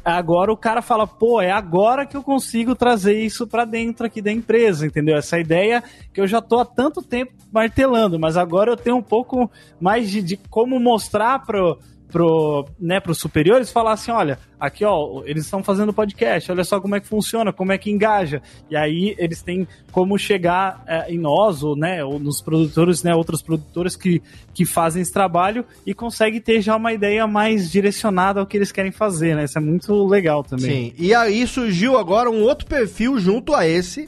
Agora 0.03 0.51
o 0.51 0.57
cara 0.57 0.81
fala, 0.81 1.07
pô, 1.07 1.41
é 1.41 1.51
agora 1.51 2.05
que 2.05 2.17
eu 2.17 2.21
consigo 2.21 2.75
trazer 2.75 3.19
isso 3.19 3.47
para 3.47 3.65
dentro 3.65 4.05
aqui 4.05 4.21
da 4.21 4.31
empresa, 4.31 4.85
entendeu? 4.85 5.15
Essa 5.15 5.39
ideia 5.39 5.83
que 6.13 6.19
eu 6.19 6.27
já 6.27 6.41
tô 6.41 6.59
há 6.59 6.65
tanto 6.65 7.01
tempo 7.01 7.33
martelando, 7.51 8.19
mas 8.19 8.35
agora 8.35 8.71
eu 8.71 8.77
tenho 8.77 8.97
um 8.97 9.01
pouco 9.01 9.49
mais 9.79 10.09
de, 10.11 10.21
de 10.21 10.37
como 10.49 10.79
mostrar 10.79 11.45
pro, 11.45 11.79
pro, 12.11 12.65
né, 12.79 12.99
pros 12.99 13.17
superiores 13.17 13.71
falar 13.71 13.93
assim, 13.93 14.11
olha, 14.11 14.39
aqui 14.59 14.85
ó, 14.85 15.23
eles 15.25 15.45
estão 15.45 15.63
fazendo 15.63 15.93
podcast, 15.93 16.51
olha 16.51 16.63
só 16.63 16.79
como 16.79 16.95
é 16.95 16.99
que 16.99 17.07
funciona, 17.07 17.51
como 17.51 17.71
é 17.71 17.77
que 17.77 17.91
engaja. 17.91 18.41
E 18.69 18.75
aí 18.75 19.15
eles 19.17 19.41
têm 19.41 19.67
como 19.91 20.17
chegar 20.17 20.83
é, 20.87 21.11
em 21.11 21.19
nós, 21.19 21.63
ou, 21.63 21.75
né, 21.75 22.03
ou 22.03 22.19
nos 22.19 22.41
produtores, 22.41 23.03
né, 23.03 23.13
outros 23.13 23.41
produtores 23.41 23.95
que, 23.95 24.21
que 24.53 24.65
fazem 24.65 25.01
esse 25.01 25.11
trabalho 25.11 25.65
e 25.85 25.93
conseguem 25.93 26.39
ter 26.39 26.61
já 26.61 26.75
uma 26.75 26.93
ideia 26.93 27.27
mais 27.27 27.71
direcionada 27.71 28.39
ao 28.39 28.45
que 28.45 28.57
eles 28.57 28.71
querem 28.71 28.91
fazer, 28.91 29.35
né? 29.35 29.45
Isso 29.45 29.57
é 29.57 29.61
muito 29.61 30.05
legal 30.05 30.43
também. 30.43 30.91
Sim, 30.91 30.93
e 30.97 31.13
aí 31.13 31.45
surgiu 31.47 31.97
agora 31.97 32.29
um 32.29 32.43
outro 32.43 32.65
perfil 32.65 33.19
junto 33.19 33.53
a 33.53 33.67
esse, 33.67 34.07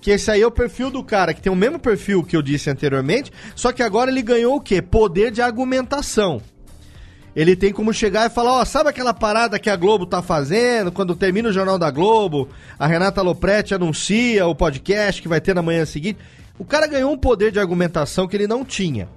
que 0.00 0.10
esse 0.10 0.30
aí 0.30 0.42
é 0.42 0.46
o 0.46 0.50
perfil 0.50 0.90
do 0.90 1.02
cara 1.02 1.32
que 1.32 1.40
tem 1.40 1.52
o 1.52 1.56
mesmo 1.56 1.78
perfil 1.78 2.22
que 2.22 2.36
eu 2.36 2.42
disse 2.42 2.68
anteriormente, 2.68 3.32
só 3.54 3.72
que 3.72 3.82
agora 3.82 4.10
ele 4.10 4.22
ganhou 4.22 4.56
o 4.56 4.60
quê? 4.60 4.82
Poder 4.82 5.30
de 5.30 5.40
argumentação 5.40 6.42
ele 7.34 7.56
tem 7.56 7.72
como 7.72 7.92
chegar 7.92 8.26
e 8.26 8.32
falar, 8.32 8.52
ó, 8.52 8.62
oh, 8.62 8.64
sabe 8.64 8.90
aquela 8.90 9.12
parada 9.12 9.58
que 9.58 9.68
a 9.68 9.76
Globo 9.76 10.06
tá 10.06 10.22
fazendo, 10.22 10.92
quando 10.92 11.16
termina 11.16 11.48
o 11.48 11.52
Jornal 11.52 11.78
da 11.78 11.90
Globo, 11.90 12.48
a 12.78 12.86
Renata 12.86 13.22
Lopretti 13.22 13.74
anuncia 13.74 14.46
o 14.46 14.54
podcast 14.54 15.20
que 15.20 15.28
vai 15.28 15.40
ter 15.40 15.54
na 15.54 15.62
manhã 15.62 15.84
seguinte. 15.84 16.18
O 16.58 16.64
cara 16.64 16.86
ganhou 16.86 17.12
um 17.12 17.18
poder 17.18 17.50
de 17.50 17.58
argumentação 17.58 18.28
que 18.28 18.36
ele 18.36 18.46
não 18.46 18.64
tinha. 18.64 19.08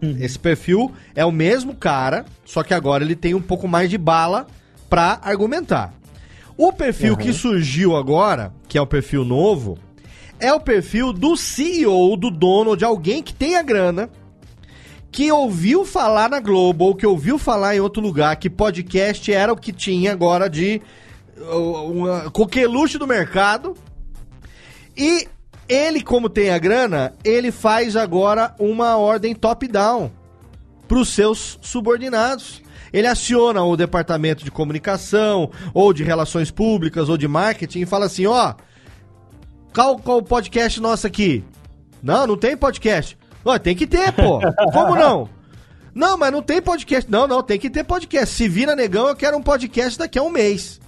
Uhum. 0.00 0.16
Esse 0.20 0.38
perfil 0.38 0.92
é 1.14 1.24
o 1.24 1.32
mesmo 1.32 1.74
cara, 1.74 2.24
só 2.44 2.62
que 2.62 2.74
agora 2.74 3.02
ele 3.02 3.16
tem 3.16 3.34
um 3.34 3.42
pouco 3.42 3.66
mais 3.66 3.90
de 3.90 3.98
bala 3.98 4.46
pra 4.88 5.18
argumentar. 5.22 5.92
O 6.56 6.72
perfil 6.72 7.14
uhum. 7.14 7.18
que 7.18 7.32
surgiu 7.32 7.96
agora, 7.96 8.52
que 8.68 8.78
é 8.78 8.80
o 8.80 8.86
perfil 8.86 9.24
novo, 9.24 9.76
é 10.38 10.52
o 10.52 10.60
perfil 10.60 11.12
do 11.12 11.36
CEO, 11.36 12.16
do 12.16 12.30
dono, 12.30 12.76
de 12.76 12.84
alguém 12.84 13.22
que 13.22 13.34
tem 13.34 13.56
a 13.56 13.62
grana, 13.62 14.08
que 15.10 15.30
ouviu 15.32 15.84
falar 15.84 16.28
na 16.28 16.40
Globo 16.40 16.84
ou 16.84 16.94
que 16.94 17.06
ouviu 17.06 17.38
falar 17.38 17.74
em 17.76 17.80
outro 17.80 18.02
lugar 18.02 18.36
que 18.36 18.50
podcast 18.50 19.32
era 19.32 19.52
o 19.52 19.56
que 19.56 19.72
tinha 19.72 20.12
agora 20.12 20.48
de 20.48 20.82
uma 21.50 22.30
coqueluche 22.30 22.98
do 22.98 23.06
mercado. 23.06 23.74
E 24.96 25.28
ele, 25.68 26.02
como 26.02 26.28
tem 26.28 26.50
a 26.50 26.58
grana, 26.58 27.12
ele 27.24 27.50
faz 27.50 27.96
agora 27.96 28.54
uma 28.58 28.96
ordem 28.96 29.34
top-down 29.34 30.10
para 30.86 30.98
os 30.98 31.08
seus 31.08 31.58
subordinados. 31.60 32.62
ele 32.92 33.06
aciona 33.06 33.62
o 33.62 33.76
departamento 33.76 34.44
de 34.44 34.50
comunicação, 34.50 35.50
ou 35.74 35.92
de 35.92 36.04
relações 36.04 36.50
públicas, 36.50 37.08
ou 37.08 37.16
de 37.16 37.28
marketing, 37.28 37.80
e 37.80 37.86
fala 37.86 38.06
assim: 38.06 38.26
ó, 38.26 38.54
qual, 39.74 39.98
qual 39.98 40.18
o 40.18 40.22
podcast 40.22 40.80
nosso 40.80 41.06
aqui? 41.06 41.44
Não, 42.02 42.26
não 42.26 42.36
tem 42.36 42.56
podcast. 42.56 43.18
Ó, 43.46 43.58
tem 43.58 43.76
que 43.76 43.86
ter, 43.86 44.12
pô. 44.12 44.40
Como 44.72 44.96
não? 44.96 45.28
Não, 45.94 46.18
mas 46.18 46.32
não 46.32 46.42
tem 46.42 46.60
podcast. 46.60 47.10
Não, 47.10 47.26
não, 47.28 47.42
tem 47.42 47.58
que 47.58 47.70
ter 47.70 47.84
podcast. 47.84 48.34
Se 48.34 48.48
vira 48.48 48.74
negão, 48.74 49.08
eu 49.08 49.16
quero 49.16 49.36
um 49.36 49.42
podcast 49.42 49.98
daqui 49.98 50.18
a 50.18 50.22
um 50.22 50.28
mês. 50.28 50.80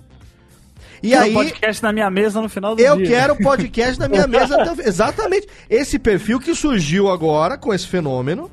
E 1.02 1.14
aí, 1.14 1.30
um 1.30 1.34
podcast 1.34 1.82
na 1.82 1.92
minha 1.92 2.10
mesa 2.10 2.42
no 2.42 2.48
final 2.48 2.74
do 2.74 2.82
eu 2.82 2.96
dia. 2.96 3.06
Eu 3.06 3.10
quero 3.10 3.36
podcast 3.36 3.98
na 3.98 4.08
minha 4.08 4.26
mesa. 4.28 4.56
Exatamente. 4.84 5.46
Esse 5.70 5.98
perfil 5.98 6.40
que 6.40 6.54
surgiu 6.54 7.08
agora 7.08 7.56
com 7.56 7.72
esse 7.72 7.86
fenômeno. 7.86 8.50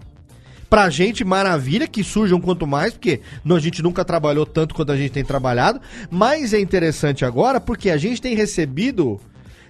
Pra 0.70 0.90
gente, 0.90 1.24
maravilha, 1.24 1.88
que 1.88 2.04
surjam 2.04 2.40
quanto 2.40 2.66
mais, 2.66 2.94
porque 2.94 3.22
a 3.50 3.60
gente 3.60 3.82
nunca 3.82 4.04
trabalhou 4.04 4.46
tanto 4.46 4.76
quanto 4.76 4.92
a 4.92 4.98
gente 4.98 5.12
tem 5.12 5.24
trabalhado. 5.24 5.82
Mas 6.10 6.54
é 6.54 6.60
interessante 6.60 7.26
agora 7.26 7.60
porque 7.60 7.90
a 7.90 7.98
gente 7.98 8.22
tem 8.22 8.36
recebido 8.36 9.20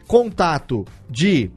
contato 0.07 0.85
de 1.09 1.51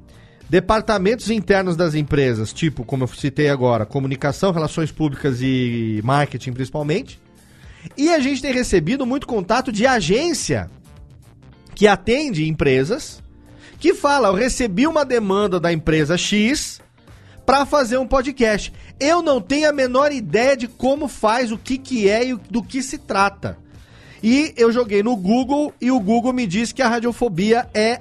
departamentos 0.49 1.31
internos 1.31 1.77
das 1.77 1.95
empresas, 1.95 2.53
tipo, 2.53 2.85
como 2.85 3.05
eu 3.05 3.09
citei 3.09 3.51
agora, 3.51 3.85
comunicação, 3.85 4.53
relações 4.53 4.91
públicas 4.91 5.41
e 5.43 6.01
marketing 6.03 6.53
principalmente. 6.53 7.21
E 7.97 8.11
a 8.11 8.19
gente 8.19 8.43
tem 8.43 8.53
recebido 8.53 9.05
muito 9.07 9.27
contato 9.27 9.71
de 9.71 9.87
agência 9.87 10.71
que 11.75 11.87
atende 11.87 12.49
empresas 12.49 13.23
que 13.79 13.95
fala: 13.95 14.29
eu 14.29 14.35
recebi 14.35 14.87
uma 14.87 15.05
demanda 15.05 15.61
da 15.61 15.73
empresa 15.73 16.17
X 16.17 16.81
para 17.47 17.65
fazer 17.65 17.99
um 17.99 18.07
podcast. 18.07 18.73
Eu 18.99 19.23
não 19.23 19.41
tenho 19.41 19.69
a 19.69 19.73
menor 19.73 20.13
ideia 20.13 20.57
de 20.57 20.67
como 20.67 21.09
faz, 21.09 21.53
o 21.53 21.59
que, 21.59 21.79
que 21.79 22.09
é 22.09 22.27
e 22.27 22.35
do 22.35 22.63
que 22.63 22.83
se 22.83 22.99
trata. 22.99 23.57
E 24.23 24.53
eu 24.57 24.73
joguei 24.73 25.03
no 25.03 25.17
Google 25.17 25.73
e 25.81 25.91
o 25.91 26.01
Google 26.01 26.33
me 26.33 26.47
disse 26.47 26.75
que 26.75 26.83
a 26.83 26.89
radiofobia 26.89 27.69
é 27.73 28.01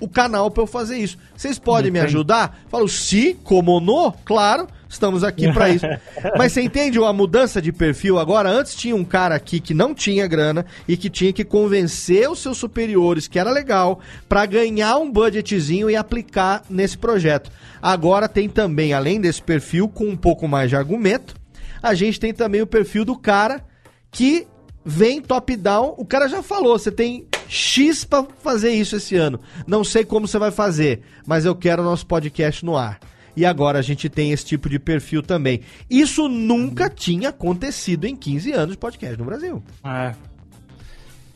o 0.00 0.08
canal 0.08 0.50
para 0.50 0.62
eu 0.62 0.66
fazer 0.66 0.98
isso. 0.98 1.18
Vocês 1.36 1.58
podem 1.58 1.90
me 1.90 2.00
ajudar? 2.00 2.60
Falo, 2.68 2.88
se, 2.88 3.34
como 3.44 3.80
no, 3.80 4.12
claro. 4.24 4.66
Estamos 4.88 5.22
aqui 5.22 5.52
para 5.52 5.68
isso. 5.68 5.84
Mas 6.38 6.52
você 6.52 6.62
entende 6.62 6.98
a 6.98 7.12
mudança 7.12 7.60
de 7.60 7.70
perfil 7.70 8.18
agora? 8.18 8.48
Antes 8.48 8.74
tinha 8.74 8.96
um 8.96 9.04
cara 9.04 9.34
aqui 9.34 9.60
que 9.60 9.74
não 9.74 9.94
tinha 9.94 10.26
grana 10.26 10.64
e 10.86 10.96
que 10.96 11.10
tinha 11.10 11.32
que 11.32 11.44
convencer 11.44 12.30
os 12.30 12.38
seus 12.38 12.56
superiores 12.56 13.28
que 13.28 13.38
era 13.38 13.50
legal 13.50 14.00
para 14.26 14.46
ganhar 14.46 14.96
um 14.96 15.10
budgetzinho 15.12 15.90
e 15.90 15.96
aplicar 15.96 16.62
nesse 16.70 16.96
projeto. 16.96 17.50
Agora 17.82 18.28
tem 18.28 18.48
também, 18.48 18.94
além 18.94 19.20
desse 19.20 19.42
perfil 19.42 19.88
com 19.88 20.04
um 20.04 20.16
pouco 20.16 20.48
mais 20.48 20.70
de 20.70 20.76
argumento, 20.76 21.34
a 21.82 21.92
gente 21.92 22.18
tem 22.18 22.32
também 22.32 22.62
o 22.62 22.66
perfil 22.66 23.04
do 23.04 23.16
cara 23.16 23.62
que 24.10 24.46
vem 24.84 25.20
top-down. 25.20 25.94
O 25.98 26.04
cara 26.04 26.28
já 26.28 26.42
falou, 26.42 26.78
você 26.78 26.90
tem 26.90 27.26
X 27.48 28.04
para 28.04 28.24
fazer 28.42 28.70
isso 28.70 28.96
esse 28.96 29.16
ano. 29.16 29.40
Não 29.66 29.82
sei 29.82 30.04
como 30.04 30.28
você 30.28 30.38
vai 30.38 30.50
fazer, 30.50 31.02
mas 31.26 31.44
eu 31.44 31.56
quero 31.56 31.82
nosso 31.82 32.06
podcast 32.06 32.64
no 32.64 32.76
ar 32.76 33.00
e 33.38 33.46
agora 33.46 33.78
a 33.78 33.82
gente 33.82 34.08
tem 34.08 34.32
esse 34.32 34.44
tipo 34.44 34.68
de 34.68 34.80
perfil 34.80 35.22
também. 35.22 35.60
Isso 35.88 36.28
nunca 36.28 36.90
tinha 36.90 37.28
acontecido 37.28 38.04
em 38.04 38.16
15 38.16 38.52
anos 38.52 38.72
de 38.72 38.78
podcast 38.78 39.16
no 39.16 39.24
Brasil. 39.24 39.62
É. 39.84 40.12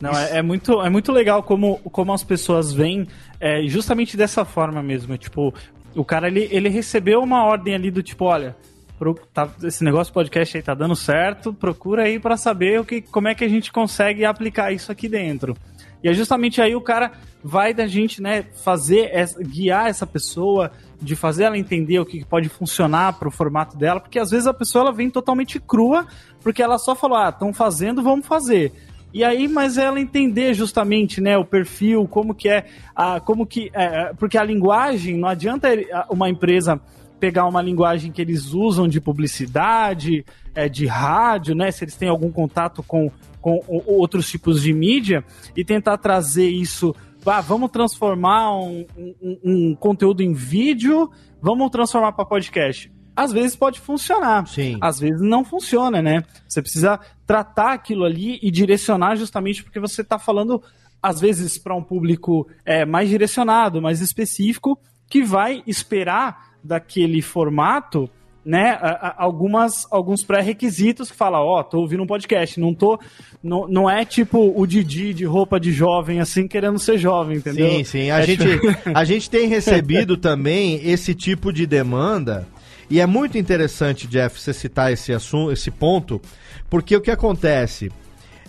Não, 0.01 0.11
é, 0.11 0.39
é, 0.39 0.41
muito, 0.41 0.81
é 0.81 0.89
muito 0.89 1.13
legal 1.13 1.41
como, 1.41 1.77
como 1.79 2.11
as 2.11 2.21
pessoas 2.21 2.73
veem 2.73 3.07
é, 3.39 3.65
justamente 3.67 4.17
dessa 4.17 4.43
forma 4.43 4.83
mesmo. 4.83 5.17
Tipo, 5.17 5.53
o 5.95 6.03
cara 6.03 6.27
ele, 6.27 6.49
ele 6.51 6.67
recebeu 6.67 7.21
uma 7.21 7.45
ordem 7.45 7.73
ali 7.73 7.89
do 7.89 8.03
tipo, 8.03 8.25
olha, 8.25 8.53
pro, 8.99 9.15
tá, 9.33 9.49
esse 9.63 9.81
negócio 9.81 10.13
podcast 10.13 10.57
aí 10.57 10.61
tá 10.61 10.73
dando 10.73 10.97
certo, 10.97 11.53
procura 11.53 12.03
aí 12.03 12.19
para 12.19 12.35
saber 12.35 12.81
o 12.81 12.85
que, 12.85 13.01
como 13.01 13.29
é 13.29 13.35
que 13.35 13.45
a 13.45 13.49
gente 13.49 13.71
consegue 13.71 14.25
aplicar 14.25 14.73
isso 14.73 14.91
aqui 14.91 15.07
dentro. 15.07 15.55
E 16.03 16.09
é 16.09 16.13
justamente 16.13 16.61
aí 16.61 16.75
o 16.75 16.81
cara 16.81 17.13
vai 17.43 17.73
da 17.73 17.87
gente, 17.87 18.21
né, 18.21 18.43
fazer, 18.63 19.09
essa, 19.11 19.41
guiar 19.41 19.87
essa 19.87 20.05
pessoa, 20.05 20.71
de 21.01 21.15
fazer 21.15 21.43
ela 21.43 21.57
entender 21.57 21.99
o 21.99 22.05
que 22.05 22.23
pode 22.25 22.49
funcionar 22.49 23.13
para 23.13 23.27
o 23.27 23.31
formato 23.31 23.77
dela, 23.77 23.99
porque 23.99 24.19
às 24.19 24.31
vezes 24.31 24.47
a 24.47 24.53
pessoa 24.53 24.83
ela 24.83 24.93
vem 24.93 25.09
totalmente 25.09 25.59
crua, 25.59 26.05
porque 26.41 26.61
ela 26.61 26.77
só 26.77 26.95
falou, 26.95 27.17
ah, 27.17 27.29
estão 27.29 27.53
fazendo, 27.53 28.03
vamos 28.03 28.25
fazer. 28.25 28.71
E 29.13 29.23
aí, 29.23 29.47
mas 29.47 29.77
ela 29.77 29.99
entender 29.99 30.53
justamente, 30.53 31.21
né, 31.21 31.37
o 31.37 31.45
perfil, 31.45 32.07
como 32.07 32.33
que 32.33 32.49
é, 32.49 32.65
a, 32.95 33.19
como 33.19 33.45
que, 33.45 33.69
é, 33.73 34.11
porque 34.13 34.37
a 34.37 34.43
linguagem, 34.43 35.17
não 35.17 35.27
adianta 35.27 35.69
uma 36.09 36.29
empresa 36.29 36.81
pegar 37.19 37.45
uma 37.45 37.61
linguagem 37.61 38.11
que 38.11 38.21
eles 38.21 38.53
usam 38.53 38.87
de 38.87 38.99
publicidade, 38.99 40.25
é, 40.55 40.67
de 40.67 40.87
rádio, 40.87 41.53
né, 41.53 41.69
se 41.71 41.83
eles 41.83 41.95
têm 41.95 42.09
algum 42.09 42.31
contato 42.31 42.81
com, 42.81 43.11
com 43.43 43.59
outros 43.85 44.29
tipos 44.29 44.63
de 44.63 44.73
mídia, 44.73 45.23
e 45.55 45.65
tentar 45.65 45.97
trazer 45.97 46.47
isso 46.47 46.95
ah, 47.25 47.41
vamos 47.41 47.71
transformar 47.71 48.53
um, 48.55 48.85
um, 48.97 49.39
um 49.43 49.75
conteúdo 49.75 50.21
em 50.21 50.33
vídeo, 50.33 51.09
vamos 51.41 51.69
transformar 51.69 52.11
para 52.13 52.25
podcast. 52.25 52.91
Às 53.15 53.31
vezes 53.31 53.55
pode 53.55 53.79
funcionar, 53.79 54.47
Sim. 54.47 54.77
às 54.81 54.99
vezes 54.99 55.21
não 55.21 55.45
funciona, 55.45 56.01
né? 56.01 56.23
Você 56.47 56.61
precisa 56.61 56.99
tratar 57.27 57.73
aquilo 57.73 58.03
ali 58.03 58.39
e 58.41 58.49
direcionar 58.49 59.15
justamente 59.15 59.63
porque 59.63 59.79
você 59.79 60.01
está 60.01 60.17
falando, 60.17 60.61
às 61.01 61.21
vezes, 61.21 61.57
para 61.57 61.75
um 61.75 61.83
público 61.83 62.47
é, 62.65 62.85
mais 62.85 63.07
direcionado, 63.09 63.81
mais 63.81 64.01
específico, 64.01 64.79
que 65.07 65.23
vai 65.23 65.63
esperar 65.67 66.55
daquele 66.63 67.21
formato 67.21 68.09
né, 68.45 68.77
algumas, 69.17 69.87
alguns 69.89 70.23
pré-requisitos 70.23 71.09
que 71.09 71.15
fala, 71.15 71.39
ó, 71.41 71.59
oh, 71.59 71.63
tô 71.63 71.79
ouvindo 71.79 72.03
um 72.03 72.07
podcast, 72.07 72.59
não 72.59 72.73
tô, 72.73 72.99
não, 73.41 73.67
não 73.67 73.89
é 73.89 74.03
tipo 74.03 74.53
o 74.55 74.67
Didi 74.67 75.13
de 75.13 75.23
roupa 75.23 75.59
de 75.59 75.71
jovem, 75.71 76.19
assim, 76.19 76.47
querendo 76.47 76.77
ser 76.77 76.97
jovem, 76.97 77.37
entendeu? 77.37 77.69
Sim, 77.69 77.83
sim, 77.83 78.11
a, 78.11 78.19
é 78.19 78.23
gente, 78.23 78.43
tipo... 78.43 78.89
a 78.93 79.03
gente 79.05 79.29
tem 79.29 79.47
recebido 79.47 80.17
também 80.17 80.81
esse 80.83 81.13
tipo 81.15 81.53
de 81.53 81.65
demanda, 81.65 82.45
e 82.89 82.99
é 82.99 83.05
muito 83.05 83.37
interessante, 83.37 84.07
Jeff, 84.07 84.39
você 84.39 84.53
citar 84.53 84.91
esse 84.91 85.13
assunto, 85.13 85.51
esse 85.51 85.71
ponto, 85.71 86.21
porque 86.69 86.95
o 86.95 87.01
que 87.01 87.11
acontece, 87.11 87.91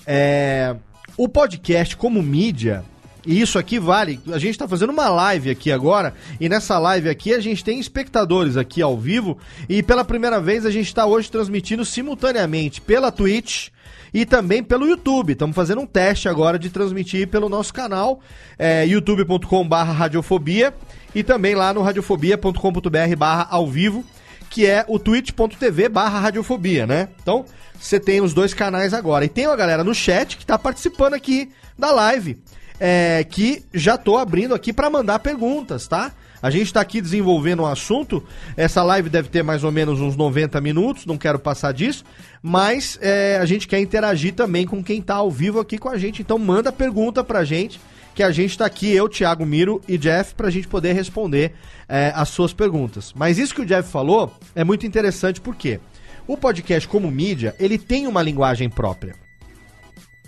é, 0.07 0.75
o 1.17 1.29
podcast 1.29 1.97
como 1.97 2.21
mídia, 2.21 2.85
e 3.27 3.41
isso 3.41 3.59
aqui 3.59 3.79
vale. 3.79 4.21
A 4.29 4.39
gente 4.39 4.51
está 4.51 4.69
fazendo 4.69 4.91
uma 4.91 5.09
live 5.09 5.51
aqui 5.51 5.73
agora. 5.73 6.15
E 6.39 6.49
nessa 6.49 6.79
live 6.79 7.09
aqui 7.09 7.33
a 7.33 7.41
gente 7.41 7.65
tem 7.65 7.79
espectadores 7.79 8.57
aqui 8.57 8.83
ao 8.83 8.99
vivo. 8.99 9.39
E 9.69 9.83
pela 9.83 10.05
primeira 10.05 10.41
vez 10.41 10.67
a 10.67 10.71
gente 10.71 10.87
está 10.87 11.07
hoje 11.07 11.31
transmitindo 11.31 11.85
simultaneamente 11.85 12.81
pela 12.81 13.11
Twitch 13.11 13.69
e 14.13 14.27
também 14.27 14.63
pelo 14.63 14.87
YouTube. 14.87 15.33
Estamos 15.33 15.57
fazendo 15.57 15.81
um 15.81 15.87
teste 15.87 16.29
agora 16.29 16.59
de 16.59 16.69
transmitir 16.69 17.29
pelo 17.29 17.49
nosso 17.49 17.73
canal, 17.73 18.21
é, 18.59 18.87
youtube.com/barra 18.87 19.93
radiofobia 19.93 20.75
e 21.15 21.23
também 21.23 21.55
lá 21.55 21.73
no 21.73 21.83
radiofobia.com.br/barra 21.83 23.49
ao 23.51 23.67
vivo, 23.67 24.05
que 24.51 24.67
é 24.67 24.85
o 24.87 24.99
twitch.tv/barra 24.99 26.21
radiofobia, 26.21 26.87
né? 26.87 27.09
Então 27.23 27.47
você 27.81 27.99
tem 27.99 28.21
os 28.21 28.35
dois 28.35 28.53
canais 28.53 28.93
agora. 28.93 29.25
E 29.25 29.29
tem 29.29 29.47
uma 29.47 29.57
galera 29.57 29.83
no 29.83 29.95
chat 29.95 30.37
que 30.37 30.45
está 30.45 30.59
participando 30.59 31.15
aqui 31.15 31.51
da 31.79 31.91
live 31.91 32.39
é, 32.79 33.25
que 33.25 33.65
já 33.73 33.97
tô 33.97 34.17
abrindo 34.17 34.55
aqui 34.55 34.73
para 34.73 34.91
mandar 34.91 35.19
perguntas, 35.21 35.87
tá? 35.87 36.13
A 36.43 36.51
gente 36.51 36.67
está 36.67 36.83
aqui 36.83 37.01
desenvolvendo 37.01 37.63
um 37.63 37.67
assunto. 37.67 38.23
Essa 38.55 38.83
live 38.83 39.09
deve 39.09 39.31
ter 39.31 39.43
mais 39.43 39.65
ou 39.65 39.73
menos 39.73 39.99
uns 39.99 40.15
90 40.15 40.61
minutos, 40.61 41.07
não 41.07 41.17
quero 41.17 41.39
passar 41.39 41.73
disso. 41.73 42.05
Mas 42.43 42.99
é, 43.01 43.39
a 43.41 43.47
gente 43.47 43.67
quer 43.67 43.81
interagir 43.81 44.35
também 44.35 44.67
com 44.67 44.85
quem 44.85 45.01
está 45.01 45.15
ao 45.15 45.31
vivo 45.31 45.59
aqui 45.59 45.79
com 45.79 45.89
a 45.89 45.97
gente. 45.97 46.21
Então 46.21 46.39
manda 46.39 46.71
pergunta 46.71 47.25
pra 47.25 47.45
gente, 47.45 47.81
que 48.15 48.23
a 48.23 48.31
gente 48.31 48.51
está 48.51 48.67
aqui, 48.67 48.93
eu, 48.93 49.09
Thiago 49.09 49.47
Miro 49.47 49.81
e 49.89 49.97
Jeff, 49.97 50.35
pra 50.35 50.51
gente 50.51 50.69
poder 50.69 50.93
responder 50.93 51.55
é, 51.89 52.13
as 52.15 52.29
suas 52.29 52.53
perguntas. 52.53 53.15
Mas 53.17 53.39
isso 53.39 53.55
que 53.55 53.63
o 53.63 53.67
Jeff 53.67 53.91
falou 53.91 54.31
é 54.55 54.63
muito 54.63 54.87
interessante 54.87 55.41
porque 55.41 55.81
o 56.27 56.37
podcast 56.37 56.87
como 56.87 57.11
mídia, 57.11 57.55
ele 57.59 57.79
tem 57.79 58.07
uma 58.07 58.23
linguagem 58.23 58.69
própria. 58.69 59.15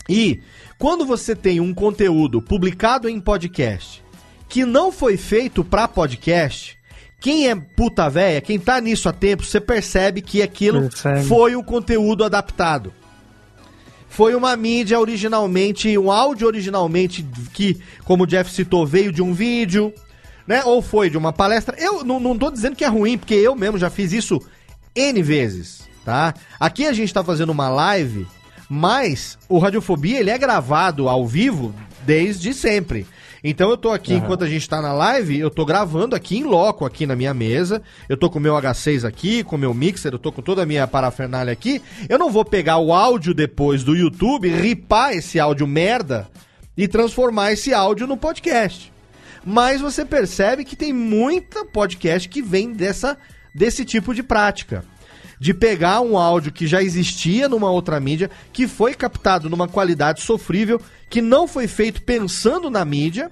E 0.09 0.41
quando 0.79 1.07
você 1.07 1.35
tem 1.35 1.61
um 1.61 1.73
conteúdo 1.73 2.43
publicado 2.43 3.09
em 3.09 3.19
podcast 3.21 4.05
que 4.49 4.65
não 4.65 4.93
foi 4.93 5.17
feito 5.17 5.65
para 5.65 5.89
podcast, 5.89 6.77
quem 7.19 7.49
é 7.49 7.55
puta 7.55 8.09
véia, 8.09 8.41
quem 8.41 8.59
tá 8.59 8.81
nisso 8.81 9.09
há 9.09 9.13
tempo, 9.13 9.43
você 9.43 9.61
percebe 9.61 10.21
que 10.21 10.43
aquilo 10.43 10.83
percebe. 10.83 11.25
foi 11.25 11.57
um 11.57 11.63
conteúdo 11.63 12.25
adaptado. 12.25 12.93
Foi 14.09 14.35
uma 14.35 14.57
mídia 14.57 15.01
originalmente, 15.01 15.99
um 15.99 16.11
áudio 16.11 16.47
originalmente 16.47 17.27
que, 17.53 17.81
como 18.05 18.25
o 18.25 18.27
Jeff 18.27 18.51
citou, 18.51 18.87
veio 18.87 19.13
de 19.13 19.21
um 19.21 19.35
vídeo, 19.35 19.93
né? 20.47 20.63
Ou 20.65 20.81
foi 20.81 21.11
de 21.11 21.19
uma 21.19 21.33
palestra. 21.33 21.77
Eu 21.79 22.05
não, 22.05 22.21
não 22.21 22.39
tô 22.39 22.51
dizendo 22.51 22.77
que 22.77 22.85
é 22.85 22.89
ruim, 22.89 23.19
porque 23.19 23.35
eu 23.35 23.55
mesmo 23.55 23.77
já 23.77 23.91
fiz 23.91 24.13
isso 24.13 24.41
N 24.95 25.23
vezes, 25.23 25.89
tá? 26.05 26.33
Aqui 26.59 26.87
a 26.87 26.93
gente 26.93 27.13
tá 27.13 27.23
fazendo 27.23 27.51
uma 27.51 27.69
live 27.69 28.27
mas 28.69 29.39
o 29.49 29.59
Radiofobia 29.59 30.21
ele 30.21 30.31
é 30.31 30.39
gravado 30.39 31.09
ao 31.09 31.27
vivo 31.27 31.75
desde 32.05 32.53
sempre. 32.55 33.07
Então 33.43 33.71
eu 33.71 33.77
tô 33.77 33.93
aqui, 33.93 34.13
uhum. 34.13 34.19
enquanto 34.19 34.43
a 34.43 34.49
gente 34.49 34.69
tá 34.69 34.83
na 34.83 34.93
live, 34.93 35.39
eu 35.39 35.51
tô 35.51 35.65
gravando 35.65 36.17
aqui 36.17 36.37
em 36.37 36.43
loco, 36.43 36.85
aqui 36.85 37.07
na 37.07 37.15
minha 37.15 37.33
mesa. 37.33 37.81
Eu 38.09 38.17
tô 38.17 38.29
com 38.29 38.39
o 38.39 38.43
meu 38.43 38.55
H6 38.55 39.05
aqui, 39.05 39.45
com 39.45 39.55
o 39.57 39.59
meu 39.59 39.73
mixer, 39.73 40.13
eu 40.13 40.19
tô 40.19 40.33
com 40.33 40.43
toda 40.43 40.63
a 40.63 40.67
minha 40.67 40.87
parafernália 40.87 41.53
aqui. 41.53 41.81
Eu 42.09 42.19
não 42.19 42.31
vou 42.31 42.45
pegar 42.45 42.79
o 42.79 42.93
áudio 42.93 43.33
depois 43.33 43.85
do 43.85 43.95
YouTube, 43.95 44.49
ripar 44.49 45.13
esse 45.13 45.39
áudio 45.39 45.67
merda 45.67 46.29
e 46.77 46.89
transformar 46.89 47.53
esse 47.53 47.73
áudio 47.73 48.07
no 48.07 48.17
podcast. 48.17 48.93
Mas 49.45 49.81
você 49.81 50.05
percebe 50.05 50.65
que 50.65 50.75
tem 50.75 50.93
muita 50.93 51.65
podcast 51.65 52.29
que 52.29 52.43
vem 52.43 52.73
dessa, 52.73 53.17
desse 53.55 53.85
tipo 53.85 54.13
de 54.13 54.25
prática 54.25 54.85
de 55.39 55.53
pegar 55.53 56.01
um 56.01 56.17
áudio 56.19 56.53
que 56.53 56.67
já 56.67 56.83
existia 56.83 57.49
numa 57.49 57.71
outra 57.71 58.01
mídia, 58.01 58.31
que 58.53 58.67
foi 58.67 58.95
captado 58.95 59.51
numa 59.51 59.69
qualidade 59.69 60.23
sofrível, 60.23 60.81
que 61.09 61.21
não 61.21 61.47
foi 61.47 61.67
feito 61.67 62.03
pensando 62.03 62.71
na 62.71 62.85
mídia, 62.85 63.31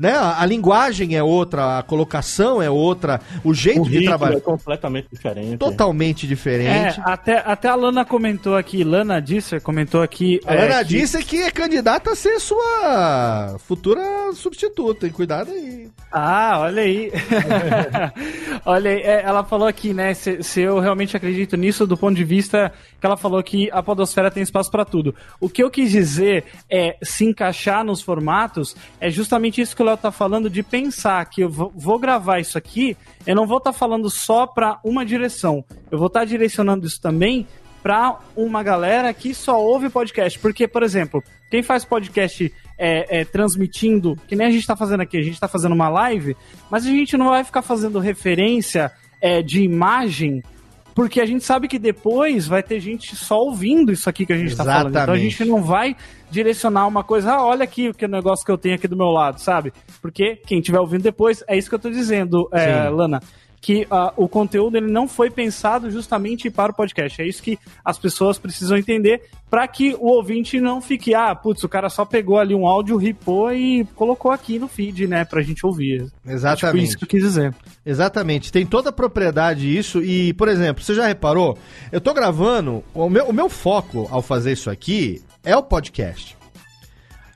né? 0.00 0.14
A, 0.14 0.40
a, 0.40 0.46
linguagem 0.46 1.14
é 1.14 1.22
outra, 1.22 1.78
a 1.78 1.82
colocação 1.82 2.62
é 2.62 2.70
outra, 2.70 3.20
o 3.44 3.52
jeito 3.52 3.82
o 3.82 3.88
de 3.88 4.06
trabalhar 4.06 4.38
é 4.38 4.40
completamente 4.40 5.08
diferente. 5.12 5.58
Totalmente 5.58 6.26
diferente. 6.26 6.98
É, 6.98 7.02
até, 7.04 7.42
até 7.44 7.68
a 7.68 7.74
Lana 7.74 8.02
comentou 8.02 8.56
aqui, 8.56 8.82
Lana 8.82 9.20
Disser 9.20 9.60
comentou 9.60 10.00
aqui. 10.00 10.40
A 10.46 10.54
é, 10.54 10.62
Lana 10.62 10.78
que... 10.78 10.96
Disser 10.96 11.22
que 11.22 11.42
é 11.42 11.50
candidata 11.50 12.12
a 12.12 12.16
ser 12.16 12.40
sua 12.40 13.56
futura 13.58 14.00
substituta, 14.32 15.04
hein? 15.04 15.12
Cuidado 15.12 15.50
aí. 15.50 15.90
Ah, 16.10 16.60
olha 16.60 16.82
aí. 16.82 17.12
olha 18.64 18.90
aí, 18.90 19.02
é, 19.02 19.22
ela 19.22 19.44
falou 19.44 19.68
aqui, 19.68 19.92
né? 19.92 20.14
Se, 20.14 20.42
se 20.42 20.62
eu 20.62 20.80
realmente 20.80 21.14
acredito 21.14 21.58
nisso, 21.58 21.86
do 21.86 21.96
ponto 21.96 22.16
de 22.16 22.24
vista 22.24 22.72
que 22.98 23.06
ela 23.06 23.18
falou 23.18 23.42
que 23.42 23.70
a 23.70 23.82
podosfera 23.82 24.30
tem 24.30 24.42
espaço 24.42 24.70
para 24.70 24.84
tudo. 24.84 25.14
O 25.38 25.48
que 25.48 25.62
eu 25.62 25.70
quis 25.70 25.90
dizer 25.90 26.44
é 26.70 26.96
se 27.02 27.26
encaixar 27.26 27.84
nos 27.84 28.00
formatos 28.00 28.74
é 28.98 29.10
justamente 29.10 29.60
isso 29.60 29.76
que 29.76 29.82
o 29.82 29.89
Léo 29.90 29.96
tá 29.96 30.10
falando 30.10 30.48
de 30.48 30.62
pensar 30.62 31.24
que 31.26 31.42
eu 31.42 31.50
vou 31.50 31.98
gravar 31.98 32.40
isso 32.40 32.56
aqui, 32.56 32.96
eu 33.26 33.34
não 33.34 33.46
vou 33.46 33.58
estar 33.58 33.72
tá 33.72 33.78
falando 33.78 34.08
só 34.08 34.46
para 34.46 34.78
uma 34.84 35.04
direção. 35.04 35.64
Eu 35.90 35.98
vou 35.98 36.06
estar 36.06 36.20
tá 36.20 36.26
direcionando 36.26 36.86
isso 36.86 37.00
também 37.00 37.46
para 37.82 38.18
uma 38.36 38.62
galera 38.62 39.12
que 39.12 39.34
só 39.34 39.60
ouve 39.60 39.88
podcast. 39.88 40.38
Porque, 40.38 40.68
por 40.68 40.82
exemplo, 40.82 41.22
quem 41.50 41.62
faz 41.62 41.84
podcast 41.84 42.52
é, 42.78 43.20
é, 43.20 43.24
transmitindo, 43.24 44.16
que 44.28 44.36
nem 44.36 44.46
a 44.46 44.50
gente 44.50 44.60
está 44.60 44.76
fazendo 44.76 45.00
aqui, 45.00 45.18
a 45.18 45.22
gente 45.22 45.34
está 45.34 45.48
fazendo 45.48 45.74
uma 45.74 45.88
live, 45.88 46.36
mas 46.70 46.86
a 46.86 46.90
gente 46.90 47.16
não 47.16 47.28
vai 47.28 47.44
ficar 47.44 47.62
fazendo 47.62 47.98
referência 47.98 48.92
é, 49.20 49.42
de 49.42 49.62
imagem 49.62 50.42
porque 51.00 51.18
a 51.18 51.24
gente 51.24 51.42
sabe 51.42 51.66
que 51.66 51.78
depois 51.78 52.46
vai 52.46 52.62
ter 52.62 52.78
gente 52.78 53.16
só 53.16 53.38
ouvindo 53.38 53.90
isso 53.90 54.06
aqui 54.06 54.26
que 54.26 54.34
a 54.34 54.36
gente 54.36 54.50
está 54.50 54.62
falando. 54.62 54.90
Então 54.90 55.14
a 55.14 55.16
gente 55.16 55.42
não 55.46 55.62
vai 55.62 55.96
direcionar 56.30 56.86
uma 56.86 57.02
coisa, 57.02 57.32
ah, 57.32 57.42
olha 57.42 57.64
aqui 57.64 57.88
o 57.88 57.94
que 57.94 58.06
negócio 58.06 58.44
que 58.44 58.52
eu 58.52 58.58
tenho 58.58 58.74
aqui 58.74 58.86
do 58.86 58.98
meu 58.98 59.06
lado, 59.06 59.40
sabe? 59.40 59.72
Porque 60.02 60.36
quem 60.46 60.58
estiver 60.58 60.78
ouvindo 60.78 61.00
depois, 61.00 61.42
é 61.48 61.56
isso 61.56 61.70
que 61.70 61.74
eu 61.74 61.78
estou 61.78 61.90
dizendo, 61.90 62.50
é, 62.52 62.86
Lana 62.90 63.22
que 63.60 63.82
uh, 63.82 64.12
o 64.16 64.26
conteúdo 64.26 64.76
ele 64.76 64.90
não 64.90 65.06
foi 65.06 65.30
pensado 65.30 65.90
justamente 65.90 66.48
para 66.48 66.72
o 66.72 66.74
podcast. 66.74 67.20
É 67.20 67.26
isso 67.26 67.42
que 67.42 67.58
as 67.84 67.98
pessoas 67.98 68.38
precisam 68.38 68.76
entender 68.76 69.22
para 69.50 69.66
que 69.68 69.94
o 69.98 70.06
ouvinte 70.06 70.60
não 70.60 70.80
fique, 70.80 71.14
ah, 71.14 71.34
putz, 71.34 71.62
o 71.64 71.68
cara 71.68 71.90
só 71.90 72.04
pegou 72.04 72.38
ali 72.38 72.54
um 72.54 72.66
áudio, 72.66 72.96
ripou 72.96 73.52
e 73.52 73.84
colocou 73.96 74.30
aqui 74.30 74.58
no 74.58 74.68
feed, 74.68 75.08
né, 75.08 75.24
pra 75.24 75.42
gente 75.42 75.66
ouvir. 75.66 76.06
Exatamente. 76.24 76.64
É 76.64 76.70
tipo 76.70 76.76
isso 76.78 76.98
que 76.98 77.04
eu 77.04 77.08
quis 77.08 77.22
dizer. 77.22 77.54
Exatamente. 77.84 78.52
Tem 78.52 78.64
toda 78.64 78.90
a 78.90 78.92
propriedade 78.92 79.76
isso 79.76 80.02
e, 80.02 80.32
por 80.34 80.48
exemplo, 80.48 80.82
você 80.82 80.94
já 80.94 81.06
reparou? 81.06 81.58
Eu 81.90 82.00
tô 82.00 82.14
gravando, 82.14 82.82
o 82.94 83.10
meu, 83.10 83.26
o 83.26 83.32
meu 83.32 83.48
foco 83.48 84.08
ao 84.10 84.22
fazer 84.22 84.52
isso 84.52 84.70
aqui 84.70 85.20
é 85.44 85.56
o 85.56 85.62
podcast. 85.62 86.38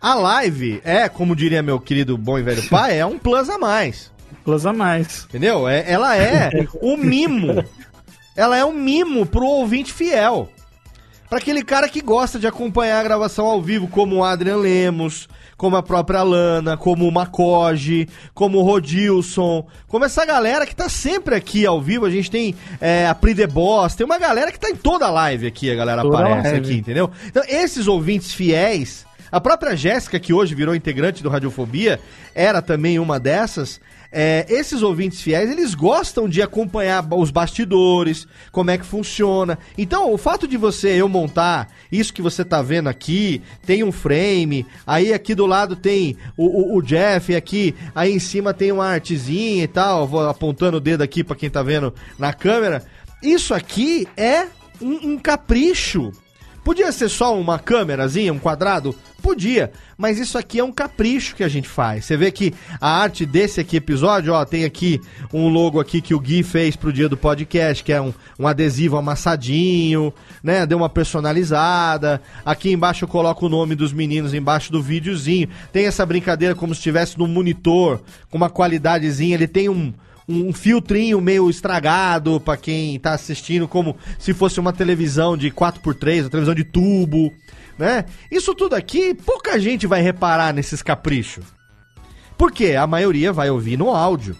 A 0.00 0.14
live 0.14 0.80
é, 0.84 1.08
como 1.08 1.34
diria 1.34 1.62
meu 1.62 1.80
querido 1.80 2.16
bom 2.16 2.38
e 2.38 2.42
velho 2.42 2.68
pai, 2.68 2.98
é 2.98 3.06
um 3.06 3.18
plus 3.18 3.48
a 3.48 3.58
mais. 3.58 4.13
Plus 4.44 4.66
a 4.66 4.72
mais. 4.72 5.24
Entendeu? 5.28 5.68
É, 5.68 5.84
ela 5.90 6.16
é 6.16 6.50
um 6.82 6.96
mimo. 6.96 7.64
Ela 8.36 8.56
é 8.56 8.64
um 8.64 8.72
mimo 8.72 9.24
pro 9.26 9.46
ouvinte 9.46 9.92
fiel. 9.92 10.48
Para 11.28 11.38
aquele 11.38 11.64
cara 11.64 11.88
que 11.88 12.00
gosta 12.00 12.38
de 12.38 12.46
acompanhar 12.46 13.00
a 13.00 13.02
gravação 13.02 13.46
ao 13.46 13.60
vivo, 13.60 13.88
como 13.88 14.16
o 14.16 14.24
Adrian 14.24 14.56
Lemos, 14.56 15.28
como 15.56 15.76
a 15.76 15.82
própria 15.82 16.22
Lana, 16.22 16.76
como 16.76 17.08
o 17.08 17.12
Macoge, 17.12 18.08
como 18.34 18.58
o 18.58 18.62
Rodilson, 18.62 19.66
como 19.88 20.04
essa 20.04 20.24
galera 20.24 20.66
que 20.66 20.76
tá 20.76 20.88
sempre 20.88 21.34
aqui 21.34 21.64
ao 21.64 21.80
vivo. 21.80 22.06
A 22.06 22.10
gente 22.10 22.30
tem 22.30 22.54
é, 22.80 23.06
a 23.06 23.14
Pri 23.14 23.34
The 23.34 23.46
Boss, 23.46 23.94
tem 23.94 24.04
uma 24.04 24.18
galera 24.18 24.52
que 24.52 24.60
tá 24.60 24.68
em 24.68 24.76
toda 24.76 25.06
a 25.06 25.10
live 25.10 25.46
aqui, 25.46 25.70
a 25.70 25.74
galera 25.74 26.02
toda 26.02 26.18
aparece 26.18 26.54
aqui, 26.56 26.74
entendeu? 26.74 27.10
Então, 27.26 27.42
esses 27.48 27.88
ouvintes 27.88 28.32
fiéis, 28.32 29.06
a 29.32 29.40
própria 29.40 29.74
Jéssica, 29.76 30.20
que 30.20 30.32
hoje 30.32 30.54
virou 30.54 30.74
integrante 30.74 31.22
do 31.22 31.28
Radiofobia, 31.28 31.98
era 32.34 32.60
também 32.60 32.98
uma 32.98 33.18
dessas 33.18 33.80
é, 34.16 34.46
esses 34.48 34.80
ouvintes 34.80 35.20
fiéis, 35.20 35.50
eles 35.50 35.74
gostam 35.74 36.28
de 36.28 36.40
acompanhar 36.40 37.04
os 37.12 37.32
bastidores, 37.32 38.28
como 38.52 38.70
é 38.70 38.78
que 38.78 38.86
funciona. 38.86 39.58
Então, 39.76 40.12
o 40.12 40.16
fato 40.16 40.46
de 40.46 40.56
você, 40.56 40.90
eu 40.90 41.08
montar 41.08 41.68
isso 41.90 42.14
que 42.14 42.22
você 42.22 42.44
tá 42.44 42.62
vendo 42.62 42.88
aqui, 42.88 43.42
tem 43.66 43.82
um 43.82 43.90
frame, 43.90 44.64
aí 44.86 45.12
aqui 45.12 45.34
do 45.34 45.46
lado 45.46 45.74
tem 45.74 46.16
o, 46.36 46.74
o, 46.74 46.78
o 46.78 46.82
Jeff, 46.82 47.34
aqui, 47.34 47.74
aí 47.92 48.12
em 48.12 48.20
cima 48.20 48.54
tem 48.54 48.70
uma 48.70 48.86
artezinha 48.86 49.64
e 49.64 49.68
tal, 49.68 50.06
vou 50.06 50.28
apontando 50.28 50.76
o 50.76 50.80
dedo 50.80 51.02
aqui 51.02 51.24
para 51.24 51.34
quem 51.34 51.50
tá 51.50 51.62
vendo 51.62 51.92
na 52.16 52.32
câmera. 52.32 52.84
Isso 53.20 53.52
aqui 53.52 54.06
é 54.16 54.46
um, 54.80 55.12
um 55.12 55.18
capricho 55.18 56.12
Podia 56.64 56.90
ser 56.90 57.10
só 57.10 57.38
uma 57.38 57.58
câmerazinha, 57.58 58.32
um 58.32 58.38
quadrado? 58.38 58.94
Podia, 59.20 59.70
mas 59.98 60.18
isso 60.18 60.38
aqui 60.38 60.58
é 60.58 60.64
um 60.64 60.72
capricho 60.72 61.36
que 61.36 61.44
a 61.44 61.48
gente 61.48 61.68
faz. 61.68 62.04
Você 62.06 62.16
vê 62.16 62.30
que 62.30 62.54
a 62.80 63.02
arte 63.02 63.26
desse 63.26 63.60
aqui 63.60 63.76
episódio, 63.76 64.32
ó, 64.32 64.44
tem 64.46 64.64
aqui 64.64 64.98
um 65.32 65.48
logo 65.48 65.78
aqui 65.78 66.00
que 66.00 66.14
o 66.14 66.20
Gui 66.20 66.42
fez 66.42 66.74
pro 66.74 66.92
dia 66.92 67.08
do 67.08 67.16
podcast, 67.18 67.84
que 67.84 67.92
é 67.92 68.00
um, 68.00 68.14
um 68.38 68.46
adesivo 68.46 68.96
amassadinho, 68.96 70.12
né? 70.42 70.64
Deu 70.64 70.78
uma 70.78 70.88
personalizada. 70.88 72.20
Aqui 72.44 72.72
embaixo 72.72 73.04
eu 73.04 73.08
coloco 73.08 73.44
o 73.44 73.50
nome 73.50 73.74
dos 73.74 73.92
meninos 73.92 74.32
embaixo 74.32 74.72
do 74.72 74.82
videozinho. 74.82 75.48
Tem 75.70 75.86
essa 75.86 76.04
brincadeira 76.04 76.54
como 76.54 76.74
se 76.74 76.80
estivesse 76.80 77.18
no 77.18 77.26
monitor, 77.26 78.00
com 78.30 78.38
uma 78.38 78.48
qualidadezinha. 78.50 79.34
Ele 79.34 79.48
tem 79.48 79.68
um, 79.68 79.92
um 80.28 80.52
filtrinho 80.52 81.20
meio 81.20 81.50
estragado 81.50 82.40
para 82.40 82.56
quem 82.56 82.98
tá 82.98 83.12
assistindo, 83.12 83.68
como 83.68 83.96
se 84.18 84.32
fosse 84.32 84.58
uma 84.58 84.72
televisão 84.72 85.36
de 85.36 85.50
4x3, 85.50 86.22
uma 86.22 86.30
televisão 86.30 86.54
de 86.54 86.64
tubo, 86.64 87.32
né? 87.78 88.04
Isso 88.30 88.54
tudo 88.54 88.74
aqui, 88.74 89.14
pouca 89.14 89.58
gente 89.58 89.86
vai 89.86 90.00
reparar 90.00 90.52
nesses 90.52 90.82
caprichos. 90.82 91.44
Porque 92.36 92.74
a 92.74 92.86
maioria 92.86 93.32
vai 93.32 93.50
ouvir 93.50 93.76
no 93.76 93.90
áudio. 93.90 94.36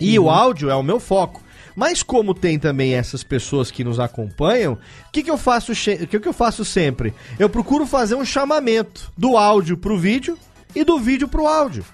E 0.00 0.18
uhum. 0.18 0.26
o 0.26 0.30
áudio 0.30 0.70
é 0.70 0.74
o 0.74 0.82
meu 0.82 1.00
foco. 1.00 1.42
Mas 1.74 2.02
como 2.02 2.34
tem 2.34 2.58
também 2.58 2.94
essas 2.94 3.22
pessoas 3.22 3.70
que 3.70 3.84
nos 3.84 4.00
acompanham, 4.00 4.74
o 4.74 5.12
que, 5.12 5.22
que 5.22 5.30
eu 5.30 5.38
faço 5.38 5.72
que, 5.72 6.18
que 6.18 6.28
eu 6.28 6.32
faço 6.32 6.64
sempre? 6.64 7.14
Eu 7.38 7.48
procuro 7.48 7.86
fazer 7.86 8.16
um 8.16 8.24
chamamento 8.24 9.12
do 9.16 9.36
áudio 9.36 9.76
pro 9.76 9.96
vídeo 9.96 10.36
e 10.74 10.82
do 10.82 10.98
vídeo 10.98 11.28
pro 11.28 11.46
áudio. 11.46 11.84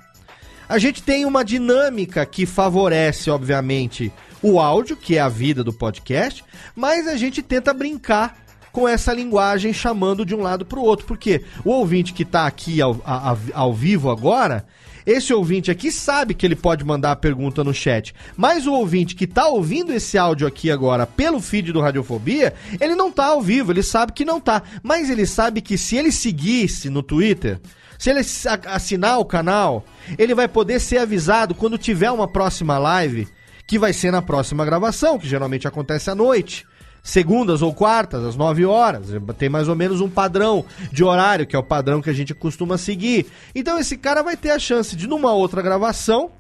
A 0.69 0.79
gente 0.79 1.03
tem 1.03 1.27
uma 1.27 1.45
dinâmica 1.45 2.25
que 2.25 2.47
favorece, 2.47 3.31
obviamente, 3.31 4.13
o 4.43 4.59
áudio, 4.59 4.97
que 4.97 5.17
é 5.17 5.21
a 5.21 5.29
vida 5.29 5.63
do 5.63 5.73
podcast, 5.73 6.45
mas 6.75 7.07
a 7.07 7.17
gente 7.17 7.43
tenta 7.43 7.75
brincar 7.75 8.45
com 8.73 8.89
essa 8.89 9.13
linguagem 9.13 9.73
chamando 9.73 10.27
de 10.27 10.35
um 10.35 10.41
lado 10.41 10.67
para 10.67 10.79
o 10.79 10.83
outro, 10.83 11.07
porque 11.07 11.43
o 11.65 11.71
ouvinte 11.71 12.13
que 12.13 12.25
está 12.25 12.47
aqui 12.47 12.81
ao, 12.81 13.01
a, 13.07 13.37
ao 13.53 13.73
vivo 13.73 14.11
agora, 14.11 14.67
esse 15.07 15.33
ouvinte 15.33 15.71
aqui 15.71 15.93
sabe 15.93 16.35
que 16.35 16.45
ele 16.45 16.57
pode 16.57 16.83
mandar 16.83 17.13
a 17.13 17.17
pergunta 17.17 17.63
no 17.63 17.73
chat, 17.73 18.15
mas 18.37 18.67
o 18.67 18.73
ouvinte 18.73 19.15
que 19.15 19.25
está 19.25 19.47
ouvindo 19.47 19.93
esse 19.93 20.19
áudio 20.19 20.47
aqui 20.47 20.71
agora 20.71 21.07
pelo 21.07 21.41
feed 21.41 21.73
do 21.73 21.81
Radiofobia, 21.81 22.55
ele 22.81 22.97
não 22.97 23.11
está 23.11 23.27
ao 23.27 23.41
vivo, 23.41 23.71
ele 23.71 23.83
sabe 23.83 24.13
que 24.13 24.25
não 24.25 24.39
está, 24.39 24.63
mas 24.83 25.11
ele 25.11 25.27
sabe 25.27 25.61
que 25.61 25.77
se 25.77 25.97
ele 25.97 26.11
seguisse 26.11 26.89
no 26.89 27.03
Twitter, 27.03 27.61
se 27.99 28.11
ele 28.11 28.21
assinar 28.67 29.19
o 29.19 29.25
canal, 29.25 29.85
ele 30.19 30.35
vai 30.35 30.49
poder 30.49 30.81
ser 30.81 30.99
avisado 30.99 31.55
quando 31.55 31.79
tiver 31.79 32.11
uma 32.11 32.29
próxima 32.29 32.79
live, 32.79 33.29
que 33.67 33.79
vai 33.79 33.93
ser 33.93 34.11
na 34.11 34.23
próxima 34.23 34.65
gravação, 34.65 35.19
que 35.19 35.29
geralmente 35.29 35.67
acontece 35.67 36.11
à 36.11 36.15
noite. 36.15 36.67
Segundas 37.03 37.61
ou 37.61 37.75
quartas, 37.75 38.25
às 38.25 38.35
9 38.35 38.65
horas. 38.65 39.09
Tem 39.37 39.49
mais 39.49 39.69
ou 39.69 39.77
menos 39.77 40.01
um 40.01 40.09
padrão 40.09 40.65
de 40.91 41.05
horário, 41.05 41.47
que 41.47 41.55
é 41.55 41.59
o 41.59 41.63
padrão 41.63 42.01
que 42.01 42.09
a 42.09 42.15
gente 42.15 42.33
costuma 42.33 42.79
seguir. 42.79 43.27
Então 43.55 43.79
esse 43.79 43.99
cara 43.99 44.23
vai 44.23 44.37
ter 44.39 44.51
a 44.51 44.59
chance 44.59 44.97
de, 44.97 45.07
numa 45.07 45.33
outra 45.33 45.61
gravação, 45.61 46.31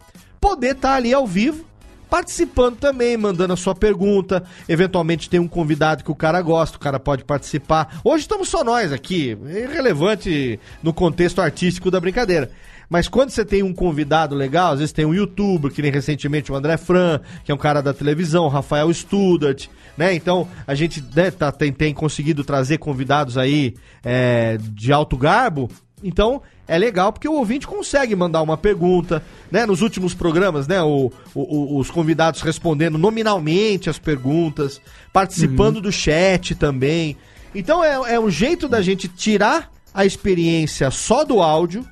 poder 0.40 0.74
estar 0.74 0.88
tá 0.88 0.94
ali 0.94 1.12
ao 1.12 1.26
vivo 1.26 1.66
participando 2.14 2.76
também, 2.76 3.16
mandando 3.16 3.54
a 3.54 3.56
sua 3.56 3.74
pergunta. 3.74 4.44
Eventualmente 4.68 5.28
tem 5.28 5.40
um 5.40 5.48
convidado 5.48 6.04
que 6.04 6.12
o 6.12 6.14
cara 6.14 6.40
gosta, 6.40 6.76
o 6.76 6.80
cara 6.80 7.00
pode 7.00 7.24
participar. 7.24 8.00
Hoje 8.04 8.22
estamos 8.22 8.48
só 8.48 8.62
nós 8.62 8.92
aqui, 8.92 9.36
irrelevante 9.44 10.60
no 10.80 10.94
contexto 10.94 11.40
artístico 11.40 11.90
da 11.90 11.98
brincadeira. 11.98 12.52
Mas 12.88 13.08
quando 13.08 13.30
você 13.30 13.44
tem 13.44 13.64
um 13.64 13.74
convidado 13.74 14.32
legal, 14.36 14.74
às 14.74 14.78
vezes 14.78 14.92
tem 14.92 15.04
um 15.04 15.12
youtuber, 15.12 15.72
que 15.72 15.82
nem 15.82 15.90
recentemente 15.90 16.52
o 16.52 16.54
André 16.54 16.76
Fran, 16.76 17.20
que 17.42 17.50
é 17.50 17.54
um 17.54 17.58
cara 17.58 17.82
da 17.82 17.92
televisão, 17.92 18.46
Rafael 18.46 18.94
Studart, 18.94 19.66
né? 19.98 20.14
Então 20.14 20.46
a 20.68 20.74
gente 20.76 21.02
né, 21.16 21.32
tá, 21.32 21.50
tem, 21.50 21.72
tem 21.72 21.92
conseguido 21.92 22.44
trazer 22.44 22.78
convidados 22.78 23.36
aí 23.36 23.74
é, 24.04 24.56
de 24.60 24.92
alto 24.92 25.16
garbo 25.16 25.68
Então, 26.00 26.40
é 26.66 26.78
legal 26.78 27.12
porque 27.12 27.28
o 27.28 27.34
ouvinte 27.34 27.66
consegue 27.66 28.16
mandar 28.16 28.42
uma 28.42 28.56
pergunta, 28.56 29.22
né? 29.50 29.66
Nos 29.66 29.82
últimos 29.82 30.14
programas, 30.14 30.66
né? 30.66 30.82
O, 30.82 31.12
o, 31.34 31.78
os 31.78 31.90
convidados 31.90 32.40
respondendo 32.40 32.96
nominalmente 32.96 33.90
as 33.90 33.98
perguntas, 33.98 34.80
participando 35.12 35.76
uhum. 35.76 35.82
do 35.82 35.92
chat 35.92 36.54
também. 36.54 37.16
Então 37.54 37.84
é, 37.84 38.14
é 38.14 38.20
um 38.20 38.30
jeito 38.30 38.68
da 38.68 38.80
gente 38.80 39.08
tirar 39.08 39.70
a 39.92 40.04
experiência 40.04 40.90
só 40.90 41.24
do 41.24 41.40
áudio 41.40 41.86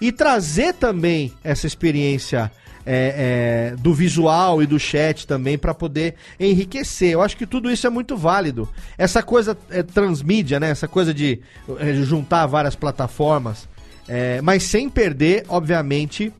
e 0.00 0.10
trazer 0.10 0.74
também 0.74 1.32
essa 1.44 1.66
experiência 1.66 2.50
é, 2.86 3.72
é, 3.74 3.76
do 3.76 3.92
visual 3.92 4.62
e 4.62 4.66
do 4.66 4.78
chat 4.78 5.26
também 5.26 5.58
para 5.58 5.74
poder 5.74 6.14
enriquecer. 6.38 7.10
Eu 7.10 7.22
acho 7.22 7.36
que 7.36 7.46
tudo 7.46 7.70
isso 7.70 7.86
é 7.86 7.90
muito 7.90 8.16
válido. 8.16 8.68
Essa 8.96 9.22
coisa 9.22 9.58
é, 9.70 9.82
transmídia, 9.82 10.60
né? 10.60 10.70
Essa 10.70 10.86
coisa 10.86 11.12
de 11.12 11.40
é, 11.78 11.94
juntar 11.94 12.46
várias 12.46 12.76
plataformas, 12.76 13.68
é, 14.08 14.40
mas 14.40 14.62
sem 14.62 14.88
perder, 14.88 15.44
obviamente, 15.48 16.32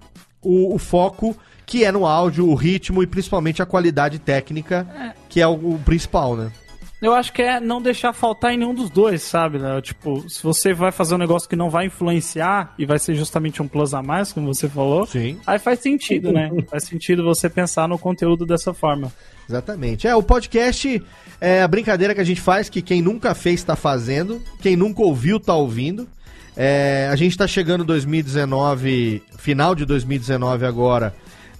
o, 0.43 0.75
o, 0.75 0.79
foco 0.79 1.37
que 1.65 1.85
é 1.85 1.91
no 1.91 2.07
áudio, 2.07 2.49
o 2.49 2.55
ritmo 2.55 3.03
e 3.03 3.07
principalmente 3.07 3.61
a 3.61 3.67
qualidade 3.67 4.19
técnica, 4.19 4.87
é. 4.97 5.13
que 5.29 5.41
é 5.41 5.47
o, 5.47 5.75
o 5.75 5.79
principal, 5.85 6.37
né? 6.37 6.53
Eu 7.01 7.13
acho 7.13 7.33
que 7.33 7.43
é 7.43 7.61
não 7.61 7.83
deixar 7.83 8.13
faltar 8.15 8.55
em 8.55 8.57
nenhum 8.57 8.75
dos 8.75 8.89
dois, 8.89 9.21
sabe? 9.23 9.59
Né? 9.59 9.81
Tipo, 9.83 10.29
se 10.31 10.43
você 10.43 10.73
vai 10.73 10.91
fazer 10.91 11.15
um 11.15 11.19
negócio 11.19 11.49
que 11.49 11.55
não 11.55 11.69
vai 11.69 11.87
influenciar 11.87 12.75
e 12.79 12.87
vai 12.87 12.99
ser 12.99 13.15
justamente 13.15 13.61
um 13.61 13.69
plus 13.69 13.93
a 13.93 14.03
mais, 14.03 14.33
como 14.33 14.53
você 14.53 14.67
falou, 14.67 15.07
Sim. 15.07 15.39
aí 15.47 15.59
faz 15.59 15.81
sentido, 15.81 16.33
né? 16.33 16.51
faz 16.71 16.85
sentido 16.85 17.23
você 17.23 17.51
pensar 17.51 17.87
no 17.87 17.99
conteúdo 17.99 18.47
dessa 18.47 18.73
forma. 18.73 19.13
Exatamente. 19.49 20.09
É, 20.09 20.17
o 20.17 20.23
podcast 20.23 21.03
é 21.39 21.63
a 21.63 21.69
brincadeira 21.69 22.15
que 22.15 22.21
a 22.21 22.25
gente 22.25 22.41
faz, 22.41 22.71
que 22.71 22.81
quem 22.81 23.03
nunca 23.03 23.35
fez 23.35 23.61
está 23.61 23.77
fazendo, 23.77 24.43
quem 24.61 24.75
nunca 24.75 25.03
ouviu 25.03 25.37
está 25.37 25.55
ouvindo. 25.55 26.09
É, 26.57 27.09
a 27.13 27.17
gente 27.17 27.33
está 27.33 27.47
chegando 27.47 27.85
2019, 27.85 29.23
final 29.37 29.75
de 29.75 29.85
2019 29.85 30.65
agora. 30.65 31.15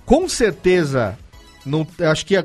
Com 0.05 0.29
certeza, 0.29 1.19
não, 1.65 1.87
acho 2.01 2.25
que 2.25 2.43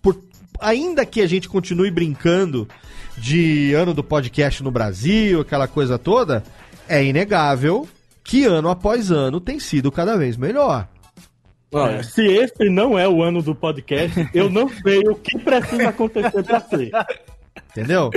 por 0.00 0.18
ainda 0.60 1.04
que 1.04 1.20
a 1.20 1.26
gente 1.26 1.48
continue 1.48 1.90
brincando 1.90 2.68
de 3.16 3.74
ano 3.74 3.92
do 3.92 4.02
podcast 4.02 4.62
no 4.62 4.70
Brasil, 4.70 5.40
aquela 5.40 5.68
coisa 5.68 5.98
toda, 5.98 6.42
é 6.88 7.04
inegável 7.04 7.86
que 8.24 8.44
ano 8.44 8.68
após 8.68 9.10
ano 9.10 9.40
tem 9.40 9.60
sido 9.60 9.92
cada 9.92 10.16
vez 10.16 10.36
melhor. 10.36 10.88
Olha, 11.72 11.96
é. 11.96 12.02
se 12.02 12.22
esse 12.22 12.68
não 12.68 12.98
é 12.98 13.08
o 13.08 13.22
ano 13.22 13.42
do 13.42 13.54
podcast, 13.54 14.28
eu 14.34 14.50
não 14.50 14.68
sei 14.68 15.00
o 15.00 15.14
que 15.14 15.38
precisa 15.38 15.88
acontecer 15.88 16.42
para 16.42 16.60
ser. 16.60 16.90
Entendeu? 17.70 18.10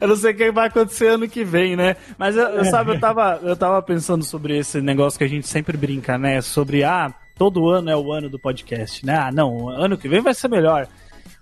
Eu 0.00 0.08
não 0.08 0.16
sei 0.16 0.32
o 0.32 0.36
que 0.36 0.50
vai 0.50 0.68
acontecer 0.68 1.08
ano 1.08 1.28
que 1.28 1.44
vem, 1.44 1.76
né? 1.76 1.96
Mas 2.18 2.36
eu, 2.36 2.44
eu, 2.44 2.64
sabe, 2.66 2.92
eu 2.92 3.00
tava, 3.00 3.40
eu 3.42 3.56
tava 3.56 3.80
pensando 3.82 4.24
sobre 4.24 4.58
esse 4.58 4.80
negócio 4.80 5.18
que 5.18 5.24
a 5.24 5.28
gente 5.28 5.46
sempre 5.48 5.76
brinca, 5.76 6.18
né? 6.18 6.40
Sobre, 6.40 6.84
ah, 6.84 7.12
todo 7.36 7.68
ano 7.68 7.90
é 7.90 7.96
o 7.96 8.12
ano 8.12 8.28
do 8.28 8.38
podcast, 8.38 9.04
né? 9.04 9.16
Ah, 9.16 9.30
não, 9.32 9.68
ano 9.68 9.96
que 9.96 10.08
vem 10.08 10.20
vai 10.20 10.34
ser 10.34 10.48
melhor. 10.48 10.86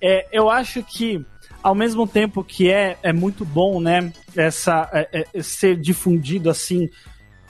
É, 0.01 0.27
eu 0.33 0.49
acho 0.49 0.83
que 0.83 1.25
ao 1.63 1.75
mesmo 1.75 2.07
tempo 2.07 2.43
que 2.43 2.71
é, 2.71 2.97
é 3.03 3.13
muito 3.13 3.45
bom, 3.45 3.81
né, 3.81 4.13
essa 4.35 4.89
é, 4.93 5.27
é, 5.35 5.43
ser 5.43 5.77
difundido 5.77 6.49
assim 6.49 6.89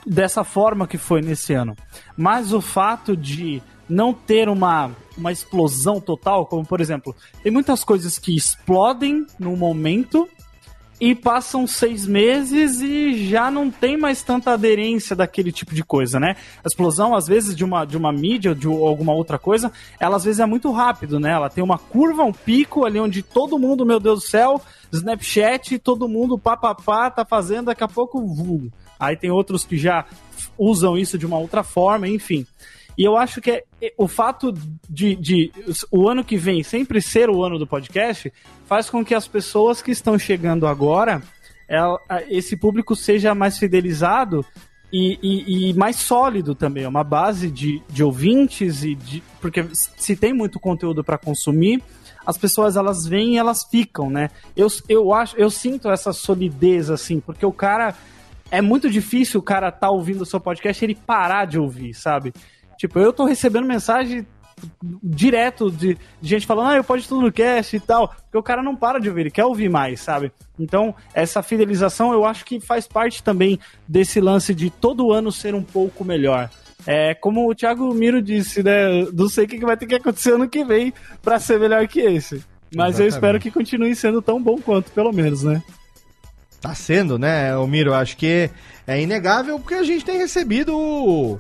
dessa 0.06 0.42
forma 0.42 0.86
que 0.86 0.98
foi 0.98 1.20
nesse 1.20 1.52
ano. 1.52 1.76
Mas 2.16 2.52
o 2.52 2.60
fato 2.60 3.16
de 3.16 3.62
não 3.88 4.12
ter 4.12 4.48
uma, 4.48 4.90
uma 5.20 5.30
explosão 5.30 6.00
total, 6.00 6.46
como 6.46 6.66
por 6.66 6.80
exemplo, 6.80 7.14
tem 7.42 7.52
muitas 7.52 7.84
coisas 7.84 8.18
que 8.18 8.34
explodem 8.34 9.26
no 9.38 9.56
momento 9.56 10.28
e 11.00 11.14
passam 11.14 11.66
seis 11.66 12.06
meses 12.06 12.80
e 12.80 13.26
já 13.26 13.50
não 13.50 13.70
tem 13.70 13.96
mais 13.96 14.22
tanta 14.22 14.52
aderência 14.52 15.16
daquele 15.16 15.50
tipo 15.50 15.74
de 15.74 15.82
coisa, 15.82 16.20
né? 16.20 16.36
A 16.62 16.68
explosão, 16.68 17.14
às 17.14 17.26
vezes, 17.26 17.56
de 17.56 17.64
uma, 17.64 17.86
de 17.86 17.96
uma 17.96 18.12
mídia 18.12 18.50
ou 18.50 18.54
de 18.54 18.66
alguma 18.66 19.14
outra 19.14 19.38
coisa, 19.38 19.72
ela 19.98 20.16
às 20.16 20.24
vezes 20.24 20.40
é 20.40 20.46
muito 20.46 20.70
rápido, 20.70 21.18
né? 21.18 21.30
Ela 21.30 21.48
tem 21.48 21.64
uma 21.64 21.78
curva, 21.78 22.22
um 22.22 22.32
pico 22.32 22.84
ali 22.84 23.00
onde 23.00 23.22
todo 23.22 23.58
mundo, 23.58 23.86
meu 23.86 23.98
Deus 23.98 24.20
do 24.20 24.26
céu, 24.26 24.60
Snapchat, 24.92 25.78
todo 25.78 26.06
mundo 26.06 26.38
papapá, 26.38 27.10
tá 27.10 27.24
fazendo, 27.24 27.66
daqui 27.66 27.82
a 27.82 27.88
pouco. 27.88 28.70
Aí 28.98 29.16
tem 29.16 29.30
outros 29.30 29.64
que 29.64 29.78
já 29.78 30.04
usam 30.58 30.98
isso 30.98 31.16
de 31.16 31.24
uma 31.24 31.38
outra 31.38 31.62
forma, 31.62 32.06
enfim. 32.06 32.46
E 32.96 33.04
eu 33.04 33.16
acho 33.16 33.40
que 33.40 33.50
é, 33.50 33.64
é, 33.80 33.92
o 33.96 34.06
fato 34.06 34.52
de, 34.88 35.16
de 35.16 35.52
o 35.90 36.08
ano 36.08 36.24
que 36.24 36.36
vem 36.36 36.62
sempre 36.62 37.00
ser 37.00 37.30
o 37.30 37.44
ano 37.44 37.58
do 37.58 37.66
podcast 37.66 38.32
faz 38.66 38.90
com 38.90 39.04
que 39.04 39.14
as 39.14 39.26
pessoas 39.26 39.80
que 39.80 39.90
estão 39.90 40.18
chegando 40.18 40.66
agora, 40.66 41.22
ela, 41.68 41.98
esse 42.28 42.56
público 42.56 42.94
seja 42.94 43.34
mais 43.34 43.58
fidelizado 43.58 44.44
e, 44.92 45.18
e, 45.22 45.70
e, 45.70 45.74
mais 45.74 45.96
sólido 45.96 46.54
também, 46.54 46.82
é 46.82 46.88
uma 46.88 47.04
base 47.04 47.48
de, 47.48 47.80
de 47.88 48.02
ouvintes 48.02 48.82
e 48.82 48.96
de, 48.96 49.22
porque 49.40 49.64
se 49.72 50.16
tem 50.16 50.32
muito 50.32 50.58
conteúdo 50.58 51.04
para 51.04 51.16
consumir, 51.16 51.80
as 52.26 52.36
pessoas 52.36 52.76
elas 52.76 53.06
vêm 53.06 53.34
e 53.34 53.38
elas 53.38 53.64
ficam, 53.64 54.10
né? 54.10 54.30
Eu, 54.56 54.66
eu 54.88 55.14
acho, 55.14 55.36
eu 55.36 55.48
sinto 55.48 55.88
essa 55.88 56.12
solidez 56.12 56.90
assim, 56.90 57.20
porque 57.20 57.46
o 57.46 57.52
cara 57.52 57.94
é 58.50 58.60
muito 58.60 58.90
difícil 58.90 59.38
o 59.38 59.42
cara 59.42 59.70
tá 59.70 59.88
ouvindo 59.88 60.22
o 60.22 60.26
seu 60.26 60.40
podcast 60.40 60.84
e 60.84 60.86
ele 60.86 60.94
parar 60.94 61.44
de 61.44 61.58
ouvir, 61.58 61.94
sabe? 61.94 62.32
Tipo, 62.80 62.98
eu 62.98 63.12
tô 63.12 63.26
recebendo 63.26 63.66
mensagem 63.66 64.26
direto 65.02 65.70
de, 65.70 65.98
gente 66.22 66.46
falando, 66.46 66.70
ah, 66.70 66.76
eu 66.76 66.84
pode 66.84 67.06
tudo 67.06 67.20
no 67.20 67.30
cast 67.30 67.76
e 67.76 67.80
tal, 67.80 68.08
porque 68.08 68.38
o 68.38 68.42
cara 68.42 68.62
não 68.62 68.74
para 68.74 68.98
de 68.98 69.06
ouvir, 69.10 69.20
ele 69.20 69.30
quer 69.30 69.44
ouvir 69.44 69.68
mais, 69.68 70.00
sabe? 70.00 70.32
Então, 70.58 70.94
essa 71.12 71.42
fidelização 71.42 72.10
eu 72.14 72.24
acho 72.24 72.42
que 72.42 72.58
faz 72.58 72.88
parte 72.88 73.22
também 73.22 73.60
desse 73.86 74.18
lance 74.18 74.54
de 74.54 74.70
todo 74.70 75.12
ano 75.12 75.30
ser 75.30 75.54
um 75.54 75.62
pouco 75.62 76.06
melhor. 76.06 76.48
É, 76.86 77.12
como 77.12 77.50
o 77.50 77.54
Thiago 77.54 77.92
Miro 77.92 78.22
disse, 78.22 78.62
né? 78.62 79.04
Não 79.12 79.28
sei 79.28 79.44
o 79.44 79.48
que 79.48 79.58
vai 79.60 79.76
ter 79.76 79.86
que 79.86 79.96
acontecer 79.96 80.32
ano 80.32 80.48
que 80.48 80.64
vem 80.64 80.90
para 81.20 81.38
ser 81.38 81.60
melhor 81.60 81.86
que 81.86 82.00
esse. 82.00 82.36
Mas 82.74 82.94
Exatamente. 82.94 83.00
eu 83.00 83.06
espero 83.08 83.40
que 83.40 83.50
continue 83.50 83.94
sendo 83.94 84.22
tão 84.22 84.42
bom 84.42 84.58
quanto, 84.58 84.90
pelo 84.92 85.12
menos, 85.12 85.42
né? 85.42 85.62
Tá 86.62 86.74
sendo, 86.74 87.18
né, 87.18 87.54
o 87.58 87.66
Miro? 87.66 87.92
Acho 87.92 88.16
que 88.16 88.50
é 88.86 89.02
inegável 89.02 89.58
porque 89.58 89.74
a 89.74 89.82
gente 89.82 90.02
tem 90.02 90.16
recebido 90.16 91.38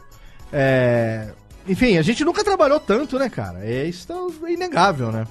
é... 0.52 1.32
Enfim, 1.68 1.98
a 1.98 2.02
gente 2.02 2.24
nunca 2.24 2.42
trabalhou 2.42 2.80
tanto, 2.80 3.18
né, 3.18 3.28
cara? 3.28 3.64
É, 3.64 3.86
isso 3.86 4.12
é 4.44 4.52
inegável, 4.52 5.12
né? 5.12 5.26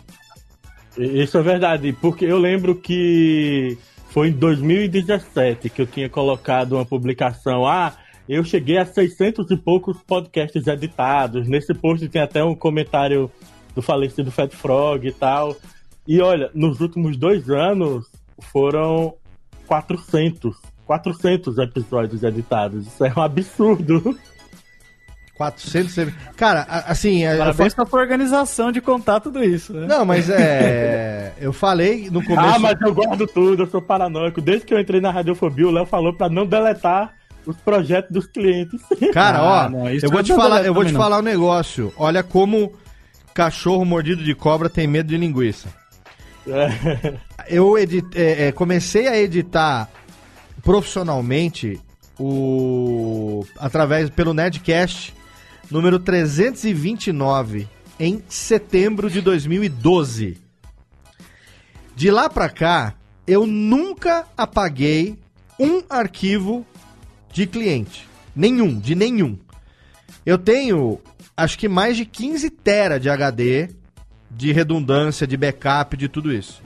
Isso 0.97 1.37
é 1.37 1.41
verdade, 1.41 1.93
porque 1.93 2.25
eu 2.25 2.37
lembro 2.37 2.75
que 2.75 3.77
foi 4.09 4.29
em 4.29 4.31
2017 4.31 5.69
que 5.69 5.81
eu 5.81 5.87
tinha 5.87 6.09
colocado 6.09 6.73
uma 6.73 6.85
publicação. 6.85 7.65
Ah, 7.65 7.93
eu 8.27 8.43
cheguei 8.43 8.77
a 8.77 8.85
600 8.85 9.49
e 9.49 9.57
poucos 9.57 9.97
podcasts 10.03 10.67
editados. 10.67 11.47
Nesse 11.47 11.73
post 11.73 12.07
tem 12.09 12.21
até 12.21 12.43
um 12.43 12.55
comentário 12.55 13.31
do 13.73 13.81
falecido 13.81 14.31
Fat 14.31 14.53
Frog 14.53 15.07
e 15.07 15.11
tal. 15.11 15.55
E 16.07 16.21
olha, 16.21 16.49
nos 16.53 16.79
últimos 16.79 17.17
dois 17.17 17.49
anos 17.49 18.05
foram 18.51 19.15
400. 19.67 20.55
400 20.85 21.57
episódios 21.59 22.23
editados. 22.23 22.87
Isso 22.87 23.05
é 23.05 23.13
um 23.15 23.21
absurdo. 23.21 24.17
400 25.39 26.13
Cara, 26.35 26.65
assim. 26.85 27.23
Parabéns 27.23 27.73
fa... 27.73 27.85
pra 27.85 28.01
organização 28.01 28.73
de 28.73 28.81
contar 28.81 29.21
tudo 29.21 29.41
isso, 29.41 29.71
né? 29.71 29.87
Não, 29.87 30.03
mas 30.03 30.29
é. 30.29 31.31
eu 31.39 31.53
falei 31.53 32.09
no 32.11 32.21
começo. 32.21 32.55
Ah, 32.55 32.59
mas 32.59 32.79
eu 32.81 32.93
guardo 32.93 33.25
tudo, 33.25 33.63
eu 33.63 33.67
sou 33.67 33.81
paranoico. 33.81 34.41
Desde 34.41 34.65
que 34.65 34.73
eu 34.73 34.79
entrei 34.81 34.99
na 34.99 35.11
Radiofobia, 35.11 35.65
o 35.65 35.71
Léo 35.71 35.85
falou 35.85 36.13
pra 36.13 36.27
não 36.27 36.45
deletar 36.45 37.13
os 37.45 37.55
projetos 37.55 38.11
dos 38.11 38.27
clientes. 38.27 38.81
Cara, 39.13 39.41
ó, 39.41 39.59
ah, 39.59 39.69
não, 39.69 39.89
eu 39.89 40.09
vou 40.11 40.21
te 40.21 40.35
falar, 40.35 40.65
eu 40.65 40.73
vou 40.73 40.83
te 40.83 40.91
falar 40.91 41.19
um 41.19 41.23
negócio. 41.23 41.93
Olha 41.95 42.21
como 42.21 42.73
cachorro 43.33 43.85
mordido 43.85 44.21
de 44.21 44.35
cobra 44.35 44.69
tem 44.69 44.87
medo 44.87 45.07
de 45.07 45.15
linguiça. 45.15 45.69
É. 46.45 47.13
Eu 47.47 47.77
edit, 47.77 48.05
é, 48.13 48.47
é, 48.47 48.51
comecei 48.51 49.07
a 49.07 49.17
editar 49.17 49.87
profissionalmente 50.61 51.79
o 52.19 53.45
através 53.57 54.09
pelo 54.09 54.33
Nedcast 54.33 55.17
número 55.69 55.99
329, 55.99 57.67
em 57.99 58.23
setembro 58.27 59.09
de 59.09 59.21
2012. 59.21 60.37
De 61.95 62.09
lá 62.09 62.29
para 62.29 62.49
cá, 62.49 62.95
eu 63.27 63.45
nunca 63.45 64.25
apaguei 64.35 65.17
um 65.59 65.83
arquivo 65.89 66.65
de 67.31 67.45
cliente. 67.45 68.07
Nenhum, 68.35 68.79
de 68.79 68.95
nenhum. 68.95 69.37
Eu 70.25 70.37
tenho, 70.37 70.99
acho 71.35 71.57
que 71.57 71.67
mais 71.67 71.97
de 71.97 72.05
15 72.05 72.49
tera 72.49 72.99
de 72.99 73.09
HD, 73.09 73.69
de 74.31 74.51
redundância, 74.51 75.27
de 75.27 75.37
backup, 75.37 75.95
de 75.97 76.07
tudo 76.07 76.33
isso. 76.33 76.61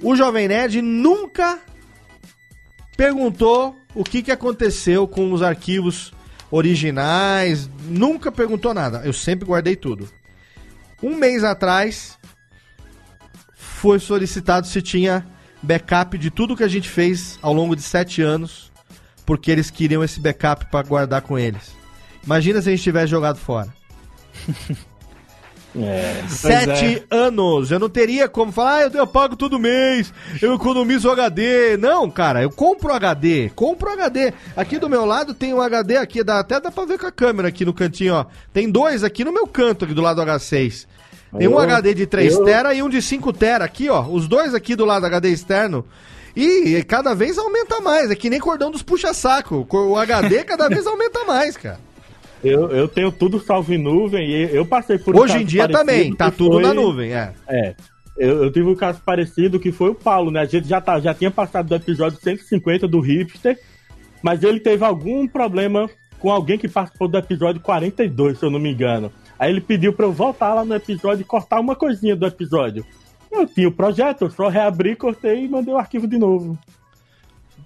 O 0.00 0.14
Jovem 0.14 0.48
Nerd 0.48 0.80
nunca 0.80 1.58
perguntou 2.96 3.76
o 3.94 4.04
que, 4.04 4.22
que 4.22 4.30
aconteceu 4.30 5.06
com 5.08 5.32
os 5.32 5.42
arquivos 5.42 6.12
originais, 6.54 7.68
nunca 7.86 8.30
perguntou 8.30 8.72
nada. 8.72 9.02
Eu 9.04 9.12
sempre 9.12 9.44
guardei 9.44 9.74
tudo. 9.74 10.08
Um 11.02 11.16
mês 11.16 11.42
atrás, 11.42 12.16
foi 13.54 13.98
solicitado 13.98 14.66
se 14.66 14.80
tinha 14.80 15.26
backup 15.60 16.16
de 16.16 16.30
tudo 16.30 16.56
que 16.56 16.62
a 16.62 16.68
gente 16.68 16.88
fez 16.88 17.38
ao 17.42 17.52
longo 17.52 17.74
de 17.74 17.82
sete 17.82 18.22
anos 18.22 18.72
porque 19.26 19.50
eles 19.50 19.68
queriam 19.70 20.04
esse 20.04 20.20
backup 20.20 20.66
para 20.66 20.86
guardar 20.86 21.22
com 21.22 21.38
eles. 21.38 21.74
Imagina 22.22 22.62
se 22.62 22.68
a 22.68 22.72
gente 22.72 22.82
tivesse 22.84 23.08
jogado 23.08 23.38
fora. 23.38 23.74
É, 25.76 26.22
Sete 26.28 27.04
é. 27.10 27.14
anos. 27.14 27.70
Eu 27.70 27.78
não 27.78 27.88
teria 27.88 28.28
como 28.28 28.52
falar, 28.52 28.76
ah, 28.76 28.90
eu, 28.94 29.06
pago 29.06 29.34
todo 29.34 29.58
mês, 29.58 30.12
eu 30.40 30.54
economizo 30.54 31.08
o 31.08 31.10
HD. 31.12 31.76
Não, 31.76 32.08
cara, 32.10 32.42
eu 32.42 32.50
compro 32.50 32.92
o 32.92 32.94
HD. 32.96 33.50
Compro 33.54 33.90
o 33.90 33.92
HD. 33.92 34.32
Aqui 34.56 34.78
do 34.78 34.88
meu 34.88 35.04
lado 35.04 35.34
tem 35.34 35.52
um 35.52 35.60
HD 35.60 35.96
aqui, 35.96 36.22
dá, 36.22 36.38
até 36.40 36.60
dá 36.60 36.70
pra 36.70 36.84
ver 36.84 36.98
com 36.98 37.06
a 37.06 37.12
câmera 37.12 37.48
aqui 37.48 37.64
no 37.64 37.74
cantinho, 37.74 38.14
ó. 38.14 38.26
Tem 38.52 38.70
dois 38.70 39.02
aqui 39.02 39.24
no 39.24 39.32
meu 39.32 39.46
canto, 39.46 39.84
aqui 39.84 39.94
do 39.94 40.02
lado 40.02 40.24
do 40.24 40.30
H6. 40.30 40.86
Tem 41.36 41.48
um 41.48 41.52
Eu- 41.52 41.58
HD 41.58 41.94
de 41.94 42.06
3 42.06 42.34
eu- 42.34 42.44
tera 42.44 42.72
e 42.72 42.80
um 42.80 42.88
de 42.88 43.02
5 43.02 43.32
tera 43.32 43.64
aqui, 43.64 43.88
ó. 43.88 44.02
Os 44.06 44.28
dois 44.28 44.54
aqui 44.54 44.76
do 44.76 44.84
lado 44.84 45.00
do 45.02 45.06
HD 45.06 45.30
externo. 45.30 45.84
E 46.36 46.84
cada 46.84 47.14
vez 47.14 47.36
aumenta 47.38 47.80
mais. 47.80 48.10
É 48.10 48.14
que 48.14 48.30
nem 48.30 48.38
cordão 48.40 48.70
dos 48.70 48.82
puxa-saco. 48.82 49.66
O 49.70 49.96
HD 49.96 50.44
cada 50.44 50.68
vez 50.68 50.86
aumenta 50.86 51.24
mais, 51.24 51.56
cara. 51.56 51.78
Eu, 52.44 52.70
eu 52.70 52.86
tenho 52.88 53.10
tudo 53.10 53.40
salvo 53.40 53.72
em 53.72 53.78
nuvem 53.78 54.28
e 54.28 54.54
eu 54.54 54.66
passei 54.66 54.98
por 54.98 55.16
Hoje 55.16 55.32
caso 55.32 55.42
em 55.42 55.46
dia 55.46 55.68
também, 55.68 56.14
tá 56.14 56.30
tudo 56.30 56.54
foi- 56.54 56.62
na 56.62 56.74
nuvem, 56.74 57.12
é. 57.12 57.32
É. 57.48 57.74
Eu, 58.16 58.44
eu 58.44 58.52
tive 58.52 58.68
um 58.68 58.74
caso 58.76 59.00
parecido 59.04 59.58
que 59.58 59.72
foi 59.72 59.90
o 59.90 59.94
Paulo, 59.94 60.30
né? 60.30 60.40
A 60.40 60.44
gente 60.44 60.68
já, 60.68 60.80
tá, 60.80 61.00
já 61.00 61.12
tinha 61.12 61.30
passado 61.30 61.68
do 61.68 61.74
episódio 61.74 62.18
150 62.20 62.86
do 62.86 63.00
Hipster, 63.00 63.58
mas 64.22 64.42
ele 64.42 64.60
teve 64.60 64.84
algum 64.84 65.26
problema 65.26 65.90
com 66.20 66.30
alguém 66.30 66.56
que 66.56 66.68
participou 66.68 67.08
do 67.08 67.18
episódio 67.18 67.60
42, 67.60 68.38
se 68.38 68.44
eu 68.44 68.50
não 68.50 68.60
me 68.60 68.72
engano. 68.72 69.10
Aí 69.38 69.50
ele 69.50 69.60
pediu 69.60 69.92
pra 69.92 70.06
eu 70.06 70.12
voltar 70.12 70.54
lá 70.54 70.64
no 70.64 70.74
episódio 70.74 71.22
e 71.22 71.24
cortar 71.24 71.58
uma 71.60 71.74
coisinha 71.74 72.14
do 72.14 72.24
episódio. 72.24 72.84
Eu 73.32 73.46
tinha 73.46 73.68
o 73.68 73.72
projeto, 73.72 74.22
eu 74.22 74.30
só 74.30 74.48
reabri, 74.48 74.94
cortei 74.94 75.44
e 75.44 75.48
mandei 75.48 75.74
o 75.74 75.76
arquivo 75.76 76.06
de 76.06 76.16
novo. 76.16 76.56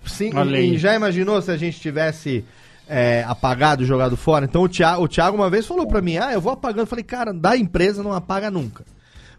Sim, 0.07 0.31
e 0.57 0.79
já 0.79 0.95
imaginou 0.95 1.41
se 1.43 1.51
a 1.51 1.57
gente 1.57 1.79
tivesse 1.79 2.43
é, 2.89 3.25
apagado, 3.27 3.85
jogado 3.85 4.17
fora? 4.17 4.45
Então 4.45 4.63
o 4.63 4.69
Thiago, 4.69 5.03
o 5.03 5.09
Thiago 5.09 5.37
uma 5.37 5.51
vez 5.51 5.67
falou 5.67 5.87
pra 5.87 6.01
mim, 6.01 6.17
ah, 6.17 6.33
eu 6.33 6.41
vou 6.41 6.53
apagando. 6.53 6.81
Eu 6.81 6.87
falei, 6.87 7.05
cara, 7.05 7.33
da 7.33 7.57
empresa 7.57 8.03
não 8.03 8.13
apaga 8.13 8.51
nunca. 8.51 8.85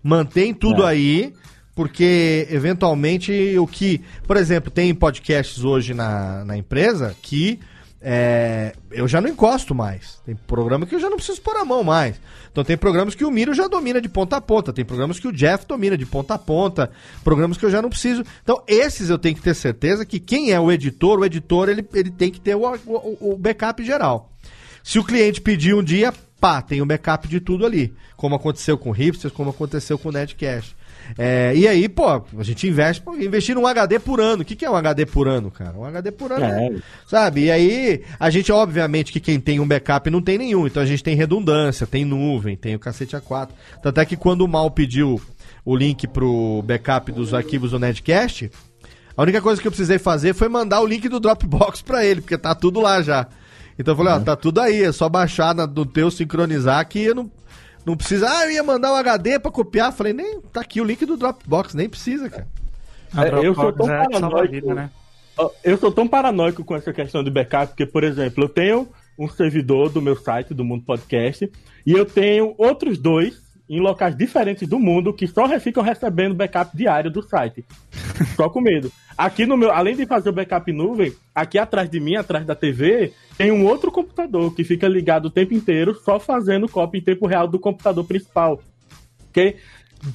Mantém 0.03 0.53
tudo 0.53 0.83
É. 0.83 0.87
aí, 0.91 1.33
porque 1.75 2.47
eventualmente 2.49 3.57
o 3.57 3.67
que... 3.67 4.01
Por 4.25 4.37
exemplo, 4.37 4.69
tem 4.71 4.93
podcasts 4.93 5.63
hoje 5.63 5.93
na, 5.93 6.43
na 6.45 6.57
empresa 6.57 7.15
que 7.21 7.59
é, 8.01 8.73
eu 8.91 9.07
já 9.07 9.19
não 9.19 9.29
encosto 9.29 9.75
mais. 9.75 10.21
Tem 10.25 10.35
programa 10.35 10.85
que 10.85 10.95
eu 10.95 10.99
já 10.99 11.09
não 11.09 11.17
preciso 11.17 11.41
pôr 11.41 11.57
a 11.57 11.65
mão 11.65 11.83
mais. 11.83 12.19
Então 12.51 12.63
tem 12.63 12.77
programas 12.77 13.13
que 13.13 13.25
o 13.25 13.31
Miro 13.31 13.53
já 13.53 13.67
domina 13.67 13.99
de 13.99 14.07
ponta 14.07 14.37
a 14.37 14.41
ponta. 14.41 14.71
Tem 14.71 14.85
programas 14.85 15.19
que 15.19 15.27
o 15.27 15.33
Jeff 15.33 15.65
domina 15.67 15.97
de 15.97 16.05
ponta 16.05 16.33
a 16.33 16.37
ponta. 16.37 16.89
Programas 17.23 17.57
que 17.57 17.65
eu 17.65 17.69
já 17.69 17.81
não 17.81 17.89
preciso. 17.89 18.23
Então 18.41 18.63
esses 18.67 19.09
eu 19.09 19.19
tenho 19.19 19.35
que 19.35 19.41
ter 19.41 19.53
certeza 19.53 20.05
que 20.05 20.19
quem 20.19 20.51
é 20.51 20.59
o 20.59 20.71
editor, 20.71 21.19
o 21.19 21.25
editor 21.25 21.67
ele, 21.67 21.85
ele 21.93 22.09
tem 22.09 22.31
que 22.31 22.39
ter 22.39 22.55
o, 22.55 22.63
o, 22.85 23.33
o 23.33 23.37
backup 23.37 23.83
geral. 23.83 24.31
Se 24.83 24.97
o 24.97 25.03
cliente 25.03 25.41
pedir 25.41 25.75
um 25.75 25.83
dia, 25.83 26.13
pá, 26.39 26.61
tem 26.61 26.81
o 26.81 26.85
backup 26.85 27.27
de 27.27 27.41
tudo 27.41 27.65
ali. 27.65 27.93
Como 28.15 28.35
aconteceu 28.35 28.77
com 28.77 28.89
o 28.89 28.93
Hipsters, 28.93 29.33
como 29.33 29.49
aconteceu 29.49 29.97
com 29.99 30.09
o 30.09 30.11
Netcash. 30.11 30.73
É, 31.17 31.53
e 31.55 31.67
aí, 31.67 31.89
pô, 31.89 32.05
a 32.07 32.43
gente 32.43 32.67
investe, 32.67 33.01
pô, 33.01 33.15
investir 33.15 33.55
num 33.55 33.65
HD 33.65 33.99
por 33.99 34.19
ano. 34.21 34.41
O 34.43 34.45
que, 34.45 34.55
que 34.55 34.65
é 34.65 34.69
um 34.69 34.75
HD 34.75 35.05
por 35.05 35.27
ano, 35.27 35.49
cara? 35.49 35.73
Um 35.77 35.83
HD 35.85 36.11
por 36.11 36.31
ano 36.31 36.45
é. 36.45 36.67
É. 36.67 36.71
Sabe? 37.07 37.45
E 37.45 37.51
aí, 37.51 38.03
a 38.19 38.29
gente, 38.29 38.51
obviamente, 38.51 39.11
que 39.11 39.19
quem 39.19 39.39
tem 39.39 39.59
um 39.59 39.67
backup 39.67 40.09
não 40.09 40.21
tem 40.21 40.37
nenhum. 40.37 40.67
Então 40.67 40.81
a 40.83 40.85
gente 40.85 41.03
tem 41.03 41.15
redundância, 41.15 41.87
tem 41.87 42.05
nuvem, 42.05 42.55
tem 42.55 42.75
o 42.75 42.79
cacete 42.79 43.15
A4. 43.15 43.49
Tanto 43.81 43.99
é 43.99 44.05
que 44.05 44.15
quando 44.15 44.41
o 44.41 44.47
Mal 44.47 44.69
pediu 44.71 45.19
o 45.65 45.75
link 45.75 46.07
pro 46.07 46.61
backup 46.65 47.11
dos 47.11 47.33
arquivos 47.33 47.71
do 47.71 47.79
Netcast, 47.79 48.49
a 49.17 49.21
única 49.21 49.41
coisa 49.41 49.61
que 49.61 49.67
eu 49.67 49.71
precisei 49.71 49.99
fazer 49.99 50.33
foi 50.33 50.47
mandar 50.47 50.81
o 50.81 50.85
link 50.87 51.07
do 51.09 51.19
Dropbox 51.19 51.81
pra 51.81 52.05
ele, 52.05 52.21
porque 52.21 52.37
tá 52.37 52.55
tudo 52.55 52.79
lá 52.79 53.01
já. 53.01 53.27
Então 53.77 53.93
eu 53.93 53.97
falei, 53.97 54.13
ó, 54.13 54.19
tá 54.19 54.35
tudo 54.35 54.59
aí, 54.61 54.83
é 54.83 54.91
só 54.91 55.07
baixar 55.07 55.55
na- 55.55 55.65
no 55.67 55.85
teu 55.85 56.11
sincronizar 56.11 56.85
que 56.87 56.99
eu 56.99 57.15
não, 57.15 57.31
não 57.85 57.95
precisa. 57.97 58.29
Ah, 58.29 58.45
eu 58.45 58.51
ia 58.51 58.63
mandar 58.63 58.91
um 58.93 58.95
HD 58.95 59.39
pra 59.39 59.51
copiar. 59.51 59.91
Falei, 59.91 60.13
nem, 60.13 60.41
tá 60.53 60.61
aqui 60.61 60.81
o 60.81 60.83
link 60.83 61.05
do 61.05 61.17
Dropbox, 61.17 61.73
nem 61.73 61.89
precisa, 61.89 62.29
cara. 62.29 62.47
É, 63.17 63.45
eu 63.45 63.55
sou 63.55 63.71
Dropbox 63.71 63.87
tão 63.87 63.95
é 63.95 64.09
paranoico. 64.09 64.51
vida, 64.51 64.73
né? 64.73 64.89
Eu 65.63 65.77
sou 65.77 65.91
tão 65.91 66.07
paranoico 66.07 66.63
com 66.65 66.75
essa 66.75 66.91
questão 66.91 67.23
de 67.23 67.31
backup, 67.31 67.67
porque, 67.67 67.85
por 67.85 68.03
exemplo, 68.03 68.43
eu 68.43 68.49
tenho 68.49 68.89
um 69.17 69.29
servidor 69.29 69.89
do 69.89 70.01
meu 70.01 70.15
site, 70.15 70.53
do 70.53 70.65
Mundo 70.65 70.83
Podcast, 70.83 71.49
e 71.85 71.91
eu 71.91 72.05
tenho 72.05 72.53
outros 72.57 72.97
dois 72.97 73.41
em 73.69 73.79
locais 73.79 74.15
diferentes 74.17 74.67
do 74.67 74.79
mundo 74.79 75.13
que 75.13 75.27
só 75.27 75.47
ficam 75.59 75.83
recebendo 75.83 76.33
backup 76.33 76.75
diário 76.75 77.11
do 77.11 77.21
site. 77.21 77.63
Só 78.35 78.49
com 78.49 78.59
medo. 78.59 78.91
Aqui 79.17 79.45
no 79.45 79.55
meu, 79.55 79.71
além 79.71 79.95
de 79.95 80.05
fazer 80.05 80.29
o 80.29 80.33
backup 80.33 80.69
em 80.69 80.75
nuvem, 80.75 81.13
aqui 81.33 81.57
atrás 81.57 81.89
de 81.89 81.99
mim, 81.99 82.15
atrás 82.15 82.45
da 82.45 82.55
TV, 82.55 83.13
tem 83.37 83.51
um 83.51 83.65
outro 83.65 83.91
computador 83.91 84.53
que 84.53 84.63
fica 84.63 84.87
ligado 84.87 85.25
o 85.25 85.29
tempo 85.29 85.53
inteiro, 85.53 85.95
só 85.95 86.19
fazendo 86.19 86.67
cópia 86.67 86.99
em 86.99 87.03
tempo 87.03 87.27
real 87.27 87.47
do 87.47 87.59
computador 87.59 88.05
principal. 88.05 88.61
Ok? 89.29 89.55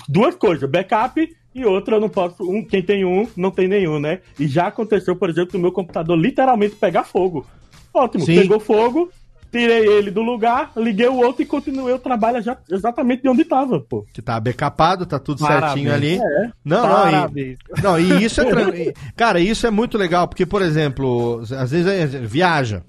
Duas 0.09 0.35
coisas, 0.35 0.69
backup 0.69 1.27
e 1.55 1.65
outra 1.65 1.97
eu 1.97 2.01
não 2.01 2.09
posso. 2.09 2.43
Um, 2.43 2.65
quem 2.65 2.83
tem 2.83 3.05
um, 3.05 3.29
não 3.37 3.51
tem 3.51 3.69
nenhum, 3.69 4.01
né? 4.01 4.21
E 4.39 4.47
já 4.49 4.67
aconteceu, 4.67 5.15
por 5.15 5.31
exemplo, 5.31 5.53
do 5.53 5.59
meu 5.59 5.71
computador 5.71 6.19
literalmente 6.19 6.75
pegar 6.75 7.05
fogo. 7.05 7.47
Ótimo, 7.93 8.25
Sim. 8.25 8.41
pegou 8.41 8.59
fogo, 8.59 9.11
tirei 9.55 9.87
ele 9.87 10.11
do 10.11 10.21
lugar, 10.21 10.73
liguei 10.77 11.07
o 11.07 11.17
outro 11.17 11.43
e 11.43 11.47
continuei 11.47 11.95
o 11.95 11.99
trabalho 11.99 12.43
já, 12.43 12.57
exatamente 12.69 13.23
de 13.23 13.29
onde 13.29 13.43
estava, 13.43 13.79
pô. 13.79 14.05
Que 14.13 14.21
tá 14.21 14.41
backupado, 14.41 15.07
tá 15.07 15.19
tudo 15.19 15.39
certinho 15.39 15.91
Parabéns. 15.91 15.91
ali. 15.93 16.17
É. 16.17 16.51
Não, 16.65 16.87
não, 16.87 17.39
e, 17.39 17.59
não, 17.83 18.01
e 18.01 18.25
isso 18.25 18.41
é 18.41 18.45
Cara, 19.17 19.39
isso 19.39 19.65
é 19.67 19.71
muito 19.71 19.97
legal, 19.97 20.27
porque, 20.27 20.45
por 20.45 20.61
exemplo, 20.61 21.41
às 21.57 21.71
vezes 21.71 21.87
é, 21.87 22.07
viaja. 22.07 22.83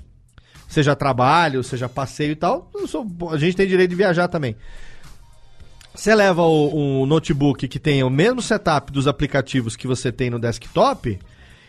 Seja 0.67 0.95
trabalho, 0.95 1.63
seja 1.63 1.87
passeio 1.87 2.31
e 2.31 2.35
tal. 2.35 2.69
eu 2.73 2.87
sou- 2.87 3.05
a 3.31 3.37
gente 3.37 3.55
tem 3.55 3.67
direito 3.67 3.91
de 3.91 3.95
viajar 3.95 4.27
também. 4.27 4.55
Você 5.93 6.13
leva 6.13 6.41
o, 6.41 7.03
um 7.03 7.05
notebook 7.05 7.67
que 7.67 7.79
tem 7.79 8.03
o 8.03 8.09
mesmo 8.09 8.41
setup 8.41 8.91
dos 8.91 9.07
aplicativos 9.07 9.75
que 9.75 9.87
você 9.87 10.11
tem 10.11 10.29
no 10.31 10.39
desktop 10.39 11.17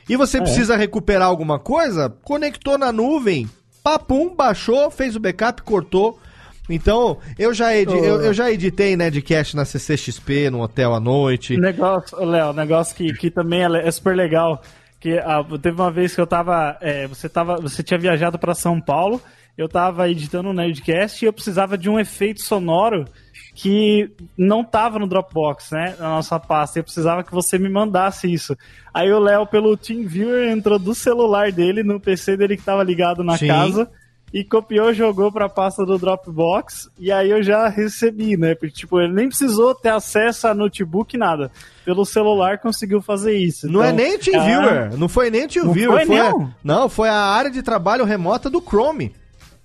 e 0.08 0.16
você 0.16 0.40
precisa 0.40 0.76
recuperar 0.76 1.28
alguma 1.28 1.58
coisa, 1.58 2.08
conectou 2.24 2.78
na 2.78 2.90
nuvem, 2.90 3.48
papum, 3.86 4.34
baixou, 4.34 4.90
fez 4.90 5.14
o 5.14 5.20
backup, 5.20 5.62
cortou. 5.62 6.18
Então, 6.68 7.18
eu 7.38 7.54
já, 7.54 7.72
edi- 7.72 7.92
eu, 7.96 8.20
eu 8.20 8.34
já 8.34 8.50
editei 8.50 8.96
Nedcast 8.96 9.54
na 9.54 9.64
CCXP, 9.64 10.50
no 10.50 10.60
hotel 10.60 10.92
à 10.92 10.98
noite. 10.98 11.56
Negócio, 11.56 12.18
Léo, 12.24 12.52
negócio 12.52 12.96
que, 12.96 13.12
que 13.12 13.30
também 13.30 13.62
é, 13.62 13.86
é 13.86 13.90
super 13.92 14.16
legal. 14.16 14.60
Que 14.98 15.18
ah, 15.18 15.44
teve 15.62 15.80
uma 15.80 15.92
vez 15.92 16.12
que 16.16 16.20
eu 16.20 16.26
tava. 16.26 16.76
é, 16.80 17.06
você 17.06 17.28
tava. 17.28 17.60
Você 17.60 17.80
tinha 17.84 17.96
viajado 17.96 18.36
pra 18.40 18.54
São 18.56 18.80
Paulo, 18.80 19.22
eu 19.56 19.68
tava 19.68 20.10
editando 20.10 20.48
um 20.48 20.52
Nerdcast 20.52 21.24
e 21.24 21.28
eu 21.28 21.32
precisava 21.32 21.78
de 21.78 21.88
um 21.88 22.00
efeito 22.00 22.42
sonoro 22.42 23.04
que 23.58 24.10
não 24.36 24.62
tava 24.62 24.98
no 24.98 25.06
Dropbox, 25.06 25.70
né? 25.72 25.96
Na 25.98 26.10
nossa 26.10 26.38
pasta. 26.38 26.78
Eu 26.78 26.84
precisava 26.84 27.24
que 27.24 27.32
você 27.32 27.58
me 27.58 27.70
mandasse 27.70 28.30
isso. 28.30 28.54
Aí 28.92 29.10
o 29.10 29.18
Léo, 29.18 29.46
pelo 29.46 29.74
TeamViewer, 29.78 30.50
entrou 30.50 30.78
do 30.78 30.94
celular 30.94 31.50
dele 31.50 31.82
no 31.82 31.98
PC 31.98 32.36
dele 32.36 32.58
que 32.58 32.62
tava 32.62 32.82
ligado 32.84 33.24
na 33.24 33.38
Sim. 33.38 33.48
casa 33.48 33.90
e 34.34 34.44
copiou, 34.44 34.92
jogou 34.92 35.32
pra 35.32 35.48
pasta 35.48 35.86
do 35.86 35.96
Dropbox, 35.96 36.90
e 36.98 37.10
aí 37.10 37.30
eu 37.30 37.42
já 37.42 37.68
recebi, 37.68 38.36
né? 38.36 38.54
Porque, 38.54 38.74
tipo, 38.74 39.00
ele 39.00 39.14
nem 39.14 39.28
precisou 39.28 39.74
ter 39.74 39.88
acesso 39.88 40.48
a 40.48 40.54
notebook, 40.54 41.16
nada. 41.16 41.50
Pelo 41.84 42.04
celular 42.04 42.58
conseguiu 42.58 43.00
fazer 43.00 43.38
isso. 43.38 43.66
Não 43.70 43.82
é 43.82 43.86
Então, 43.90 43.96
nem 44.04 44.16
o 44.16 44.18
TeamViewer, 44.18 44.98
não 44.98 45.08
foi 45.08 45.30
nem 45.30 45.44
o 45.46 45.48
TeamViewer, 45.48 45.96
foi, 45.98 46.06
foi, 46.06 46.18
a- 46.18 46.30
não? 46.30 46.54
não, 46.62 46.88
foi 46.90 47.08
a 47.08 47.14
área 47.16 47.50
de 47.50 47.62
trabalho 47.62 48.04
remota 48.04 48.50
do 48.50 48.60
Chrome. 48.60 49.14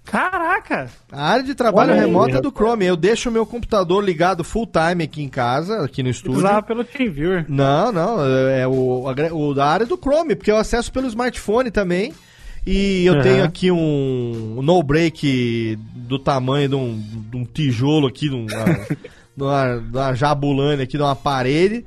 Caraca! 0.05 0.89
A 1.11 1.29
área 1.29 1.43
de 1.43 1.53
trabalho 1.53 1.91
Olha 1.91 2.01
aí, 2.01 2.07
remota 2.07 2.27
rapaz. 2.35 2.41
do 2.43 2.51
Chrome. 2.51 2.85
Eu 2.85 2.95
deixo 2.97 3.29
o 3.29 3.31
meu 3.31 3.45
computador 3.45 4.03
ligado 4.03 4.43
full 4.43 4.67
time 4.67 5.03
aqui 5.03 5.21
em 5.21 5.29
casa, 5.29 5.83
aqui 5.83 6.01
no 6.03 6.09
estúdio. 6.09 6.39
Usava 6.39 6.61
pelo 6.63 6.83
TeamViewer. 6.83 7.45
Não, 7.47 7.91
não, 7.91 8.25
é 8.49 8.67
o, 8.67 9.05
a- 9.07 9.33
o 9.33 9.53
da 9.53 9.65
área 9.67 9.85
do 9.85 9.97
Chrome, 9.97 10.35
porque 10.35 10.51
eu 10.51 10.57
acesso 10.57 10.91
pelo 10.91 11.07
smartphone 11.07 11.69
também. 11.71 12.13
E 12.65 13.05
eu 13.05 13.15
Uhum. 13.15 13.21
tenho 13.21 13.43
aqui 13.43 13.71
um, 13.71 14.55
um 14.57 14.61
no 14.61 14.83
break 14.83 15.77
do 15.95 16.19
tamanho 16.19 16.69
de 16.69 16.75
um, 16.75 17.03
de 17.31 17.37
um 17.37 17.45
tijolo 17.45 18.07
aqui, 18.07 18.27
de 18.29 18.35
uma, 18.35 18.47
de 19.37 19.43
uma, 19.43 19.77
de 19.79 19.97
uma 19.97 20.13
jabulane 20.13 20.81
aqui, 20.83 20.97
de 20.97 21.03
uma 21.03 21.15
parede. 21.15 21.85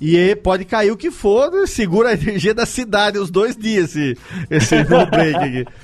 E 0.00 0.16
aí 0.16 0.34
pode 0.34 0.64
cair 0.64 0.90
o 0.90 0.96
que 0.96 1.10
for, 1.10 1.50
segura 1.68 2.08
a 2.08 2.12
energia 2.14 2.54
da 2.54 2.64
cidade 2.64 3.18
os 3.18 3.30
dois 3.30 3.54
dias 3.56 3.94
esse, 3.94 4.16
esse 4.50 4.76
no 4.84 5.06
break 5.06 5.36
aqui. 5.36 5.64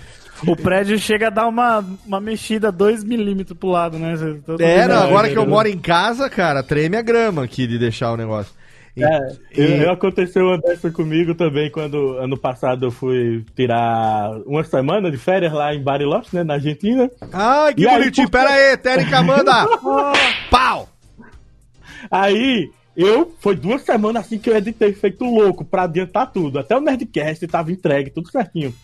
O 0.47 0.57
prédio 0.57 0.99
chega 0.99 1.28
a 1.28 1.30
dar 1.30 1.47
uma, 1.47 1.84
uma 2.05 2.20
mexida 2.20 2.72
2 2.72 3.05
milímetros 3.05 3.57
pro 3.59 3.68
lado, 3.68 3.99
né? 3.99 4.14
Todo 4.45 4.61
É, 4.62 4.87
não, 4.89 5.03
agora 5.03 5.28
que 5.28 5.39
eu 5.39 5.43
é. 5.45 5.47
moro 5.47 5.68
em 5.68 5.78
casa, 5.78 6.28
cara, 6.28 6.62
treme 6.62 6.97
a 6.97 7.03
grama 7.03 7.45
aqui 7.45 7.66
de 7.66 7.78
deixar 7.78 8.12
o 8.12 8.16
negócio. 8.16 8.53
E- 8.97 9.05
É, 9.05 9.28
e- 9.55 9.61
eu- 9.61 9.76
eu 9.82 9.91
aconteceu 9.91 10.47
uma 10.47 10.59
dessa 10.59 10.91
comigo 10.91 11.34
também 11.34 11.70
quando 11.70 12.16
ano 12.18 12.37
passado 12.37 12.87
eu 12.87 12.91
fui 12.91 13.45
tirar 13.55 14.30
uma 14.47 14.64
semana 14.64 15.11
de 15.11 15.18
férias 15.18 15.53
lá 15.53 15.74
em 15.74 15.82
Bariloche, 15.82 16.30
né, 16.34 16.43
na 16.43 16.55
Argentina. 16.55 17.11
Ai, 17.32 17.74
que 17.74 17.82
E 17.82 17.89
aí, 17.89 17.99
bonitinho. 17.99 18.30
por- 18.30 18.39
Pera 18.41 18.51
aí, 18.51 18.76
Térica, 18.78 19.22
manda! 19.22 19.53
Pau! 20.51 20.89
Aí 22.11 22.70
eu 22.97 23.34
foi 23.41 23.55
duas 23.57 23.82
semanas 23.82 24.24
assim 24.24 24.39
que 24.39 24.49
eu 24.49 24.57
editei 24.57 24.93
feito 24.93 25.24
louco 25.24 25.64
pra 25.64 25.82
adiantar 25.82 26.30
tudo. 26.32 26.59
Até 26.59 26.76
o 26.76 26.80
Nerdcast 26.80 27.47
tava 27.47 27.70
entregue, 27.72 28.11
tudo 28.11 28.30
certinho. 28.30 28.74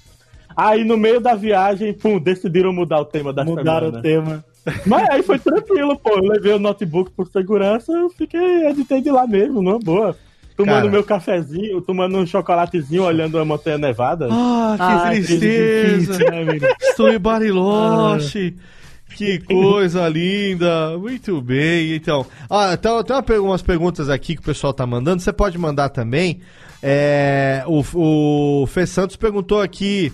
Aí 0.56 0.84
no 0.84 0.96
meio 0.96 1.20
da 1.20 1.34
viagem, 1.34 1.92
pum, 1.92 2.18
decidiram 2.18 2.72
mudar 2.72 3.00
o 3.00 3.04
tema 3.04 3.32
da 3.32 3.44
Mudaram 3.44 3.86
semana. 3.92 3.98
o 3.98 4.02
tema. 4.02 4.44
Mas 4.86 5.08
aí 5.10 5.22
foi 5.22 5.38
tranquilo, 5.38 5.96
pô. 5.98 6.10
Eu 6.10 6.22
levei 6.32 6.52
o 6.52 6.58
notebook 6.58 7.10
por 7.10 7.26
segurança, 7.28 7.92
eu 7.92 8.08
fiquei, 8.10 8.66
editei 8.68 9.00
de 9.00 9.10
lá 9.10 9.26
mesmo, 9.26 9.60
numa 9.62 9.78
boa. 9.78 10.16
Tomando 10.56 10.80
Cara. 10.80 10.90
meu 10.90 11.02
cafezinho, 11.02 11.80
tomando 11.80 12.16
um 12.18 12.26
chocolatezinho, 12.26 13.04
olhando 13.04 13.38
a 13.38 13.44
Montanha 13.44 13.78
Nevada. 13.78 14.28
Ah, 14.30 14.74
que 14.76 14.82
Ai, 14.82 15.16
que 15.20 15.26
tristeza! 15.26 15.96
difícil, 16.12 16.30
né, 16.30 16.42
amigo? 16.42 16.66
Estou 16.80 17.08
em 17.08 17.18
Bariloche! 17.18 18.54
Que 19.16 19.38
coisa 19.40 20.06
linda! 20.08 20.96
Muito 20.98 21.40
bem, 21.40 21.94
então. 21.94 22.24
Ah, 22.48 22.70
então 22.74 23.02
tem 23.02 23.22
per- 23.22 23.42
umas 23.42 23.62
perguntas 23.62 24.08
aqui 24.08 24.34
que 24.34 24.40
o 24.42 24.44
pessoal 24.44 24.72
tá 24.72 24.86
mandando. 24.86 25.20
Você 25.22 25.32
pode 25.32 25.56
mandar 25.58 25.88
também. 25.88 26.40
É, 26.82 27.62
o, 27.66 27.82
o 28.62 28.66
Fê 28.66 28.86
Santos 28.86 29.16
perguntou 29.16 29.60
aqui 29.60 30.12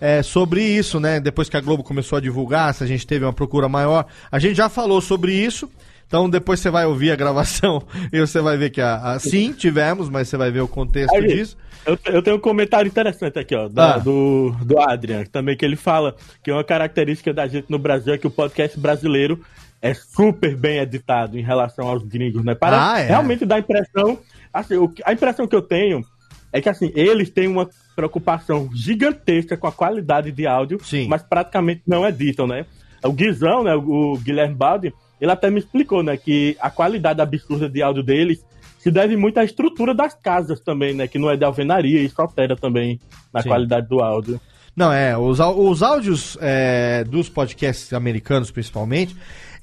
é, 0.00 0.22
sobre 0.22 0.62
isso, 0.62 0.98
né? 1.00 1.18
Depois 1.20 1.48
que 1.48 1.56
a 1.56 1.60
Globo 1.60 1.82
começou 1.82 2.18
a 2.18 2.20
divulgar, 2.20 2.72
se 2.74 2.82
a 2.84 2.86
gente 2.86 3.06
teve 3.06 3.24
uma 3.24 3.32
procura 3.32 3.68
maior. 3.68 4.06
A 4.30 4.38
gente 4.38 4.56
já 4.56 4.68
falou 4.68 5.00
sobre 5.00 5.32
isso. 5.32 5.70
Então 6.06 6.30
depois 6.30 6.60
você 6.60 6.70
vai 6.70 6.86
ouvir 6.86 7.10
a 7.10 7.16
gravação 7.16 7.82
e 8.12 8.20
você 8.20 8.40
vai 8.40 8.56
ver 8.56 8.70
que 8.70 8.80
a, 8.80 9.12
a- 9.14 9.18
sim, 9.18 9.52
tivemos, 9.52 10.08
mas 10.08 10.28
você 10.28 10.36
vai 10.36 10.52
ver 10.52 10.60
o 10.60 10.68
contexto 10.68 11.12
Aí, 11.16 11.26
disso. 11.26 11.56
Eu, 11.84 11.98
eu 12.06 12.22
tenho 12.22 12.36
um 12.36 12.40
comentário 12.40 12.88
interessante 12.88 13.38
aqui, 13.40 13.56
ó, 13.56 13.66
da- 13.68 13.94
Ah. 13.94 13.98
do, 13.98 14.54
do 14.64 14.78
Adrian, 14.78 15.24
também 15.24 15.56
que 15.56 15.64
ele 15.64 15.74
fala 15.76 16.14
que 16.44 16.52
uma 16.52 16.62
característica 16.62 17.32
da 17.34 17.48
gente 17.48 17.68
no 17.70 17.78
Brasil 17.78 18.14
é 18.14 18.18
que 18.18 18.26
o 18.26 18.30
podcast 18.30 18.78
brasileiro 18.78 19.40
é 19.82 19.94
super 19.94 20.56
bem 20.56 20.78
editado 20.78 21.36
em 21.38 21.42
relação 21.42 21.88
aos 21.88 22.04
gringos, 22.04 22.44
né? 22.44 22.54
Para 22.54 22.92
Ah, 22.92 23.00
é. 23.00 23.06
realmente 23.08 23.44
dá 23.44 23.56
a 23.56 23.58
impressão, 23.58 24.16
assim, 24.54 24.74
a 25.04 25.12
impressão 25.12 25.46
que 25.48 25.56
eu 25.56 25.62
tenho 25.62 26.04
é 26.52 26.60
que 26.60 26.68
assim, 26.68 26.90
eles 26.94 27.30
têm 27.30 27.48
uma 27.48 27.68
preocupação 27.94 28.70
gigantesca 28.74 29.56
com 29.56 29.66
a 29.66 29.72
qualidade 29.72 30.30
de 30.30 30.46
áudio, 30.46 30.78
Sim. 30.82 31.08
mas 31.08 31.22
praticamente 31.22 31.82
não 31.86 32.06
editam, 32.06 32.46
né? 32.46 32.66
O 33.02 33.12
Guizão, 33.12 33.62
né, 33.62 33.74
o 33.74 34.18
Guilherme 34.18 34.54
Baldi, 34.54 34.92
ele 35.20 35.30
até 35.30 35.50
me 35.50 35.60
explicou, 35.60 36.02
né, 36.02 36.16
que 36.16 36.56
a 36.60 36.70
qualidade 36.70 37.20
absurda 37.20 37.68
de 37.68 37.82
áudio 37.82 38.02
deles 38.02 38.44
se 38.78 38.90
deve 38.90 39.16
muito 39.16 39.38
à 39.38 39.44
estrutura 39.44 39.94
das 39.94 40.14
casas 40.14 40.60
também, 40.60 40.94
né, 40.94 41.08
que 41.08 41.18
não 41.18 41.30
é 41.30 41.36
de 41.36 41.44
alvenaria, 41.44 42.00
e 42.00 42.04
isso 42.04 42.20
altera 42.20 42.56
também 42.56 43.00
na 43.32 43.42
Sim. 43.42 43.48
qualidade 43.48 43.88
do 43.88 44.00
áudio. 44.00 44.40
Não, 44.76 44.92
é, 44.92 45.16
os, 45.16 45.40
os 45.40 45.82
áudios 45.82 46.36
é, 46.40 47.02
dos 47.04 47.30
podcasts 47.30 47.94
americanos, 47.94 48.50
principalmente, 48.50 49.16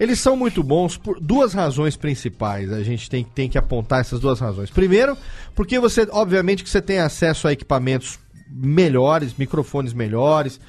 eles 0.03 0.19
são 0.19 0.35
muito 0.35 0.61
bons 0.61 0.97
por 0.97 1.19
duas 1.19 1.53
razões 1.53 1.95
principais. 1.95 2.71
A 2.71 2.83
gente 2.83 3.09
tem, 3.09 3.23
tem 3.23 3.47
que 3.49 3.57
apontar 3.57 4.01
essas 4.01 4.19
duas 4.19 4.39
razões. 4.39 4.69
Primeiro, 4.69 5.17
porque 5.55 5.79
você, 5.79 6.05
obviamente, 6.11 6.63
que 6.63 6.69
você 6.69 6.81
tem 6.81 6.99
acesso 6.99 7.47
a 7.47 7.53
equipamentos 7.53 8.19
melhores, 8.49 9.33
microfones 9.37 9.93
melhores, 9.93 10.59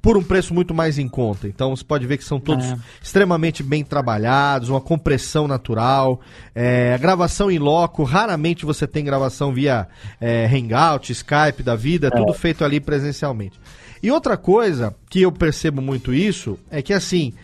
por 0.00 0.16
um 0.16 0.22
preço 0.22 0.54
muito 0.54 0.72
mais 0.74 0.98
em 0.98 1.08
conta. 1.08 1.46
Então 1.46 1.76
você 1.76 1.84
pode 1.84 2.06
ver 2.06 2.16
que 2.16 2.24
são 2.24 2.40
todos 2.40 2.64
É. 2.66 2.76
extremamente 3.02 3.62
bem 3.62 3.84
trabalhados, 3.84 4.70
uma 4.70 4.80
compressão 4.80 5.46
natural, 5.46 6.20
é, 6.54 6.94
a 6.94 6.98
gravação 6.98 7.50
em 7.50 7.58
loco, 7.58 8.02
raramente 8.02 8.64
você 8.64 8.86
tem 8.86 9.04
gravação 9.04 9.52
via 9.52 9.88
é, 10.20 10.46
Hangout, 10.46 11.12
Skype 11.12 11.62
da 11.62 11.76
vida, 11.76 12.08
é 12.08 12.10
tudo 12.10 12.32
feito 12.32 12.64
ali 12.64 12.80
presencialmente. 12.80 13.60
E 14.02 14.10
outra 14.10 14.36
coisa 14.36 14.94
que 15.10 15.20
eu 15.20 15.30
percebo 15.32 15.82
muito 15.82 16.14
isso 16.14 16.58
é 16.70 16.80
que 16.80 16.92
assim, 16.94 17.34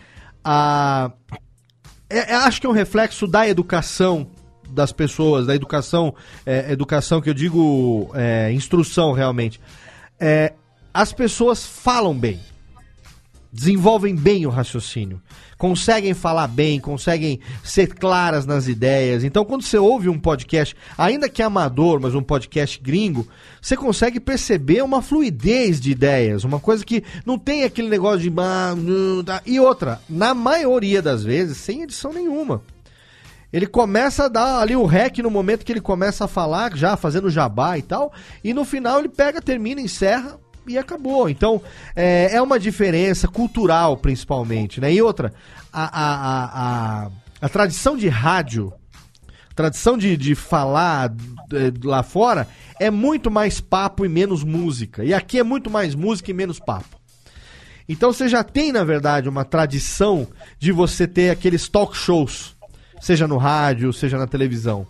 a 0.49 1.11
é- 2.09 2.31
é- 2.31 2.35
acho 2.35 2.61
que 2.61 2.65
é 2.65 2.69
um 2.69 2.73
reflexo 2.73 3.27
da 3.27 3.45
educação 3.45 4.27
das 4.69 4.93
pessoas, 4.93 5.45
da 5.45 5.53
educação, 5.55 6.13
é, 6.45 6.71
educação 6.71 7.21
que 7.21 7.29
eu 7.29 7.33
digo 7.33 8.09
é, 8.13 8.51
instrução 8.53 9.11
realmente. 9.11 9.59
É, 10.19 10.53
as 10.93 11.11
pessoas 11.11 11.65
falam 11.65 12.17
bem, 12.17 12.39
desenvolvem 13.57 14.15
bem 14.15 14.45
o 14.45 14.51
raciocínio, 14.51 15.19
conseguem 15.57 16.13
falar 16.13 16.47
bem, 16.47 16.79
conseguem 16.79 17.39
ser 17.63 17.87
claras 17.87 18.45
nas 18.45 18.67
ideias. 18.67 19.23
Então, 19.23 19.43
quando 19.43 19.63
você 19.63 19.79
ouve 19.79 20.07
um 20.07 20.19
podcast, 20.19 20.75
ainda 20.95 21.27
que 21.27 21.41
amador, 21.41 21.99
mas 21.99 22.13
um 22.13 22.21
podcast 22.21 22.79
gringo, 22.79 23.27
você 23.59 23.75
consegue 23.75 24.19
perceber 24.19 24.83
uma 24.83 25.01
fluidez 25.01 25.81
de 25.81 25.89
ideias, 25.89 26.43
uma 26.43 26.59
coisa 26.59 26.85
que 26.85 27.03
não 27.25 27.39
tem 27.39 27.63
aquele 27.63 27.89
negócio 27.89 28.19
de. 28.19 28.31
"Ah, 28.39 28.75
não, 28.77 29.23
tá". 29.23 29.41
E 29.43 29.59
outra, 29.59 29.99
na 30.07 30.35
maioria 30.35 31.01
das 31.01 31.23
vezes, 31.23 31.57
sem 31.57 31.81
edição 31.81 32.13
nenhuma. 32.13 32.61
Ele 33.51 33.65
começa 33.65 34.25
a 34.25 34.27
dar 34.27 34.59
ali 34.59 34.75
o 34.75 34.85
rec 34.85 35.17
no 35.19 35.31
momento 35.31 35.65
que 35.65 35.71
ele 35.71 35.81
começa 35.81 36.25
a 36.25 36.27
falar, 36.27 36.75
já 36.77 36.95
fazendo 36.95 37.27
jabá 37.29 37.75
e 37.75 37.81
tal, 37.81 38.13
e 38.43 38.53
no 38.53 38.63
final 38.63 38.99
ele 38.99 39.09
pega, 39.09 39.41
termina, 39.41 39.81
encerra 39.81 40.37
e 40.67 40.77
acabou. 40.77 41.29
Então, 41.29 41.61
é, 41.95 42.35
é 42.35 42.41
uma 42.41 42.59
diferença 42.59 43.27
cultural, 43.27 43.97
principalmente, 43.97 44.79
né? 44.81 44.93
E 44.93 45.01
outra, 45.01 45.33
a, 45.71 45.83
a, 45.83 46.45
a, 47.05 47.11
a, 47.41 47.49
tradição 47.49 47.97
de 47.97 48.07
rádio, 48.07 48.73
tradição 49.55 49.97
de, 49.97 50.15
de 50.17 50.35
falar 50.35 51.13
eh, 51.53 51.71
lá 51.83 52.03
fora, 52.03 52.47
é 52.79 52.89
muito 52.89 53.31
mais 53.31 53.59
papo 53.59 54.05
e 54.05 54.09
menos 54.09 54.43
música. 54.43 55.03
E 55.03 55.13
aqui 55.13 55.39
é 55.39 55.43
muito 55.43 55.69
mais 55.69 55.95
música 55.95 56.31
e 56.31 56.33
menos 56.33 56.59
papo. 56.59 56.97
Então 57.89 58.11
você 58.11 58.27
já 58.27 58.43
tem, 58.43 58.71
na 58.71 58.83
verdade, 58.83 59.29
uma 59.29 59.45
tradição 59.45 60.27
de 60.59 60.71
você 60.71 61.07
ter 61.07 61.29
aqueles 61.29 61.69
talk 61.69 61.95
shows, 61.95 62.55
seja 62.99 63.27
no 63.27 63.37
rádio, 63.37 63.93
seja 63.93 64.17
na 64.17 64.27
televisão. 64.27 64.85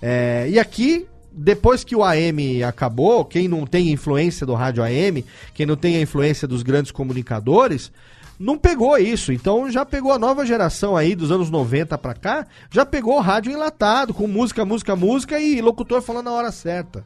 É, 0.00 0.46
e 0.48 0.58
aqui, 0.58 1.06
depois 1.38 1.84
que 1.84 1.94
o 1.94 2.02
AM 2.02 2.62
acabou, 2.64 3.24
quem 3.24 3.46
não 3.46 3.64
tem 3.64 3.92
influência 3.92 4.44
do 4.44 4.54
rádio 4.54 4.82
AM, 4.82 5.24
quem 5.54 5.64
não 5.64 5.76
tem 5.76 5.96
a 5.96 6.00
influência 6.00 6.48
dos 6.48 6.62
grandes 6.62 6.90
comunicadores, 6.90 7.92
não 8.38 8.58
pegou 8.58 8.96
isso. 8.98 9.32
Então 9.32 9.70
já 9.70 9.84
pegou 9.84 10.12
a 10.12 10.18
nova 10.18 10.44
geração 10.44 10.96
aí 10.96 11.14
dos 11.14 11.30
anos 11.30 11.48
90 11.48 11.96
pra 11.98 12.14
cá, 12.14 12.46
já 12.70 12.84
pegou 12.84 13.16
o 13.16 13.20
rádio 13.20 13.52
enlatado, 13.52 14.12
com 14.12 14.26
música, 14.26 14.64
música, 14.64 14.96
música 14.96 15.40
e 15.40 15.60
locutor 15.60 16.02
falando 16.02 16.26
na 16.26 16.32
hora 16.32 16.50
certa. 16.50 17.04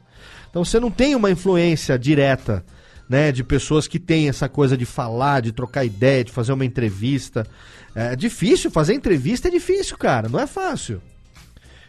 Então 0.49 0.65
você 0.65 0.79
não 0.79 0.89
tem 0.89 1.15
uma 1.15 1.31
influência 1.31 1.97
direta 1.97 2.65
né, 3.07 3.31
de 3.31 3.43
pessoas 3.43 3.87
que 3.87 3.99
têm 3.99 4.29
essa 4.29 4.49
coisa 4.49 4.75
de 4.75 4.85
falar, 4.85 5.41
de 5.41 5.51
trocar 5.51 5.85
ideia, 5.85 6.23
de 6.23 6.31
fazer 6.31 6.53
uma 6.53 6.65
entrevista. 6.65 7.45
É 7.93 8.15
difícil, 8.15 8.71
fazer 8.71 8.93
entrevista 8.95 9.47
é 9.47 9.51
difícil, 9.51 9.97
cara, 9.97 10.27
não 10.27 10.39
é 10.39 10.47
fácil. 10.47 11.01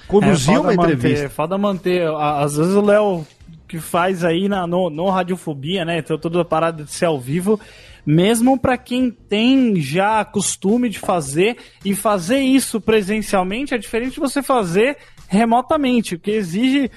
Conduzir 0.09 0.55
É, 0.55 0.59
uma 0.59 0.70
foda 0.74 0.84
entrevista. 0.92 1.22
Manter, 1.24 1.30
foda 1.34 1.59
manter. 1.59 2.09
Às 2.16 2.57
vezes 2.57 2.74
o 2.74 2.80
Léo 2.80 3.26
que 3.66 3.78
faz 3.80 4.22
aí 4.22 4.48
na, 4.48 4.66
no, 4.66 4.90
no 4.90 5.09
Radiofobia, 5.11 5.84
né? 5.84 5.98
Então, 5.98 6.18
toda 6.18 6.42
a 6.42 6.44
parada 6.44 6.84
de 6.84 6.92
ser 6.92 7.07
ao 7.07 7.18
vivo. 7.18 7.59
Mesmo 8.07 8.59
pra 8.59 8.76
quem 8.76 9.11
tem 9.11 9.80
já 9.80 10.22
costume 10.24 10.90
de 10.90 10.98
fazer 10.98 11.57
e 11.84 11.94
fazer 11.94 12.38
isso 12.40 12.78
presencialmente 12.80 13.72
é 13.72 13.78
diferente 13.78 14.14
de 14.14 14.20
você 14.20 14.42
fazer 14.42 14.98
remotamente, 15.26 16.16
porque 16.18 16.32
exige 16.32 16.90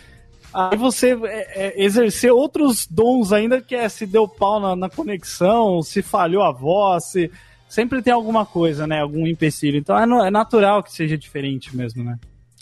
aí 0.53 0.75
você 0.77 1.17
é, 1.23 1.67
é, 1.79 1.83
exercer 1.83 2.31
outros 2.33 2.85
dons 2.85 3.31
ainda, 3.31 3.61
que 3.61 3.73
é 3.73 3.87
se 3.87 4.05
deu 4.05 4.27
pau 4.27 4.59
na, 4.59 4.75
na 4.75 4.89
conexão, 4.89 5.81
se 5.81 6.01
falhou 6.01 6.43
a 6.43 6.51
voz, 6.51 7.05
se 7.05 7.31
sempre 7.69 8.01
tem 8.01 8.11
alguma 8.13 8.45
coisa, 8.45 8.85
né? 8.85 8.99
Algum 9.01 9.25
empecilho. 9.25 9.77
Então 9.77 9.97
é, 9.97 10.05
no- 10.05 10.23
é 10.25 10.29
natural 10.29 10.83
que 10.83 10.91
seja 10.91 11.17
diferente 11.17 11.75
mesmo, 11.75 12.03
né? 12.03 12.17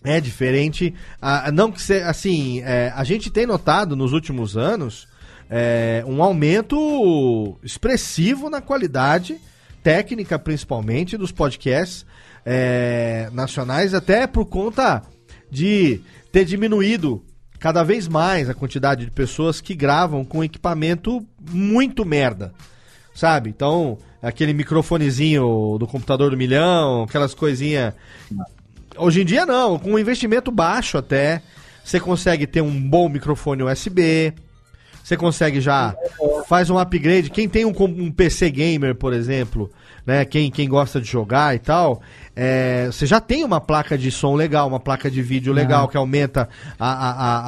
É 0.06 0.22
diferente. 0.22 0.94
Ah, 1.22 1.52
não 1.52 1.72
que 1.72 1.82
se, 1.82 2.02
assim, 2.02 2.62
é, 2.62 2.94
a 2.96 3.04
gente 3.04 3.30
tem 3.30 3.46
notado 3.46 3.96
nos 3.96 4.14
últimos 4.14 4.56
anos 4.56 5.08
é, 5.50 6.04
um 6.08 6.24
aumento 6.24 7.58
expressivo 7.64 8.50
na 8.50 8.62
qualidade 8.62 9.38
técnica, 9.84 10.40
principalmente 10.40 11.18
dos 11.18 11.32
podcasts 11.32 12.06
é, 12.46 13.30
nacionais, 13.34 13.94
até 13.94 14.26
por 14.28 14.46
conta 14.46 15.04
de 15.50 16.02
ter 16.32 16.46
diminuído 16.46 17.24
cada 17.60 17.84
vez 17.84 18.08
mais 18.08 18.50
a 18.50 18.54
quantidade 18.54 19.06
de 19.06 19.12
pessoas 19.12 19.62
que 19.62 19.74
gravam 19.74 20.26
com 20.26 20.44
equipamento 20.44 21.26
muito 21.52 22.06
merda. 22.06 22.54
Sabe? 23.14 23.50
Então, 23.50 23.98
aquele 24.22 24.54
microfonezinho 24.54 25.78
do 25.80 25.88
computador 25.88 26.32
do 26.32 26.38
milhão, 26.38 27.04
aquelas 27.04 27.34
coisinhas 27.34 27.94
Hoje 28.98 29.22
em 29.22 29.26
dia 29.26 29.46
não, 29.46 29.78
com 29.80 29.92
um 29.92 30.00
investimento 30.00 30.52
baixo 30.52 30.98
até, 30.98 31.42
você 31.84 32.00
consegue 32.00 32.48
ter 32.48 32.62
um 32.62 32.90
bom 32.90 33.10
microfone 33.10 33.64
USB, 33.64 34.34
você 35.04 35.16
consegue 35.18 35.62
já 35.62 35.96
faz 36.48 36.70
um 36.70 36.78
upgrade. 36.80 37.30
Quem 37.30 37.48
tem 37.48 37.66
um, 37.66 37.74
um 37.80 38.12
PC 38.12 38.50
gamer, 38.50 38.96
por 38.96 39.14
exemplo, 39.14 39.70
né, 40.06 40.24
quem, 40.26 40.50
quem 40.50 40.68
gosta 40.68 41.00
de 41.02 41.08
jogar 41.08 41.54
e 41.56 41.60
tal, 41.60 42.02
é, 42.36 42.88
você 42.88 43.06
já 43.06 43.20
tem 43.20 43.44
uma 43.44 43.60
placa 43.62 43.98
de 43.98 44.10
som 44.12 44.36
legal, 44.36 44.68
uma 44.68 44.80
placa 44.80 45.10
de 45.12 45.22
vídeo 45.22 45.54
legal 45.54 45.88
que 45.88 45.98
aumenta 45.98 46.50
a- 46.80 46.94
a- 47.10 47.42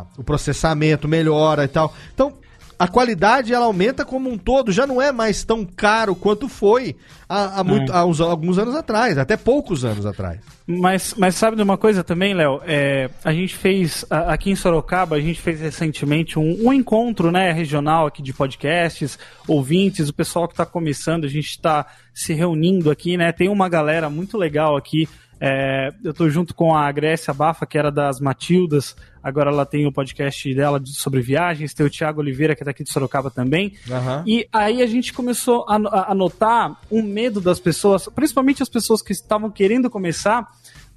a- 0.00 0.04
o 0.16 0.24
processamento, 0.24 1.06
melhora 1.08 1.64
e 1.64 1.68
tal. 1.68 1.94
Então 2.14 2.32
a 2.78 2.88
qualidade 2.88 3.52
ela 3.52 3.66
aumenta 3.66 4.04
como 4.04 4.30
um 4.30 4.38
todo, 4.38 4.72
já 4.72 4.86
não 4.86 5.00
é 5.00 5.12
mais 5.12 5.44
tão 5.44 5.64
caro 5.64 6.14
quanto 6.14 6.48
foi 6.48 6.96
há, 7.28 7.60
há, 7.60 7.64
muito, 7.64 7.92
há 7.92 8.04
uns, 8.04 8.20
alguns 8.20 8.58
anos 8.58 8.74
atrás, 8.74 9.18
até 9.18 9.36
poucos 9.36 9.84
anos 9.84 10.06
atrás. 10.06 10.40
Mas, 10.66 11.14
mas 11.16 11.34
sabe 11.34 11.56
de 11.56 11.62
uma 11.62 11.76
coisa 11.76 12.02
também, 12.02 12.34
Léo? 12.34 12.60
É, 12.66 13.10
a 13.22 13.32
gente 13.32 13.54
fez, 13.54 14.04
aqui 14.08 14.50
em 14.50 14.56
Sorocaba, 14.56 15.16
a 15.16 15.20
gente 15.20 15.40
fez 15.40 15.60
recentemente 15.60 16.38
um, 16.38 16.68
um 16.68 16.72
encontro 16.72 17.30
né, 17.30 17.52
regional 17.52 18.06
aqui 18.06 18.22
de 18.22 18.32
podcasts, 18.32 19.18
ouvintes, 19.46 20.08
o 20.08 20.14
pessoal 20.14 20.48
que 20.48 20.54
está 20.54 20.64
começando, 20.64 21.24
a 21.24 21.28
gente 21.28 21.50
está 21.50 21.86
se 22.14 22.32
reunindo 22.32 22.90
aqui, 22.90 23.16
né? 23.16 23.32
Tem 23.32 23.48
uma 23.48 23.68
galera 23.68 24.08
muito 24.08 24.38
legal 24.38 24.76
aqui 24.76 25.08
é, 25.40 25.92
eu 26.02 26.12
estou 26.12 26.28
junto 26.30 26.54
com 26.54 26.74
a 26.74 26.90
Grécia 26.90 27.34
Bafa, 27.34 27.66
que 27.66 27.78
era 27.78 27.90
das 27.90 28.20
Matildas, 28.20 28.96
agora 29.22 29.50
ela 29.50 29.66
tem 29.66 29.86
o 29.86 29.92
podcast 29.92 30.54
dela 30.54 30.80
sobre 30.84 31.20
viagens, 31.20 31.74
tem 31.74 31.84
o 31.84 31.90
Thiago 31.90 32.20
Oliveira, 32.20 32.54
que 32.54 32.62
está 32.62 32.70
aqui 32.70 32.84
de 32.84 32.92
Sorocaba 32.92 33.30
também. 33.30 33.74
Uhum. 33.88 34.22
E 34.26 34.48
aí 34.52 34.82
a 34.82 34.86
gente 34.86 35.12
começou 35.12 35.64
a, 35.68 36.10
a 36.10 36.14
notar 36.14 36.80
um 36.90 37.02
medo 37.02 37.40
das 37.40 37.58
pessoas, 37.58 38.08
principalmente 38.08 38.62
as 38.62 38.68
pessoas 38.68 39.02
que 39.02 39.12
estavam 39.12 39.50
querendo 39.50 39.90
começar, 39.90 40.48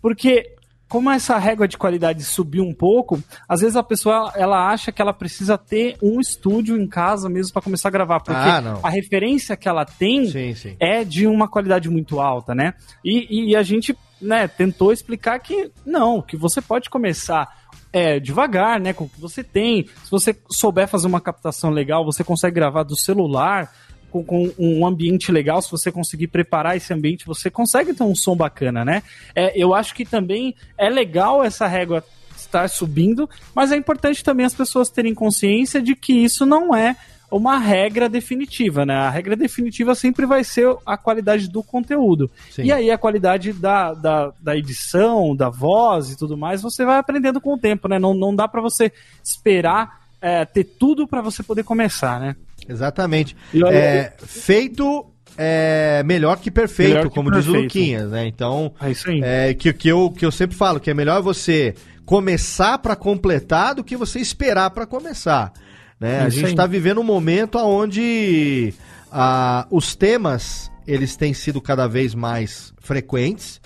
porque 0.01 0.55
como 0.87 1.11
essa 1.11 1.37
régua 1.37 1.67
de 1.67 1.77
qualidade 1.77 2.23
subiu 2.23 2.63
um 2.63 2.73
pouco, 2.73 3.21
às 3.47 3.59
vezes 3.59 3.75
a 3.75 3.83
pessoa 3.83 4.31
ela 4.35 4.69
acha 4.69 4.91
que 4.91 5.01
ela 5.01 5.13
precisa 5.13 5.57
ter 5.57 5.97
um 6.01 6.19
estúdio 6.19 6.79
em 6.79 6.87
casa 6.87 7.29
mesmo 7.29 7.51
para 7.51 7.61
começar 7.61 7.89
a 7.89 7.91
gravar, 7.91 8.19
porque 8.21 8.39
ah, 8.39 8.79
a 8.81 8.89
referência 8.89 9.57
que 9.57 9.67
ela 9.67 9.83
tem 9.83 10.25
sim, 10.27 10.55
sim. 10.55 10.75
é 10.79 11.03
de 11.03 11.27
uma 11.27 11.47
qualidade 11.47 11.89
muito 11.89 12.19
alta, 12.19 12.55
né? 12.55 12.73
E, 13.03 13.51
e 13.51 13.55
a 13.55 13.63
gente 13.63 13.97
né, 14.21 14.47
tentou 14.47 14.91
explicar 14.91 15.39
que 15.39 15.71
não, 15.85 16.21
que 16.21 16.35
você 16.35 16.61
pode 16.61 16.89
começar 16.89 17.67
é, 17.91 18.19
devagar, 18.19 18.79
né, 18.79 18.93
com 18.93 19.05
o 19.05 19.09
que 19.09 19.19
você 19.19 19.43
tem. 19.43 19.87
Se 20.03 20.11
você 20.11 20.35
souber 20.49 20.87
fazer 20.87 21.07
uma 21.07 21.21
captação 21.21 21.69
legal, 21.69 22.05
você 22.05 22.23
consegue 22.23 22.55
gravar 22.55 22.83
do 22.83 22.97
celular 22.97 23.71
com, 24.11 24.23
com, 24.23 24.53
um 24.57 24.85
ambiente 24.85 25.31
legal, 25.31 25.61
se 25.61 25.71
você 25.71 25.91
conseguir 25.91 26.27
preparar 26.27 26.77
esse 26.77 26.93
ambiente, 26.93 27.25
você 27.25 27.49
consegue 27.49 27.93
ter 27.93 28.03
um 28.03 28.15
som 28.15 28.35
bacana, 28.35 28.85
né? 28.85 29.03
É, 29.35 29.51
eu 29.55 29.73
acho 29.73 29.93
que 29.93 30.05
também 30.05 30.55
é 30.77 30.89
legal 30.89 31.43
essa 31.43 31.67
régua 31.67 32.03
estar 32.35 32.69
subindo, 32.69 33.29
mas 33.53 33.71
é 33.71 33.75
importante 33.75 34.23
também 34.23 34.45
as 34.45 34.53
pessoas 34.53 34.89
terem 34.89 35.13
consciência 35.13 35.81
de 35.81 35.95
que 35.95 36.13
isso 36.13 36.45
não 36.45 36.73
é 36.73 36.95
uma 37.31 37.57
regra 37.57 38.07
definitiva, 38.07 38.85
né? 38.85 38.95
A 38.95 39.09
regra 39.09 39.35
definitiva 39.35 39.93
sempre 39.95 40.25
vai 40.25 40.43
ser 40.43 40.73
a 40.85 40.97
qualidade 40.97 41.49
do 41.49 41.61
conteúdo. 41.61 42.29
Sim. 42.49 42.63
E 42.63 42.71
aí 42.71 42.89
a 42.89 42.97
qualidade 42.97 43.53
da, 43.53 43.93
da, 43.93 44.31
da, 44.39 44.57
edição, 44.57 45.35
da 45.35 45.49
voz 45.49 46.11
e 46.11 46.17
tudo 46.17 46.37
mais, 46.37 46.61
você 46.61 46.85
vai 46.85 46.97
aprendendo 46.97 47.41
com 47.41 47.53
o 47.53 47.57
tempo, 47.57 47.87
né? 47.87 47.99
Não, 47.99 48.13
não 48.13 48.35
dá 48.35 48.47
para 48.47 48.61
você 48.61 48.91
esperar 49.23 50.07
é, 50.21 50.45
ter 50.45 50.63
tudo 50.63 51.07
para 51.07 51.21
você 51.21 51.43
poder 51.43 51.63
começar, 51.63 52.19
né? 52.19 52.35
Exatamente. 52.67 53.35
É, 53.71 54.13
feito 54.17 55.05
é 55.37 56.01
melhor 56.03 56.37
que 56.37 56.49
perfeito, 56.49 56.89
melhor 56.89 57.09
que 57.09 57.13
como 57.13 57.29
perfeito. 57.29 57.53
diz 57.53 57.59
o 57.59 57.63
Luquinhas, 57.63 58.11
né? 58.11 58.25
Então, 58.25 58.73
é 58.81 58.85
aí. 58.85 59.21
É, 59.23 59.53
que, 59.53 59.71
que, 59.71 59.87
eu, 59.87 60.09
que 60.09 60.25
eu 60.25 60.31
sempre 60.31 60.57
falo, 60.57 60.79
que 60.79 60.89
é 60.89 60.93
melhor 60.93 61.21
você 61.21 61.75
começar 62.05 62.77
para 62.79 62.95
completar 62.95 63.75
do 63.75 63.83
que 63.83 63.95
você 63.95 64.19
esperar 64.19 64.71
para 64.71 64.87
começar. 64.87 65.53
Né? 65.99 66.21
A 66.21 66.29
gente 66.29 66.49
está 66.49 66.65
vivendo 66.65 67.01
um 67.01 67.03
momento 67.03 67.57
onde 67.57 68.73
ah, 69.11 69.67
os 69.71 69.95
temas 69.95 70.71
eles 70.85 71.15
têm 71.15 71.33
sido 71.33 71.59
cada 71.59 71.87
vez 71.87 72.15
mais 72.15 72.73
frequentes. 72.79 73.59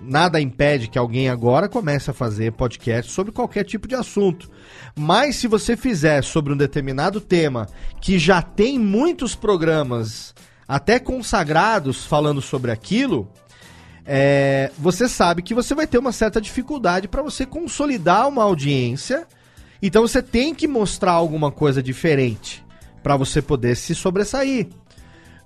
Nada 0.00 0.40
impede 0.40 0.86
que 0.86 0.98
alguém 0.98 1.28
agora 1.28 1.68
comece 1.68 2.08
a 2.08 2.14
fazer 2.14 2.52
podcast 2.52 3.10
sobre 3.10 3.32
qualquer 3.32 3.64
tipo 3.64 3.88
de 3.88 3.96
assunto. 3.96 4.48
Mas 4.94 5.36
se 5.36 5.48
você 5.48 5.76
fizer 5.76 6.22
sobre 6.22 6.52
um 6.52 6.56
determinado 6.56 7.20
tema 7.20 7.66
que 8.00 8.16
já 8.16 8.40
tem 8.40 8.78
muitos 8.78 9.34
programas, 9.34 10.32
até 10.68 11.00
consagrados, 11.00 12.04
falando 12.04 12.40
sobre 12.40 12.70
aquilo, 12.70 13.28
é, 14.06 14.70
você 14.78 15.08
sabe 15.08 15.42
que 15.42 15.52
você 15.52 15.74
vai 15.74 15.86
ter 15.86 15.98
uma 15.98 16.12
certa 16.12 16.40
dificuldade 16.40 17.08
para 17.08 17.22
você 17.22 17.44
consolidar 17.44 18.28
uma 18.28 18.44
audiência 18.44 19.26
então 19.82 20.02
você 20.02 20.22
tem 20.22 20.54
que 20.54 20.66
mostrar 20.66 21.12
alguma 21.12 21.50
coisa 21.50 21.82
diferente 21.82 22.64
para 23.02 23.16
você 23.16 23.40
poder 23.40 23.76
se 23.76 23.94
sobressair. 23.94 24.68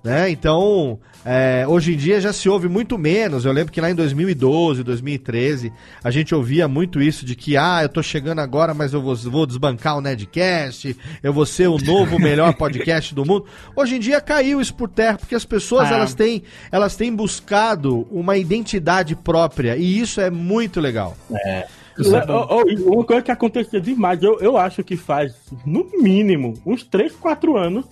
Né? 0.03 0.29
Então, 0.29 0.99
é, 1.25 1.65
hoje 1.65 1.93
em 1.93 1.97
dia 1.97 2.19
já 2.19 2.33
se 2.33 2.49
ouve 2.49 2.67
muito 2.67 2.97
menos. 2.97 3.45
Eu 3.45 3.53
lembro 3.53 3.71
que 3.71 3.79
lá 3.79 3.89
em 3.89 3.95
2012, 3.95 4.83
2013, 4.83 5.71
a 6.03 6.11
gente 6.11 6.35
ouvia 6.35 6.67
muito 6.67 7.01
isso 7.01 7.25
de 7.25 7.35
que, 7.35 7.55
ah, 7.55 7.79
eu 7.81 7.87
tô 7.87 8.03
chegando 8.03 8.39
agora, 8.39 8.73
mas 8.73 8.93
eu 8.93 9.01
vou, 9.01 9.15
vou 9.15 9.45
desbancar 9.45 9.97
o 9.97 10.01
Nedcast, 10.01 10.97
eu 11.21 11.31
vou 11.31 11.45
ser 11.45 11.67
o 11.69 11.77
novo 11.77 12.19
melhor 12.19 12.53
podcast 12.55 13.15
do 13.15 13.25
mundo. 13.25 13.45
Hoje 13.75 13.95
em 13.95 13.99
dia 13.99 14.19
caiu 14.19 14.59
isso 14.59 14.73
por 14.73 14.89
terra, 14.89 15.17
porque 15.17 15.35
as 15.35 15.45
pessoas 15.45 15.89
ah. 15.89 15.95
elas, 15.95 16.13
têm, 16.13 16.43
elas 16.69 16.97
têm 16.97 17.15
buscado 17.15 18.05
uma 18.11 18.35
identidade 18.35 19.15
própria, 19.15 19.77
e 19.77 19.99
isso 19.99 20.19
é 20.19 20.29
muito 20.29 20.81
legal. 20.81 21.15
É. 21.45 21.65
Uma 21.97 23.03
coisa 23.03 23.21
que 23.21 23.31
acontecia 23.31 23.79
demais, 23.79 24.21
eu, 24.23 24.39
eu 24.39 24.57
acho 24.57 24.83
que 24.83 24.97
faz, 24.97 25.35
no 25.65 25.85
mínimo, 26.01 26.53
uns 26.65 26.83
3, 26.83 27.15
4 27.15 27.57
anos 27.57 27.85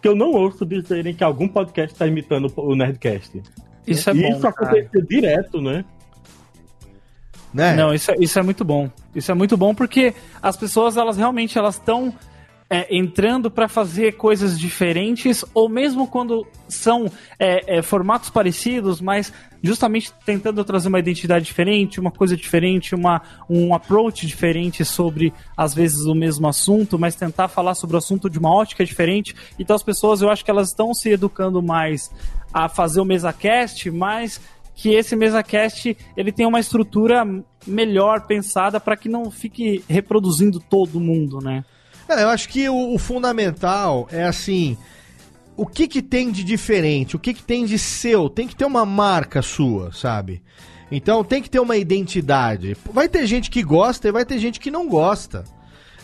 que 0.00 0.08
eu 0.08 0.14
não 0.14 0.32
ouço 0.32 0.66
dizerem 0.66 1.14
que 1.14 1.24
algum 1.24 1.48
podcast 1.48 1.94
está 1.94 2.06
imitando 2.06 2.52
o 2.56 2.74
Nerdcast. 2.74 3.42
Isso 3.86 4.10
é 4.10 4.14
bom. 4.14 4.36
Isso 4.36 4.46
acontecia 4.46 5.02
direto, 5.02 5.60
né? 5.62 5.84
né? 7.54 7.74
Não, 7.76 7.94
isso 7.94 8.10
é, 8.10 8.14
isso 8.18 8.38
é 8.38 8.42
muito 8.42 8.64
bom. 8.64 8.90
Isso 9.14 9.30
é 9.30 9.34
muito 9.34 9.56
bom 9.56 9.74
porque 9.74 10.12
as 10.42 10.56
pessoas, 10.56 10.96
elas 10.96 11.16
realmente 11.16 11.56
elas 11.56 11.76
estão 11.76 12.12
é, 12.74 12.88
entrando 12.90 13.48
para 13.48 13.68
fazer 13.68 14.16
coisas 14.16 14.58
diferentes, 14.58 15.44
ou 15.54 15.68
mesmo 15.68 16.08
quando 16.08 16.44
são 16.68 17.06
é, 17.38 17.78
é, 17.78 17.82
formatos 17.82 18.30
parecidos, 18.30 19.00
mas 19.00 19.32
justamente 19.62 20.12
tentando 20.26 20.64
trazer 20.64 20.88
uma 20.88 20.98
identidade 20.98 21.44
diferente, 21.44 22.00
uma 22.00 22.10
coisa 22.10 22.36
diferente, 22.36 22.92
uma, 22.92 23.22
um 23.48 23.72
approach 23.72 24.26
diferente 24.26 24.84
sobre, 24.84 25.32
às 25.56 25.72
vezes, 25.72 26.04
o 26.04 26.16
mesmo 26.16 26.48
assunto, 26.48 26.98
mas 26.98 27.14
tentar 27.14 27.46
falar 27.46 27.76
sobre 27.76 27.94
o 27.94 27.98
assunto 27.98 28.28
de 28.28 28.40
uma 28.40 28.52
ótica 28.52 28.84
diferente. 28.84 29.36
Então, 29.56 29.76
as 29.76 29.82
pessoas, 29.84 30.20
eu 30.20 30.28
acho 30.28 30.44
que 30.44 30.50
elas 30.50 30.70
estão 30.70 30.92
se 30.92 31.10
educando 31.10 31.62
mais 31.62 32.10
a 32.52 32.68
fazer 32.68 33.00
o 33.00 33.04
MesaCast, 33.04 33.88
mas 33.92 34.40
que 34.74 34.92
esse 34.94 35.14
MesaCast 35.14 35.96
ele 36.16 36.32
tem 36.32 36.44
uma 36.44 36.58
estrutura 36.58 37.24
melhor 37.64 38.22
pensada 38.22 38.80
para 38.80 38.96
que 38.96 39.08
não 39.08 39.30
fique 39.30 39.84
reproduzindo 39.88 40.58
todo 40.58 40.98
mundo, 40.98 41.38
né? 41.38 41.64
Eu 42.08 42.28
acho 42.28 42.48
que 42.48 42.68
o, 42.68 42.94
o, 42.94 42.98
fundamental 42.98 44.08
é 44.10 44.24
assim. 44.24 44.76
O 45.56 45.66
que 45.66 45.86
que 45.86 46.02
tem 46.02 46.30
de 46.30 46.42
diferente? 46.42 47.16
O 47.16 47.18
que 47.18 47.32
que 47.32 47.42
tem 47.42 47.64
de 47.64 47.78
seu? 47.78 48.28
Tem 48.28 48.46
que 48.46 48.56
ter 48.56 48.64
uma 48.64 48.84
marca 48.84 49.40
sua, 49.40 49.92
sabe? 49.92 50.42
Então 50.90 51.24
tem 51.24 51.42
que 51.42 51.50
ter 51.50 51.60
uma 51.60 51.76
identidade. 51.76 52.76
Vai 52.92 53.08
ter 53.08 53.26
gente 53.26 53.50
que 53.50 53.62
gosta 53.62 54.08
e 54.08 54.12
vai 54.12 54.24
ter 54.24 54.38
gente 54.38 54.60
que 54.60 54.70
não 54.70 54.88
gosta. 54.88 55.44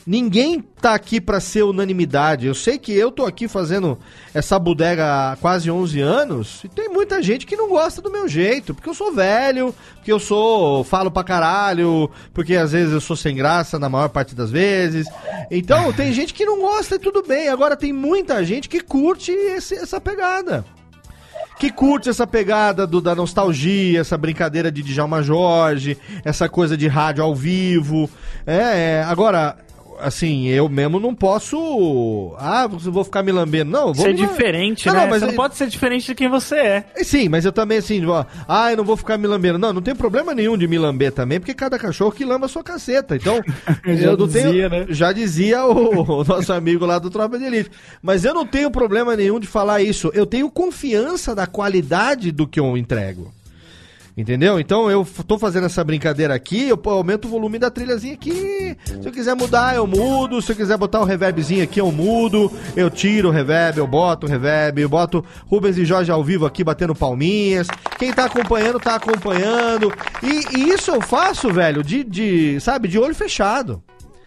Ninguém 0.07 0.61
tá 0.61 0.95
aqui 0.95 1.21
para 1.21 1.41
ser 1.41 1.63
unanimidade. 1.63 2.47
Eu 2.47 2.55
sei 2.55 2.79
que 2.79 2.93
eu 2.93 3.13
tô 3.13 3.27
aqui 3.27 3.47
fazendo 3.47 3.99
essa 4.33 4.59
bodega 4.59 5.33
há 5.33 5.37
quase 5.37 5.71
11 5.71 6.01
anos 6.01 6.65
e 6.65 6.69
tem 6.69 6.89
muita 6.89 7.23
gente 7.23 7.47
que 7.47 7.57
não 7.57 7.69
gosta 7.69 8.01
do 8.01 8.11
meu 8.11 8.27
jeito, 8.27 8.75
porque 8.75 8.89
eu 8.89 8.95
sou 8.95 9.13
velho, 9.13 9.75
porque 9.97 10.11
eu 10.11 10.19
sou 10.19 10.83
falo 10.85 11.11
pra 11.11 11.23
caralho, 11.23 12.11
porque 12.33 12.57
às 12.57 12.73
vezes 12.73 12.93
eu 12.93 13.01
sou 13.01 13.17
sem 13.17 13.37
graça 13.37 13.79
na 13.79 13.89
maior 13.89 14.09
parte 14.09 14.35
das 14.35 14.51
vezes. 14.51 15.07
Então, 15.51 15.93
tem 15.95 16.13
gente 16.13 16.33
que 16.33 16.47
não 16.47 16.61
gosta 16.61 16.95
e 16.95 16.99
tudo 16.99 17.23
bem. 17.23 17.49
Agora 17.49 17.77
tem 17.77 17.93
muita 17.93 18.45
gente 18.45 18.69
que 18.69 18.81
curte 18.81 19.33
esse, 19.33 19.75
essa 19.75 20.01
pegada 20.01 20.65
que 21.59 21.71
curte 21.71 22.09
essa 22.09 22.27
pegada 22.27 22.87
do, 22.87 23.03
da 23.03 23.15
nostalgia, 23.15 24.01
essa 24.01 24.17
brincadeira 24.17 24.73
de 24.73 24.83
Djalma 24.83 25.23
Jorge, 25.23 25.99
essa 26.25 26.49
coisa 26.49 26.75
de 26.75 26.89
rádio 26.89 27.23
ao 27.23 27.35
vivo. 27.35 28.09
É, 28.47 29.01
é 29.01 29.05
agora, 29.07 29.59
assim, 30.03 30.49
eu 30.49 30.69
mesmo 30.69 30.99
não 30.99 31.15
posso. 31.15 32.35
Ah, 32.39 32.67
vou 32.67 33.05
ficar 33.05 33.23
me 33.23 33.33
lambendo. 33.33 33.71
Não, 33.71 33.93
vou 33.93 34.05
ser 34.05 34.15
diferente, 34.15 34.87
não, 34.87 34.95
né? 34.95 35.01
Não, 35.01 35.11
mas 35.11 35.21
você 35.21 35.27
não 35.27 35.35
pode 35.35 35.57
ser 35.57 35.67
diferente 35.69 36.07
de 36.07 36.15
quem 36.15 36.29
você 36.29 36.57
é. 36.57 36.85
Sim, 37.03 37.29
mas 37.29 37.45
eu 37.45 37.53
também, 37.53 37.79
assim, 37.79 38.05
ó, 38.07 38.25
ah, 38.49 38.71
eu 38.71 38.77
não 38.77 38.85
vou 38.85 38.97
ficar 38.97 39.19
me 39.19 39.27
lambendo. 39.27 39.59
Não, 39.59 39.73
não 39.73 39.83
tem 39.83 39.95
problema 39.95 40.35
nenhum 40.35 40.57
de 40.57 40.67
me 40.67 40.79
lamber 40.79 41.13
também, 41.13 41.39
porque 41.39 41.55
cada 41.55 41.79
cachorro 41.79 42.13
que 42.13 42.25
lamba 42.25 42.47
a 42.47 42.49
sua 42.49 42.63
caceta. 42.63 43.17
Então, 43.17 43.41
eu 43.85 44.17
não 44.17 44.27
dizia, 44.27 44.43
tenho. 44.43 44.69
Né? 44.69 44.87
Já 44.91 45.13
dizia 45.13 45.65
o, 45.65 46.21
o 46.21 46.25
nosso 46.25 46.53
amigo 46.53 46.85
lá 46.87 46.99
do 46.99 47.11
Tropa 47.11 47.39
de 47.39 47.45
Elite. 47.45 47.71
Mas 48.03 48.25
eu 48.25 48.35
não 48.35 48.47
tenho 48.47 48.71
problema 48.71 49.17
nenhum 49.17 49.39
de 49.39 49.47
falar 49.47 49.83
isso. 49.83 50.11
Eu 50.15 50.27
tenho 50.27 50.51
confiança 50.51 51.35
da 51.35 51.47
qualidade 51.47 52.33
do 52.33 52.47
que 52.47 52.61
eu 52.61 52.77
entrego. 52.77 53.33
Entendeu? 54.21 54.61
Então 54.61 54.91
eu 54.91 55.07
tô 55.27 55.39
fazendo 55.39 55.65
essa 55.65 55.83
brincadeira 55.83 56.35
aqui, 56.35 56.69
eu 56.69 56.79
aumento 56.85 57.25
o 57.25 57.31
volume 57.31 57.59
da 57.59 57.71
trilhazinha 57.71 58.13
aqui. 58.13 58.77
Se 58.85 59.07
eu 59.07 59.11
quiser 59.11 59.35
mudar, 59.35 59.75
eu 59.75 59.87
mudo. 59.87 60.43
Se 60.43 60.53
eu 60.53 60.57
quiser 60.57 60.77
botar 60.77 61.01
um 61.01 61.05
reverbzinho 61.05 61.65
aqui, 61.65 61.81
eu 61.81 61.91
mudo. 61.91 62.53
Eu 62.77 62.91
tiro 62.91 63.29
o 63.31 63.33
reverb, 63.33 63.79
eu 63.79 63.87
boto 63.87 64.27
o 64.27 64.29
reverb, 64.29 64.83
eu 64.83 64.91
boto 64.91 65.25
Rubens 65.47 65.79
e 65.79 65.87
Jorge 65.87 66.11
ao 66.11 66.23
vivo 66.23 66.45
aqui 66.45 66.63
batendo 66.63 66.95
palminhas. 66.95 67.67
Quem 67.99 68.13
tá 68.13 68.27
acompanhando, 68.27 68.79
tá 68.79 68.97
acompanhando. 68.97 69.91
E, 70.23 70.59
e 70.59 70.69
isso 70.69 70.91
eu 70.91 71.01
faço, 71.01 71.51
velho, 71.51 71.83
de, 71.83 72.05
de, 72.05 72.61
sabe, 72.61 72.89
de 72.89 72.99
olho 72.99 73.15
fechado. 73.15 73.83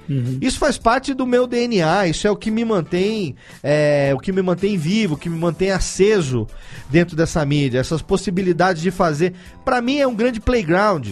Uhum. 0.10 0.38
Isso 0.42 0.60
faz 0.60 0.78
parte 0.78 1.14
do 1.14 1.26
meu 1.26 1.48
DNA, 1.48 2.08
isso 2.08 2.28
é 2.28 2.32
o 2.32 2.36
que 2.36 2.52
me 2.52 2.66
mantém, 2.66 3.36
é, 3.62 4.12
o 4.14 4.20
que 4.20 4.32
me 4.32 4.42
mantém 4.42 4.78
vivo, 4.78 5.16
o 5.16 5.18
que 5.18 5.30
me 5.30 5.38
mantém 5.38 5.72
aceso 5.72 6.48
dentro 6.90 7.16
dessa 7.16 7.46
mídia, 7.46 7.80
essas 7.80 8.02
possibilidades 8.02 8.82
de 8.82 8.92
fazer. 8.92 9.34
Para 9.64 9.82
mim 9.82 10.00
é 10.00 10.08
um 10.08 10.16
grande 10.16 10.40
playground, 10.40 11.10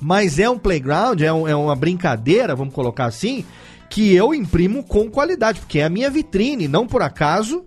mas 0.00 0.38
é 0.38 0.48
um 0.48 0.58
playground, 0.58 1.20
é, 1.20 1.32
um, 1.32 1.46
é 1.46 1.54
uma 1.54 1.76
brincadeira, 1.76 2.56
vamos 2.56 2.74
colocar 2.74 3.04
assim, 3.04 3.44
que 3.88 4.14
eu 4.14 4.32
imprimo 4.32 4.82
com 4.82 5.10
qualidade, 5.10 5.60
porque 5.60 5.80
é 5.80 5.84
a 5.84 5.90
minha 5.90 6.08
vitrine, 6.08 6.68
não 6.68 6.86
por 6.86 7.02
acaso 7.02 7.64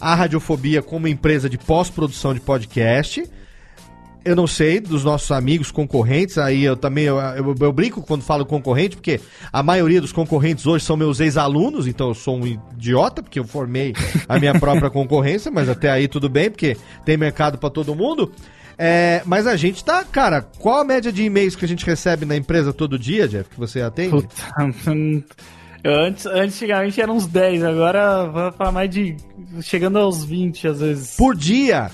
a 0.00 0.14
Radiofobia 0.14 0.82
como 0.82 1.08
empresa 1.08 1.48
de 1.48 1.58
pós-produção 1.58 2.32
de 2.32 2.40
podcast 2.40 3.24
eu 4.26 4.34
não 4.34 4.46
sei 4.46 4.80
dos 4.80 5.04
nossos 5.04 5.30
amigos 5.30 5.70
concorrentes, 5.70 6.36
aí 6.36 6.64
eu 6.64 6.76
também 6.76 7.04
eu, 7.04 7.16
eu, 7.16 7.54
eu, 7.60 7.72
brinco 7.72 8.02
quando 8.02 8.22
falo 8.22 8.44
concorrente, 8.44 8.96
porque 8.96 9.20
a 9.52 9.62
maioria 9.62 10.00
dos 10.00 10.12
concorrentes 10.12 10.66
hoje 10.66 10.84
são 10.84 10.96
meus 10.96 11.20
ex-alunos, 11.20 11.86
então 11.86 12.08
eu 12.08 12.14
sou 12.14 12.36
um 12.36 12.46
idiota, 12.46 13.22
porque 13.22 13.38
eu 13.38 13.44
formei 13.44 13.94
a 14.28 14.38
minha 14.38 14.52
própria 14.58 14.90
concorrência, 14.90 15.50
mas 15.50 15.68
até 15.68 15.88
aí 15.88 16.08
tudo 16.08 16.28
bem, 16.28 16.50
porque 16.50 16.76
tem 17.04 17.16
mercado 17.16 17.56
para 17.56 17.70
todo 17.70 17.94
mundo. 17.94 18.32
É, 18.76 19.22
mas 19.24 19.46
a 19.46 19.56
gente 19.56 19.82
tá, 19.84 20.04
cara, 20.04 20.42
qual 20.58 20.80
a 20.80 20.84
média 20.84 21.12
de 21.12 21.22
e-mails 21.22 21.54
que 21.54 21.64
a 21.64 21.68
gente 21.68 21.86
recebe 21.86 22.26
na 22.26 22.36
empresa 22.36 22.72
todo 22.72 22.98
dia, 22.98 23.28
Jeff, 23.28 23.48
que 23.48 23.58
você 23.58 23.80
atende? 23.80 24.10
Puta, 24.10 24.34
antes, 25.86 26.26
antigamente 26.26 27.00
eram 27.00 27.16
uns 27.16 27.26
10, 27.28 27.62
agora 27.62 28.26
vai 28.26 28.52
para 28.52 28.72
mais 28.72 28.90
de. 28.90 29.16
chegando 29.62 29.98
aos 29.98 30.24
20 30.24 30.68
às 30.68 30.80
vezes. 30.80 31.16
Por 31.16 31.36
dia? 31.36 31.90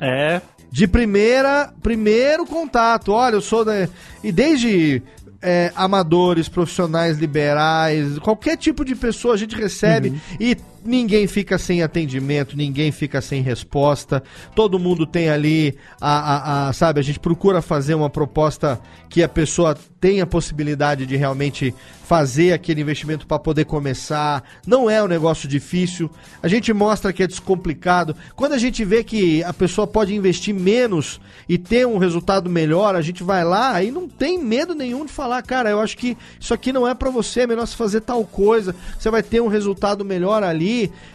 É, 0.00 0.40
de 0.70 0.86
primeira, 0.86 1.72
primeiro 1.82 2.46
contato. 2.46 3.12
Olha, 3.12 3.34
eu 3.34 3.40
sou 3.40 3.64
da. 3.64 3.88
E 4.22 4.30
desde 4.30 5.02
é, 5.42 5.72
amadores, 5.74 6.48
profissionais 6.48 7.18
liberais, 7.18 8.18
qualquer 8.18 8.56
tipo 8.56 8.84
de 8.84 8.94
pessoa 8.94 9.34
a 9.34 9.36
gente 9.36 9.56
recebe 9.56 10.10
uhum. 10.10 10.20
e 10.38 10.56
ninguém 10.84 11.26
fica 11.26 11.58
sem 11.58 11.82
atendimento, 11.82 12.56
ninguém 12.56 12.90
fica 12.92 13.20
sem 13.20 13.42
resposta, 13.42 14.22
todo 14.54 14.78
mundo 14.78 15.06
tem 15.06 15.28
ali 15.28 15.76
a, 16.00 16.18
a, 16.18 16.68
a, 16.68 16.72
sabe, 16.72 17.00
a 17.00 17.02
gente 17.02 17.18
procura 17.18 17.62
fazer 17.62 17.94
uma 17.94 18.10
proposta 18.10 18.80
que 19.08 19.22
a 19.22 19.28
pessoa 19.28 19.76
tenha 20.00 20.24
possibilidade 20.24 21.04
de 21.04 21.16
realmente 21.16 21.74
fazer 22.10 22.52
aquele 22.52 22.80
investimento 22.80 23.26
para 23.26 23.38
poder 23.38 23.66
começar. 23.66 24.42
Não 24.66 24.88
é 24.88 25.02
um 25.02 25.06
negócio 25.06 25.48
difícil. 25.48 26.10
A 26.42 26.48
gente 26.48 26.72
mostra 26.72 27.12
que 27.12 27.22
é 27.22 27.26
descomplicado. 27.26 28.16
Quando 28.34 28.52
a 28.52 28.58
gente 28.58 28.84
vê 28.84 29.04
que 29.04 29.44
a 29.44 29.52
pessoa 29.52 29.86
pode 29.86 30.14
investir 30.14 30.54
menos 30.54 31.20
e 31.48 31.58
ter 31.58 31.86
um 31.86 31.98
resultado 31.98 32.48
melhor, 32.48 32.94
a 32.94 33.02
gente 33.02 33.22
vai 33.22 33.44
lá 33.44 33.82
e 33.82 33.90
não 33.90 34.08
tem 34.08 34.42
medo 34.42 34.74
nenhum 34.74 35.04
de 35.04 35.12
falar, 35.12 35.42
cara, 35.42 35.70
eu 35.70 35.80
acho 35.80 35.96
que 35.96 36.16
isso 36.40 36.54
aqui 36.54 36.72
não 36.72 36.88
é 36.88 36.94
para 36.94 37.10
você, 37.10 37.42
é 37.42 37.46
melhor 37.46 37.66
você 37.66 37.76
fazer 37.76 38.00
tal 38.00 38.24
coisa. 38.24 38.74
Você 38.98 39.10
vai 39.10 39.22
ter 39.22 39.40
um 39.40 39.48
resultado 39.48 40.04
melhor 40.04 40.42
ali 40.42 40.69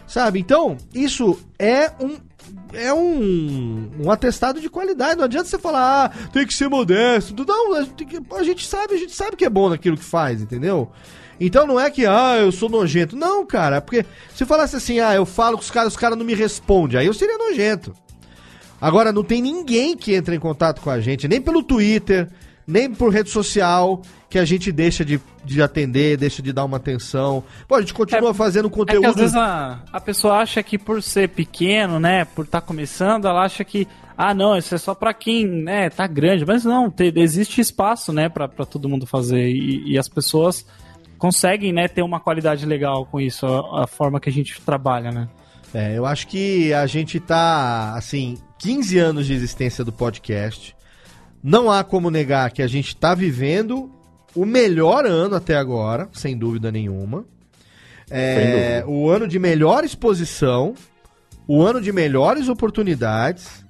sabe? 0.06 0.40
Então, 0.40 0.76
isso 0.94 1.38
é 1.58 1.90
um 2.00 2.16
é 2.72 2.92
um, 2.92 3.90
um 4.04 4.10
atestado 4.10 4.60
de 4.60 4.68
qualidade. 4.68 5.16
Não 5.16 5.24
adianta 5.24 5.48
você 5.48 5.58
falar, 5.58 6.06
ah, 6.06 6.28
tem 6.28 6.46
que 6.46 6.54
ser 6.54 6.68
modesto. 6.68 7.34
Não, 7.46 7.74
a 7.74 8.42
gente, 8.42 8.66
sabe, 8.66 8.94
a 8.94 8.98
gente 8.98 9.14
sabe 9.14 9.36
que 9.36 9.44
é 9.44 9.50
bom 9.50 9.68
naquilo 9.68 9.96
que 9.96 10.04
faz, 10.04 10.40
entendeu? 10.40 10.90
Então 11.38 11.66
não 11.66 11.78
é 11.78 11.90
que, 11.90 12.06
ah, 12.06 12.36
eu 12.38 12.50
sou 12.50 12.68
nojento. 12.68 13.16
Não, 13.16 13.44
cara, 13.46 13.80
porque 13.80 14.04
se 14.34 14.44
falasse 14.44 14.76
assim, 14.76 15.00
ah, 15.00 15.14
eu 15.14 15.26
falo 15.26 15.56
com 15.56 15.62
os 15.62 15.70
caras, 15.70 15.92
os 15.92 15.98
caras 15.98 16.16
não 16.16 16.24
me 16.24 16.34
respondem, 16.34 16.98
aí 16.98 17.06
eu 17.06 17.14
seria 17.14 17.36
nojento. 17.36 17.92
Agora, 18.80 19.12
não 19.12 19.24
tem 19.24 19.40
ninguém 19.40 19.96
que 19.96 20.14
entra 20.14 20.34
em 20.34 20.40
contato 20.40 20.80
com 20.80 20.90
a 20.90 21.00
gente, 21.00 21.26
nem 21.26 21.40
pelo 21.40 21.62
Twitter, 21.62 22.28
nem 22.66 22.92
por 22.92 23.12
rede 23.12 23.30
social 23.30 24.02
que 24.28 24.38
a 24.38 24.44
gente 24.44 24.72
deixa 24.72 25.04
de, 25.04 25.20
de 25.44 25.62
atender, 25.62 26.16
deixa 26.16 26.42
de 26.42 26.52
dar 26.52 26.64
uma 26.64 26.78
atenção. 26.78 27.44
Pô, 27.68 27.76
a 27.76 27.80
gente 27.80 27.94
continua 27.94 28.30
é, 28.30 28.34
fazendo 28.34 28.68
conteúdo. 28.68 29.04
É 29.04 29.08
às 29.08 29.16
vezes 29.16 29.36
a, 29.36 29.82
a 29.92 30.00
pessoa 30.00 30.38
acha 30.38 30.62
que 30.62 30.76
por 30.76 31.02
ser 31.02 31.28
pequeno, 31.28 32.00
né, 32.00 32.24
por 32.24 32.44
estar 32.44 32.60
tá 32.60 32.66
começando, 32.66 33.26
ela 33.26 33.44
acha 33.44 33.64
que 33.64 33.86
ah, 34.18 34.32
não, 34.32 34.56
isso 34.56 34.74
é 34.74 34.78
só 34.78 34.94
para 34.94 35.12
quem, 35.12 35.46
né, 35.46 35.90
tá 35.90 36.06
grande, 36.06 36.44
mas 36.44 36.64
não, 36.64 36.90
te, 36.90 37.12
existe 37.16 37.60
espaço, 37.60 38.12
né, 38.12 38.30
para 38.30 38.48
todo 38.48 38.88
mundo 38.88 39.06
fazer 39.06 39.50
e, 39.50 39.92
e, 39.92 39.98
as 39.98 40.08
pessoas 40.08 40.66
conseguem, 41.18 41.70
né, 41.70 41.86
ter 41.86 42.02
uma 42.02 42.18
qualidade 42.18 42.64
legal 42.64 43.04
com 43.04 43.20
isso, 43.20 43.46
a, 43.46 43.84
a 43.84 43.86
forma 43.86 44.18
que 44.18 44.30
a 44.30 44.32
gente 44.32 44.58
trabalha, 44.62 45.10
né? 45.10 45.28
É, 45.74 45.98
eu 45.98 46.06
acho 46.06 46.28
que 46.28 46.72
a 46.72 46.86
gente 46.86 47.20
tá, 47.20 47.94
assim, 47.94 48.38
15 48.58 48.98
anos 48.98 49.26
de 49.26 49.34
existência 49.34 49.84
do 49.84 49.92
podcast. 49.92 50.74
Não 51.46 51.70
há 51.70 51.84
como 51.84 52.10
negar 52.10 52.50
que 52.50 52.60
a 52.60 52.66
gente 52.66 52.88
está 52.88 53.14
vivendo 53.14 53.88
o 54.34 54.44
melhor 54.44 55.06
ano 55.06 55.36
até 55.36 55.54
agora, 55.54 56.08
sem 56.12 56.36
dúvida 56.36 56.72
nenhuma. 56.72 57.24
É, 58.10 58.80
dúvida. 58.80 58.90
O 58.90 59.08
ano 59.08 59.28
de 59.28 59.38
melhor 59.38 59.84
exposição, 59.84 60.74
o 61.46 61.62
ano 61.62 61.80
de 61.80 61.92
melhores 61.92 62.48
oportunidades. 62.48 63.64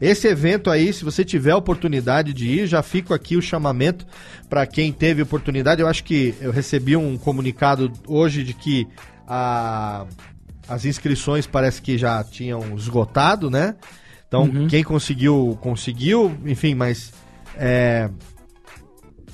Esse 0.00 0.26
evento 0.26 0.70
aí, 0.70 0.90
se 0.90 1.04
você 1.04 1.22
tiver 1.22 1.54
oportunidade 1.54 2.32
de 2.32 2.48
ir, 2.48 2.66
já 2.66 2.82
fico 2.82 3.12
aqui 3.12 3.36
o 3.36 3.42
chamamento 3.42 4.06
para 4.48 4.66
quem 4.66 4.90
teve 4.90 5.20
oportunidade. 5.20 5.82
Eu 5.82 5.86
acho 5.86 6.04
que 6.04 6.34
eu 6.40 6.50
recebi 6.50 6.96
um 6.96 7.18
comunicado 7.18 7.92
hoje 8.06 8.42
de 8.42 8.54
que 8.54 8.88
a, 9.26 10.06
as 10.66 10.86
inscrições 10.86 11.46
parece 11.46 11.82
que 11.82 11.98
já 11.98 12.24
tinham 12.24 12.74
esgotado, 12.74 13.50
né? 13.50 13.74
Então, 14.28 14.42
uhum. 14.42 14.68
quem 14.68 14.84
conseguiu, 14.84 15.58
conseguiu, 15.60 16.36
enfim, 16.44 16.74
mas 16.74 17.12
é, 17.56 18.10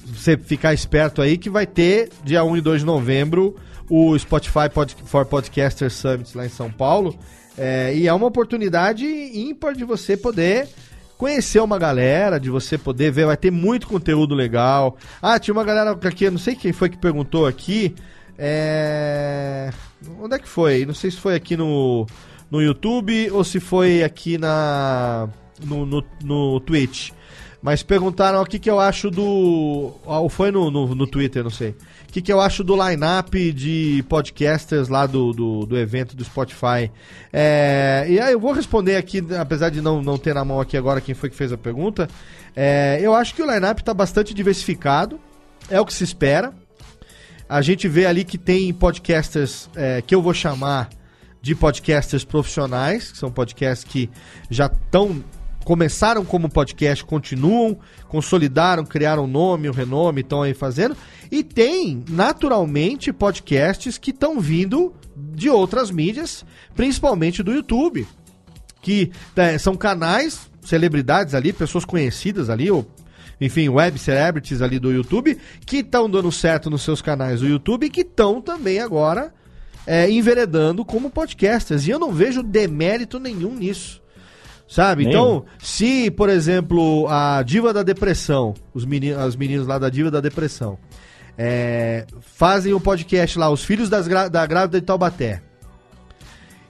você 0.06 0.36
ficar 0.36 0.72
esperto 0.72 1.20
aí 1.20 1.36
que 1.36 1.50
vai 1.50 1.66
ter 1.66 2.10
dia 2.22 2.44
1 2.44 2.56
e 2.56 2.60
2 2.60 2.80
de 2.80 2.86
novembro 2.86 3.56
o 3.90 4.18
Spotify 4.18 4.68
Pod 4.72 4.96
for 5.04 5.26
Podcasters 5.26 5.94
Summit 5.94 6.36
lá 6.36 6.46
em 6.46 6.48
São 6.48 6.70
Paulo. 6.70 7.18
É, 7.56 7.94
e 7.94 8.08
é 8.08 8.12
uma 8.12 8.26
oportunidade 8.26 9.04
ímpar 9.04 9.74
de 9.74 9.84
você 9.84 10.16
poder 10.16 10.68
conhecer 11.16 11.60
uma 11.60 11.78
galera, 11.78 12.40
de 12.40 12.50
você 12.50 12.76
poder 12.76 13.12
ver, 13.12 13.26
vai 13.26 13.36
ter 13.36 13.50
muito 13.50 13.86
conteúdo 13.86 14.34
legal. 14.34 14.96
Ah, 15.22 15.38
tinha 15.38 15.52
uma 15.52 15.64
galera 15.64 15.92
aqui, 15.92 16.28
não 16.30 16.38
sei 16.38 16.54
quem 16.54 16.72
foi 16.72 16.88
que 16.88 16.98
perguntou 16.98 17.46
aqui. 17.46 17.94
É... 18.36 19.70
Onde 20.20 20.34
é 20.34 20.38
que 20.38 20.48
foi? 20.48 20.84
Não 20.84 20.94
sei 20.94 21.10
se 21.10 21.18
foi 21.18 21.34
aqui 21.34 21.56
no 21.56 22.06
no 22.54 22.62
YouTube 22.62 23.32
ou 23.32 23.42
se 23.42 23.58
foi 23.58 24.04
aqui 24.04 24.38
na 24.38 25.28
no, 25.64 25.84
no, 25.84 26.04
no 26.22 26.60
Twitch. 26.60 27.10
Mas 27.60 27.82
perguntaram 27.82 28.40
o 28.40 28.46
que, 28.46 28.60
que 28.60 28.70
eu 28.70 28.78
acho 28.78 29.10
do. 29.10 29.92
Ou 30.04 30.28
foi 30.28 30.52
no, 30.52 30.70
no, 30.70 30.94
no 30.94 31.06
Twitter, 31.06 31.42
não 31.42 31.50
sei. 31.50 31.70
O 31.70 32.12
que, 32.12 32.22
que 32.22 32.32
eu 32.32 32.40
acho 32.40 32.62
do 32.62 32.76
line-up 32.76 33.52
de 33.52 34.04
podcasters 34.08 34.88
lá 34.88 35.04
do, 35.04 35.32
do, 35.32 35.66
do, 35.66 35.76
evento 35.76 36.14
do 36.14 36.22
Spotify. 36.22 36.92
É, 37.32 38.06
e 38.08 38.20
aí 38.20 38.32
eu 38.32 38.38
vou 38.38 38.52
responder 38.52 38.96
aqui, 38.96 39.20
apesar 39.36 39.70
de 39.70 39.80
não, 39.80 40.00
não 40.00 40.16
ter 40.16 40.34
na 40.34 40.44
mão 40.44 40.60
aqui 40.60 40.76
agora 40.76 41.00
quem 41.00 41.14
foi 41.14 41.30
que 41.30 41.36
fez 41.36 41.52
a 41.52 41.58
pergunta. 41.58 42.06
É, 42.54 43.00
eu 43.00 43.14
acho 43.14 43.34
que 43.34 43.42
o 43.42 43.52
line-up 43.52 43.80
está 43.80 43.92
bastante 43.92 44.32
diversificado. 44.32 45.18
É 45.68 45.80
o 45.80 45.86
que 45.86 45.92
se 45.92 46.04
espera. 46.04 46.52
A 47.48 47.62
gente 47.62 47.88
vê 47.88 48.06
ali 48.06 48.22
que 48.22 48.38
tem 48.38 48.72
podcasters 48.72 49.68
é, 49.74 50.00
que 50.02 50.14
eu 50.14 50.22
vou 50.22 50.34
chamar 50.34 50.88
de 51.44 51.54
podcasters 51.54 52.24
profissionais, 52.24 53.12
que 53.12 53.18
são 53.18 53.30
podcasts 53.30 53.84
que 53.84 54.08
já 54.48 54.64
estão 54.64 55.22
começaram 55.62 56.24
como 56.24 56.48
podcast, 56.48 57.04
continuam, 57.04 57.78
consolidaram, 58.08 58.84
criaram 58.84 59.26
nome, 59.26 59.68
o 59.68 59.72
renome, 59.72 60.22
estão 60.22 60.40
aí 60.40 60.54
fazendo. 60.54 60.96
E 61.30 61.42
tem, 61.42 62.02
naturalmente, 62.08 63.12
podcasts 63.12 63.98
que 63.98 64.10
estão 64.10 64.40
vindo 64.40 64.94
de 65.14 65.50
outras 65.50 65.90
mídias, 65.90 66.46
principalmente 66.74 67.42
do 67.42 67.52
YouTube. 67.52 68.08
Que 68.80 69.10
é, 69.36 69.58
são 69.58 69.76
canais, 69.76 70.50
celebridades 70.62 71.34
ali, 71.34 71.52
pessoas 71.52 71.84
conhecidas 71.84 72.48
ali, 72.48 72.70
ou 72.70 72.86
enfim, 73.38 73.68
web 73.68 73.98
celebrities 73.98 74.62
ali 74.62 74.78
do 74.78 74.90
YouTube, 74.90 75.38
que 75.66 75.78
estão 75.78 76.08
dando 76.08 76.32
certo 76.32 76.70
nos 76.70 76.80
seus 76.80 77.02
canais 77.02 77.40
do 77.40 77.46
YouTube 77.46 77.84
e 77.84 77.90
que 77.90 78.00
estão 78.00 78.40
também 78.40 78.80
agora 78.80 79.32
é, 79.86 80.10
enveredando 80.10 80.84
como 80.84 81.10
podcasters. 81.10 81.86
E 81.86 81.90
eu 81.90 81.98
não 81.98 82.12
vejo 82.12 82.42
demérito 82.42 83.18
nenhum 83.18 83.54
nisso. 83.54 84.02
Sabe? 84.66 85.06
Então, 85.06 85.44
se, 85.58 86.10
por 86.10 86.28
exemplo, 86.28 87.06
a 87.08 87.42
Diva 87.42 87.72
da 87.72 87.82
Depressão, 87.82 88.54
os 88.72 88.84
meninos, 88.84 89.20
as 89.20 89.36
meninas 89.36 89.66
lá 89.66 89.78
da 89.78 89.90
Diva 89.90 90.10
da 90.10 90.20
Depressão, 90.20 90.78
é, 91.36 92.06
fazem 92.20 92.72
o 92.72 92.78
um 92.78 92.80
podcast 92.80 93.38
lá, 93.38 93.50
Os 93.50 93.64
Filhos 93.64 93.90
das, 93.90 94.08
da 94.08 94.46
Grávida 94.46 94.80
de 94.80 94.86
Taubaté, 94.86 95.42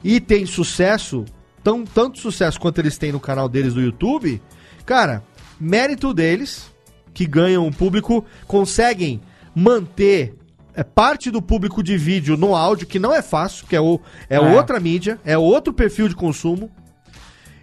e 0.03 0.21
tem 0.21 0.45
sucesso, 0.45 1.25
tão, 1.63 1.85
tanto 1.85 2.19
sucesso 2.19 2.61
quanto 2.61 2.79
eles 2.79 2.99
têm 2.99 3.13
no 3.13 3.21
canal 3.21 3.49
deles 3.49 3.75
do 3.75 3.81
YouTube, 3.81 4.43
cara, 4.85 5.23
mérito 5.59 6.13
deles, 6.13 6.71
que 7.15 7.27
ganham 7.27 7.67
um 7.67 7.73
público, 7.73 8.25
conseguem 8.47 9.21
manter 9.55 10.35
é 10.75 10.83
parte 10.83 11.31
do 11.31 11.41
público 11.41 11.83
de 11.83 11.97
vídeo 11.97 12.37
no 12.37 12.55
áudio, 12.55 12.87
que 12.87 12.99
não 12.99 13.13
é 13.13 13.23
fácil, 13.23 13.67
que 13.67 13.77
é, 13.77 13.81
o, 13.81 14.01
é, 14.29 14.37
é. 14.37 14.41
outra 14.41 14.81
mídia, 14.81 15.21
é 15.25 15.39
outro 15.39 15.73
perfil 15.73 16.09
de 16.09 16.17
consumo. 16.17 16.71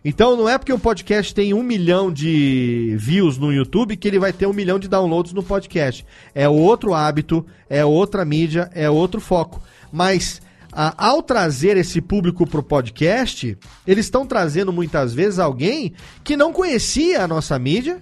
Então 0.04 0.36
não 0.36 0.50
é 0.50 0.58
porque 0.58 0.74
o 0.74 0.80
podcast 0.80 1.36
tem 1.36 1.54
um 1.54 1.62
milhão 1.62 2.12
de 2.12 2.96
views 2.98 3.38
no 3.38 3.54
YouTube 3.54 3.96
que 3.96 4.08
ele 4.08 4.18
vai 4.18 4.34
ter 4.34 4.48
um 4.48 4.54
milhão 4.54 4.80
de 4.80 4.88
downloads 4.88 5.32
no 5.32 5.44
podcast. 5.44 6.04
É 6.34 6.50
outro 6.50 6.94
hábito, 6.94 7.46
é 7.70 7.86
outra 7.86 8.26
mídia, 8.26 8.70
é 8.74 8.90
outro 8.90 9.22
foco. 9.22 9.62
Mas 9.92 10.42
a, 10.72 11.08
ao 11.10 11.22
trazer 11.22 11.78
esse 11.78 12.02
público 12.02 12.48
pro 12.48 12.64
podcast, 12.64 13.56
eles 13.86 14.06
estão 14.06 14.26
trazendo 14.26 14.74
muitas 14.74 15.14
vezes 15.14 15.38
alguém 15.38 15.94
que 16.24 16.36
não 16.36 16.52
conhecia 16.52 17.24
a 17.24 17.28
nossa 17.28 17.60
mídia, 17.60 18.02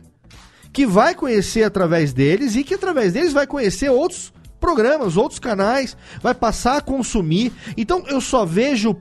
que 0.72 0.86
vai 0.86 1.14
conhecer 1.14 1.64
através 1.64 2.14
deles 2.14 2.56
e 2.56 2.64
que 2.64 2.76
através 2.76 3.12
deles 3.12 3.34
vai 3.34 3.46
conhecer 3.46 3.90
outros 3.90 4.32
programas, 4.60 5.18
outros 5.18 5.40
canais, 5.40 5.96
vai 6.22 6.34
passar 6.34 6.78
a 6.78 6.82
consumir. 6.82 7.52
Então 7.78 8.04
eu 8.08 8.20
só 8.22 8.46
vejo 8.46 8.96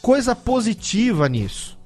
coisa 0.00 0.34
positiva 0.34 1.28
nisso. 1.28 1.78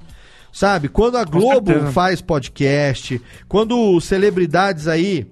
Sabe? 0.53 0.89
Quando 0.89 1.17
a 1.17 1.25
Globo 1.25 1.93
faz 1.93 2.21
podcast, 2.21 3.21
quando 3.47 4.01
celebridades 4.01 4.89
aí 4.89 5.27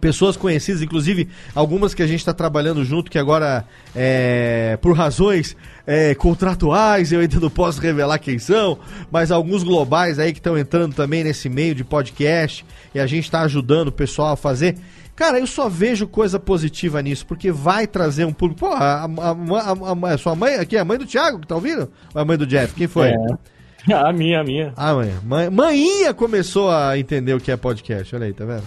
pessoas 0.00 0.36
conhecidas, 0.36 0.82
inclusive 0.82 1.28
algumas 1.54 1.94
que 1.94 2.02
a 2.02 2.06
gente 2.06 2.20
está 2.20 2.32
trabalhando 2.32 2.84
junto, 2.84 3.10
que 3.10 3.18
agora, 3.18 3.64
é, 3.94 4.78
por 4.80 4.96
razões 4.96 5.56
é, 5.86 6.14
contratuais, 6.14 7.12
eu 7.12 7.20
ainda 7.20 7.40
não 7.40 7.50
posso 7.50 7.80
revelar 7.80 8.18
quem 8.18 8.38
são, 8.38 8.78
mas 9.10 9.30
alguns 9.30 9.62
globais 9.62 10.18
aí 10.18 10.32
que 10.32 10.38
estão 10.38 10.56
entrando 10.58 10.94
também 10.94 11.24
nesse 11.24 11.48
meio 11.48 11.74
de 11.74 11.84
podcast 11.84 12.64
e 12.94 13.00
a 13.00 13.06
gente 13.06 13.24
está 13.24 13.42
ajudando 13.42 13.88
o 13.88 13.92
pessoal 13.92 14.32
a 14.32 14.36
fazer. 14.36 14.76
Cara, 15.14 15.38
eu 15.38 15.46
só 15.46 15.66
vejo 15.66 16.06
coisa 16.06 16.38
positiva 16.38 17.00
nisso, 17.00 17.26
porque 17.26 17.50
vai 17.50 17.86
trazer 17.86 18.26
um 18.26 18.32
público. 18.34 18.60
Pô, 18.60 18.74
a, 18.74 19.04
a, 19.04 19.06
a, 19.06 20.12
a, 20.12 20.18
sua 20.18 20.36
mãe, 20.36 20.56
aqui, 20.56 20.76
a 20.76 20.84
mãe 20.84 20.98
do 20.98 21.06
Thiago, 21.06 21.40
que 21.40 21.46
tá 21.46 21.54
ouvindo? 21.54 21.90
Ou 22.14 22.20
a 22.20 22.24
mãe 22.24 22.36
do 22.36 22.46
Jeff? 22.46 22.74
Quem 22.74 22.86
foi? 22.86 23.08
É. 23.08 23.14
A 23.88 24.12
minha, 24.12 24.40
a 24.40 24.44
minha. 24.44 24.72
Ah, 24.76 24.92
mãe. 24.94 25.48
Mãinha 25.48 26.12
começou 26.12 26.68
a 26.68 26.98
entender 26.98 27.34
o 27.34 27.40
que 27.40 27.52
é 27.52 27.56
podcast. 27.56 28.16
Olha 28.16 28.26
aí, 28.26 28.32
tá 28.32 28.44
vendo? 28.44 28.64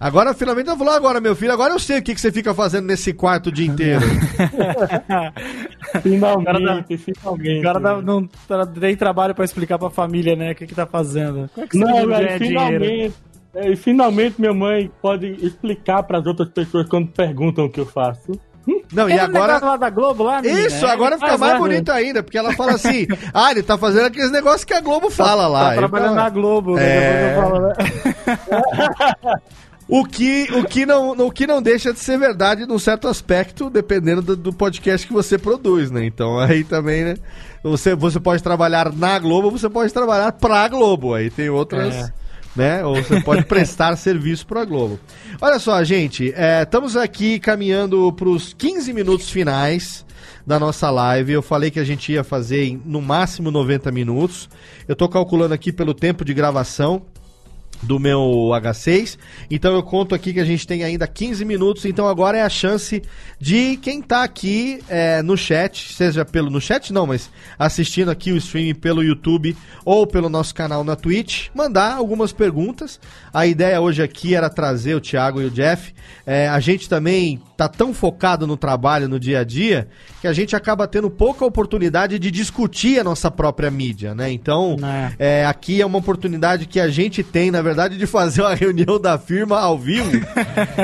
Agora, 0.00 0.32
finalmente, 0.32 0.66
ela 0.66 0.78
falou: 0.78 0.94
agora, 0.94 1.20
meu 1.20 1.36
filho, 1.36 1.52
agora 1.52 1.74
eu 1.74 1.78
sei 1.78 1.98
o 1.98 2.02
que, 2.02 2.14
que 2.14 2.20
você 2.20 2.32
fica 2.32 2.54
fazendo 2.54 2.86
nesse 2.86 3.12
quarto 3.12 3.48
o 3.48 3.52
dia 3.52 3.66
inteiro. 3.66 4.00
finalmente, 6.02 6.96
finalmente. 6.96 7.58
O 7.58 7.62
cara 7.62 7.78
dá, 7.78 8.00
não 8.00 8.26
tem 8.80 8.96
trabalho 8.96 9.34
pra 9.34 9.44
explicar 9.44 9.78
pra 9.78 9.90
família, 9.90 10.34
né? 10.34 10.52
O 10.52 10.54
que, 10.54 10.66
que 10.66 10.74
tá 10.74 10.86
fazendo. 10.86 11.50
Como 11.54 11.64
é 11.64 11.68
que 11.68 11.76
você 11.76 11.84
não, 11.84 12.06
velho, 12.06 12.38
finalmente. 12.38 13.14
É, 13.52 13.68
e 13.68 13.76
finalmente 13.76 14.40
minha 14.40 14.54
mãe 14.54 14.90
pode 15.02 15.26
explicar 15.44 16.04
para 16.04 16.18
as 16.18 16.26
outras 16.26 16.48
pessoas 16.48 16.88
quando 16.88 17.08
perguntam 17.08 17.66
o 17.66 17.70
que 17.70 17.80
eu 17.80 17.86
faço. 17.86 18.32
Não, 18.92 19.08
e 19.08 19.18
agora. 19.18 19.58
lá 19.58 19.76
da 19.76 19.90
Globo 19.90 20.22
lá, 20.22 20.40
menina, 20.40 20.66
Isso, 20.66 20.86
é, 20.86 20.90
agora 20.90 21.18
fica 21.18 21.36
mais 21.36 21.58
bonito 21.58 21.90
ainda, 21.90 22.22
porque 22.22 22.38
ela 22.38 22.52
fala 22.52 22.72
assim: 22.72 23.06
ah, 23.34 23.50
ele 23.50 23.62
tá 23.62 23.76
fazendo 23.76 24.06
aqueles 24.06 24.30
negócios 24.30 24.64
que 24.64 24.72
a 24.72 24.80
Globo 24.80 25.10
fala 25.10 25.46
lá. 25.46 25.70
Tá 25.70 25.76
trabalhando 25.76 26.14
na 26.14 26.30
Globo, 26.30 26.76
né? 26.76 26.84
é... 26.84 27.36
né? 27.36 29.34
O 29.90 30.04
que, 30.04 30.48
o, 30.52 30.64
que 30.64 30.86
não, 30.86 31.10
o 31.10 31.32
que 31.32 31.46
não 31.46 31.60
deixa 31.60 31.92
de 31.92 31.98
ser 31.98 32.16
verdade 32.16 32.64
num 32.64 32.78
certo 32.78 33.08
aspecto, 33.08 33.68
dependendo 33.68 34.22
do, 34.22 34.36
do, 34.36 34.52
podcast 34.52 35.04
que 35.04 35.12
você 35.12 35.36
produz, 35.36 35.90
né? 35.90 36.04
Então 36.04 36.38
aí 36.40 36.62
também, 36.62 37.04
né? 37.04 37.16
Você, 37.62 37.94
você 37.94 38.20
pode 38.20 38.42
trabalhar 38.42 38.92
na 38.92 39.18
Globo, 39.18 39.50
você 39.50 39.68
pode 39.68 39.92
trabalhar 39.92 40.32
pra 40.32 40.68
Globo. 40.68 41.12
Aí 41.14 41.28
tem 41.28 41.50
outras. 41.50 41.94
É 41.94 42.20
né? 42.54 42.84
Ou 42.84 42.96
você 42.96 43.20
pode 43.20 43.44
prestar 43.44 43.94
serviço 43.96 44.46
para 44.46 44.62
a 44.62 44.64
Globo. 44.64 44.98
Olha 45.40 45.58
só, 45.58 45.82
gente, 45.84 46.32
é, 46.36 46.62
estamos 46.62 46.96
aqui 46.96 47.38
caminhando 47.38 48.12
para 48.12 48.28
os 48.28 48.52
15 48.54 48.92
minutos 48.92 49.30
finais 49.30 50.04
da 50.46 50.58
nossa 50.58 50.90
live. 50.90 51.32
Eu 51.32 51.42
falei 51.42 51.70
que 51.70 51.78
a 51.78 51.84
gente 51.84 52.12
ia 52.12 52.24
fazer 52.24 52.64
em, 52.64 52.82
no 52.84 53.00
máximo 53.00 53.50
90 53.50 53.90
minutos. 53.92 54.48
Eu 54.88 54.94
estou 54.94 55.08
calculando 55.08 55.54
aqui 55.54 55.72
pelo 55.72 55.94
tempo 55.94 56.24
de 56.24 56.34
gravação 56.34 57.02
do 57.82 57.98
meu 57.98 58.50
H6. 58.52 59.16
Então 59.50 59.74
eu 59.74 59.82
conto 59.82 60.14
aqui 60.14 60.32
que 60.32 60.40
a 60.40 60.44
gente 60.44 60.66
tem 60.66 60.84
ainda 60.84 61.06
15 61.06 61.44
minutos. 61.44 61.84
Então 61.84 62.06
agora 62.06 62.38
é 62.38 62.42
a 62.42 62.48
chance 62.48 63.02
de 63.38 63.76
quem 63.78 64.02
tá 64.02 64.22
aqui 64.22 64.82
é, 64.88 65.22
no 65.22 65.36
chat, 65.36 65.94
seja 65.94 66.24
pelo 66.24 66.50
no 66.50 66.60
chat 66.60 66.92
não, 66.92 67.06
mas 67.06 67.30
assistindo 67.58 68.10
aqui 68.10 68.32
o 68.32 68.36
stream 68.36 68.74
pelo 68.74 69.02
YouTube 69.02 69.56
ou 69.84 70.06
pelo 70.06 70.28
nosso 70.28 70.54
canal 70.54 70.84
na 70.84 70.94
Twitch, 70.94 71.48
mandar 71.54 71.94
algumas 71.94 72.32
perguntas. 72.32 73.00
A 73.32 73.46
ideia 73.46 73.80
hoje 73.80 74.02
aqui 74.02 74.34
era 74.34 74.50
trazer 74.50 74.94
o 74.94 75.00
Thiago 75.00 75.40
e 75.40 75.46
o 75.46 75.50
Jeff. 75.50 75.94
É, 76.26 76.48
a 76.48 76.60
gente 76.60 76.88
também 76.88 77.40
tá 77.56 77.68
tão 77.68 77.94
focado 77.94 78.46
no 78.46 78.56
trabalho, 78.56 79.08
no 79.08 79.18
dia 79.18 79.40
a 79.40 79.44
dia, 79.44 79.88
que 80.20 80.26
a 80.26 80.32
gente 80.32 80.54
acaba 80.56 80.86
tendo 80.86 81.10
pouca 81.10 81.44
oportunidade 81.44 82.18
de 82.18 82.30
discutir 82.30 82.98
a 82.98 83.04
nossa 83.04 83.30
própria 83.30 83.70
mídia, 83.70 84.14
né? 84.14 84.30
Então, 84.30 84.76
é. 85.18 85.40
É, 85.40 85.46
aqui 85.46 85.80
é 85.80 85.86
uma 85.86 85.98
oportunidade 85.98 86.66
que 86.66 86.80
a 86.80 86.88
gente 86.88 87.22
tem, 87.22 87.50
na 87.50 87.60
verdade, 87.60 87.69
de 87.96 88.06
fazer 88.06 88.42
uma 88.42 88.54
reunião 88.56 89.00
da 89.00 89.18
firma 89.18 89.58
ao 89.58 89.78
vivo 89.78 90.10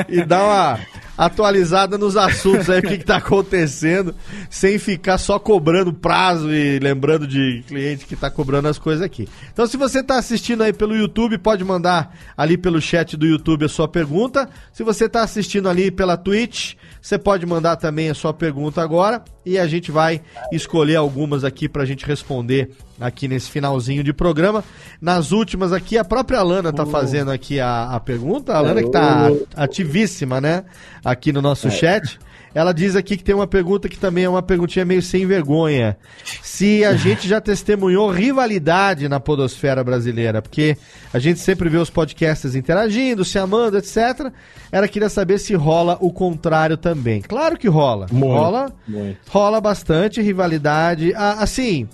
e 0.07 0.23
dar 0.23 0.43
uma 0.43 0.79
atualizada 1.17 1.97
nos 1.97 2.15
assuntos 2.15 2.69
aí, 2.69 2.79
o 2.79 2.83
que, 2.83 2.99
que 2.99 3.05
tá 3.05 3.17
acontecendo, 3.17 4.13
sem 4.49 4.77
ficar 4.77 5.17
só 5.17 5.39
cobrando 5.39 5.91
prazo 5.91 6.53
e 6.53 6.77
lembrando 6.79 7.25
de 7.25 7.63
cliente 7.67 8.05
que 8.05 8.15
tá 8.15 8.29
cobrando 8.29 8.67
as 8.67 8.77
coisas 8.77 9.03
aqui. 9.03 9.27
Então, 9.51 9.65
se 9.65 9.75
você 9.75 10.03
tá 10.03 10.17
assistindo 10.17 10.61
aí 10.61 10.71
pelo 10.71 10.95
YouTube, 10.95 11.37
pode 11.37 11.63
mandar 11.63 12.15
ali 12.37 12.57
pelo 12.57 12.79
chat 12.79 13.17
do 13.17 13.25
YouTube 13.25 13.65
a 13.65 13.69
sua 13.69 13.87
pergunta. 13.87 14.47
Se 14.71 14.83
você 14.83 15.09
tá 15.09 15.23
assistindo 15.23 15.67
ali 15.67 15.89
pela 15.89 16.15
Twitch, 16.15 16.75
você 17.01 17.17
pode 17.17 17.45
mandar 17.45 17.77
também 17.77 18.09
a 18.09 18.13
sua 18.13 18.33
pergunta 18.33 18.81
agora 18.81 19.23
e 19.45 19.57
a 19.57 19.65
gente 19.65 19.91
vai 19.91 20.21
escolher 20.51 20.97
algumas 20.97 21.43
aqui 21.43 21.69
para 21.69 21.83
a 21.83 21.85
gente 21.85 22.05
responder 22.05 22.69
aqui 22.99 23.27
nesse 23.27 23.49
finalzinho 23.49 24.03
de 24.03 24.11
programa. 24.11 24.63
Nas 24.99 25.31
últimas 25.31 25.71
aqui, 25.71 25.97
a 25.97 26.03
própria 26.03 26.39
Alana 26.39 26.73
tá 26.73 26.85
fazendo 26.85 27.31
aqui 27.31 27.59
a, 27.59 27.91
a 27.91 27.99
pergunta. 27.99 28.53
A 28.53 28.57
Alana 28.57 28.83
que 28.83 28.91
tá 28.91 29.29
ativíssima, 29.55 30.41
né? 30.41 30.65
Aqui 31.07 31.31
no 31.31 31.41
nosso 31.41 31.69
é. 31.69 31.71
chat. 31.71 32.19
Ela 32.53 32.73
diz 32.73 32.97
aqui 32.97 33.15
que 33.15 33.23
tem 33.23 33.33
uma 33.33 33.47
pergunta 33.47 33.87
que 33.87 33.97
também 33.97 34.25
é 34.25 34.29
uma 34.29 34.41
perguntinha 34.41 34.83
meio 34.83 35.01
sem 35.01 35.25
vergonha. 35.25 35.95
Se 36.41 36.83
a 36.83 36.95
gente 36.97 37.25
já 37.27 37.39
testemunhou 37.39 38.11
rivalidade 38.11 39.07
na 39.07 39.17
podosfera 39.17 39.85
brasileira, 39.85 40.41
porque 40.41 40.75
a 41.13 41.19
gente 41.19 41.39
sempre 41.39 41.69
vê 41.69 41.77
os 41.77 41.89
podcasts 41.89 42.55
interagindo, 42.55 43.23
se 43.23 43.39
amando, 43.39 43.77
etc. 43.77 44.33
Ela 44.69 44.87
queria 44.87 45.07
saber 45.07 45.37
se 45.37 45.55
rola 45.55 45.97
o 46.01 46.11
contrário 46.11 46.75
também. 46.75 47.21
Claro 47.21 47.57
que 47.57 47.69
rola. 47.69 48.07
Muito, 48.11 48.33
rola, 48.33 48.73
muito. 48.85 49.17
rola 49.29 49.61
bastante 49.61 50.21
rivalidade. 50.21 51.13
Ah, 51.15 51.37
assim, 51.39 51.87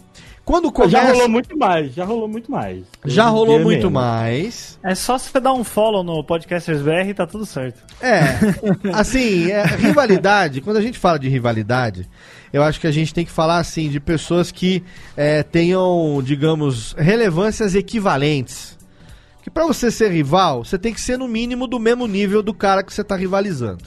quando 0.46 0.72
começa... 0.72 0.92
Já 0.92 1.12
rolou 1.12 1.30
muito 1.30 1.58
mais, 1.58 1.94
já 1.94 2.04
rolou 2.04 2.28
muito 2.28 2.52
mais. 2.52 2.84
Já 3.06 3.26
rolou 3.28 3.60
muito 3.60 3.78
mesmo. 3.78 3.92
mais. 3.92 4.78
É 4.84 4.94
só 4.94 5.18
você 5.18 5.40
dar 5.40 5.54
um 5.54 5.64
follow 5.64 6.04
no 6.04 6.24
Podcasters 6.24 6.82
BR 6.82 7.08
e 7.10 7.14
tá 7.14 7.26
tudo 7.26 7.46
certo. 7.46 7.82
É, 8.02 8.24
assim, 8.94 9.50
é, 9.50 9.64
rivalidade, 9.66 10.60
quando 10.60 10.78
a 10.78 10.82
gente 10.82 11.00
fala 11.00 11.18
de 11.18 11.30
rivalidade, 11.30 12.10
eu 12.52 12.62
acho 12.62 12.80
que 12.80 12.88
a 12.88 12.92
gente 12.92 13.14
tem 13.14 13.24
que 13.24 13.32
falar, 13.32 13.58
assim, 13.58 13.90
de 13.90 14.00
pessoas 14.00 14.52
que 14.52 14.84
é, 15.16 15.44
tenham, 15.44 16.22
digamos, 16.22 16.94
relevâncias 16.98 17.74
equivalentes. 17.74 18.78
Que 19.42 19.50
para 19.50 19.66
você 19.66 19.90
ser 19.90 20.12
rival, 20.12 20.64
você 20.64 20.78
tem 20.78 20.94
que 20.94 21.02
ser 21.02 21.18
no 21.18 21.28
mínimo 21.28 21.68
do 21.68 21.80
mesmo 21.80 22.06
nível 22.06 22.44
do 22.44 22.54
cara 22.54 22.84
que 22.84 22.94
você 22.94 23.04
tá 23.04 23.16
rivalizando, 23.16 23.84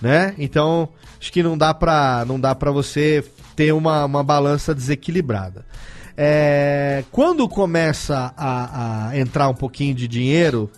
né? 0.00 0.34
Então, 0.38 0.88
acho 1.20 1.32
que 1.32 1.42
não 1.42 1.56
dá 1.56 1.74
pra, 1.74 2.24
não 2.26 2.38
dá 2.38 2.54
pra 2.54 2.70
você 2.70 3.24
ter 3.54 3.72
uma, 3.72 4.04
uma 4.04 4.22
balança 4.22 4.74
desequilibrada. 4.74 5.64
É, 6.16 7.04
quando 7.10 7.48
começa 7.48 8.32
a, 8.36 9.08
a, 9.08 9.18
entrar 9.18 9.48
um 9.48 9.54
pouquinho 9.54 9.94
de 9.94 10.06
dinheiro, 10.06 10.70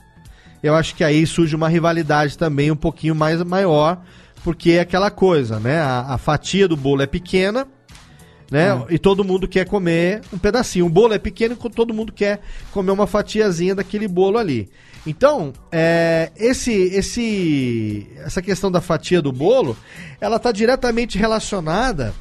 eu 0.63 0.75
acho 0.75 0.95
que 0.95 1.03
aí 1.03 1.27
surge 1.27 1.57
uma 1.57 1.69
rivalidade 1.69 2.39
também 2.39 2.71
um 2.71 2.77
pouquinho 2.77 3.15
mais 3.15 3.43
maior, 3.43 4.01
porque 4.45 4.73
é 4.73 4.81
aquela 4.81 5.11
coisa, 5.11 5.59
né? 5.59 5.81
A, 5.81 6.15
a 6.15 6.19
fatia 6.19 6.69
do 6.69 6.77
bolo 6.77 7.03
é 7.03 7.07
pequena, 7.07 7.67
né? 8.53 8.75
Uhum. 8.75 8.85
E 8.91 8.99
todo 8.99 9.25
mundo 9.25 9.49
quer 9.49 9.67
comer 9.67 10.21
um 10.31 10.37
pedacinho. 10.37 10.85
O 10.85 10.91
bolo 10.91 11.15
é 11.15 11.19
pequeno 11.19 11.57
e 11.59 11.71
todo 11.71 11.95
mundo 11.95 12.13
quer 12.13 12.43
comer 12.71 12.91
uma 12.91 13.07
fatiazinha 13.07 13.75
daquele 13.75 14.07
bolo 14.07 14.37
ali. 14.37 14.69
Então, 15.07 15.55
é, 15.73 16.31
esse, 16.37 16.71
esse, 16.71 18.07
essa 18.19 18.43
questão 18.43 18.71
da 18.71 18.83
fatia 18.83 19.23
do 19.23 19.33
bolo, 19.33 19.75
ela 20.21 20.37
está 20.37 20.53
diretamente 20.53 21.17
relacionada 21.17 22.15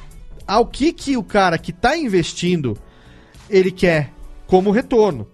ao 0.46 0.64
que 0.66 0.90
que 0.90 1.18
o 1.18 1.22
cara 1.22 1.58
que 1.58 1.70
está 1.70 1.98
investindo 1.98 2.78
ele 3.50 3.70
quer 3.70 4.10
como 4.46 4.70
retorno, 4.70 5.28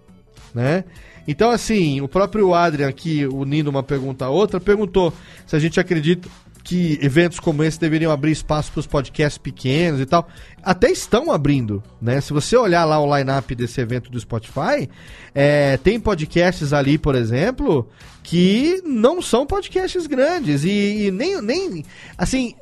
né? 0.53 0.83
Então, 1.25 1.49
assim, 1.49 2.01
o 2.01 2.09
próprio 2.09 2.53
Adrian 2.53 2.89
aqui, 2.89 3.25
unindo 3.25 3.69
uma 3.69 3.83
pergunta 3.83 4.25
a 4.25 4.29
outra, 4.29 4.59
perguntou 4.59 5.13
se 5.47 5.55
a 5.55 5.59
gente 5.59 5.79
acredita 5.79 6.27
que 6.69 6.99
eventos 7.01 7.39
como 7.39 7.63
esse 7.63 7.79
deveriam 7.79 8.11
abrir 8.11 8.31
espaço 8.31 8.71
para 8.71 8.79
os 8.81 8.85
podcasts 8.85 9.39
pequenos 9.39 9.99
e 9.99 10.05
tal. 10.05 10.29
Até 10.61 10.91
estão 10.91 11.31
abrindo, 11.31 11.81
né? 11.99 12.21
Se 12.21 12.31
você 12.31 12.55
olhar 12.55 12.85
lá 12.85 12.99
o 12.99 13.17
line-up 13.17 13.55
desse 13.55 13.81
evento 13.81 14.11
do 14.11 14.19
Spotify, 14.19 14.87
é, 15.33 15.77
tem 15.77 15.99
podcasts 15.99 16.71
ali, 16.71 16.99
por 16.99 17.15
exemplo, 17.15 17.89
que 18.21 18.83
não 18.85 19.19
são 19.19 19.47
podcasts 19.47 20.05
grandes 20.05 20.63
e, 20.63 21.07
e 21.07 21.11
nem, 21.11 21.41
nem, 21.41 21.83
assim, 22.15 22.53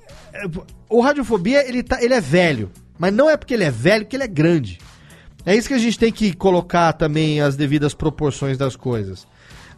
o 0.87 1.01
Radiofobia, 1.01 1.67
ele, 1.67 1.83
tá, 1.83 2.01
ele 2.01 2.13
é 2.13 2.21
velho. 2.21 2.71
Mas 2.97 3.13
não 3.13 3.29
é 3.29 3.35
porque 3.35 3.55
ele 3.55 3.65
é 3.65 3.71
velho 3.71 4.05
que 4.05 4.15
ele 4.15 4.23
é 4.23 4.27
grande. 4.27 4.79
É 5.45 5.53
isso 5.53 5.67
que 5.67 5.73
a 5.73 5.77
gente 5.77 5.99
tem 5.99 6.13
que 6.13 6.31
colocar 6.31 6.93
também 6.93 7.41
as 7.41 7.57
devidas 7.57 7.93
proporções 7.93 8.57
das 8.57 8.77
coisas. 8.77 9.27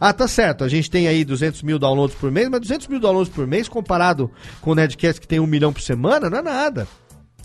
Ah, 0.00 0.14
tá 0.14 0.26
certo, 0.26 0.64
a 0.64 0.68
gente 0.68 0.90
tem 0.90 1.06
aí 1.06 1.24
200 1.26 1.62
mil 1.62 1.78
downloads 1.78 2.16
por 2.16 2.30
mês, 2.30 2.48
mas 2.48 2.60
200 2.60 2.88
mil 2.88 2.98
downloads 2.98 3.30
por 3.30 3.46
mês 3.46 3.68
comparado 3.68 4.30
com 4.62 4.70
o 4.70 4.74
Nerdcast 4.74 5.20
que 5.20 5.28
tem 5.28 5.38
um 5.38 5.46
milhão 5.46 5.74
por 5.74 5.82
semana, 5.82 6.30
não 6.30 6.38
é 6.38 6.42
nada. 6.42 6.88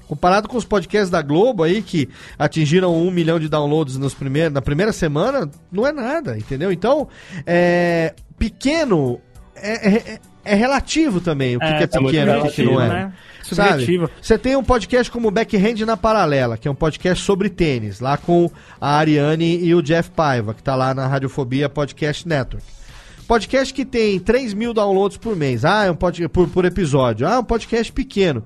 Comparado 0.07 0.47
com 0.47 0.55
os 0.55 0.63
podcasts 0.63 1.09
da 1.09 1.21
Globo 1.21 1.63
aí, 1.63 1.81
que 1.81 2.07
atingiram 2.39 2.95
um 2.95 3.11
milhão 3.11 3.39
de 3.39 3.49
downloads 3.49 3.97
nos 3.97 4.13
primeiros, 4.13 4.53
na 4.53 4.61
primeira 4.61 4.93
semana, 4.93 5.49
não 5.71 5.85
é 5.85 5.91
nada, 5.91 6.37
entendeu? 6.37 6.71
Então, 6.71 7.09
é, 7.45 8.13
pequeno 8.37 9.19
é, 9.55 9.89
é, 9.89 10.19
é 10.45 10.55
relativo 10.55 11.19
também, 11.19 11.57
o 11.57 11.59
que 11.59 11.65
é, 11.65 11.77
que 11.77 11.83
é 11.83 11.87
pequeno 11.87 12.31
e 12.31 12.37
o 12.37 12.51
que, 12.51 12.63
não 12.63 12.79
é. 12.79 12.87
Né? 12.87 13.13
Subjetivo. 13.43 14.09
Você 14.21 14.37
tem 14.37 14.55
um 14.55 14.63
podcast 14.63 15.11
como 15.11 15.29
Backhand 15.29 15.85
na 15.85 15.97
Paralela, 15.97 16.57
que 16.57 16.67
é 16.67 16.71
um 16.71 16.75
podcast 16.75 17.23
sobre 17.23 17.49
tênis, 17.49 17.99
lá 17.99 18.17
com 18.17 18.49
a 18.79 18.97
Ariane 18.97 19.59
e 19.63 19.75
o 19.75 19.81
Jeff 19.81 20.09
Paiva, 20.11 20.53
que 20.53 20.63
tá 20.63 20.75
lá 20.75 20.93
na 20.93 21.05
Radiofobia 21.07 21.69
Podcast 21.69 22.27
Network. 22.27 22.65
Podcast 23.27 23.73
que 23.73 23.85
tem 23.85 24.19
3 24.19 24.53
mil 24.53 24.73
downloads 24.73 25.17
por 25.17 25.35
mês. 25.35 25.65
Ah, 25.65 25.85
é 25.85 25.91
um 25.91 25.95
podcast 25.95 26.29
por, 26.29 26.47
por 26.47 26.65
episódio. 26.65 27.27
Ah, 27.27 27.39
um 27.39 27.43
podcast 27.43 27.91
pequeno 27.91 28.43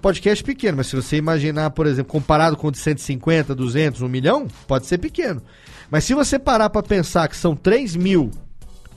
podcast 0.00 0.44
pequeno, 0.44 0.76
mas 0.76 0.86
se 0.86 0.96
você 0.96 1.16
imaginar, 1.16 1.70
por 1.70 1.84
exemplo, 1.84 2.12
comparado 2.12 2.56
com 2.56 2.68
o 2.68 2.70
de 2.70 2.78
150, 2.78 3.54
200, 3.54 4.00
1 4.00 4.08
milhão, 4.08 4.46
pode 4.66 4.86
ser 4.86 4.98
pequeno. 4.98 5.42
Mas 5.90 6.04
se 6.04 6.14
você 6.14 6.38
parar 6.38 6.70
para 6.70 6.82
pensar 6.82 7.28
que 7.28 7.36
são 7.36 7.56
3 7.56 7.96
mil 7.96 8.30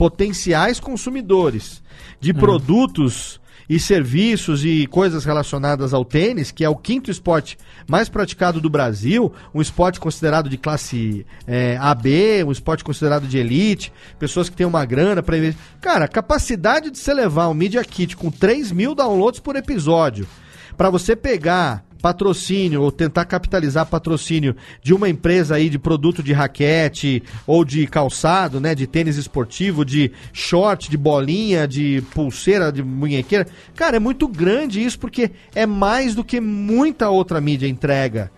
potenciais 0.01 0.79
consumidores 0.79 1.79
de 2.19 2.31
hum. 2.31 2.33
produtos 2.33 3.39
e 3.69 3.79
serviços 3.79 4.65
e 4.65 4.87
coisas 4.87 5.25
relacionadas 5.25 5.93
ao 5.93 6.03
tênis, 6.03 6.49
que 6.49 6.65
é 6.65 6.69
o 6.69 6.75
quinto 6.75 7.11
esporte 7.11 7.55
mais 7.87 8.09
praticado 8.09 8.59
do 8.59 8.67
Brasil, 8.67 9.31
um 9.53 9.61
esporte 9.61 9.99
considerado 9.99 10.49
de 10.49 10.57
classe 10.57 11.23
é, 11.45 11.77
AB, 11.79 12.43
um 12.47 12.51
esporte 12.51 12.83
considerado 12.83 13.27
de 13.27 13.37
elite, 13.37 13.93
pessoas 14.17 14.49
que 14.49 14.55
têm 14.55 14.65
uma 14.65 14.83
grana 14.85 15.21
para 15.21 15.37
investir. 15.37 15.61
Cara, 15.79 16.05
a 16.05 16.07
capacidade 16.07 16.89
de 16.89 16.97
você 16.97 17.13
levar 17.13 17.49
um 17.49 17.53
Media 17.53 17.83
Kit 17.83 18.17
com 18.17 18.31
3 18.31 18.71
mil 18.71 18.95
downloads 18.95 19.39
por 19.39 19.55
episódio 19.55 20.27
para 20.75 20.89
você 20.89 21.15
pegar 21.15 21.85
patrocínio 22.01 22.81
ou 22.81 22.91
tentar 22.91 23.25
capitalizar 23.25 23.85
patrocínio 23.85 24.55
de 24.81 24.93
uma 24.93 25.07
empresa 25.07 25.55
aí 25.55 25.69
de 25.69 25.77
produto 25.77 26.23
de 26.23 26.33
raquete 26.33 27.23
ou 27.45 27.63
de 27.63 27.85
calçado, 27.87 28.59
né, 28.59 28.73
de 28.73 28.87
tênis 28.87 29.17
esportivo, 29.17 29.85
de 29.85 30.11
short, 30.33 30.89
de 30.89 30.97
bolinha, 30.97 31.67
de 31.67 32.03
pulseira, 32.13 32.71
de 32.71 32.83
munhequeira. 32.83 33.47
Cara, 33.75 33.97
é 33.97 33.99
muito 33.99 34.27
grande 34.27 34.83
isso 34.83 34.99
porque 34.99 35.31
é 35.53 35.65
mais 35.65 36.15
do 36.15 36.23
que 36.23 36.39
muita 36.39 37.09
outra 37.09 37.39
mídia 37.39 37.67
entrega 37.67 38.31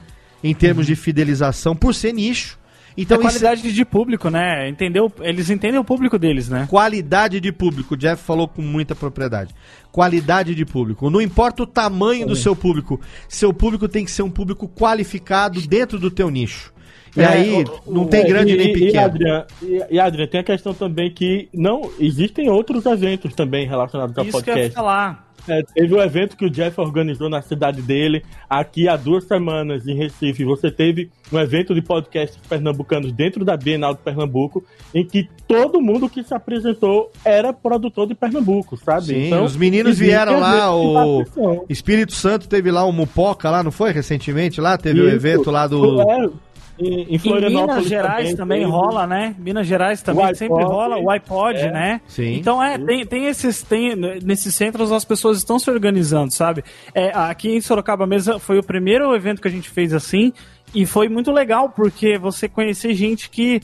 em 0.43 0.53
termos 0.53 0.85
uhum. 0.85 0.93
de 0.93 0.95
fidelização 0.99 1.75
por 1.75 1.95
ser 1.95 2.13
nicho. 2.13 2.59
Então, 2.95 3.17
é 3.17 3.21
qualidade 3.21 3.65
isso... 3.65 3.75
de 3.75 3.85
público, 3.85 4.29
né? 4.29 4.69
Entendeu? 4.69 5.11
Eles 5.21 5.49
entendem 5.49 5.79
o 5.79 5.83
público 5.83 6.17
deles, 6.19 6.49
né? 6.49 6.67
Qualidade 6.69 7.39
de 7.39 7.51
público. 7.51 7.95
O 7.95 7.97
Jeff 7.97 8.23
falou 8.23 8.47
com 8.47 8.61
muita 8.61 8.95
propriedade. 8.95 9.53
Qualidade 9.91 10.55
de 10.55 10.65
público. 10.65 11.09
Não 11.09 11.21
importa 11.21 11.63
o 11.63 11.67
tamanho 11.67 12.27
do 12.27 12.35
seu 12.35 12.55
público. 12.55 12.99
Seu 13.27 13.53
público 13.53 13.87
tem 13.87 14.05
que 14.05 14.11
ser 14.11 14.23
um 14.23 14.29
público 14.29 14.67
qualificado 14.67 15.61
dentro 15.61 15.99
do 15.99 16.11
teu 16.11 16.29
nicho. 16.29 16.73
E 17.15 17.21
é, 17.21 17.27
aí, 17.27 17.63
o, 17.85 17.91
não 17.91 18.07
tem 18.07 18.25
grande 18.25 18.53
e, 18.53 18.57
nem 18.57 18.73
pequeno. 18.73 18.91
E, 18.91 18.97
Adrian, 18.97 19.45
e, 19.91 19.99
Adrian, 19.99 20.27
tem 20.27 20.39
a 20.39 20.43
questão 20.43 20.73
também 20.73 21.11
que 21.11 21.47
não 21.53 21.91
existem 21.99 22.49
outros 22.49 22.85
eventos 22.85 23.35
também 23.35 23.67
relacionados 23.67 24.17
ao 24.17 24.23
Isso 24.23 24.31
podcast. 24.31 24.59
Que 24.59 24.65
eu 24.65 24.69
ia 24.69 24.71
falar. 24.71 25.32
É, 25.47 25.61
teve 25.61 25.93
um 25.93 26.01
evento 26.01 26.37
que 26.37 26.45
o 26.45 26.49
Jeff 26.49 26.79
organizou 26.79 27.29
na 27.29 27.41
cidade 27.41 27.81
dele, 27.81 28.23
aqui 28.49 28.87
há 28.87 28.95
duas 28.95 29.25
semanas 29.25 29.87
em 29.87 29.95
Recife. 29.95 30.45
Você 30.45 30.71
teve 30.71 31.09
um 31.31 31.39
evento 31.39 31.73
de 31.75 31.81
podcasts 31.81 32.39
pernambucanos 32.47 33.11
dentro 33.11 33.43
da 33.43 33.57
Bienal 33.57 33.93
de 33.93 34.01
Pernambuco, 34.01 34.63
em 34.93 35.05
que 35.05 35.27
todo 35.47 35.81
mundo 35.81 36.09
que 36.09 36.23
se 36.23 36.33
apresentou 36.33 37.11
era 37.25 37.51
produtor 37.51 38.07
de 38.07 38.15
Pernambuco, 38.15 38.77
sabe? 38.77 39.07
Sim, 39.07 39.27
então, 39.27 39.43
os 39.43 39.57
meninos 39.57 39.97
vieram 39.99 40.39
lá, 40.39 40.73
o 40.75 41.25
Espírito 41.67 42.13
Santo 42.13 42.47
teve 42.47 42.71
lá 42.71 42.85
o 42.85 42.91
Mupoca 42.91 43.49
lá, 43.49 43.61
não 43.61 43.71
foi? 43.71 43.91
Recentemente 43.91 44.61
lá, 44.61 44.77
teve 44.77 45.01
o 45.01 45.09
evento 45.09 45.51
lá 45.51 45.67
do... 45.67 46.01
É, 46.01 46.29
em, 46.79 47.15
em 47.15 47.49
Minas 47.49 47.87
Gerais 47.87 48.33
também, 48.33 48.61
também 48.61 48.63
rola, 48.65 49.05
né? 49.05 49.35
Minas 49.37 49.67
Gerais 49.67 50.01
também 50.01 50.33
sempre 50.33 50.63
rola, 50.63 50.97
o 50.97 51.09
iPod, 51.09 51.57
é. 51.57 51.71
né? 51.71 52.01
Sim. 52.07 52.35
Então 52.35 52.61
é, 52.61 52.77
tem, 52.77 53.05
tem 53.05 53.25
esses, 53.25 53.61
tem, 53.61 53.95
nesses 53.95 54.55
centros 54.55 54.91
as 54.91 55.05
pessoas 55.05 55.37
estão 55.37 55.59
se 55.59 55.69
organizando, 55.69 56.33
sabe? 56.33 56.63
É, 56.93 57.11
aqui 57.13 57.55
em 57.55 57.61
Sorocaba 57.61 58.07
mesmo 58.07 58.39
foi 58.39 58.57
o 58.57 58.63
primeiro 58.63 59.15
evento 59.15 59.41
que 59.41 59.47
a 59.47 59.51
gente 59.51 59.69
fez 59.69 59.93
assim 59.93 60.33
e 60.73 60.85
foi 60.85 61.07
muito 61.07 61.31
legal 61.31 61.69
porque 61.69 62.17
você 62.17 62.49
conhecer 62.49 62.93
gente 62.93 63.29
que 63.29 63.61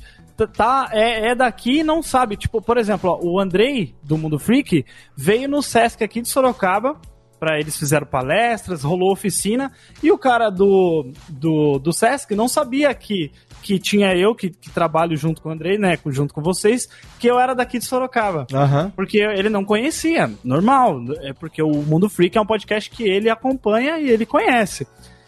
tá 0.47 0.89
é, 0.91 1.31
é 1.31 1.35
daqui 1.35 1.79
e 1.79 1.83
não 1.83 2.01
sabe. 2.01 2.37
Tipo, 2.37 2.61
por 2.61 2.77
exemplo, 2.77 3.09
ó, 3.09 3.19
o 3.21 3.39
Andrei 3.39 3.95
do 4.03 4.17
Mundo 4.17 4.39
Freak 4.39 4.85
veio 5.15 5.49
no 5.49 5.61
Sesc 5.61 6.03
aqui 6.03 6.21
de 6.21 6.29
Sorocaba 6.29 6.95
para 7.39 7.59
eles 7.59 7.77
fizeram 7.77 8.05
palestras, 8.05 8.83
rolou 8.83 9.11
oficina, 9.11 9.71
e 10.03 10.11
o 10.11 10.17
cara 10.17 10.49
do, 10.49 11.11
do, 11.29 11.79
do 11.79 11.93
Sesc 11.93 12.35
não 12.35 12.47
sabia 12.47 12.93
que, 12.93 13.31
que 13.61 13.79
tinha 13.79 14.15
eu, 14.15 14.35
que, 14.35 14.49
que 14.49 14.69
trabalho 14.69 15.15
junto 15.15 15.41
com 15.41 15.49
o 15.49 15.51
Andrei, 15.51 15.77
né, 15.77 15.97
junto 16.07 16.33
com 16.33 16.41
vocês, 16.41 16.87
que 17.17 17.27
eu 17.27 17.39
era 17.39 17.53
daqui 17.53 17.79
de 17.79 17.85
Sorocaba. 17.85 18.45
Uhum. 18.51 18.91
Porque 18.91 19.19
ele 19.19 19.49
não 19.49 19.63
conhecia, 19.63 20.29
normal, 20.43 21.01
é 21.21 21.33
porque 21.33 21.61
o 21.63 21.71
Mundo 21.83 22.09
Freak 22.09 22.37
é 22.37 22.41
um 22.41 22.45
podcast 22.45 22.89
que 22.89 23.03
ele 23.03 23.29
acompanha 23.29 23.99
e 23.99 24.09
ele 24.09 24.25
conhece. 24.25 24.85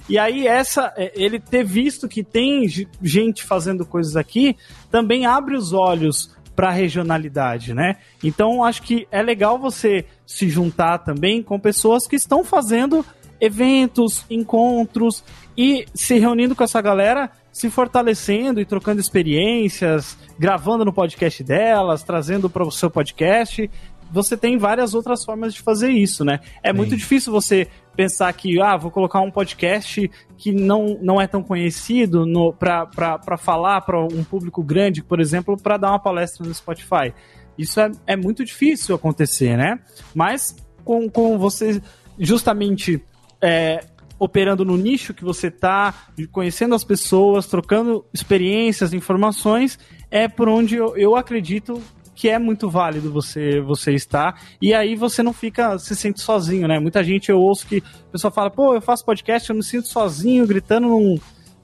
E 0.10 0.18
aí, 0.18 0.46
essa, 0.46 0.94
é, 0.98 1.12
ele 1.16 1.40
ter 1.40 1.64
visto 1.64 2.08
que 2.08 2.24
tem 2.24 2.68
gente 3.02 3.44
fazendo 3.44 3.86
coisas 3.86 4.18
aqui, 4.18 4.58
também 4.90 5.26
abre 5.26 5.56
os 5.56 5.72
olhos 5.72 6.36
para 6.62 6.70
a 6.70 6.74
regionalidade, 6.74 7.74
né? 7.74 7.96
Então 8.24 8.64
acho 8.64 8.84
que 8.84 9.08
é 9.12 9.20
legal 9.24 9.58
você 9.58 10.06
se 10.28 10.48
juntar 10.48 11.00
também 11.00 11.42
com 11.42 11.60
pessoas 11.60 12.06
que 12.06 12.16
estão 12.16 12.44
fazendo 12.44 13.04
eventos, 13.40 14.24
encontros 14.30 15.24
e 15.58 15.88
se 15.96 16.20
reunindo 16.20 16.56
com 16.56 16.64
essa 16.64 16.80
galera, 16.80 17.32
se 17.52 17.68
fortalecendo 17.72 18.62
e 18.62 18.66
trocando 18.66 19.02
experiências, 19.02 20.16
gravando 20.38 20.86
no 20.86 20.94
podcast 20.94 21.44
delas, 21.44 22.04
trazendo 22.04 22.48
para 22.48 22.64
o 22.64 22.72
seu 22.72 22.92
podcast 22.92 23.68
você 24.12 24.36
tem 24.36 24.58
várias 24.58 24.94
outras 24.94 25.24
formas 25.24 25.54
de 25.54 25.62
fazer 25.62 25.90
isso, 25.90 26.26
né? 26.26 26.42
É 26.62 26.72
Sim. 26.72 26.78
muito 26.78 26.98
difícil 26.98 27.32
você 27.32 27.68
pensar 27.96 28.32
que, 28.34 28.62
ah, 28.62 28.78
vou 28.78 28.92
colocar 28.92 29.20
um 29.22 29.32
podcast 29.32 30.10
que 30.38 30.52
não, 30.52 30.98
não 31.02 31.22
é 31.22 31.28
tão 31.28 31.44
conhecido 31.44 32.26
para 32.58 33.38
falar 33.38 33.82
para 33.82 34.00
um 34.00 34.24
público 34.24 34.64
grande, 34.64 35.04
por 35.04 35.20
exemplo, 35.20 35.58
para 35.58 35.78
dar 35.78 35.90
uma 35.90 36.00
palestra 36.00 36.46
no 36.46 36.54
Spotify. 36.54 37.14
Isso 37.58 37.80
é, 37.80 37.92
é 38.08 38.16
muito 38.16 38.44
difícil 38.44 38.96
acontecer, 38.96 39.58
né? 39.58 39.80
Mas 40.16 40.56
com, 40.84 41.10
com 41.10 41.38
você 41.38 41.82
justamente 42.18 43.04
é, 43.42 43.84
operando 44.18 44.64
no 44.64 44.78
nicho 44.78 45.14
que 45.14 45.24
você 45.24 45.48
está, 45.48 45.94
conhecendo 46.32 46.76
as 46.76 46.84
pessoas, 46.84 47.48
trocando 47.48 48.06
experiências, 48.14 48.94
informações, 48.94 49.80
é 50.10 50.28
por 50.28 50.48
onde 50.48 50.76
eu, 50.76 50.96
eu 50.96 51.16
acredito 51.16 51.82
que 52.22 52.30
é 52.30 52.38
muito 52.38 52.70
válido 52.70 53.12
você 53.12 53.60
você 53.62 53.94
estar 53.94 54.40
e 54.62 54.76
aí 54.76 54.96
você 54.96 55.24
não 55.24 55.34
fica 55.34 55.80
se 55.80 55.96
sente 55.96 56.22
sozinho, 56.22 56.68
né? 56.68 56.80
Muita 56.80 57.04
gente 57.04 57.32
eu 57.32 57.40
ouço 57.40 57.66
que 57.66 57.78
a 57.78 58.12
pessoa 58.12 58.30
fala, 58.30 58.52
pô, 58.52 58.76
eu 58.76 58.82
faço 58.82 59.04
podcast, 59.04 59.50
eu 59.50 59.56
me 59.56 59.64
sinto 59.64 59.88
sozinho 59.88 60.46
gritando 60.46 60.88
num 60.88 61.20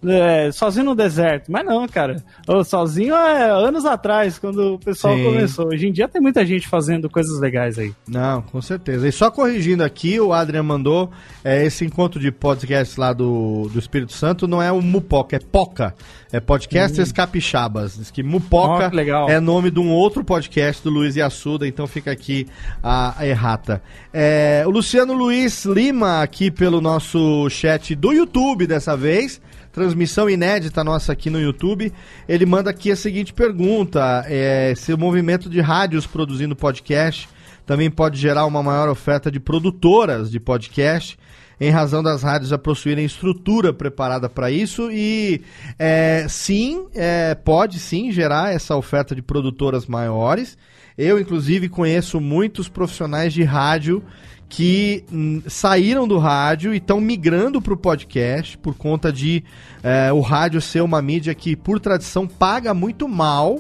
é, 0.06 0.52
sozinho 0.52 0.86
no 0.86 0.96
deserto. 0.96 1.52
Mas 1.52 1.66
não, 1.66 1.88
cara. 1.88 2.24
Sozinho 2.66 3.16
é 3.16 3.50
anos 3.50 3.86
atrás, 3.86 4.38
quando 4.38 4.76
o 4.76 4.80
pessoal 4.80 5.16
Sim. 5.16 5.24
começou. 5.24 5.68
Hoje 5.68 5.88
em 5.88 5.92
dia 5.92 6.08
tem 6.08 6.22
muita 6.22 6.46
gente 6.46 6.68
fazendo 6.68 7.10
coisas 7.10 7.40
legais 7.40 7.80
aí. 7.80 7.94
Não, 8.08 8.42
com 8.42 8.62
certeza. 8.62 9.08
E 9.08 9.12
só 9.12 9.32
corrigindo 9.32 9.84
aqui, 9.84 10.20
o 10.20 10.34
Adrian 10.34 10.64
mandou 10.64 11.12
é, 11.44 11.66
esse 11.66 11.86
encontro 11.86 12.20
de 12.20 12.32
podcast 12.32 13.00
lá 13.00 13.14
do, 13.14 13.70
do 13.72 13.80
Espírito 13.80 14.14
Santo 14.14 14.48
não 14.48 14.62
é 14.62 14.72
o 14.72 14.82
Mupoca, 14.82 15.36
é 15.36 15.40
Poca. 15.40 15.96
É 16.32 16.40
Podcasters 16.40 17.10
hum. 17.10 17.14
Capixabas. 17.14 17.98
Diz 17.98 18.12
que 18.12 18.22
Mupoca 18.22 18.92
oh, 18.94 19.30
é 19.30 19.40
nome 19.40 19.72
de 19.72 19.80
um 19.80 19.90
outro 19.92 20.24
podcast 20.24 20.84
do 20.84 20.90
Luiz 20.90 21.18
Assuda, 21.18 21.68
então 21.68 21.88
fica 21.88 22.12
aqui 22.12 22.46
a, 22.84 23.20
a 23.20 23.26
errata. 23.26 23.82
É, 24.14 24.64
o 24.66 24.70
Luciano 24.70 25.14
Luiz 25.14 25.66
Lima, 25.66 26.22
aqui 26.22 26.52
pelo 26.52 26.82
nosso 26.82 27.50
chat 27.50 27.96
do 27.96 28.12
YouTube 28.12 28.68
dessa 28.68 28.96
vez 28.96 29.42
transmissão 29.78 30.28
inédita 30.28 30.84
nossa 30.84 31.14
aqui 31.14 31.30
no 31.30 31.40
YouTube. 31.40 31.94
Ele 32.28 32.48
manda 32.48 32.72
aqui 32.72 32.92
a 32.92 32.96
seguinte 32.96 33.32
pergunta: 33.32 34.26
é, 34.28 34.74
se 34.76 34.92
o 34.92 34.98
movimento 34.98 35.48
de 35.48 35.62
rádios 35.62 36.08
produzindo 36.08 36.56
podcast 36.56 37.30
também 37.64 37.92
pode 37.92 38.18
gerar 38.18 38.48
uma 38.48 38.64
maior 38.64 38.90
oferta 38.90 39.30
de 39.30 39.40
produtoras 39.40 40.32
de 40.32 40.40
podcast, 40.40 41.20
em 41.62 41.70
razão 41.70 42.02
das 42.02 42.24
rádios 42.24 42.50
já 42.50 42.58
possuírem 42.58 43.06
estrutura 43.06 43.72
preparada 43.72 44.28
para 44.28 44.50
isso. 44.50 44.90
E 44.92 45.42
é, 45.78 46.26
sim, 46.28 46.88
é, 46.96 47.36
pode 47.36 47.78
sim 47.78 48.12
gerar 48.12 48.52
essa 48.52 48.76
oferta 48.76 49.14
de 49.14 49.22
produtoras 49.22 49.86
maiores. 49.86 50.58
Eu, 50.98 51.20
inclusive, 51.20 51.70
conheço 51.70 52.20
muitos 52.20 52.68
profissionais 52.68 53.32
de 53.32 53.44
rádio 53.44 54.02
que 54.50 55.04
saíram 55.48 56.08
do 56.08 56.18
rádio 56.18 56.74
e 56.74 56.78
estão 56.78 57.02
migrando 57.02 57.62
para 57.62 57.74
o 57.74 57.78
podcast 57.78 58.58
por 58.58 58.76
conta 58.76 59.12
de 59.12 59.44
é, 59.84 60.12
o 60.12 60.22
rádio 60.22 60.62
ser 60.62 60.82
uma 60.82 61.02
mídia 61.02 61.36
que, 61.36 61.56
por 61.56 61.80
tradição, 61.80 62.28
paga 62.28 62.74
muito 62.74 63.08
mal. 63.08 63.60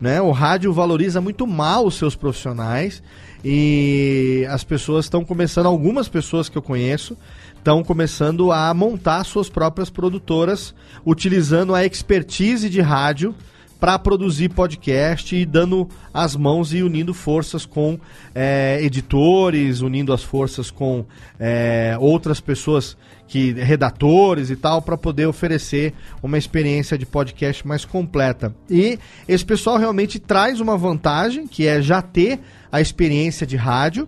Né? 0.00 0.20
O 0.20 0.30
rádio 0.30 0.72
valoriza 0.72 1.20
muito 1.20 1.46
mal 1.46 1.84
os 1.84 1.96
seus 1.96 2.14
profissionais 2.14 3.02
e 3.44 4.46
as 4.48 4.64
pessoas 4.64 5.06
estão 5.06 5.24
começando, 5.24 5.66
algumas 5.66 6.08
pessoas 6.08 6.48
que 6.48 6.56
eu 6.56 6.62
conheço, 6.62 7.16
estão 7.56 7.82
começando 7.82 8.52
a 8.52 8.72
montar 8.72 9.24
suas 9.24 9.50
próprias 9.50 9.90
produtoras, 9.90 10.74
utilizando 11.04 11.74
a 11.74 11.84
expertise 11.84 12.70
de 12.70 12.80
rádio 12.80 13.34
para 13.80 13.98
produzir 13.98 14.50
podcast 14.50 15.34
e 15.34 15.46
dando 15.46 15.88
as 16.12 16.36
mãos 16.36 16.74
e 16.74 16.82
unindo 16.82 17.14
forças 17.14 17.64
com 17.64 17.98
é, 18.34 18.78
editores, 18.82 19.80
unindo 19.80 20.12
as 20.12 20.22
forças 20.22 20.70
com 20.70 21.04
é, 21.38 21.96
outras 21.98 22.38
pessoas 22.40 22.96
que 23.26 23.52
redatores 23.52 24.50
e 24.50 24.56
tal 24.56 24.82
para 24.82 24.98
poder 24.98 25.26
oferecer 25.26 25.94
uma 26.22 26.36
experiência 26.36 26.98
de 26.98 27.06
podcast 27.06 27.66
mais 27.66 27.84
completa. 27.84 28.54
E 28.68 28.98
esse 29.26 29.44
pessoal 29.44 29.78
realmente 29.78 30.18
traz 30.18 30.60
uma 30.60 30.76
vantagem 30.76 31.46
que 31.46 31.66
é 31.66 31.80
já 31.80 32.02
ter 32.02 32.38
a 32.70 32.80
experiência 32.80 33.46
de 33.46 33.56
rádio, 33.56 34.06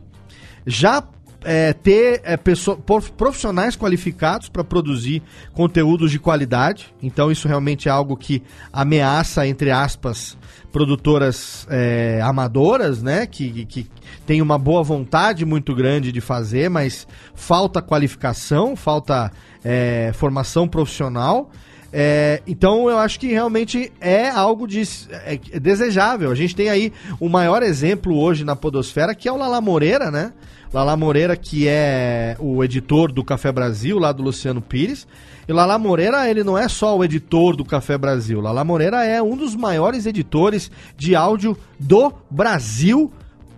já 0.66 1.02
é, 1.44 1.72
ter 1.72 2.20
é, 2.24 2.36
pessoa, 2.36 2.78
profissionais 3.16 3.76
qualificados 3.76 4.48
para 4.48 4.64
produzir 4.64 5.22
conteúdos 5.52 6.10
de 6.10 6.18
qualidade. 6.18 6.92
Então, 7.02 7.30
isso 7.30 7.48
realmente 7.48 7.88
é 7.88 7.92
algo 7.92 8.16
que 8.16 8.42
ameaça, 8.72 9.46
entre 9.46 9.70
aspas, 9.70 10.36
produtoras 10.70 11.66
é, 11.70 12.20
amadoras, 12.22 13.02
né? 13.02 13.26
Que, 13.26 13.64
que 13.66 13.86
tem 14.26 14.40
uma 14.40 14.58
boa 14.58 14.82
vontade 14.82 15.44
muito 15.44 15.74
grande 15.74 16.12
de 16.12 16.20
fazer, 16.20 16.68
mas 16.70 17.06
falta 17.34 17.82
qualificação, 17.82 18.74
falta 18.74 19.30
é, 19.64 20.12
formação 20.14 20.66
profissional. 20.66 21.50
É, 21.92 22.40
então 22.46 22.88
eu 22.88 22.98
acho 22.98 23.20
que 23.20 23.26
realmente 23.26 23.92
é 24.00 24.30
algo 24.30 24.66
de, 24.66 24.82
é, 25.10 25.38
é 25.52 25.60
desejável. 25.60 26.30
A 26.30 26.34
gente 26.34 26.56
tem 26.56 26.70
aí 26.70 26.92
o 27.20 27.28
maior 27.28 27.62
exemplo 27.62 28.16
hoje 28.16 28.44
na 28.44 28.56
Podosfera, 28.56 29.14
que 29.14 29.28
é 29.28 29.32
o 29.32 29.36
Lala 29.36 29.60
Moreira, 29.60 30.10
né? 30.10 30.32
Lala 30.72 30.96
Moreira, 30.96 31.36
que 31.36 31.68
é 31.68 32.34
o 32.38 32.64
editor 32.64 33.12
do 33.12 33.22
Café 33.22 33.52
Brasil, 33.52 33.98
lá 33.98 34.10
do 34.10 34.22
Luciano 34.22 34.62
Pires. 34.62 35.06
E 35.46 35.52
Lala 35.52 35.78
Moreira, 35.78 36.30
ele 36.30 36.42
não 36.42 36.56
é 36.56 36.66
só 36.66 36.96
o 36.96 37.04
editor 37.04 37.56
do 37.56 37.64
Café 37.64 37.98
Brasil. 37.98 38.40
Lala 38.40 38.64
Moreira 38.64 39.04
é 39.04 39.20
um 39.20 39.36
dos 39.36 39.54
maiores 39.54 40.06
editores 40.06 40.70
de 40.96 41.14
áudio 41.14 41.56
do 41.78 42.10
Brasil. 42.30 43.12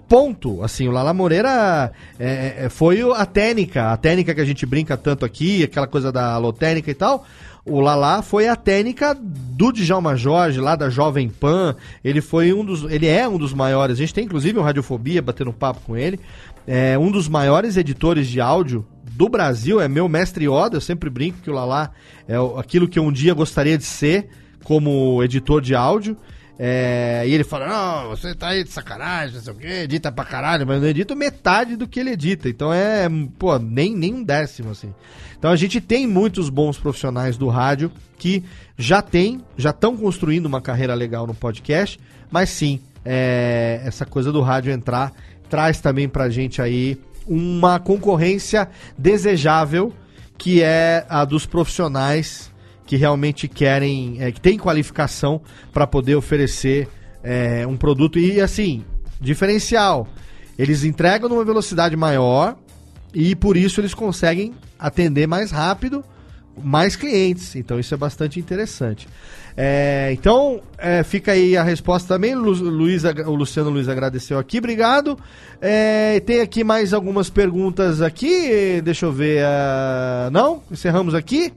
Ponto. 0.09 0.63
Assim, 0.63 0.89
o 0.89 0.91
Lala 0.91 1.15
Moreira 1.15 1.93
é, 2.19 2.65
é 2.65 2.69
foi 2.69 3.01
a 3.15 3.25
técnica, 3.25 3.93
a 3.93 3.97
técnica 3.97 4.35
que 4.35 4.41
a 4.41 4.45
gente 4.45 4.67
brinca 4.67 4.97
tanto 4.97 5.25
aqui, 5.25 5.63
aquela 5.63 5.87
coisa 5.87 6.11
da 6.11 6.33
alotênica 6.33 6.91
e 6.91 6.95
tal. 6.95 7.25
O 7.67 7.81
Lala 7.81 8.21
foi 8.21 8.47
a 8.47 8.57
técnica 8.57 9.17
do 9.19 9.73
Djalma 9.73 10.17
Jorge, 10.17 10.61
lá 10.61 10.77
da 10.77 10.91
Jovem 10.91 11.31
Pan. 11.31 11.75
Ele 12.05 12.21
foi 12.21 12.53
um 12.53 12.65
dos. 12.65 12.85
Ele 12.91 13.07
é 13.07 13.27
um 13.27 13.39
dos 13.39 13.55
maiores. 13.55 13.97
A 13.97 14.01
gente 14.01 14.13
tem 14.13 14.25
inclusive 14.25 14.59
o 14.59 14.63
Radiofobia 14.63 15.23
batendo 15.23 15.53
papo 15.53 15.81
com 15.87 15.97
ele 15.97 16.21
é 16.67 16.99
um 16.99 17.11
dos 17.11 17.29
maiores 17.29 17.77
editores 17.77 18.27
de 18.27 18.41
áudio 18.41 18.87
do 19.13 19.29
Brasil, 19.29 19.81
é 19.81 19.87
meu 19.87 20.09
mestre 20.09 20.49
Oda, 20.49 20.77
eu 20.77 20.81
sempre 20.81 21.09
brinco 21.09 21.41
que 21.41 21.51
o 21.51 21.53
Lala 21.53 21.93
é 22.27 22.35
aquilo 22.59 22.89
que 22.89 22.99
eu 22.99 23.05
um 23.05 23.13
dia 23.13 23.35
gostaria 23.35 23.79
de 23.79 23.85
ser 23.85 24.29
como 24.65 25.23
editor 25.23 25.61
de 25.61 25.75
áudio. 25.75 26.17
É, 26.59 27.25
e 27.27 27.35
ele 27.35 27.43
fala, 27.43 27.67
não, 27.67 28.11
você 28.11 28.35
tá 28.35 28.49
aí 28.49 28.63
de 28.63 28.71
sacanagem, 28.71 29.37
não 29.37 29.43
sei 29.43 29.53
o 29.53 29.57
quê, 29.57 29.67
edita 29.83 30.13
pra 30.13 30.25
caralho, 30.25 30.67
mas 30.67 30.77
eu 30.77 30.83
não 30.83 30.89
edito 30.89 31.17
metade 31.17 31.77
do 31.77 31.89
que 31.89 31.99
ele 31.99 32.11
edita. 32.11 32.49
Então 32.49 32.73
é, 32.73 33.09
pô, 33.39 33.59
nem, 33.59 33.95
nem 33.95 34.15
um 34.15 34.23
décimo, 34.23 34.71
assim. 34.71 34.95
Então 35.37 35.51
a 35.51 35.57
gente 35.57 35.81
tem 35.81 36.07
muitos 36.07 36.49
bons 36.49 36.79
profissionais 36.79 37.37
do 37.37 37.49
rádio 37.49 37.91
que 38.17 38.45
já 38.79 39.03
tem, 39.03 39.43
já 39.57 39.71
estão 39.71 39.97
construindo 39.97 40.47
uma 40.47 40.61
carreira 40.61 40.95
legal 40.95 41.27
no 41.27 41.35
podcast, 41.35 41.99
mas 42.31 42.51
sim, 42.51 42.81
é, 43.05 43.83
essa 43.85 44.07
coisa 44.07 44.33
do 44.33 44.41
rádio 44.41 44.73
entrar 44.73 45.13
traz 45.51 45.81
também 45.81 46.09
pra 46.09 46.31
gente 46.31 46.63
aí 46.63 46.99
uma 47.27 47.79
concorrência 47.79 48.69
desejável, 48.97 49.93
que 50.39 50.63
é 50.63 51.05
a 51.09 51.25
dos 51.25 51.47
profissionais 51.47 52.51
que 52.87 52.97
realmente 52.97 53.49
querem, 53.49 54.17
é, 54.21 54.31
que 54.31 54.41
tem 54.41 54.59
qualificação 54.59 55.41
para 55.73 55.87
poder 55.87 56.15
oferecer 56.17 56.89
é, 57.23 57.67
um 57.67 57.77
produto 57.77 58.19
e 58.19 58.41
assim, 58.41 58.85
diferencial. 59.21 60.07
Eles 60.59 60.85
entregam 60.85 61.29
numa 61.29 61.45
velocidade 61.45 61.97
maior 61.97 62.57
e 63.13 63.35
por 63.35 63.57
isso 63.57 63.81
eles 63.81 63.95
conseguem 63.95 64.55
atender 64.79 65.27
mais 65.27 65.51
rápido 65.51 66.05
mais 66.63 66.97
clientes. 66.97 67.57
Então 67.57 67.79
isso 67.79 67.95
é 67.95 67.97
bastante 67.97 68.39
interessante. 68.39 69.09
É, 69.57 70.11
então, 70.13 70.61
é, 70.79 71.03
fica 71.03 71.33
aí 71.33 71.57
a 71.57 71.63
resposta 71.63 72.15
também. 72.15 72.35
Lu, 72.35 72.53
Luiz, 72.53 73.05
o 73.05 73.35
Luciano 73.35 73.71
Luiz 73.71 73.89
agradeceu 73.89 74.39
aqui, 74.39 74.59
obrigado. 74.59 75.19
É, 75.61 76.21
tem 76.21 76.41
aqui 76.41 76.65
mais 76.65 76.93
algumas 76.93 77.31
perguntas 77.31 78.03
aqui. 78.03 78.81
Deixa 78.83 79.07
eu 79.07 79.13
ver. 79.13 79.45
Uh, 79.45 80.31
não? 80.31 80.63
Encerramos 80.71 81.15
aqui. 81.15 81.53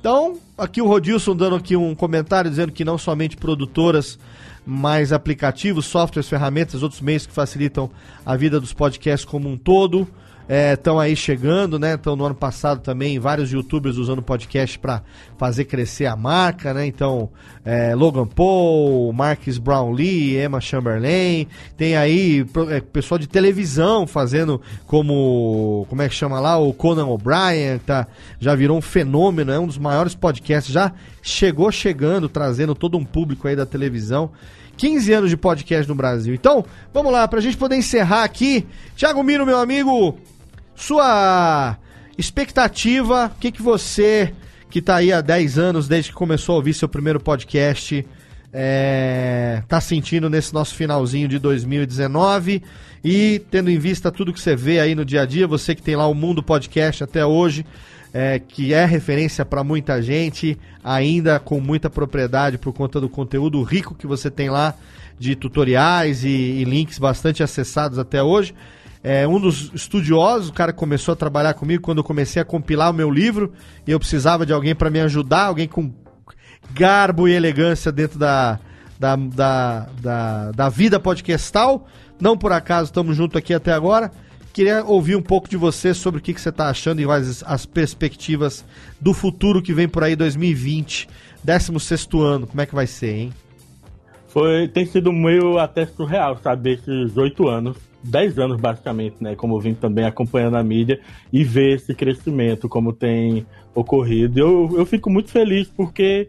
Então, 0.00 0.38
aqui 0.56 0.80
o 0.80 0.86
Rodilson 0.86 1.34
dando 1.34 1.56
aqui 1.56 1.76
um 1.76 1.94
comentário 1.94 2.48
dizendo 2.48 2.72
que 2.72 2.84
não 2.84 2.96
somente 2.96 3.36
produtoras, 3.36 4.18
mas 4.64 5.12
aplicativos, 5.12 5.86
softwares, 5.86 6.28
ferramentas, 6.28 6.82
outros 6.82 7.00
meios 7.00 7.26
que 7.26 7.32
facilitam 7.32 7.90
a 8.24 8.36
vida 8.36 8.60
dos 8.60 8.72
podcasts 8.72 9.28
como 9.28 9.48
um 9.48 9.56
todo 9.56 10.06
estão 10.48 11.00
é, 11.00 11.06
aí 11.06 11.16
chegando, 11.16 11.78
né? 11.78 11.94
Estão 11.94 12.16
no 12.16 12.24
ano 12.24 12.34
passado 12.34 12.80
também 12.80 13.18
vários 13.18 13.52
youtubers 13.52 13.98
usando 13.98 14.22
podcast 14.22 14.78
para 14.78 15.02
fazer 15.36 15.66
crescer 15.66 16.06
a 16.06 16.16
marca, 16.16 16.72
né? 16.72 16.86
Então, 16.86 17.28
é, 17.64 17.94
Logan 17.94 18.26
Paul, 18.26 19.12
Marcus 19.12 19.58
Brownlee, 19.58 20.38
Emma 20.38 20.58
Chamberlain, 20.58 21.46
tem 21.76 21.96
aí 21.96 22.46
é, 22.70 22.80
pessoal 22.80 23.18
de 23.18 23.26
televisão 23.26 24.06
fazendo 24.06 24.60
como, 24.86 25.86
como 25.90 26.00
é 26.00 26.08
que 26.08 26.14
chama 26.14 26.40
lá? 26.40 26.56
O 26.56 26.72
Conan 26.72 27.06
O'Brien, 27.06 27.78
tá? 27.84 28.06
Já 28.40 28.54
virou 28.54 28.78
um 28.78 28.82
fenômeno, 28.82 29.52
é 29.52 29.58
um 29.58 29.66
dos 29.66 29.78
maiores 29.78 30.14
podcasts, 30.14 30.72
já 30.72 30.92
chegou 31.22 31.70
chegando, 31.70 32.26
trazendo 32.26 32.74
todo 32.74 32.96
um 32.96 33.04
público 33.04 33.46
aí 33.46 33.54
da 33.54 33.66
televisão. 33.66 34.30
15 34.78 35.12
anos 35.12 35.30
de 35.30 35.36
podcast 35.36 35.88
no 35.88 35.94
Brasil. 35.94 36.32
Então, 36.32 36.64
vamos 36.94 37.12
lá, 37.12 37.26
para 37.26 37.40
a 37.40 37.42
gente 37.42 37.56
poder 37.56 37.76
encerrar 37.76 38.22
aqui. 38.22 38.64
Thiago 38.96 39.22
Miro, 39.24 39.44
meu 39.44 39.58
amigo, 39.58 40.16
sua 40.78 41.76
expectativa, 42.16 43.32
o 43.34 43.40
que, 43.40 43.50
que 43.50 43.60
você, 43.60 44.32
que 44.70 44.78
está 44.78 44.96
aí 44.96 45.12
há 45.12 45.20
10 45.20 45.58
anos, 45.58 45.88
desde 45.88 46.10
que 46.10 46.16
começou 46.16 46.54
a 46.54 46.56
ouvir 46.56 46.72
seu 46.72 46.88
primeiro 46.88 47.18
podcast, 47.18 48.06
é, 48.52 49.62
tá 49.68 49.80
sentindo 49.80 50.30
nesse 50.30 50.54
nosso 50.54 50.74
finalzinho 50.74 51.28
de 51.28 51.38
2019 51.38 52.62
e 53.04 53.42
tendo 53.50 53.70
em 53.70 53.78
vista 53.78 54.10
tudo 54.10 54.32
que 54.32 54.40
você 54.40 54.56
vê 54.56 54.78
aí 54.80 54.94
no 54.94 55.04
dia 55.04 55.22
a 55.22 55.26
dia, 55.26 55.46
você 55.46 55.74
que 55.74 55.82
tem 55.82 55.96
lá 55.96 56.06
o 56.06 56.14
Mundo 56.14 56.42
Podcast 56.42 57.02
até 57.04 57.26
hoje, 57.26 57.66
é, 58.14 58.38
que 58.38 58.72
é 58.72 58.84
referência 58.84 59.44
para 59.44 59.62
muita 59.64 60.00
gente, 60.00 60.56
ainda 60.82 61.40
com 61.40 61.60
muita 61.60 61.90
propriedade 61.90 62.56
por 62.56 62.72
conta 62.72 63.00
do 63.00 63.08
conteúdo 63.08 63.62
rico 63.62 63.94
que 63.94 64.06
você 64.06 64.30
tem 64.30 64.48
lá 64.48 64.74
de 65.18 65.34
tutoriais 65.34 66.24
e, 66.24 66.28
e 66.28 66.64
links 66.64 66.98
bastante 66.98 67.42
acessados 67.42 67.98
até 67.98 68.22
hoje 68.22 68.54
é, 69.02 69.26
um 69.26 69.38
dos 69.38 69.70
estudiosos, 69.72 70.48
o 70.48 70.52
cara 70.52 70.72
começou 70.72 71.12
a 71.12 71.16
trabalhar 71.16 71.54
comigo 71.54 71.82
quando 71.82 71.98
eu 71.98 72.04
comecei 72.04 72.42
a 72.42 72.44
compilar 72.44 72.90
o 72.90 72.94
meu 72.94 73.10
livro 73.10 73.52
e 73.86 73.90
eu 73.90 73.98
precisava 73.98 74.44
de 74.44 74.52
alguém 74.52 74.74
para 74.74 74.90
me 74.90 75.00
ajudar, 75.00 75.46
alguém 75.46 75.68
com 75.68 75.92
garbo 76.72 77.28
e 77.28 77.32
elegância 77.32 77.92
dentro 77.92 78.18
da, 78.18 78.58
da, 78.98 79.16
da, 79.16 79.86
da, 80.00 80.50
da 80.50 80.68
vida 80.68 80.98
podcastal. 80.98 81.86
Não 82.20 82.36
por 82.36 82.52
acaso 82.52 82.86
estamos 82.86 83.16
juntos 83.16 83.36
aqui 83.36 83.54
até 83.54 83.72
agora. 83.72 84.10
Queria 84.52 84.84
ouvir 84.84 85.14
um 85.14 85.22
pouco 85.22 85.48
de 85.48 85.56
você 85.56 85.94
sobre 85.94 86.18
o 86.18 86.22
que, 86.22 86.34
que 86.34 86.40
você 86.40 86.48
está 86.48 86.68
achando 86.68 87.00
e 87.00 87.04
quais 87.04 87.44
as 87.46 87.64
perspectivas 87.64 88.64
do 89.00 89.14
futuro 89.14 89.62
que 89.62 89.72
vem 89.72 89.88
por 89.88 90.02
aí 90.02 90.16
2020, 90.16 91.08
16 91.44 92.08
ano. 92.14 92.46
Como 92.48 92.60
é 92.60 92.66
que 92.66 92.74
vai 92.74 92.88
ser, 92.88 93.14
hein? 93.14 93.32
Foi, 94.26 94.66
tem 94.66 94.84
sido 94.84 95.12
meio 95.12 95.58
até 95.58 95.86
surreal, 95.86 96.36
sabe, 96.42 96.72
esses 96.72 97.16
oito 97.16 97.48
anos 97.48 97.87
10 98.02 98.38
anos, 98.38 98.60
basicamente, 98.60 99.16
né? 99.20 99.34
Como 99.34 99.56
eu 99.56 99.60
vim 99.60 99.74
também 99.74 100.04
acompanhando 100.04 100.56
a 100.56 100.62
mídia 100.62 101.00
e 101.32 101.42
ver 101.44 101.76
esse 101.76 101.94
crescimento, 101.94 102.68
como 102.68 102.92
tem 102.92 103.46
ocorrido. 103.74 104.38
Eu, 104.38 104.74
eu 104.76 104.86
fico 104.86 105.10
muito 105.10 105.30
feliz 105.30 105.68
porque 105.68 106.28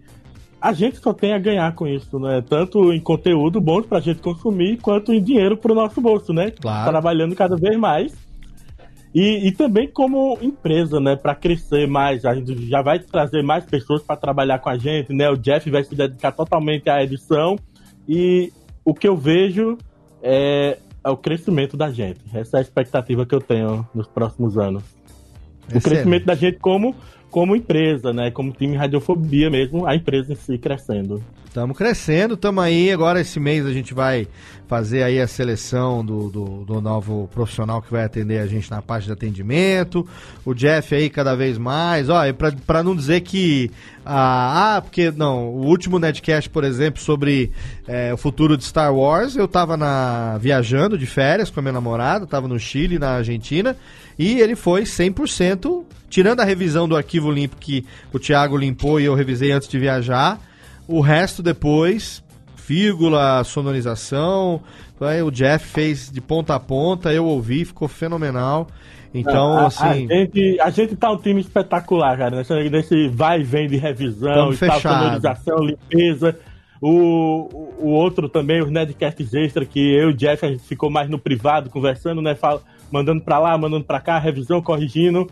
a 0.62 0.74
gente 0.74 0.98
só 0.98 1.14
tem 1.14 1.34
a 1.34 1.40
ganhar 1.40 1.74
com 1.74 1.88
isso, 1.88 2.20
né? 2.20 2.44
Tanto 2.48 2.92
em 2.92 3.00
conteúdo 3.00 3.62
bom 3.62 3.82
pra 3.82 4.00
gente 4.00 4.20
consumir, 4.20 4.78
quanto 4.78 5.14
em 5.14 5.22
dinheiro 5.22 5.56
pro 5.56 5.76
nosso 5.76 6.02
bolso, 6.02 6.34
né? 6.34 6.52
Claro. 6.52 6.90
Trabalhando 6.90 7.36
cada 7.36 7.56
vez 7.56 7.78
mais. 7.78 8.14
E, 9.14 9.48
e 9.48 9.52
também 9.52 9.88
como 9.88 10.38
empresa, 10.42 11.00
né? 11.00 11.16
Para 11.16 11.34
crescer 11.34 11.88
mais, 11.88 12.26
a 12.26 12.36
gente 12.36 12.68
já 12.68 12.82
vai 12.82 13.00
trazer 13.00 13.42
mais 13.42 13.66
pessoas 13.66 14.04
para 14.04 14.16
trabalhar 14.16 14.60
com 14.60 14.70
a 14.70 14.78
gente, 14.78 15.14
né? 15.14 15.30
O 15.30 15.38
Jeff 15.38 15.70
vai 15.70 15.84
se 15.84 15.96
dedicar 15.96 16.32
totalmente 16.32 16.90
à 16.90 17.04
edição. 17.04 17.58
E 18.08 18.52
o 18.84 18.94
que 18.94 19.08
eu 19.08 19.16
vejo 19.16 19.78
é 20.22 20.78
é 21.04 21.10
o 21.10 21.18
crescimento 21.18 21.78
da 21.78 21.92
gente. 21.92 22.20
Essa 22.34 22.58
é 22.58 22.60
a 22.60 22.62
expectativa 22.62 23.26
que 23.26 23.34
eu 23.34 23.42
tenho 23.42 23.88
nos 23.94 24.08
próximos 24.08 24.58
anos. 24.58 24.84
O 25.74 25.80
crescimento 25.82 26.26
da 26.26 26.36
gente 26.36 26.58
como, 26.60 26.96
como 27.30 27.56
empresa, 27.56 28.12
né? 28.12 28.32
Como 28.32 28.52
time 28.52 28.76
Radiofobia 28.76 29.50
mesmo, 29.50 29.86
a 29.86 29.96
empresa 29.96 30.34
em 30.34 30.36
si 30.36 30.58
crescendo. 30.58 31.24
Estamos 31.50 31.76
crescendo, 31.76 32.36
estamos 32.36 32.64
aí. 32.64 32.92
Agora 32.92 33.20
esse 33.20 33.40
mês 33.40 33.66
a 33.66 33.74
gente 33.74 33.92
vai 33.92 34.28
fazer 34.68 35.02
aí 35.02 35.20
a 35.20 35.26
seleção 35.26 36.06
do, 36.06 36.30
do, 36.30 36.46
do, 36.64 36.80
novo 36.80 37.28
profissional 37.34 37.82
que 37.82 37.92
vai 37.92 38.04
atender 38.04 38.38
a 38.38 38.46
gente 38.46 38.70
na 38.70 38.84
parte 38.84 39.08
de 39.08 39.12
atendimento. 39.12 40.08
O 40.46 40.54
Jeff 40.54 40.94
aí 40.94 41.10
cada 41.10 41.36
vez 41.36 41.58
mais. 41.58 42.08
Ó, 42.08 42.22
para 42.68 42.84
não 42.84 42.96
dizer 42.96 43.22
que. 43.22 43.72
Ah, 44.06 44.76
ah, 44.76 44.82
porque 44.82 45.10
não, 45.10 45.50
o 45.50 45.66
último 45.66 45.98
Netcast, 45.98 46.48
por 46.52 46.64
exemplo, 46.64 47.02
sobre 47.02 47.52
é, 47.88 48.14
o 48.14 48.18
futuro 48.18 48.56
de 48.56 48.64
Star 48.64 48.94
Wars, 48.94 49.36
eu 49.36 49.48
tava 49.48 49.76
na, 49.76 50.38
viajando 50.38 51.00
de 51.00 51.08
férias 51.08 51.50
com 51.50 51.60
a 51.60 51.64
minha 51.64 51.74
namorada, 51.74 52.28
tava 52.28 52.48
no 52.48 52.60
Chile, 52.60 53.00
na 53.00 53.16
Argentina, 53.16 53.76
e 54.20 54.40
ele 54.40 54.56
foi 54.56 54.84
100%, 54.84 55.84
tirando 56.10 56.40
a 56.40 56.44
revisão 56.44 56.88
do 56.88 56.96
arquivo 56.96 57.32
limpo 57.32 57.56
que 57.58 57.86
o 58.12 58.20
Thiago 58.20 58.58
limpou 58.58 59.00
e 59.00 59.06
eu 59.06 59.16
revisei 59.16 59.52
antes 59.52 59.68
de 59.68 59.78
viajar 59.78 60.40
o 60.90 61.02
resto 61.02 61.44
depois, 61.44 62.24
vírgula, 62.68 63.44
sonorização, 63.44 64.60
o 65.24 65.30
Jeff 65.30 65.68
fez 65.68 66.10
de 66.10 66.20
ponta 66.20 66.56
a 66.56 66.60
ponta, 66.60 67.14
eu 67.14 67.26
ouvi, 67.26 67.64
ficou 67.64 67.88
fenomenal. 67.88 68.68
Então, 69.14 69.54
a, 69.54 69.68
assim. 69.68 70.08
A 70.12 70.16
gente, 70.16 70.60
a 70.60 70.70
gente 70.72 70.96
tá 70.96 71.12
um 71.12 71.18
time 71.18 71.42
espetacular, 71.42 72.18
cara. 72.18 72.38
Nesse, 72.38 72.70
nesse 72.70 73.08
vai 73.08 73.42
e 73.42 73.44
vem 73.44 73.68
de 73.68 73.78
revisão, 73.78 74.52
e 74.52 74.58
tal, 74.58 74.80
sonorização, 74.80 75.58
limpeza. 75.60 76.38
O, 76.82 77.76
o 77.78 77.90
outro 77.90 78.28
também, 78.28 78.62
os 78.62 78.72
Nedcasts 78.72 79.34
extra, 79.36 79.66
que 79.66 79.80
eu 79.80 80.10
e 80.10 80.14
o 80.14 80.18
Jeff 80.18 80.44
a 80.44 80.50
gente 80.50 80.64
ficou 80.64 80.90
mais 80.90 81.08
no 81.08 81.20
privado, 81.20 81.70
conversando, 81.70 82.20
né? 82.20 82.34
Fala, 82.34 82.64
mandando 82.92 83.22
pra 83.22 83.38
lá, 83.38 83.56
mandando 83.58 83.86
pra 83.86 84.00
cá, 84.00 84.18
revisão, 84.18 84.60
corrigindo. 84.60 85.30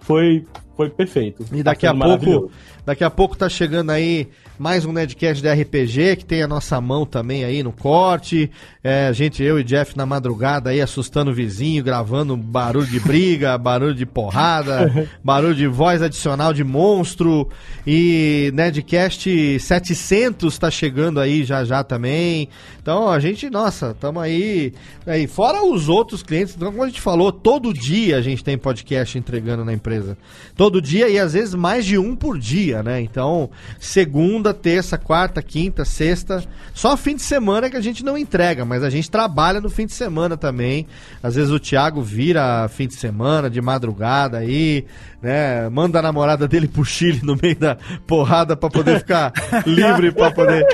Foi, 0.00 0.44
foi 0.76 0.90
perfeito. 0.90 1.44
E 1.52 1.62
daqui 1.62 1.86
tá 1.86 1.92
a 1.92 1.94
pouco, 1.94 2.50
daqui 2.84 3.04
a 3.04 3.10
pouco 3.10 3.36
tá 3.36 3.48
chegando 3.48 3.90
aí 3.90 4.28
mais 4.58 4.86
um 4.86 4.92
Nedcast 4.92 5.42
de 5.42 5.52
RPG, 5.52 6.16
que 6.16 6.24
tem 6.24 6.42
a 6.42 6.48
nossa 6.48 6.80
mão 6.80 7.04
também 7.04 7.44
aí 7.44 7.62
no 7.62 7.72
corte. 7.72 8.50
É, 8.82 9.12
gente, 9.12 9.42
eu 9.42 9.60
e 9.60 9.64
Jeff 9.64 9.96
na 9.96 10.06
madrugada 10.06 10.70
aí 10.70 10.80
assustando 10.80 11.30
o 11.30 11.34
vizinho, 11.34 11.84
gravando 11.84 12.36
barulho 12.36 12.86
de 12.86 12.98
briga, 12.98 13.56
barulho 13.58 13.94
de 13.94 14.06
porrada, 14.06 15.08
barulho 15.22 15.54
de 15.54 15.66
voz 15.66 16.00
adicional 16.00 16.54
de 16.54 16.64
monstro. 16.64 17.48
E 17.86 18.50
Nedcast 18.54 19.60
700 19.60 20.58
tá 20.58 20.70
chegando 20.70 21.20
aí 21.20 21.44
já 21.44 21.64
já 21.64 21.84
também. 21.84 22.48
Então 22.86 23.08
a 23.08 23.18
gente, 23.18 23.50
nossa, 23.50 23.96
tamo 23.98 24.20
aí. 24.20 24.72
aí. 25.04 25.26
Fora 25.26 25.64
os 25.64 25.88
outros 25.88 26.22
clientes, 26.22 26.54
então, 26.54 26.70
como 26.70 26.84
a 26.84 26.86
gente 26.86 27.00
falou, 27.00 27.32
todo 27.32 27.74
dia 27.74 28.16
a 28.16 28.20
gente 28.20 28.44
tem 28.44 28.56
podcast 28.56 29.18
entregando 29.18 29.64
na 29.64 29.72
empresa. 29.72 30.16
Todo 30.54 30.80
dia 30.80 31.08
e 31.08 31.18
às 31.18 31.32
vezes 31.32 31.54
mais 31.54 31.84
de 31.84 31.98
um 31.98 32.14
por 32.14 32.38
dia, 32.38 32.82
né? 32.82 33.00
Então, 33.00 33.50
segunda 33.80 34.36
segunda, 34.46 34.54
terça, 34.54 34.98
quarta, 34.98 35.42
quinta, 35.42 35.84
sexta. 35.84 36.42
Só 36.74 36.96
fim 36.96 37.16
de 37.16 37.22
semana 37.22 37.70
que 37.70 37.76
a 37.76 37.80
gente 37.80 38.04
não 38.04 38.16
entrega, 38.16 38.64
mas 38.64 38.82
a 38.82 38.90
gente 38.90 39.10
trabalha 39.10 39.60
no 39.60 39.68
fim 39.70 39.86
de 39.86 39.92
semana 39.92 40.36
também. 40.36 40.86
Às 41.22 41.34
vezes 41.34 41.50
o 41.50 41.58
Thiago 41.58 42.02
vira 42.02 42.68
fim 42.68 42.86
de 42.86 42.94
semana, 42.94 43.50
de 43.50 43.60
madrugada 43.60 44.38
aí, 44.38 44.84
né? 45.22 45.68
Manda 45.68 45.98
a 45.98 46.02
namorada 46.02 46.46
dele 46.46 46.68
pro 46.68 46.84
Chile 46.84 47.20
no 47.22 47.36
meio 47.40 47.56
da 47.56 47.76
porrada 48.06 48.56
para 48.56 48.70
poder 48.70 48.98
ficar 48.98 49.32
livre 49.66 50.12
para 50.12 50.30
poder. 50.30 50.64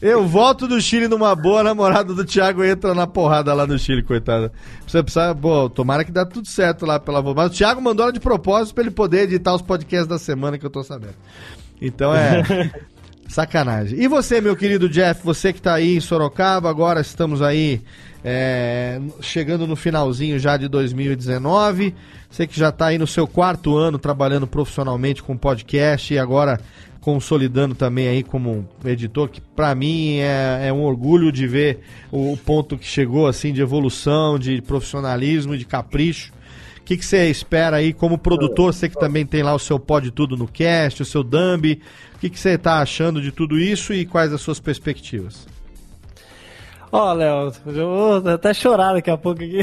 Eu 0.00 0.26
volto 0.26 0.68
do 0.68 0.80
Chile 0.80 1.08
numa 1.08 1.34
boa, 1.34 1.60
a 1.60 1.64
namorada 1.64 2.12
do 2.12 2.24
Thiago 2.24 2.62
entra 2.62 2.94
na 2.94 3.06
porrada 3.06 3.54
lá 3.54 3.66
no 3.66 3.78
Chile, 3.78 4.02
coitada. 4.02 4.52
Você 4.86 5.02
precisa, 5.02 5.34
pô, 5.34 5.70
tomara 5.70 6.04
que 6.04 6.12
dá 6.12 6.24
tudo 6.26 6.46
certo 6.46 6.84
lá 6.84 7.00
pela 7.00 7.22
Mas 7.22 7.52
o 7.52 7.54
Thiago 7.54 7.80
mandou 7.80 8.04
ela 8.04 8.12
de 8.12 8.20
propósito 8.20 8.74
pra 8.74 8.84
ele 8.84 8.90
poder 8.90 9.22
editar 9.22 9.54
os 9.54 9.62
podcasts 9.62 10.06
da 10.06 10.18
semana 10.18 10.58
que 10.58 10.66
eu 10.66 10.70
tô 10.70 10.82
sabendo. 10.82 11.14
Então 11.80 12.14
é. 12.14 12.70
Sacanagem. 13.28 14.00
E 14.00 14.06
você, 14.06 14.40
meu 14.40 14.54
querido 14.54 14.88
Jeff, 14.88 15.20
você 15.24 15.52
que 15.52 15.58
está 15.58 15.74
aí 15.74 15.96
em 15.96 16.00
Sorocaba, 16.00 16.70
agora 16.70 17.00
estamos 17.00 17.42
aí 17.42 17.82
é, 18.24 19.00
chegando 19.20 19.66
no 19.66 19.74
finalzinho 19.74 20.38
já 20.38 20.56
de 20.56 20.68
2019. 20.68 21.94
Você 22.30 22.46
que 22.46 22.58
já 22.58 22.68
está 22.68 22.86
aí 22.86 22.98
no 22.98 23.06
seu 23.06 23.26
quarto 23.26 23.76
ano 23.76 23.98
trabalhando 23.98 24.46
profissionalmente 24.46 25.22
com 25.22 25.36
podcast 25.36 26.14
e 26.14 26.18
agora 26.18 26.60
consolidando 27.06 27.72
também 27.72 28.08
aí 28.08 28.24
como 28.24 28.68
editor, 28.84 29.28
que 29.28 29.40
para 29.40 29.72
mim 29.76 30.16
é, 30.16 30.66
é, 30.66 30.72
um 30.72 30.82
orgulho 30.82 31.30
de 31.30 31.46
ver 31.46 31.78
o 32.10 32.36
ponto 32.36 32.76
que 32.76 32.84
chegou 32.84 33.28
assim 33.28 33.52
de 33.52 33.62
evolução, 33.62 34.36
de 34.36 34.60
profissionalismo, 34.60 35.56
de 35.56 35.64
capricho. 35.64 36.32
O 36.80 36.82
que, 36.82 36.96
você 37.00 37.30
espera 37.30 37.76
aí 37.76 37.92
como 37.92 38.18
produtor? 38.18 38.74
Você 38.74 38.88
que 38.88 38.98
também 38.98 39.24
tem 39.24 39.44
lá 39.44 39.54
o 39.54 39.58
seu 39.58 39.78
Pode 39.78 40.10
Tudo 40.10 40.36
no 40.36 40.48
Cast, 40.48 41.00
o 41.00 41.04
seu 41.04 41.22
Dumb. 41.22 41.80
O 42.16 42.18
que, 42.18 42.28
que 42.28 42.40
você 42.40 42.54
está 42.54 42.80
achando 42.80 43.22
de 43.22 43.30
tudo 43.30 43.56
isso 43.56 43.94
e 43.94 44.04
quais 44.04 44.32
as 44.32 44.40
suas 44.40 44.58
perspectivas? 44.58 45.46
Ó, 46.90 47.10
oh, 47.10 47.12
Léo, 47.12 47.52
eu 47.66 47.88
vou 47.88 48.30
até 48.30 48.52
chorar 48.52 48.94
daqui 48.94 49.12
a 49.12 49.16
pouco 49.16 49.44
aqui. 49.44 49.60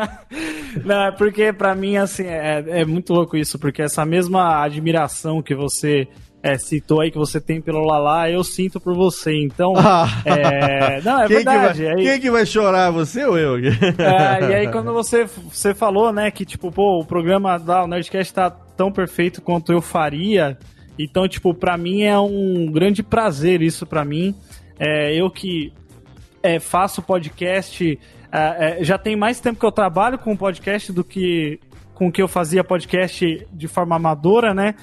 Não, 0.82 1.08
é 1.08 1.10
porque 1.10 1.52
para 1.52 1.74
mim, 1.74 1.98
assim, 1.98 2.24
é, 2.24 2.64
é, 2.80 2.84
muito 2.86 3.12
louco 3.12 3.36
isso, 3.36 3.58
porque 3.58 3.82
essa 3.82 4.06
mesma 4.06 4.62
admiração 4.62 5.42
que 5.42 5.54
você 5.54 6.08
é, 6.44 6.58
citou 6.58 7.00
aí, 7.00 7.10
que 7.10 7.16
você 7.16 7.40
tem 7.40 7.58
pelo 7.58 7.86
Lala, 7.86 8.28
eu 8.30 8.44
sinto 8.44 8.78
por 8.78 8.94
você. 8.94 9.34
Então, 9.34 9.72
é... 10.26 11.00
Não, 11.00 11.22
é 11.22 11.26
quem 11.26 11.36
verdade. 11.36 11.78
Que 11.78 11.84
vai, 11.86 11.94
aí... 11.94 12.04
Quem 12.04 12.20
que 12.20 12.30
vai 12.30 12.44
chorar, 12.44 12.90
você 12.90 13.24
ou 13.24 13.38
eu? 13.38 13.56
É, 13.56 14.50
e 14.50 14.54
aí 14.54 14.70
quando 14.70 14.92
você, 14.92 15.24
você 15.24 15.74
falou, 15.74 16.12
né, 16.12 16.30
que 16.30 16.44
tipo, 16.44 16.70
pô, 16.70 17.00
o 17.00 17.04
programa 17.06 17.58
da 17.58 17.86
Nerdcast 17.86 18.34
tá 18.34 18.50
tão 18.50 18.92
perfeito 18.92 19.40
quanto 19.40 19.72
eu 19.72 19.80
faria, 19.80 20.58
então, 20.98 21.26
tipo, 21.26 21.54
para 21.54 21.78
mim 21.78 22.02
é 22.02 22.18
um 22.18 22.66
grande 22.70 23.02
prazer 23.02 23.62
isso 23.62 23.86
para 23.86 24.04
mim. 24.04 24.34
É, 24.78 25.18
eu 25.18 25.30
que 25.30 25.72
é, 26.42 26.60
faço 26.60 27.00
podcast, 27.00 27.98
é, 28.30 28.80
é, 28.80 28.84
já 28.84 28.98
tem 28.98 29.16
mais 29.16 29.40
tempo 29.40 29.58
que 29.58 29.64
eu 29.64 29.72
trabalho 29.72 30.18
com 30.18 30.36
podcast 30.36 30.92
do 30.92 31.02
que 31.02 31.58
com 31.94 32.10
que 32.10 32.20
eu 32.20 32.26
fazia 32.26 32.64
podcast 32.64 33.46
de 33.52 33.68
forma 33.68 33.94
amadora, 33.94 34.52
né? 34.52 34.74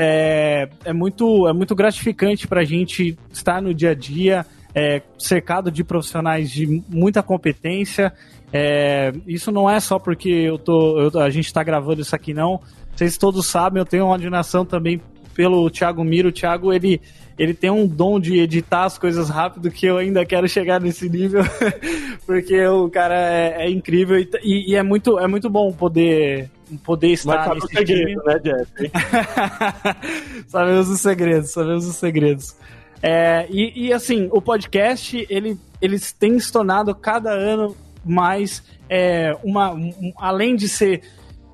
É, 0.00 0.68
é 0.84 0.92
muito, 0.92 1.48
é 1.48 1.52
muito 1.52 1.74
gratificante 1.74 2.46
para 2.46 2.60
a 2.60 2.64
gente 2.64 3.18
estar 3.32 3.60
no 3.60 3.74
dia 3.74 3.90
a 3.90 3.94
dia, 3.94 4.46
é, 4.72 5.02
cercado 5.18 5.72
de 5.72 5.82
profissionais 5.82 6.52
de 6.52 6.84
muita 6.88 7.20
competência. 7.20 8.12
É, 8.52 9.12
isso 9.26 9.50
não 9.50 9.68
é 9.68 9.80
só 9.80 9.98
porque 9.98 10.28
eu 10.28 10.56
tô, 10.56 11.00
eu, 11.00 11.20
a 11.20 11.30
gente 11.30 11.46
está 11.46 11.64
gravando 11.64 12.00
isso 12.00 12.14
aqui, 12.14 12.32
não. 12.32 12.60
Vocês 12.94 13.18
todos 13.18 13.46
sabem, 13.46 13.80
eu 13.80 13.86
tenho 13.86 14.06
uma 14.06 14.14
admiração 14.14 14.64
também 14.64 15.00
pelo 15.34 15.70
Thiago 15.70 16.02
Miro. 16.02 16.28
O 16.28 16.32
Thiago, 16.32 16.72
ele, 16.72 17.00
ele 17.38 17.54
tem 17.54 17.70
um 17.70 17.86
dom 17.86 18.18
de 18.18 18.40
editar 18.40 18.84
as 18.84 18.98
coisas 18.98 19.28
rápido 19.28 19.70
que 19.70 19.86
eu 19.86 19.96
ainda 19.96 20.24
quero 20.24 20.48
chegar 20.48 20.80
nesse 20.80 21.08
nível, 21.08 21.42
porque 22.26 22.66
o 22.66 22.88
cara 22.88 23.14
é, 23.14 23.66
é 23.66 23.70
incrível 23.70 24.18
e, 24.18 24.28
e, 24.42 24.74
é, 24.74 24.82
muito, 24.82 25.18
é 25.18 25.26
muito 25.26 25.48
bom 25.48 25.72
poder, 25.72 26.50
poder 26.76 27.08
estar 27.08 27.48
Mas 27.48 27.62
nesse 27.62 27.74
segredo, 27.74 28.20
time. 28.20 28.22
né, 28.26 28.38
Jeff? 28.38 28.90
sabemos 30.48 30.88
os 30.88 31.00
segredos, 31.00 31.50
sabemos 31.50 31.86
os 31.86 31.96
segredos. 31.96 32.56
É, 33.02 33.46
e, 33.50 33.86
e, 33.86 33.92
assim, 33.92 34.28
o 34.32 34.42
podcast, 34.42 35.26
ele, 35.30 35.58
eles 35.80 36.12
têm 36.12 36.38
se 36.38 36.52
tornado 36.52 36.94
cada 36.94 37.30
ano 37.30 37.76
mais 38.04 38.62
é, 38.88 39.36
uma. 39.42 39.72
Um, 39.72 40.12
além 40.16 40.56
de 40.56 40.68
ser 40.68 41.02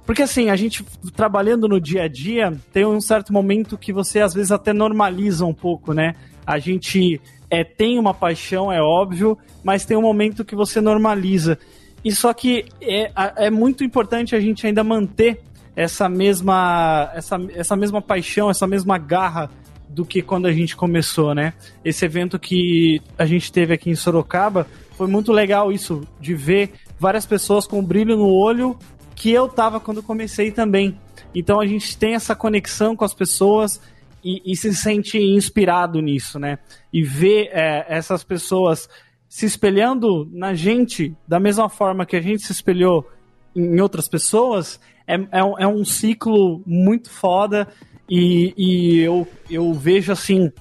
porque 0.07 0.23
assim, 0.23 0.51
a 0.51 0.57
gente 0.57 0.85
trabalhando 1.16 1.66
no 1.66 1.81
dia 1.81 2.03
a 2.03 2.09
dia, 2.09 2.53
tem 2.73 2.85
um 2.85 3.01
certo 3.01 3.32
momento 3.32 3.78
que 3.78 3.93
você 3.93 4.20
às 4.20 4.35
vezes 4.35 4.53
até 4.53 4.73
normaliza 4.73 5.47
um 5.47 5.55
pouco, 5.55 5.95
né? 5.95 6.15
A 6.47 6.59
gente 6.59 7.20
é, 7.49 7.65
tem 7.65 7.99
uma 7.99 8.12
paixão, 8.12 8.70
é 8.70 8.82
óbvio, 8.82 9.39
mas 9.62 9.86
tem 9.86 9.97
um 9.97 10.03
momento 10.03 10.45
que 10.45 10.55
você 10.55 10.81
normaliza. 10.81 11.59
E 12.05 12.12
só 12.12 12.32
que 12.35 12.66
é, 12.81 13.10
é 13.47 13.51
muito 13.51 13.82
importante 13.82 14.36
a 14.36 14.40
gente 14.40 14.66
ainda 14.66 14.85
manter 14.85 15.40
essa 15.74 16.09
mesma, 16.09 17.10
essa, 17.14 17.40
essa 17.55 17.76
mesma 17.76 18.02
paixão, 18.02 18.51
essa 18.51 18.66
mesma 18.66 18.98
garra 18.98 19.51
do 19.89 20.05
que 20.05 20.22
quando 20.22 20.47
a 20.47 20.52
gente 20.52 20.76
começou, 20.76 21.35
né? 21.35 21.55
Esse 21.85 22.05
evento 22.05 22.39
que 22.39 23.01
a 23.16 23.24
gente 23.24 23.51
teve 23.51 23.74
aqui 23.74 23.90
em 23.90 23.94
Sorocaba 23.94 24.66
foi 24.97 25.06
muito 25.06 25.32
legal 25.32 25.72
isso, 25.72 26.06
de 26.20 26.35
ver 26.35 26.72
várias 26.98 27.24
pessoas 27.26 27.66
com 27.66 27.82
brilho 27.82 28.16
no 28.16 28.28
olho 28.28 28.76
que 29.14 29.31
eu 29.31 29.48
tava 29.48 29.81
quando 29.81 30.02
comecei 30.02 30.51
também. 30.51 30.98
Então 31.35 31.60
a 31.60 31.66
gente 31.66 31.97
tem 31.97 32.14
essa 32.14 32.35
conexão 32.35 32.97
com 32.97 33.05
as 33.05 33.14
pessoas 33.14 33.81
e, 34.22 34.43
e 34.44 34.56
se 34.56 34.74
sente 34.74 35.18
inspirado 35.18 36.01
nisso, 36.01 36.39
né? 36.39 36.59
E 36.93 37.02
ver 37.02 37.51
é, 37.52 37.85
essas 37.89 38.24
pessoas 38.24 38.89
se 39.35 39.47
espelhando 39.47 40.31
na 40.31 40.55
gente 40.55 41.12
da 41.27 41.40
mesma 41.40 41.69
forma 41.69 42.06
que 42.06 42.15
a 42.15 42.20
gente 42.20 42.44
se 42.44 42.52
espelhou 42.52 43.05
em 43.52 43.81
outras 43.81 44.09
pessoas 44.09 44.78
é, 45.09 45.16
é, 45.32 45.43
um, 45.43 45.59
é 45.59 45.66
um 45.66 45.85
ciclo 45.85 46.62
muito 46.65 47.11
foda 47.11 47.66
e, 48.09 48.55
e 48.56 49.01
eu, 49.01 49.27
eu 49.51 49.74
vejo 49.74 50.12
assim 50.12 50.52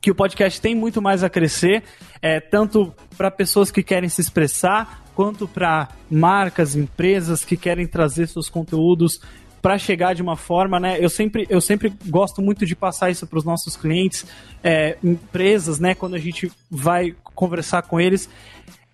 que 0.00 0.10
o 0.10 0.14
podcast 0.14 0.58
tem 0.62 0.74
muito 0.74 1.02
mais 1.02 1.22
a 1.22 1.28
crescer, 1.28 1.82
é, 2.22 2.40
tanto 2.40 2.90
para 3.18 3.30
pessoas 3.30 3.70
que 3.70 3.82
querem 3.82 4.08
se 4.08 4.22
expressar, 4.22 5.04
quanto 5.14 5.46
para 5.46 5.90
marcas, 6.10 6.74
empresas 6.74 7.44
que 7.44 7.54
querem 7.54 7.86
trazer 7.86 8.28
seus 8.28 8.48
conteúdos 8.48 9.20
para 9.62 9.78
chegar 9.78 10.14
de 10.14 10.22
uma 10.22 10.36
forma, 10.36 10.80
né? 10.80 10.96
Eu 10.98 11.10
sempre, 11.10 11.46
eu 11.50 11.60
sempre 11.60 11.92
gosto 12.06 12.40
muito 12.40 12.64
de 12.64 12.74
passar 12.74 13.10
isso 13.10 13.26
para 13.26 13.38
os 13.38 13.44
nossos 13.44 13.76
clientes, 13.76 14.26
é, 14.64 14.96
empresas, 15.02 15.78
né? 15.78 15.94
Quando 15.94 16.14
a 16.14 16.18
gente 16.18 16.50
vai 16.70 17.14
conversar 17.34 17.82
com 17.82 18.00
eles. 18.00 18.28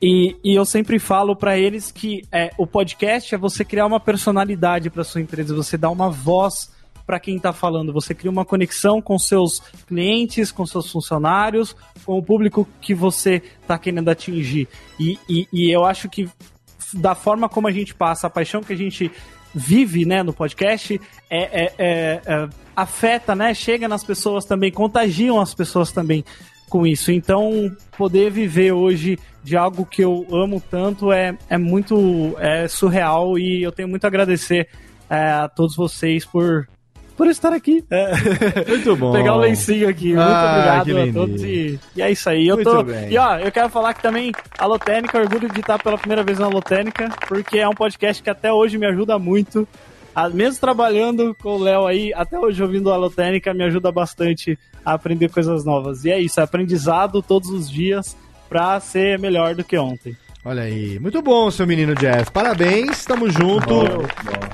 E, 0.01 0.37
e 0.45 0.55
eu 0.55 0.65
sempre 0.65 0.99
falo 0.99 1.35
para 1.35 1.57
eles 1.57 1.91
que 1.91 2.23
é, 2.31 2.51
o 2.59 2.67
podcast 2.67 3.35
é 3.35 3.39
você 3.39 3.65
criar 3.65 3.87
uma 3.87 4.01
personalidade 4.01 4.91
para 4.91 5.05
sua 5.05 5.21
empresa, 5.21 5.55
você 5.55 5.79
dar 5.79 5.91
uma 5.91 6.11
voz 6.11 6.71
para 7.07 7.21
quem 7.21 7.37
está 7.37 7.53
falando, 7.53 7.93
você 7.93 8.13
cria 8.13 8.31
uma 8.31 8.45
conexão 8.45 9.01
com 9.01 9.17
seus 9.17 9.61
clientes, 9.87 10.51
com 10.51 10.67
seus 10.67 10.91
funcionários, 10.91 11.75
com 12.05 12.19
o 12.19 12.23
público 12.23 12.69
que 12.81 12.93
você 12.93 13.41
está 13.63 13.79
querendo 13.79 14.09
atingir. 14.09 14.69
E, 14.99 15.17
e, 15.29 15.49
e 15.53 15.71
eu 15.71 15.85
acho 15.85 16.09
que 16.09 16.29
da 16.93 17.15
forma 17.15 17.49
como 17.49 17.69
a 17.69 17.73
gente 17.73 17.95
passa, 17.95 18.27
a 18.27 18.31
paixão 18.31 18.63
que 18.63 18.73
a 18.73 18.77
gente 18.77 19.11
vive 19.57 20.05
né, 20.05 20.23
no 20.23 20.35
podcast 20.35 21.01
é, 21.31 21.39
é, 21.39 21.73
é, 21.79 22.21
é, 22.27 22.49
afeta, 22.77 23.35
né? 23.35 23.55
Chega 23.55 23.89
nas 23.89 24.05
pessoas 24.05 24.45
também, 24.45 24.71
contagiam 24.71 25.41
as 25.41 25.55
pessoas 25.55 25.91
também 25.91 26.23
com 26.69 26.87
isso. 26.87 27.11
Então, 27.11 27.75
poder 27.97 28.31
viver 28.31 28.73
hoje 28.73 29.19
de 29.43 29.57
algo 29.57 29.87
que 29.87 30.03
eu 30.03 30.27
amo 30.31 30.61
tanto 30.61 31.11
é, 31.11 31.39
é 31.49 31.57
muito 31.57 32.37
é 32.39 32.69
surreal 32.69 33.39
e 33.39 33.63
eu 33.63 33.73
tenho 33.73 33.89
muito 33.89 34.05
a 34.05 34.09
agradecer 34.09 34.69
é, 35.09 35.31
a 35.31 35.49
todos 35.49 35.75
vocês 35.75 36.27
por 36.27 36.69
por 37.17 37.27
estar 37.29 37.53
aqui. 37.53 37.85
É. 37.91 38.13
Muito 38.69 38.95
bom. 38.97 39.13
Pegar 39.13 39.35
o 39.35 39.39
lencinho 39.39 39.89
aqui. 39.89 40.15
Muito 40.15 40.21
ah, 40.21 40.83
obrigado 40.83 41.09
a 41.09 41.13
todos. 41.13 41.43
E, 41.43 41.81
e, 41.97 42.03
é 42.03 42.11
isso 42.11 42.29
aí. 42.29 42.47
Eu 42.47 42.57
Muito 42.57 42.71
tô... 42.71 42.83
bem. 42.83 43.11
E 43.11 43.19
ó, 43.19 43.39
eu 43.39 43.51
quero 43.51 43.69
falar 43.69 43.95
que 43.95 44.03
também 44.03 44.33
a 44.59 44.67
Lotênica, 44.67 45.19
orgulho 45.19 45.49
de 45.49 45.61
estar 45.61 45.83
pela 45.83 45.99
primeira 45.99 46.23
vez 46.23 46.39
na 46.39 46.49
Lotênica, 46.49 47.09
porque 47.27 47.59
é 47.59 47.69
um 47.69 47.75
podcast 47.75 48.23
que 48.23 48.31
até 48.31 48.53
hoje 48.53 48.79
me 48.79 48.87
ajuda 48.87 49.19
muito. 49.19 49.67
Mesmo 50.33 50.59
trabalhando 50.61 51.35
com 51.43 51.57
o 51.57 51.59
Léo 51.59 51.87
aí, 51.87 52.11
até 52.15 52.39
hoje 52.39 52.63
ouvindo 52.63 52.91
a 52.91 52.97
Lotênica, 52.97 53.53
me 53.53 53.65
ajuda 53.65 53.93
bastante 53.93 54.59
a 54.83 54.95
aprender 54.95 55.29
coisas 55.29 55.63
novas. 55.65 56.07
E 56.07 56.11
é 56.11 56.19
isso, 56.19 56.41
é 56.41 56.43
aprendizado 56.43 57.21
todos 57.21 57.51
os 57.51 57.71
dias 57.71 58.17
para 58.49 58.81
ser 58.81 59.19
melhor 59.19 59.55
do 59.55 59.63
que 59.63 59.77
ontem. 59.77 60.17
Olha 60.49 60.63
aí, 60.63 60.97
muito 61.01 61.21
bom, 61.21 61.51
seu 61.51 61.67
menino 61.67 61.93
Jeff. 61.97 62.31
Parabéns, 62.31 62.99
estamos 62.99 63.35
juntos. 63.35 64.07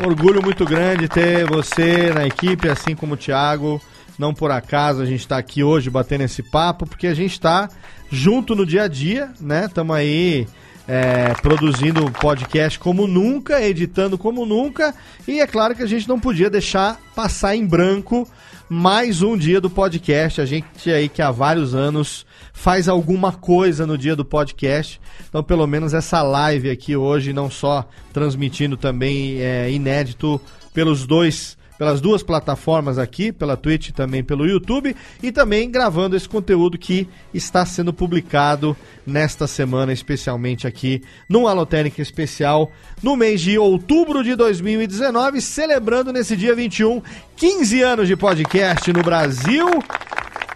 Orgulho 0.02 0.42
muito 0.42 0.64
grande 0.64 1.06
ter 1.06 1.44
você 1.44 2.10
na 2.14 2.26
equipe, 2.26 2.66
assim 2.66 2.96
como 2.96 3.12
o 3.12 3.16
Thiago. 3.16 3.78
Não 4.18 4.32
por 4.32 4.50
acaso 4.50 5.02
a 5.02 5.04
gente 5.04 5.20
está 5.20 5.36
aqui 5.36 5.62
hoje 5.62 5.90
batendo 5.90 6.24
esse 6.24 6.42
papo, 6.42 6.86
porque 6.86 7.06
a 7.06 7.12
gente 7.12 7.32
está 7.32 7.68
junto 8.10 8.54
no 8.54 8.64
dia 8.64 8.84
a 8.84 8.88
dia, 8.88 9.34
né? 9.38 9.66
Estamos 9.66 9.94
aí 9.94 10.46
é, 10.88 11.34
produzindo 11.42 12.10
podcast 12.10 12.78
como 12.78 13.06
nunca, 13.06 13.60
editando 13.60 14.16
como 14.16 14.46
nunca, 14.46 14.94
e 15.28 15.42
é 15.42 15.46
claro 15.46 15.74
que 15.74 15.82
a 15.82 15.86
gente 15.86 16.08
não 16.08 16.18
podia 16.18 16.48
deixar 16.48 16.98
passar 17.14 17.54
em 17.54 17.66
branco 17.66 18.26
mais 18.68 19.22
um 19.22 19.36
dia 19.36 19.60
do 19.60 19.68
podcast. 19.68 20.40
A 20.40 20.46
gente 20.46 20.90
aí 20.90 21.08
que 21.08 21.22
há 21.22 21.30
vários 21.30 21.74
anos 21.74 22.26
faz 22.52 22.88
alguma 22.88 23.32
coisa 23.32 23.86
no 23.86 23.96
dia 23.96 24.16
do 24.16 24.24
podcast. 24.24 25.00
Então, 25.28 25.42
pelo 25.42 25.66
menos 25.66 25.94
essa 25.94 26.22
live 26.22 26.70
aqui 26.70 26.96
hoje, 26.96 27.32
não 27.32 27.50
só 27.50 27.88
transmitindo 28.12 28.76
também 28.76 29.40
é, 29.40 29.70
inédito 29.70 30.40
pelos 30.72 31.06
dois 31.06 31.56
pelas 31.82 32.00
duas 32.00 32.22
plataformas 32.22 32.96
aqui, 32.96 33.32
pela 33.32 33.56
Twitch 33.56 33.88
e 33.88 33.92
também 33.92 34.22
pelo 34.22 34.46
YouTube, 34.46 34.94
e 35.20 35.32
também 35.32 35.68
gravando 35.68 36.14
esse 36.14 36.28
conteúdo 36.28 36.78
que 36.78 37.08
está 37.34 37.66
sendo 37.66 37.92
publicado 37.92 38.76
nesta 39.04 39.48
semana, 39.48 39.92
especialmente 39.92 40.64
aqui 40.64 41.02
no 41.28 41.48
Alotênica 41.48 42.00
Especial, 42.00 42.70
no 43.02 43.16
mês 43.16 43.40
de 43.40 43.58
outubro 43.58 44.22
de 44.22 44.36
2019, 44.36 45.40
celebrando 45.40 46.12
nesse 46.12 46.36
dia 46.36 46.54
21 46.54 47.02
15 47.34 47.82
anos 47.82 48.06
de 48.06 48.14
podcast 48.14 48.92
no 48.92 49.02
Brasil. 49.02 49.66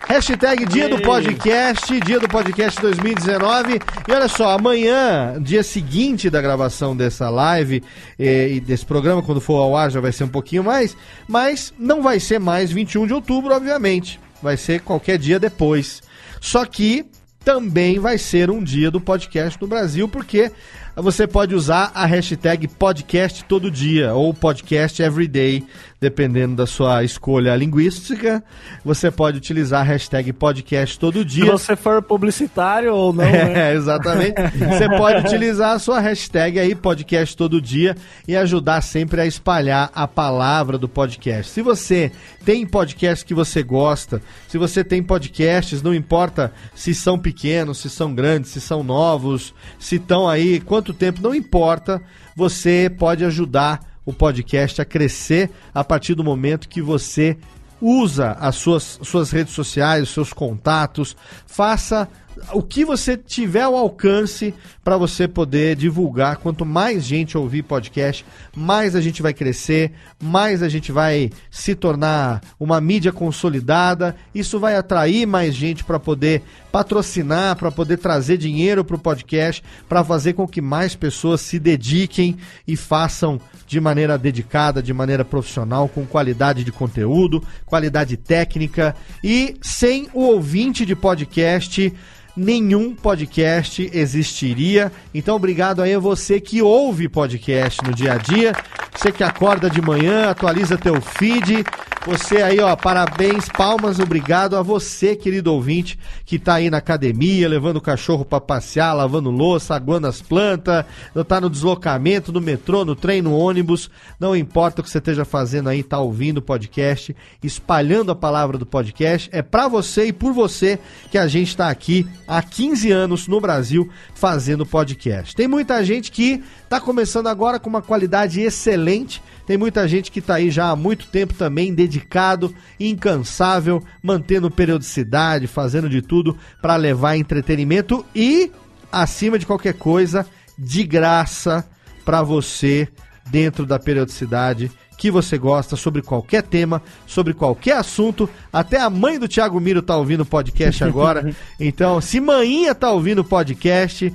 Hashtag 0.09 0.67
Dia 0.67 0.89
do 0.89 1.03
Podcast, 1.03 2.01
Dia 2.01 2.21
do 2.21 2.29
Podcast 2.29 2.81
2019. 2.81 3.81
E 4.07 4.13
olha 4.13 4.29
só, 4.29 4.51
amanhã, 4.51 5.37
dia 5.43 5.65
seguinte 5.65 6.31
da 6.31 6.41
gravação 6.41 6.97
dessa 6.97 7.29
live 7.29 7.83
e, 8.17 8.55
e, 8.55 8.61
desse 8.61 8.87
programa, 8.87 9.21
quando 9.21 9.41
for 9.41 9.57
ao 9.57 9.77
ar 9.77 9.91
já 9.91 10.01
vai 10.01 10.13
ser 10.13 10.23
um 10.23 10.29
pouquinho 10.29 10.63
mais, 10.63 10.97
mas 11.27 11.75
não 11.77 12.03
vai 12.03 12.21
ser 12.21 12.39
mais 12.39 12.71
21 12.71 13.09
de 13.09 13.15
outubro, 13.15 13.53
obviamente. 13.53 14.21
Vai 14.41 14.57
ser 14.57 14.81
qualquer 14.81 15.19
dia 15.19 15.41
depois. 15.41 16.01
Só 16.41 16.65
que 16.65 17.05
também 17.45 17.99
vai 17.99 18.17
ser 18.17 18.49
um 18.51 18.63
dia 18.63 18.91
do 18.91 19.01
podcast 19.01 19.61
no 19.61 19.67
Brasil, 19.67 20.09
porque 20.09 20.53
você 21.03 21.27
pode 21.27 21.55
usar 21.55 21.93
a 21.95 22.07
hashtag 22.07 22.67
podcast 22.67 23.45
todo 23.45 23.71
dia 23.71 24.15
ou 24.15 24.33
podcast 24.33 25.03
everyday, 25.03 25.63
dependendo 26.01 26.57
da 26.57 26.67
sua 26.67 27.05
escolha 27.05 27.55
linguística. 27.55 28.43
Você 28.83 29.11
pode 29.11 29.37
utilizar 29.37 29.83
a 29.83 29.85
hashtag 29.85 30.33
podcast 30.33 30.99
todo 30.99 31.23
dia. 31.23 31.45
Se 31.45 31.51
você 31.51 31.77
for 31.77 32.03
publicitário 32.03 32.95
ou 32.95 33.13
não. 33.13 33.25
É, 33.25 33.45
né? 33.45 33.75
exatamente. 33.77 34.41
você 34.57 34.89
pode 34.89 35.27
utilizar 35.27 35.73
a 35.73 35.79
sua 35.79 36.01
hashtag 36.01 36.59
aí, 36.59 36.75
podcast 36.75 37.37
todo 37.37 37.61
dia, 37.61 37.95
e 38.27 38.35
ajudar 38.35 38.81
sempre 38.81 39.21
a 39.21 39.27
espalhar 39.27 39.91
a 39.95 40.09
palavra 40.09 40.79
do 40.79 40.89
podcast. 40.89 41.53
Se 41.53 41.61
você 41.61 42.11
tem 42.47 42.65
podcast 42.65 43.25
que 43.25 43.35
você 43.35 43.61
gosta, 43.61 44.23
se 44.47 44.57
você 44.57 44.85
tem 44.85 45.03
podcasts, 45.03 45.83
não 45.83 45.93
importa 45.93 46.53
se 46.77 46.95
são 46.95 47.19
pequenos, 47.19 47.79
se 47.79 47.91
são 47.91 48.15
grandes, 48.15 48.53
se 48.53 48.61
são 48.61 48.85
novos, 48.85 49.53
se 49.81 49.97
estão 49.97 50.29
aí, 50.29 50.61
quanto 50.61 50.95
tempo, 50.95 51.21
não 51.21 51.35
importa, 51.35 52.01
você 52.37 52.89
pode 52.89 53.25
ajudar 53.25 53.81
o 54.05 54.13
podcast 54.13 54.81
a 54.81 54.85
crescer 54.85 55.51
a 55.75 55.83
partir 55.83 56.15
do 56.15 56.23
momento 56.23 56.69
que 56.69 56.81
você 56.81 57.37
usa 57.81 58.37
as 58.39 58.55
suas, 58.55 59.01
suas 59.03 59.33
redes 59.33 59.53
sociais, 59.53 60.05
os 60.05 60.11
seus 60.11 60.33
contatos, 60.33 61.17
faça 61.49 62.09
o 62.53 62.63
que 62.63 62.85
você 62.85 63.17
tiver 63.17 63.63
ao 63.63 63.77
alcance 63.77 64.55
para 64.85 64.97
você 64.97 65.27
poder 65.27 65.77
divulgar. 65.77 66.37
Quanto 66.37 66.65
mais 66.65 67.05
gente 67.05 67.37
ouvir 67.37 67.63
podcast, 67.63 68.25
mais 68.55 68.95
a 68.95 69.01
gente 69.01 69.23
vai 69.23 69.35
crescer, 69.35 69.93
mais 70.23 70.63
a 70.63 70.69
gente 70.69 70.93
vai 70.93 71.31
se 71.51 71.75
tornar 71.75 72.41
uma 72.59 72.81
mídia 72.81 73.13
consolidada. 73.13 74.15
Isso 74.35 74.61
vai 74.61 74.77
atrair 74.77 75.27
mais 75.27 75.55
gente 75.55 75.85
para 75.85 75.99
poder 75.99 76.43
patrocinar, 76.71 77.57
para 77.57 77.71
poder 77.71 77.97
trazer 77.97 78.37
dinheiro 78.37 78.85
para 78.85 78.97
o 78.97 78.99
podcast, 78.99 79.63
para 79.89 80.05
fazer 80.05 80.35
com 80.35 80.47
que 80.47 80.61
mais 80.61 80.95
pessoas 80.95 81.41
se 81.41 81.59
dediquem 81.59 82.37
e 82.67 82.77
façam 82.77 83.41
de 83.67 83.81
maneira 83.81 84.17
dedicada, 84.17 84.83
de 84.83 84.93
maneira 84.93 85.25
profissional, 85.25 85.89
com 85.89 86.07
qualidade 86.07 86.63
de 86.63 86.71
conteúdo, 86.71 87.43
qualidade 87.65 88.17
técnica 88.17 88.95
e 89.25 89.57
sem 89.61 90.09
o 90.13 90.21
ouvinte 90.21 90.87
de 90.87 90.95
podcast 90.95 91.93
nenhum 92.37 92.95
podcast 92.95 93.91
existiria. 93.93 94.93
Então, 95.15 95.37
obrigado 95.37 95.81
aí 95.83 95.95
a 95.95 95.99
você 95.99 96.41
que 96.41 96.61
ouve 96.61 97.09
podcast 97.09 97.83
no 97.85 97.95
dia 97.95 98.13
a 98.13 98.19
dia, 98.19 98.53
você 98.95 99.11
que 99.11 99.25
acorda 99.25 99.71
de 99.71 99.81
manhã, 99.81 100.31
atualiza 100.31 100.77
teu 100.77 101.01
feed. 101.01 101.65
Você 102.07 102.41
aí, 102.41 102.61
ó, 102.61 102.77
parabéns, 102.77 103.49
palmas, 103.49 103.99
obrigado 103.99 104.57
a 104.57 104.63
você, 104.63 105.17
querido 105.17 105.53
ouvinte, 105.53 105.99
que 106.25 106.39
tá 106.39 106.55
aí 106.55 106.71
na 106.71 106.77
academia, 106.77 107.49
levando 107.49 107.79
o 107.79 107.81
cachorro 107.81 108.25
para 108.25 108.41
passear, 108.41 108.93
lavando 108.93 109.29
louça, 109.29 109.75
aguando 109.75 110.07
as 110.07 110.23
plantas, 110.23 110.85
tá 111.27 111.41
no 111.41 111.51
deslocamento, 111.51 112.33
no 112.33 112.41
metrô, 112.41 112.85
no 112.85 112.95
trem, 112.95 113.21
no 113.21 113.37
ônibus, 113.37 113.91
não 114.21 114.37
importa 114.37 114.81
o 114.81 114.85
que 114.85 114.91
você 114.91 114.99
esteja 114.99 115.25
fazendo 115.25 115.69
aí, 115.69 115.83
tá 115.83 115.99
ouvindo 115.99 116.39
o 116.39 116.43
podcast, 116.43 117.15
espalhando 117.43 118.13
a 118.13 118.15
palavra 118.15 118.57
do 118.57 118.65
podcast, 118.65 119.29
é 119.33 119.43
para 119.43 119.67
você 119.67 120.07
e 120.07 120.13
por 120.13 120.33
você 120.33 120.79
que 121.11 121.19
a 121.19 121.27
gente 121.27 121.57
tá 121.57 121.69
aqui 121.69 122.07
há 122.27 122.43
15 122.43 122.91
anos 122.91 123.29
no 123.29 123.41
Brasil 123.41 123.89
fazendo 124.15 124.67
podcast. 124.67 125.35
Tem 125.35 125.47
muita 125.47 125.85
gente 125.85 126.11
que 126.11 126.43
está 126.63 126.81
começando 126.81 127.27
agora 127.27 127.59
com 127.59 127.69
uma 127.69 127.83
qualidade 127.83 128.41
excelente. 128.41 129.23
Tem 129.47 129.57
muita 129.57 129.87
gente 129.87 130.11
que 130.11 130.19
está 130.19 130.35
aí 130.35 130.51
já 130.51 130.71
há 130.71 130.77
muito 130.77 131.07
tempo 131.07 131.35
também 131.35 131.73
dedicado, 131.73 132.55
incansável, 132.81 133.83
mantendo 134.03 134.51
periodicidade, 134.51 135.47
fazendo 135.47 135.89
de 135.89 136.03
tudo 136.03 136.37
para 136.61 136.77
levar 136.77 137.17
entretenimento 137.17 138.05
e, 138.15 138.51
acima 138.91 139.39
de 139.39 139.47
qualquer 139.47 139.75
coisa, 139.75 140.27
de 140.59 140.83
graça 140.85 141.65
para 142.05 142.23
você 142.23 142.89
dentro 143.31 143.67
da 143.67 143.79
periodicidade 143.79 144.71
que 144.97 145.11
você 145.11 145.37
gosta, 145.37 145.77
sobre 145.77 146.03
qualquer 146.03 146.43
tema, 146.43 146.83
sobre 147.07 147.35
qualquer 147.35 147.77
assunto. 147.77 148.29
Até 148.53 148.81
a 148.81 148.89
mãe 148.89 149.19
do 149.19 149.29
Thiago 149.29 149.61
Miro 149.61 149.83
tá 149.83 149.97
ouvindo 149.97 150.23
o 150.23 150.27
podcast 150.27 150.83
agora. 150.83 151.35
Então, 151.59 152.01
se 152.01 152.21
maninha 152.21 152.75
tá 152.75 152.91
ouvindo 152.91 153.21
o 153.21 153.25
podcast, 153.25 154.13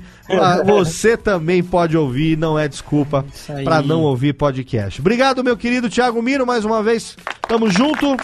você 0.64 1.16
também 1.16 1.62
pode 1.62 1.96
ouvir, 1.96 2.36
não 2.36 2.58
é 2.58 2.68
desculpa 2.68 3.24
para 3.64 3.82
não 3.82 4.02
ouvir 4.02 4.32
podcast. 4.32 5.00
Obrigado, 5.00 5.42
meu 5.42 5.56
querido 5.56 5.90
Thiago 5.90 6.22
Miro, 6.22 6.46
mais 6.46 6.64
uma 6.64 6.82
vez. 6.82 7.16
Tamo 7.48 7.70
junto. 7.70 8.16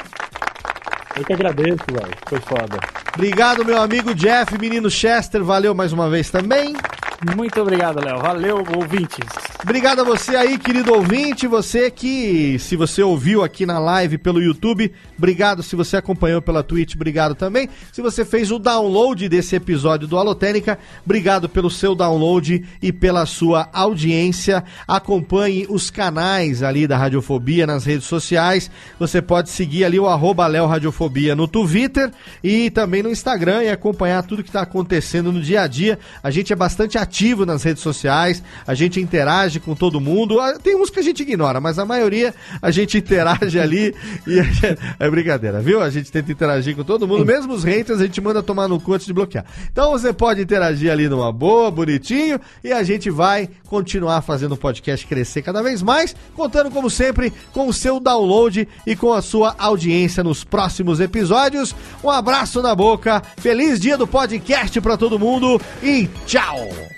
Eu 1.17 1.25
que 1.25 1.33
agradeço, 1.33 1.85
velho. 1.91 2.15
Foi 2.29 2.41
foda. 2.41 2.79
Obrigado, 3.15 3.65
meu 3.65 3.81
amigo 3.83 4.15
Jeff, 4.15 4.57
menino 4.59 4.89
Chester. 4.89 5.43
Valeu 5.43 5.75
mais 5.75 5.93
uma 5.93 6.09
vez 6.09 6.31
também. 6.31 6.75
Muito 7.21 7.61
obrigado, 7.61 8.01
Léo. 8.05 8.21
Valeu, 8.21 8.65
ouvintes. 8.77 9.27
Obrigado 9.61 10.03
a 10.03 10.05
você 10.05 10.37
aí, 10.37 10.57
querido 10.57 10.95
ouvinte, 10.95 11.49
você 11.49 11.91
que, 11.91 12.57
se 12.61 12.77
você 12.77 13.03
ouviu 13.03 13.43
aqui 13.43 13.67
na 13.67 13.81
live 13.81 14.17
pelo 14.17 14.41
YouTube, 14.41 14.93
obrigado. 15.17 15.61
Se 15.65 15.75
você 15.75 15.97
acompanhou 15.97 16.41
pela 16.41 16.63
Twitch, 16.63 16.95
obrigado 16.95 17.35
também. 17.35 17.69
Se 17.93 18.01
você 18.01 18.25
fez 18.25 18.53
o 18.53 18.59
download 18.61 19.29
desse 19.29 19.57
episódio 19.57 20.07
do 20.07 20.17
Alotênica, 20.17 20.79
obrigado 21.05 21.49
pelo 21.49 21.69
seu 21.69 21.97
download 21.97 22.65
e 22.81 22.93
pela 22.93 23.27
sua 23.27 23.69
audiência. 23.73 24.63
Acompanhe 24.87 25.67
os 25.69 25.91
canais 25.91 26.63
ali 26.63 26.87
da 26.87 26.97
Radiofobia 26.97 27.67
nas 27.67 27.85
redes 27.85 28.07
sociais. 28.07 28.71
Você 28.97 29.21
pode 29.21 29.51
seguir 29.51 29.85
ali 29.85 29.99
o 29.99 30.07
arroba 30.07 30.47
Léo 30.47 30.67
Radiofobia 30.67 31.35
no 31.35 31.49
Twitter 31.49 32.13
e 32.45 32.71
também 32.71 33.03
no 33.03 33.11
Instagram 33.11 33.65
e 33.65 33.71
acompanhar 33.71 34.23
tudo 34.23 34.45
que 34.45 34.51
está 34.51 34.63
acontecendo 34.63 35.33
no 35.33 35.43
dia 35.43 35.63
a 35.63 35.67
dia. 35.67 35.99
A 36.23 36.31
gente 36.31 36.53
é 36.53 36.57
bastante 36.57 36.97
ativo 36.97 37.08
nas 37.47 37.63
redes 37.63 37.83
sociais, 37.83 38.43
a 38.67 38.75
gente 38.75 39.01
interage 39.01 39.61
com 39.61 39.75
todo 39.75 40.01
mundo. 40.01 40.41
Ah, 40.41 40.59
tem 40.59 40.77
uns 40.77 40.91
que 40.91 41.01
a 41.01 41.03
gente 41.03 41.23
ignora, 41.23 41.61
mas 41.61 41.79
a 41.79 41.85
maioria 41.85 42.35
a 42.61 42.71
gente 42.71 42.99
interage 42.99 43.59
ali 43.59 43.95
e 44.27 44.39
é 44.99 45.11
brincadeira, 45.11 45.61
viu? 45.61 45.81
A 45.81 45.91
gente 45.91 46.11
tenta 46.11 46.31
interagir 46.31 46.77
com 46.77 46.85
todo 46.85 47.07
mundo, 47.07 47.25
mesmo 47.25 47.53
os 47.53 47.65
haters 47.65 48.01
a 48.01 48.05
gente 48.05 48.21
manda 48.21 48.43
tomar 48.43 48.69
no 48.69 48.81
cu 48.81 48.95
antes 48.95 49.07
de 49.07 49.13
bloquear. 49.13 49.45
Então 49.71 49.91
você 49.93 50.13
pode 50.13 50.43
interagir 50.43 50.91
ali 50.91 51.09
numa 51.09 51.33
boa, 51.33 51.71
bonitinho, 51.71 52.41
e 52.63 52.73
a 52.73 52.83
gente 52.83 53.11
vai 53.11 53.49
continuar 53.67 54.23
fazendo 54.23 54.53
o 54.53 54.57
podcast 54.57 55.07
crescer 55.07 55.43
cada 55.43 55.63
vez 55.63 55.83
mais, 55.83 56.15
contando 56.35 56.71
como 56.71 56.91
sempre 56.91 57.33
com 57.53 57.69
o 57.69 57.73
seu 57.73 58.01
download 58.01 58.69
e 58.87 58.97
com 58.97 59.13
a 59.13 59.23
sua 59.23 59.55
audiência 59.59 60.25
nos 60.25 60.45
próximos 60.45 61.01
episódios. 61.01 61.75
Um 62.03 62.11
abraço 62.11 62.63
na 62.63 62.75
boca, 62.75 63.23
feliz 63.37 63.81
dia 63.81 63.97
do 63.97 64.07
podcast 64.07 64.81
para 64.81 64.97
todo 64.97 65.19
mundo 65.19 65.61
e 65.83 66.09
tchau! 66.27 66.98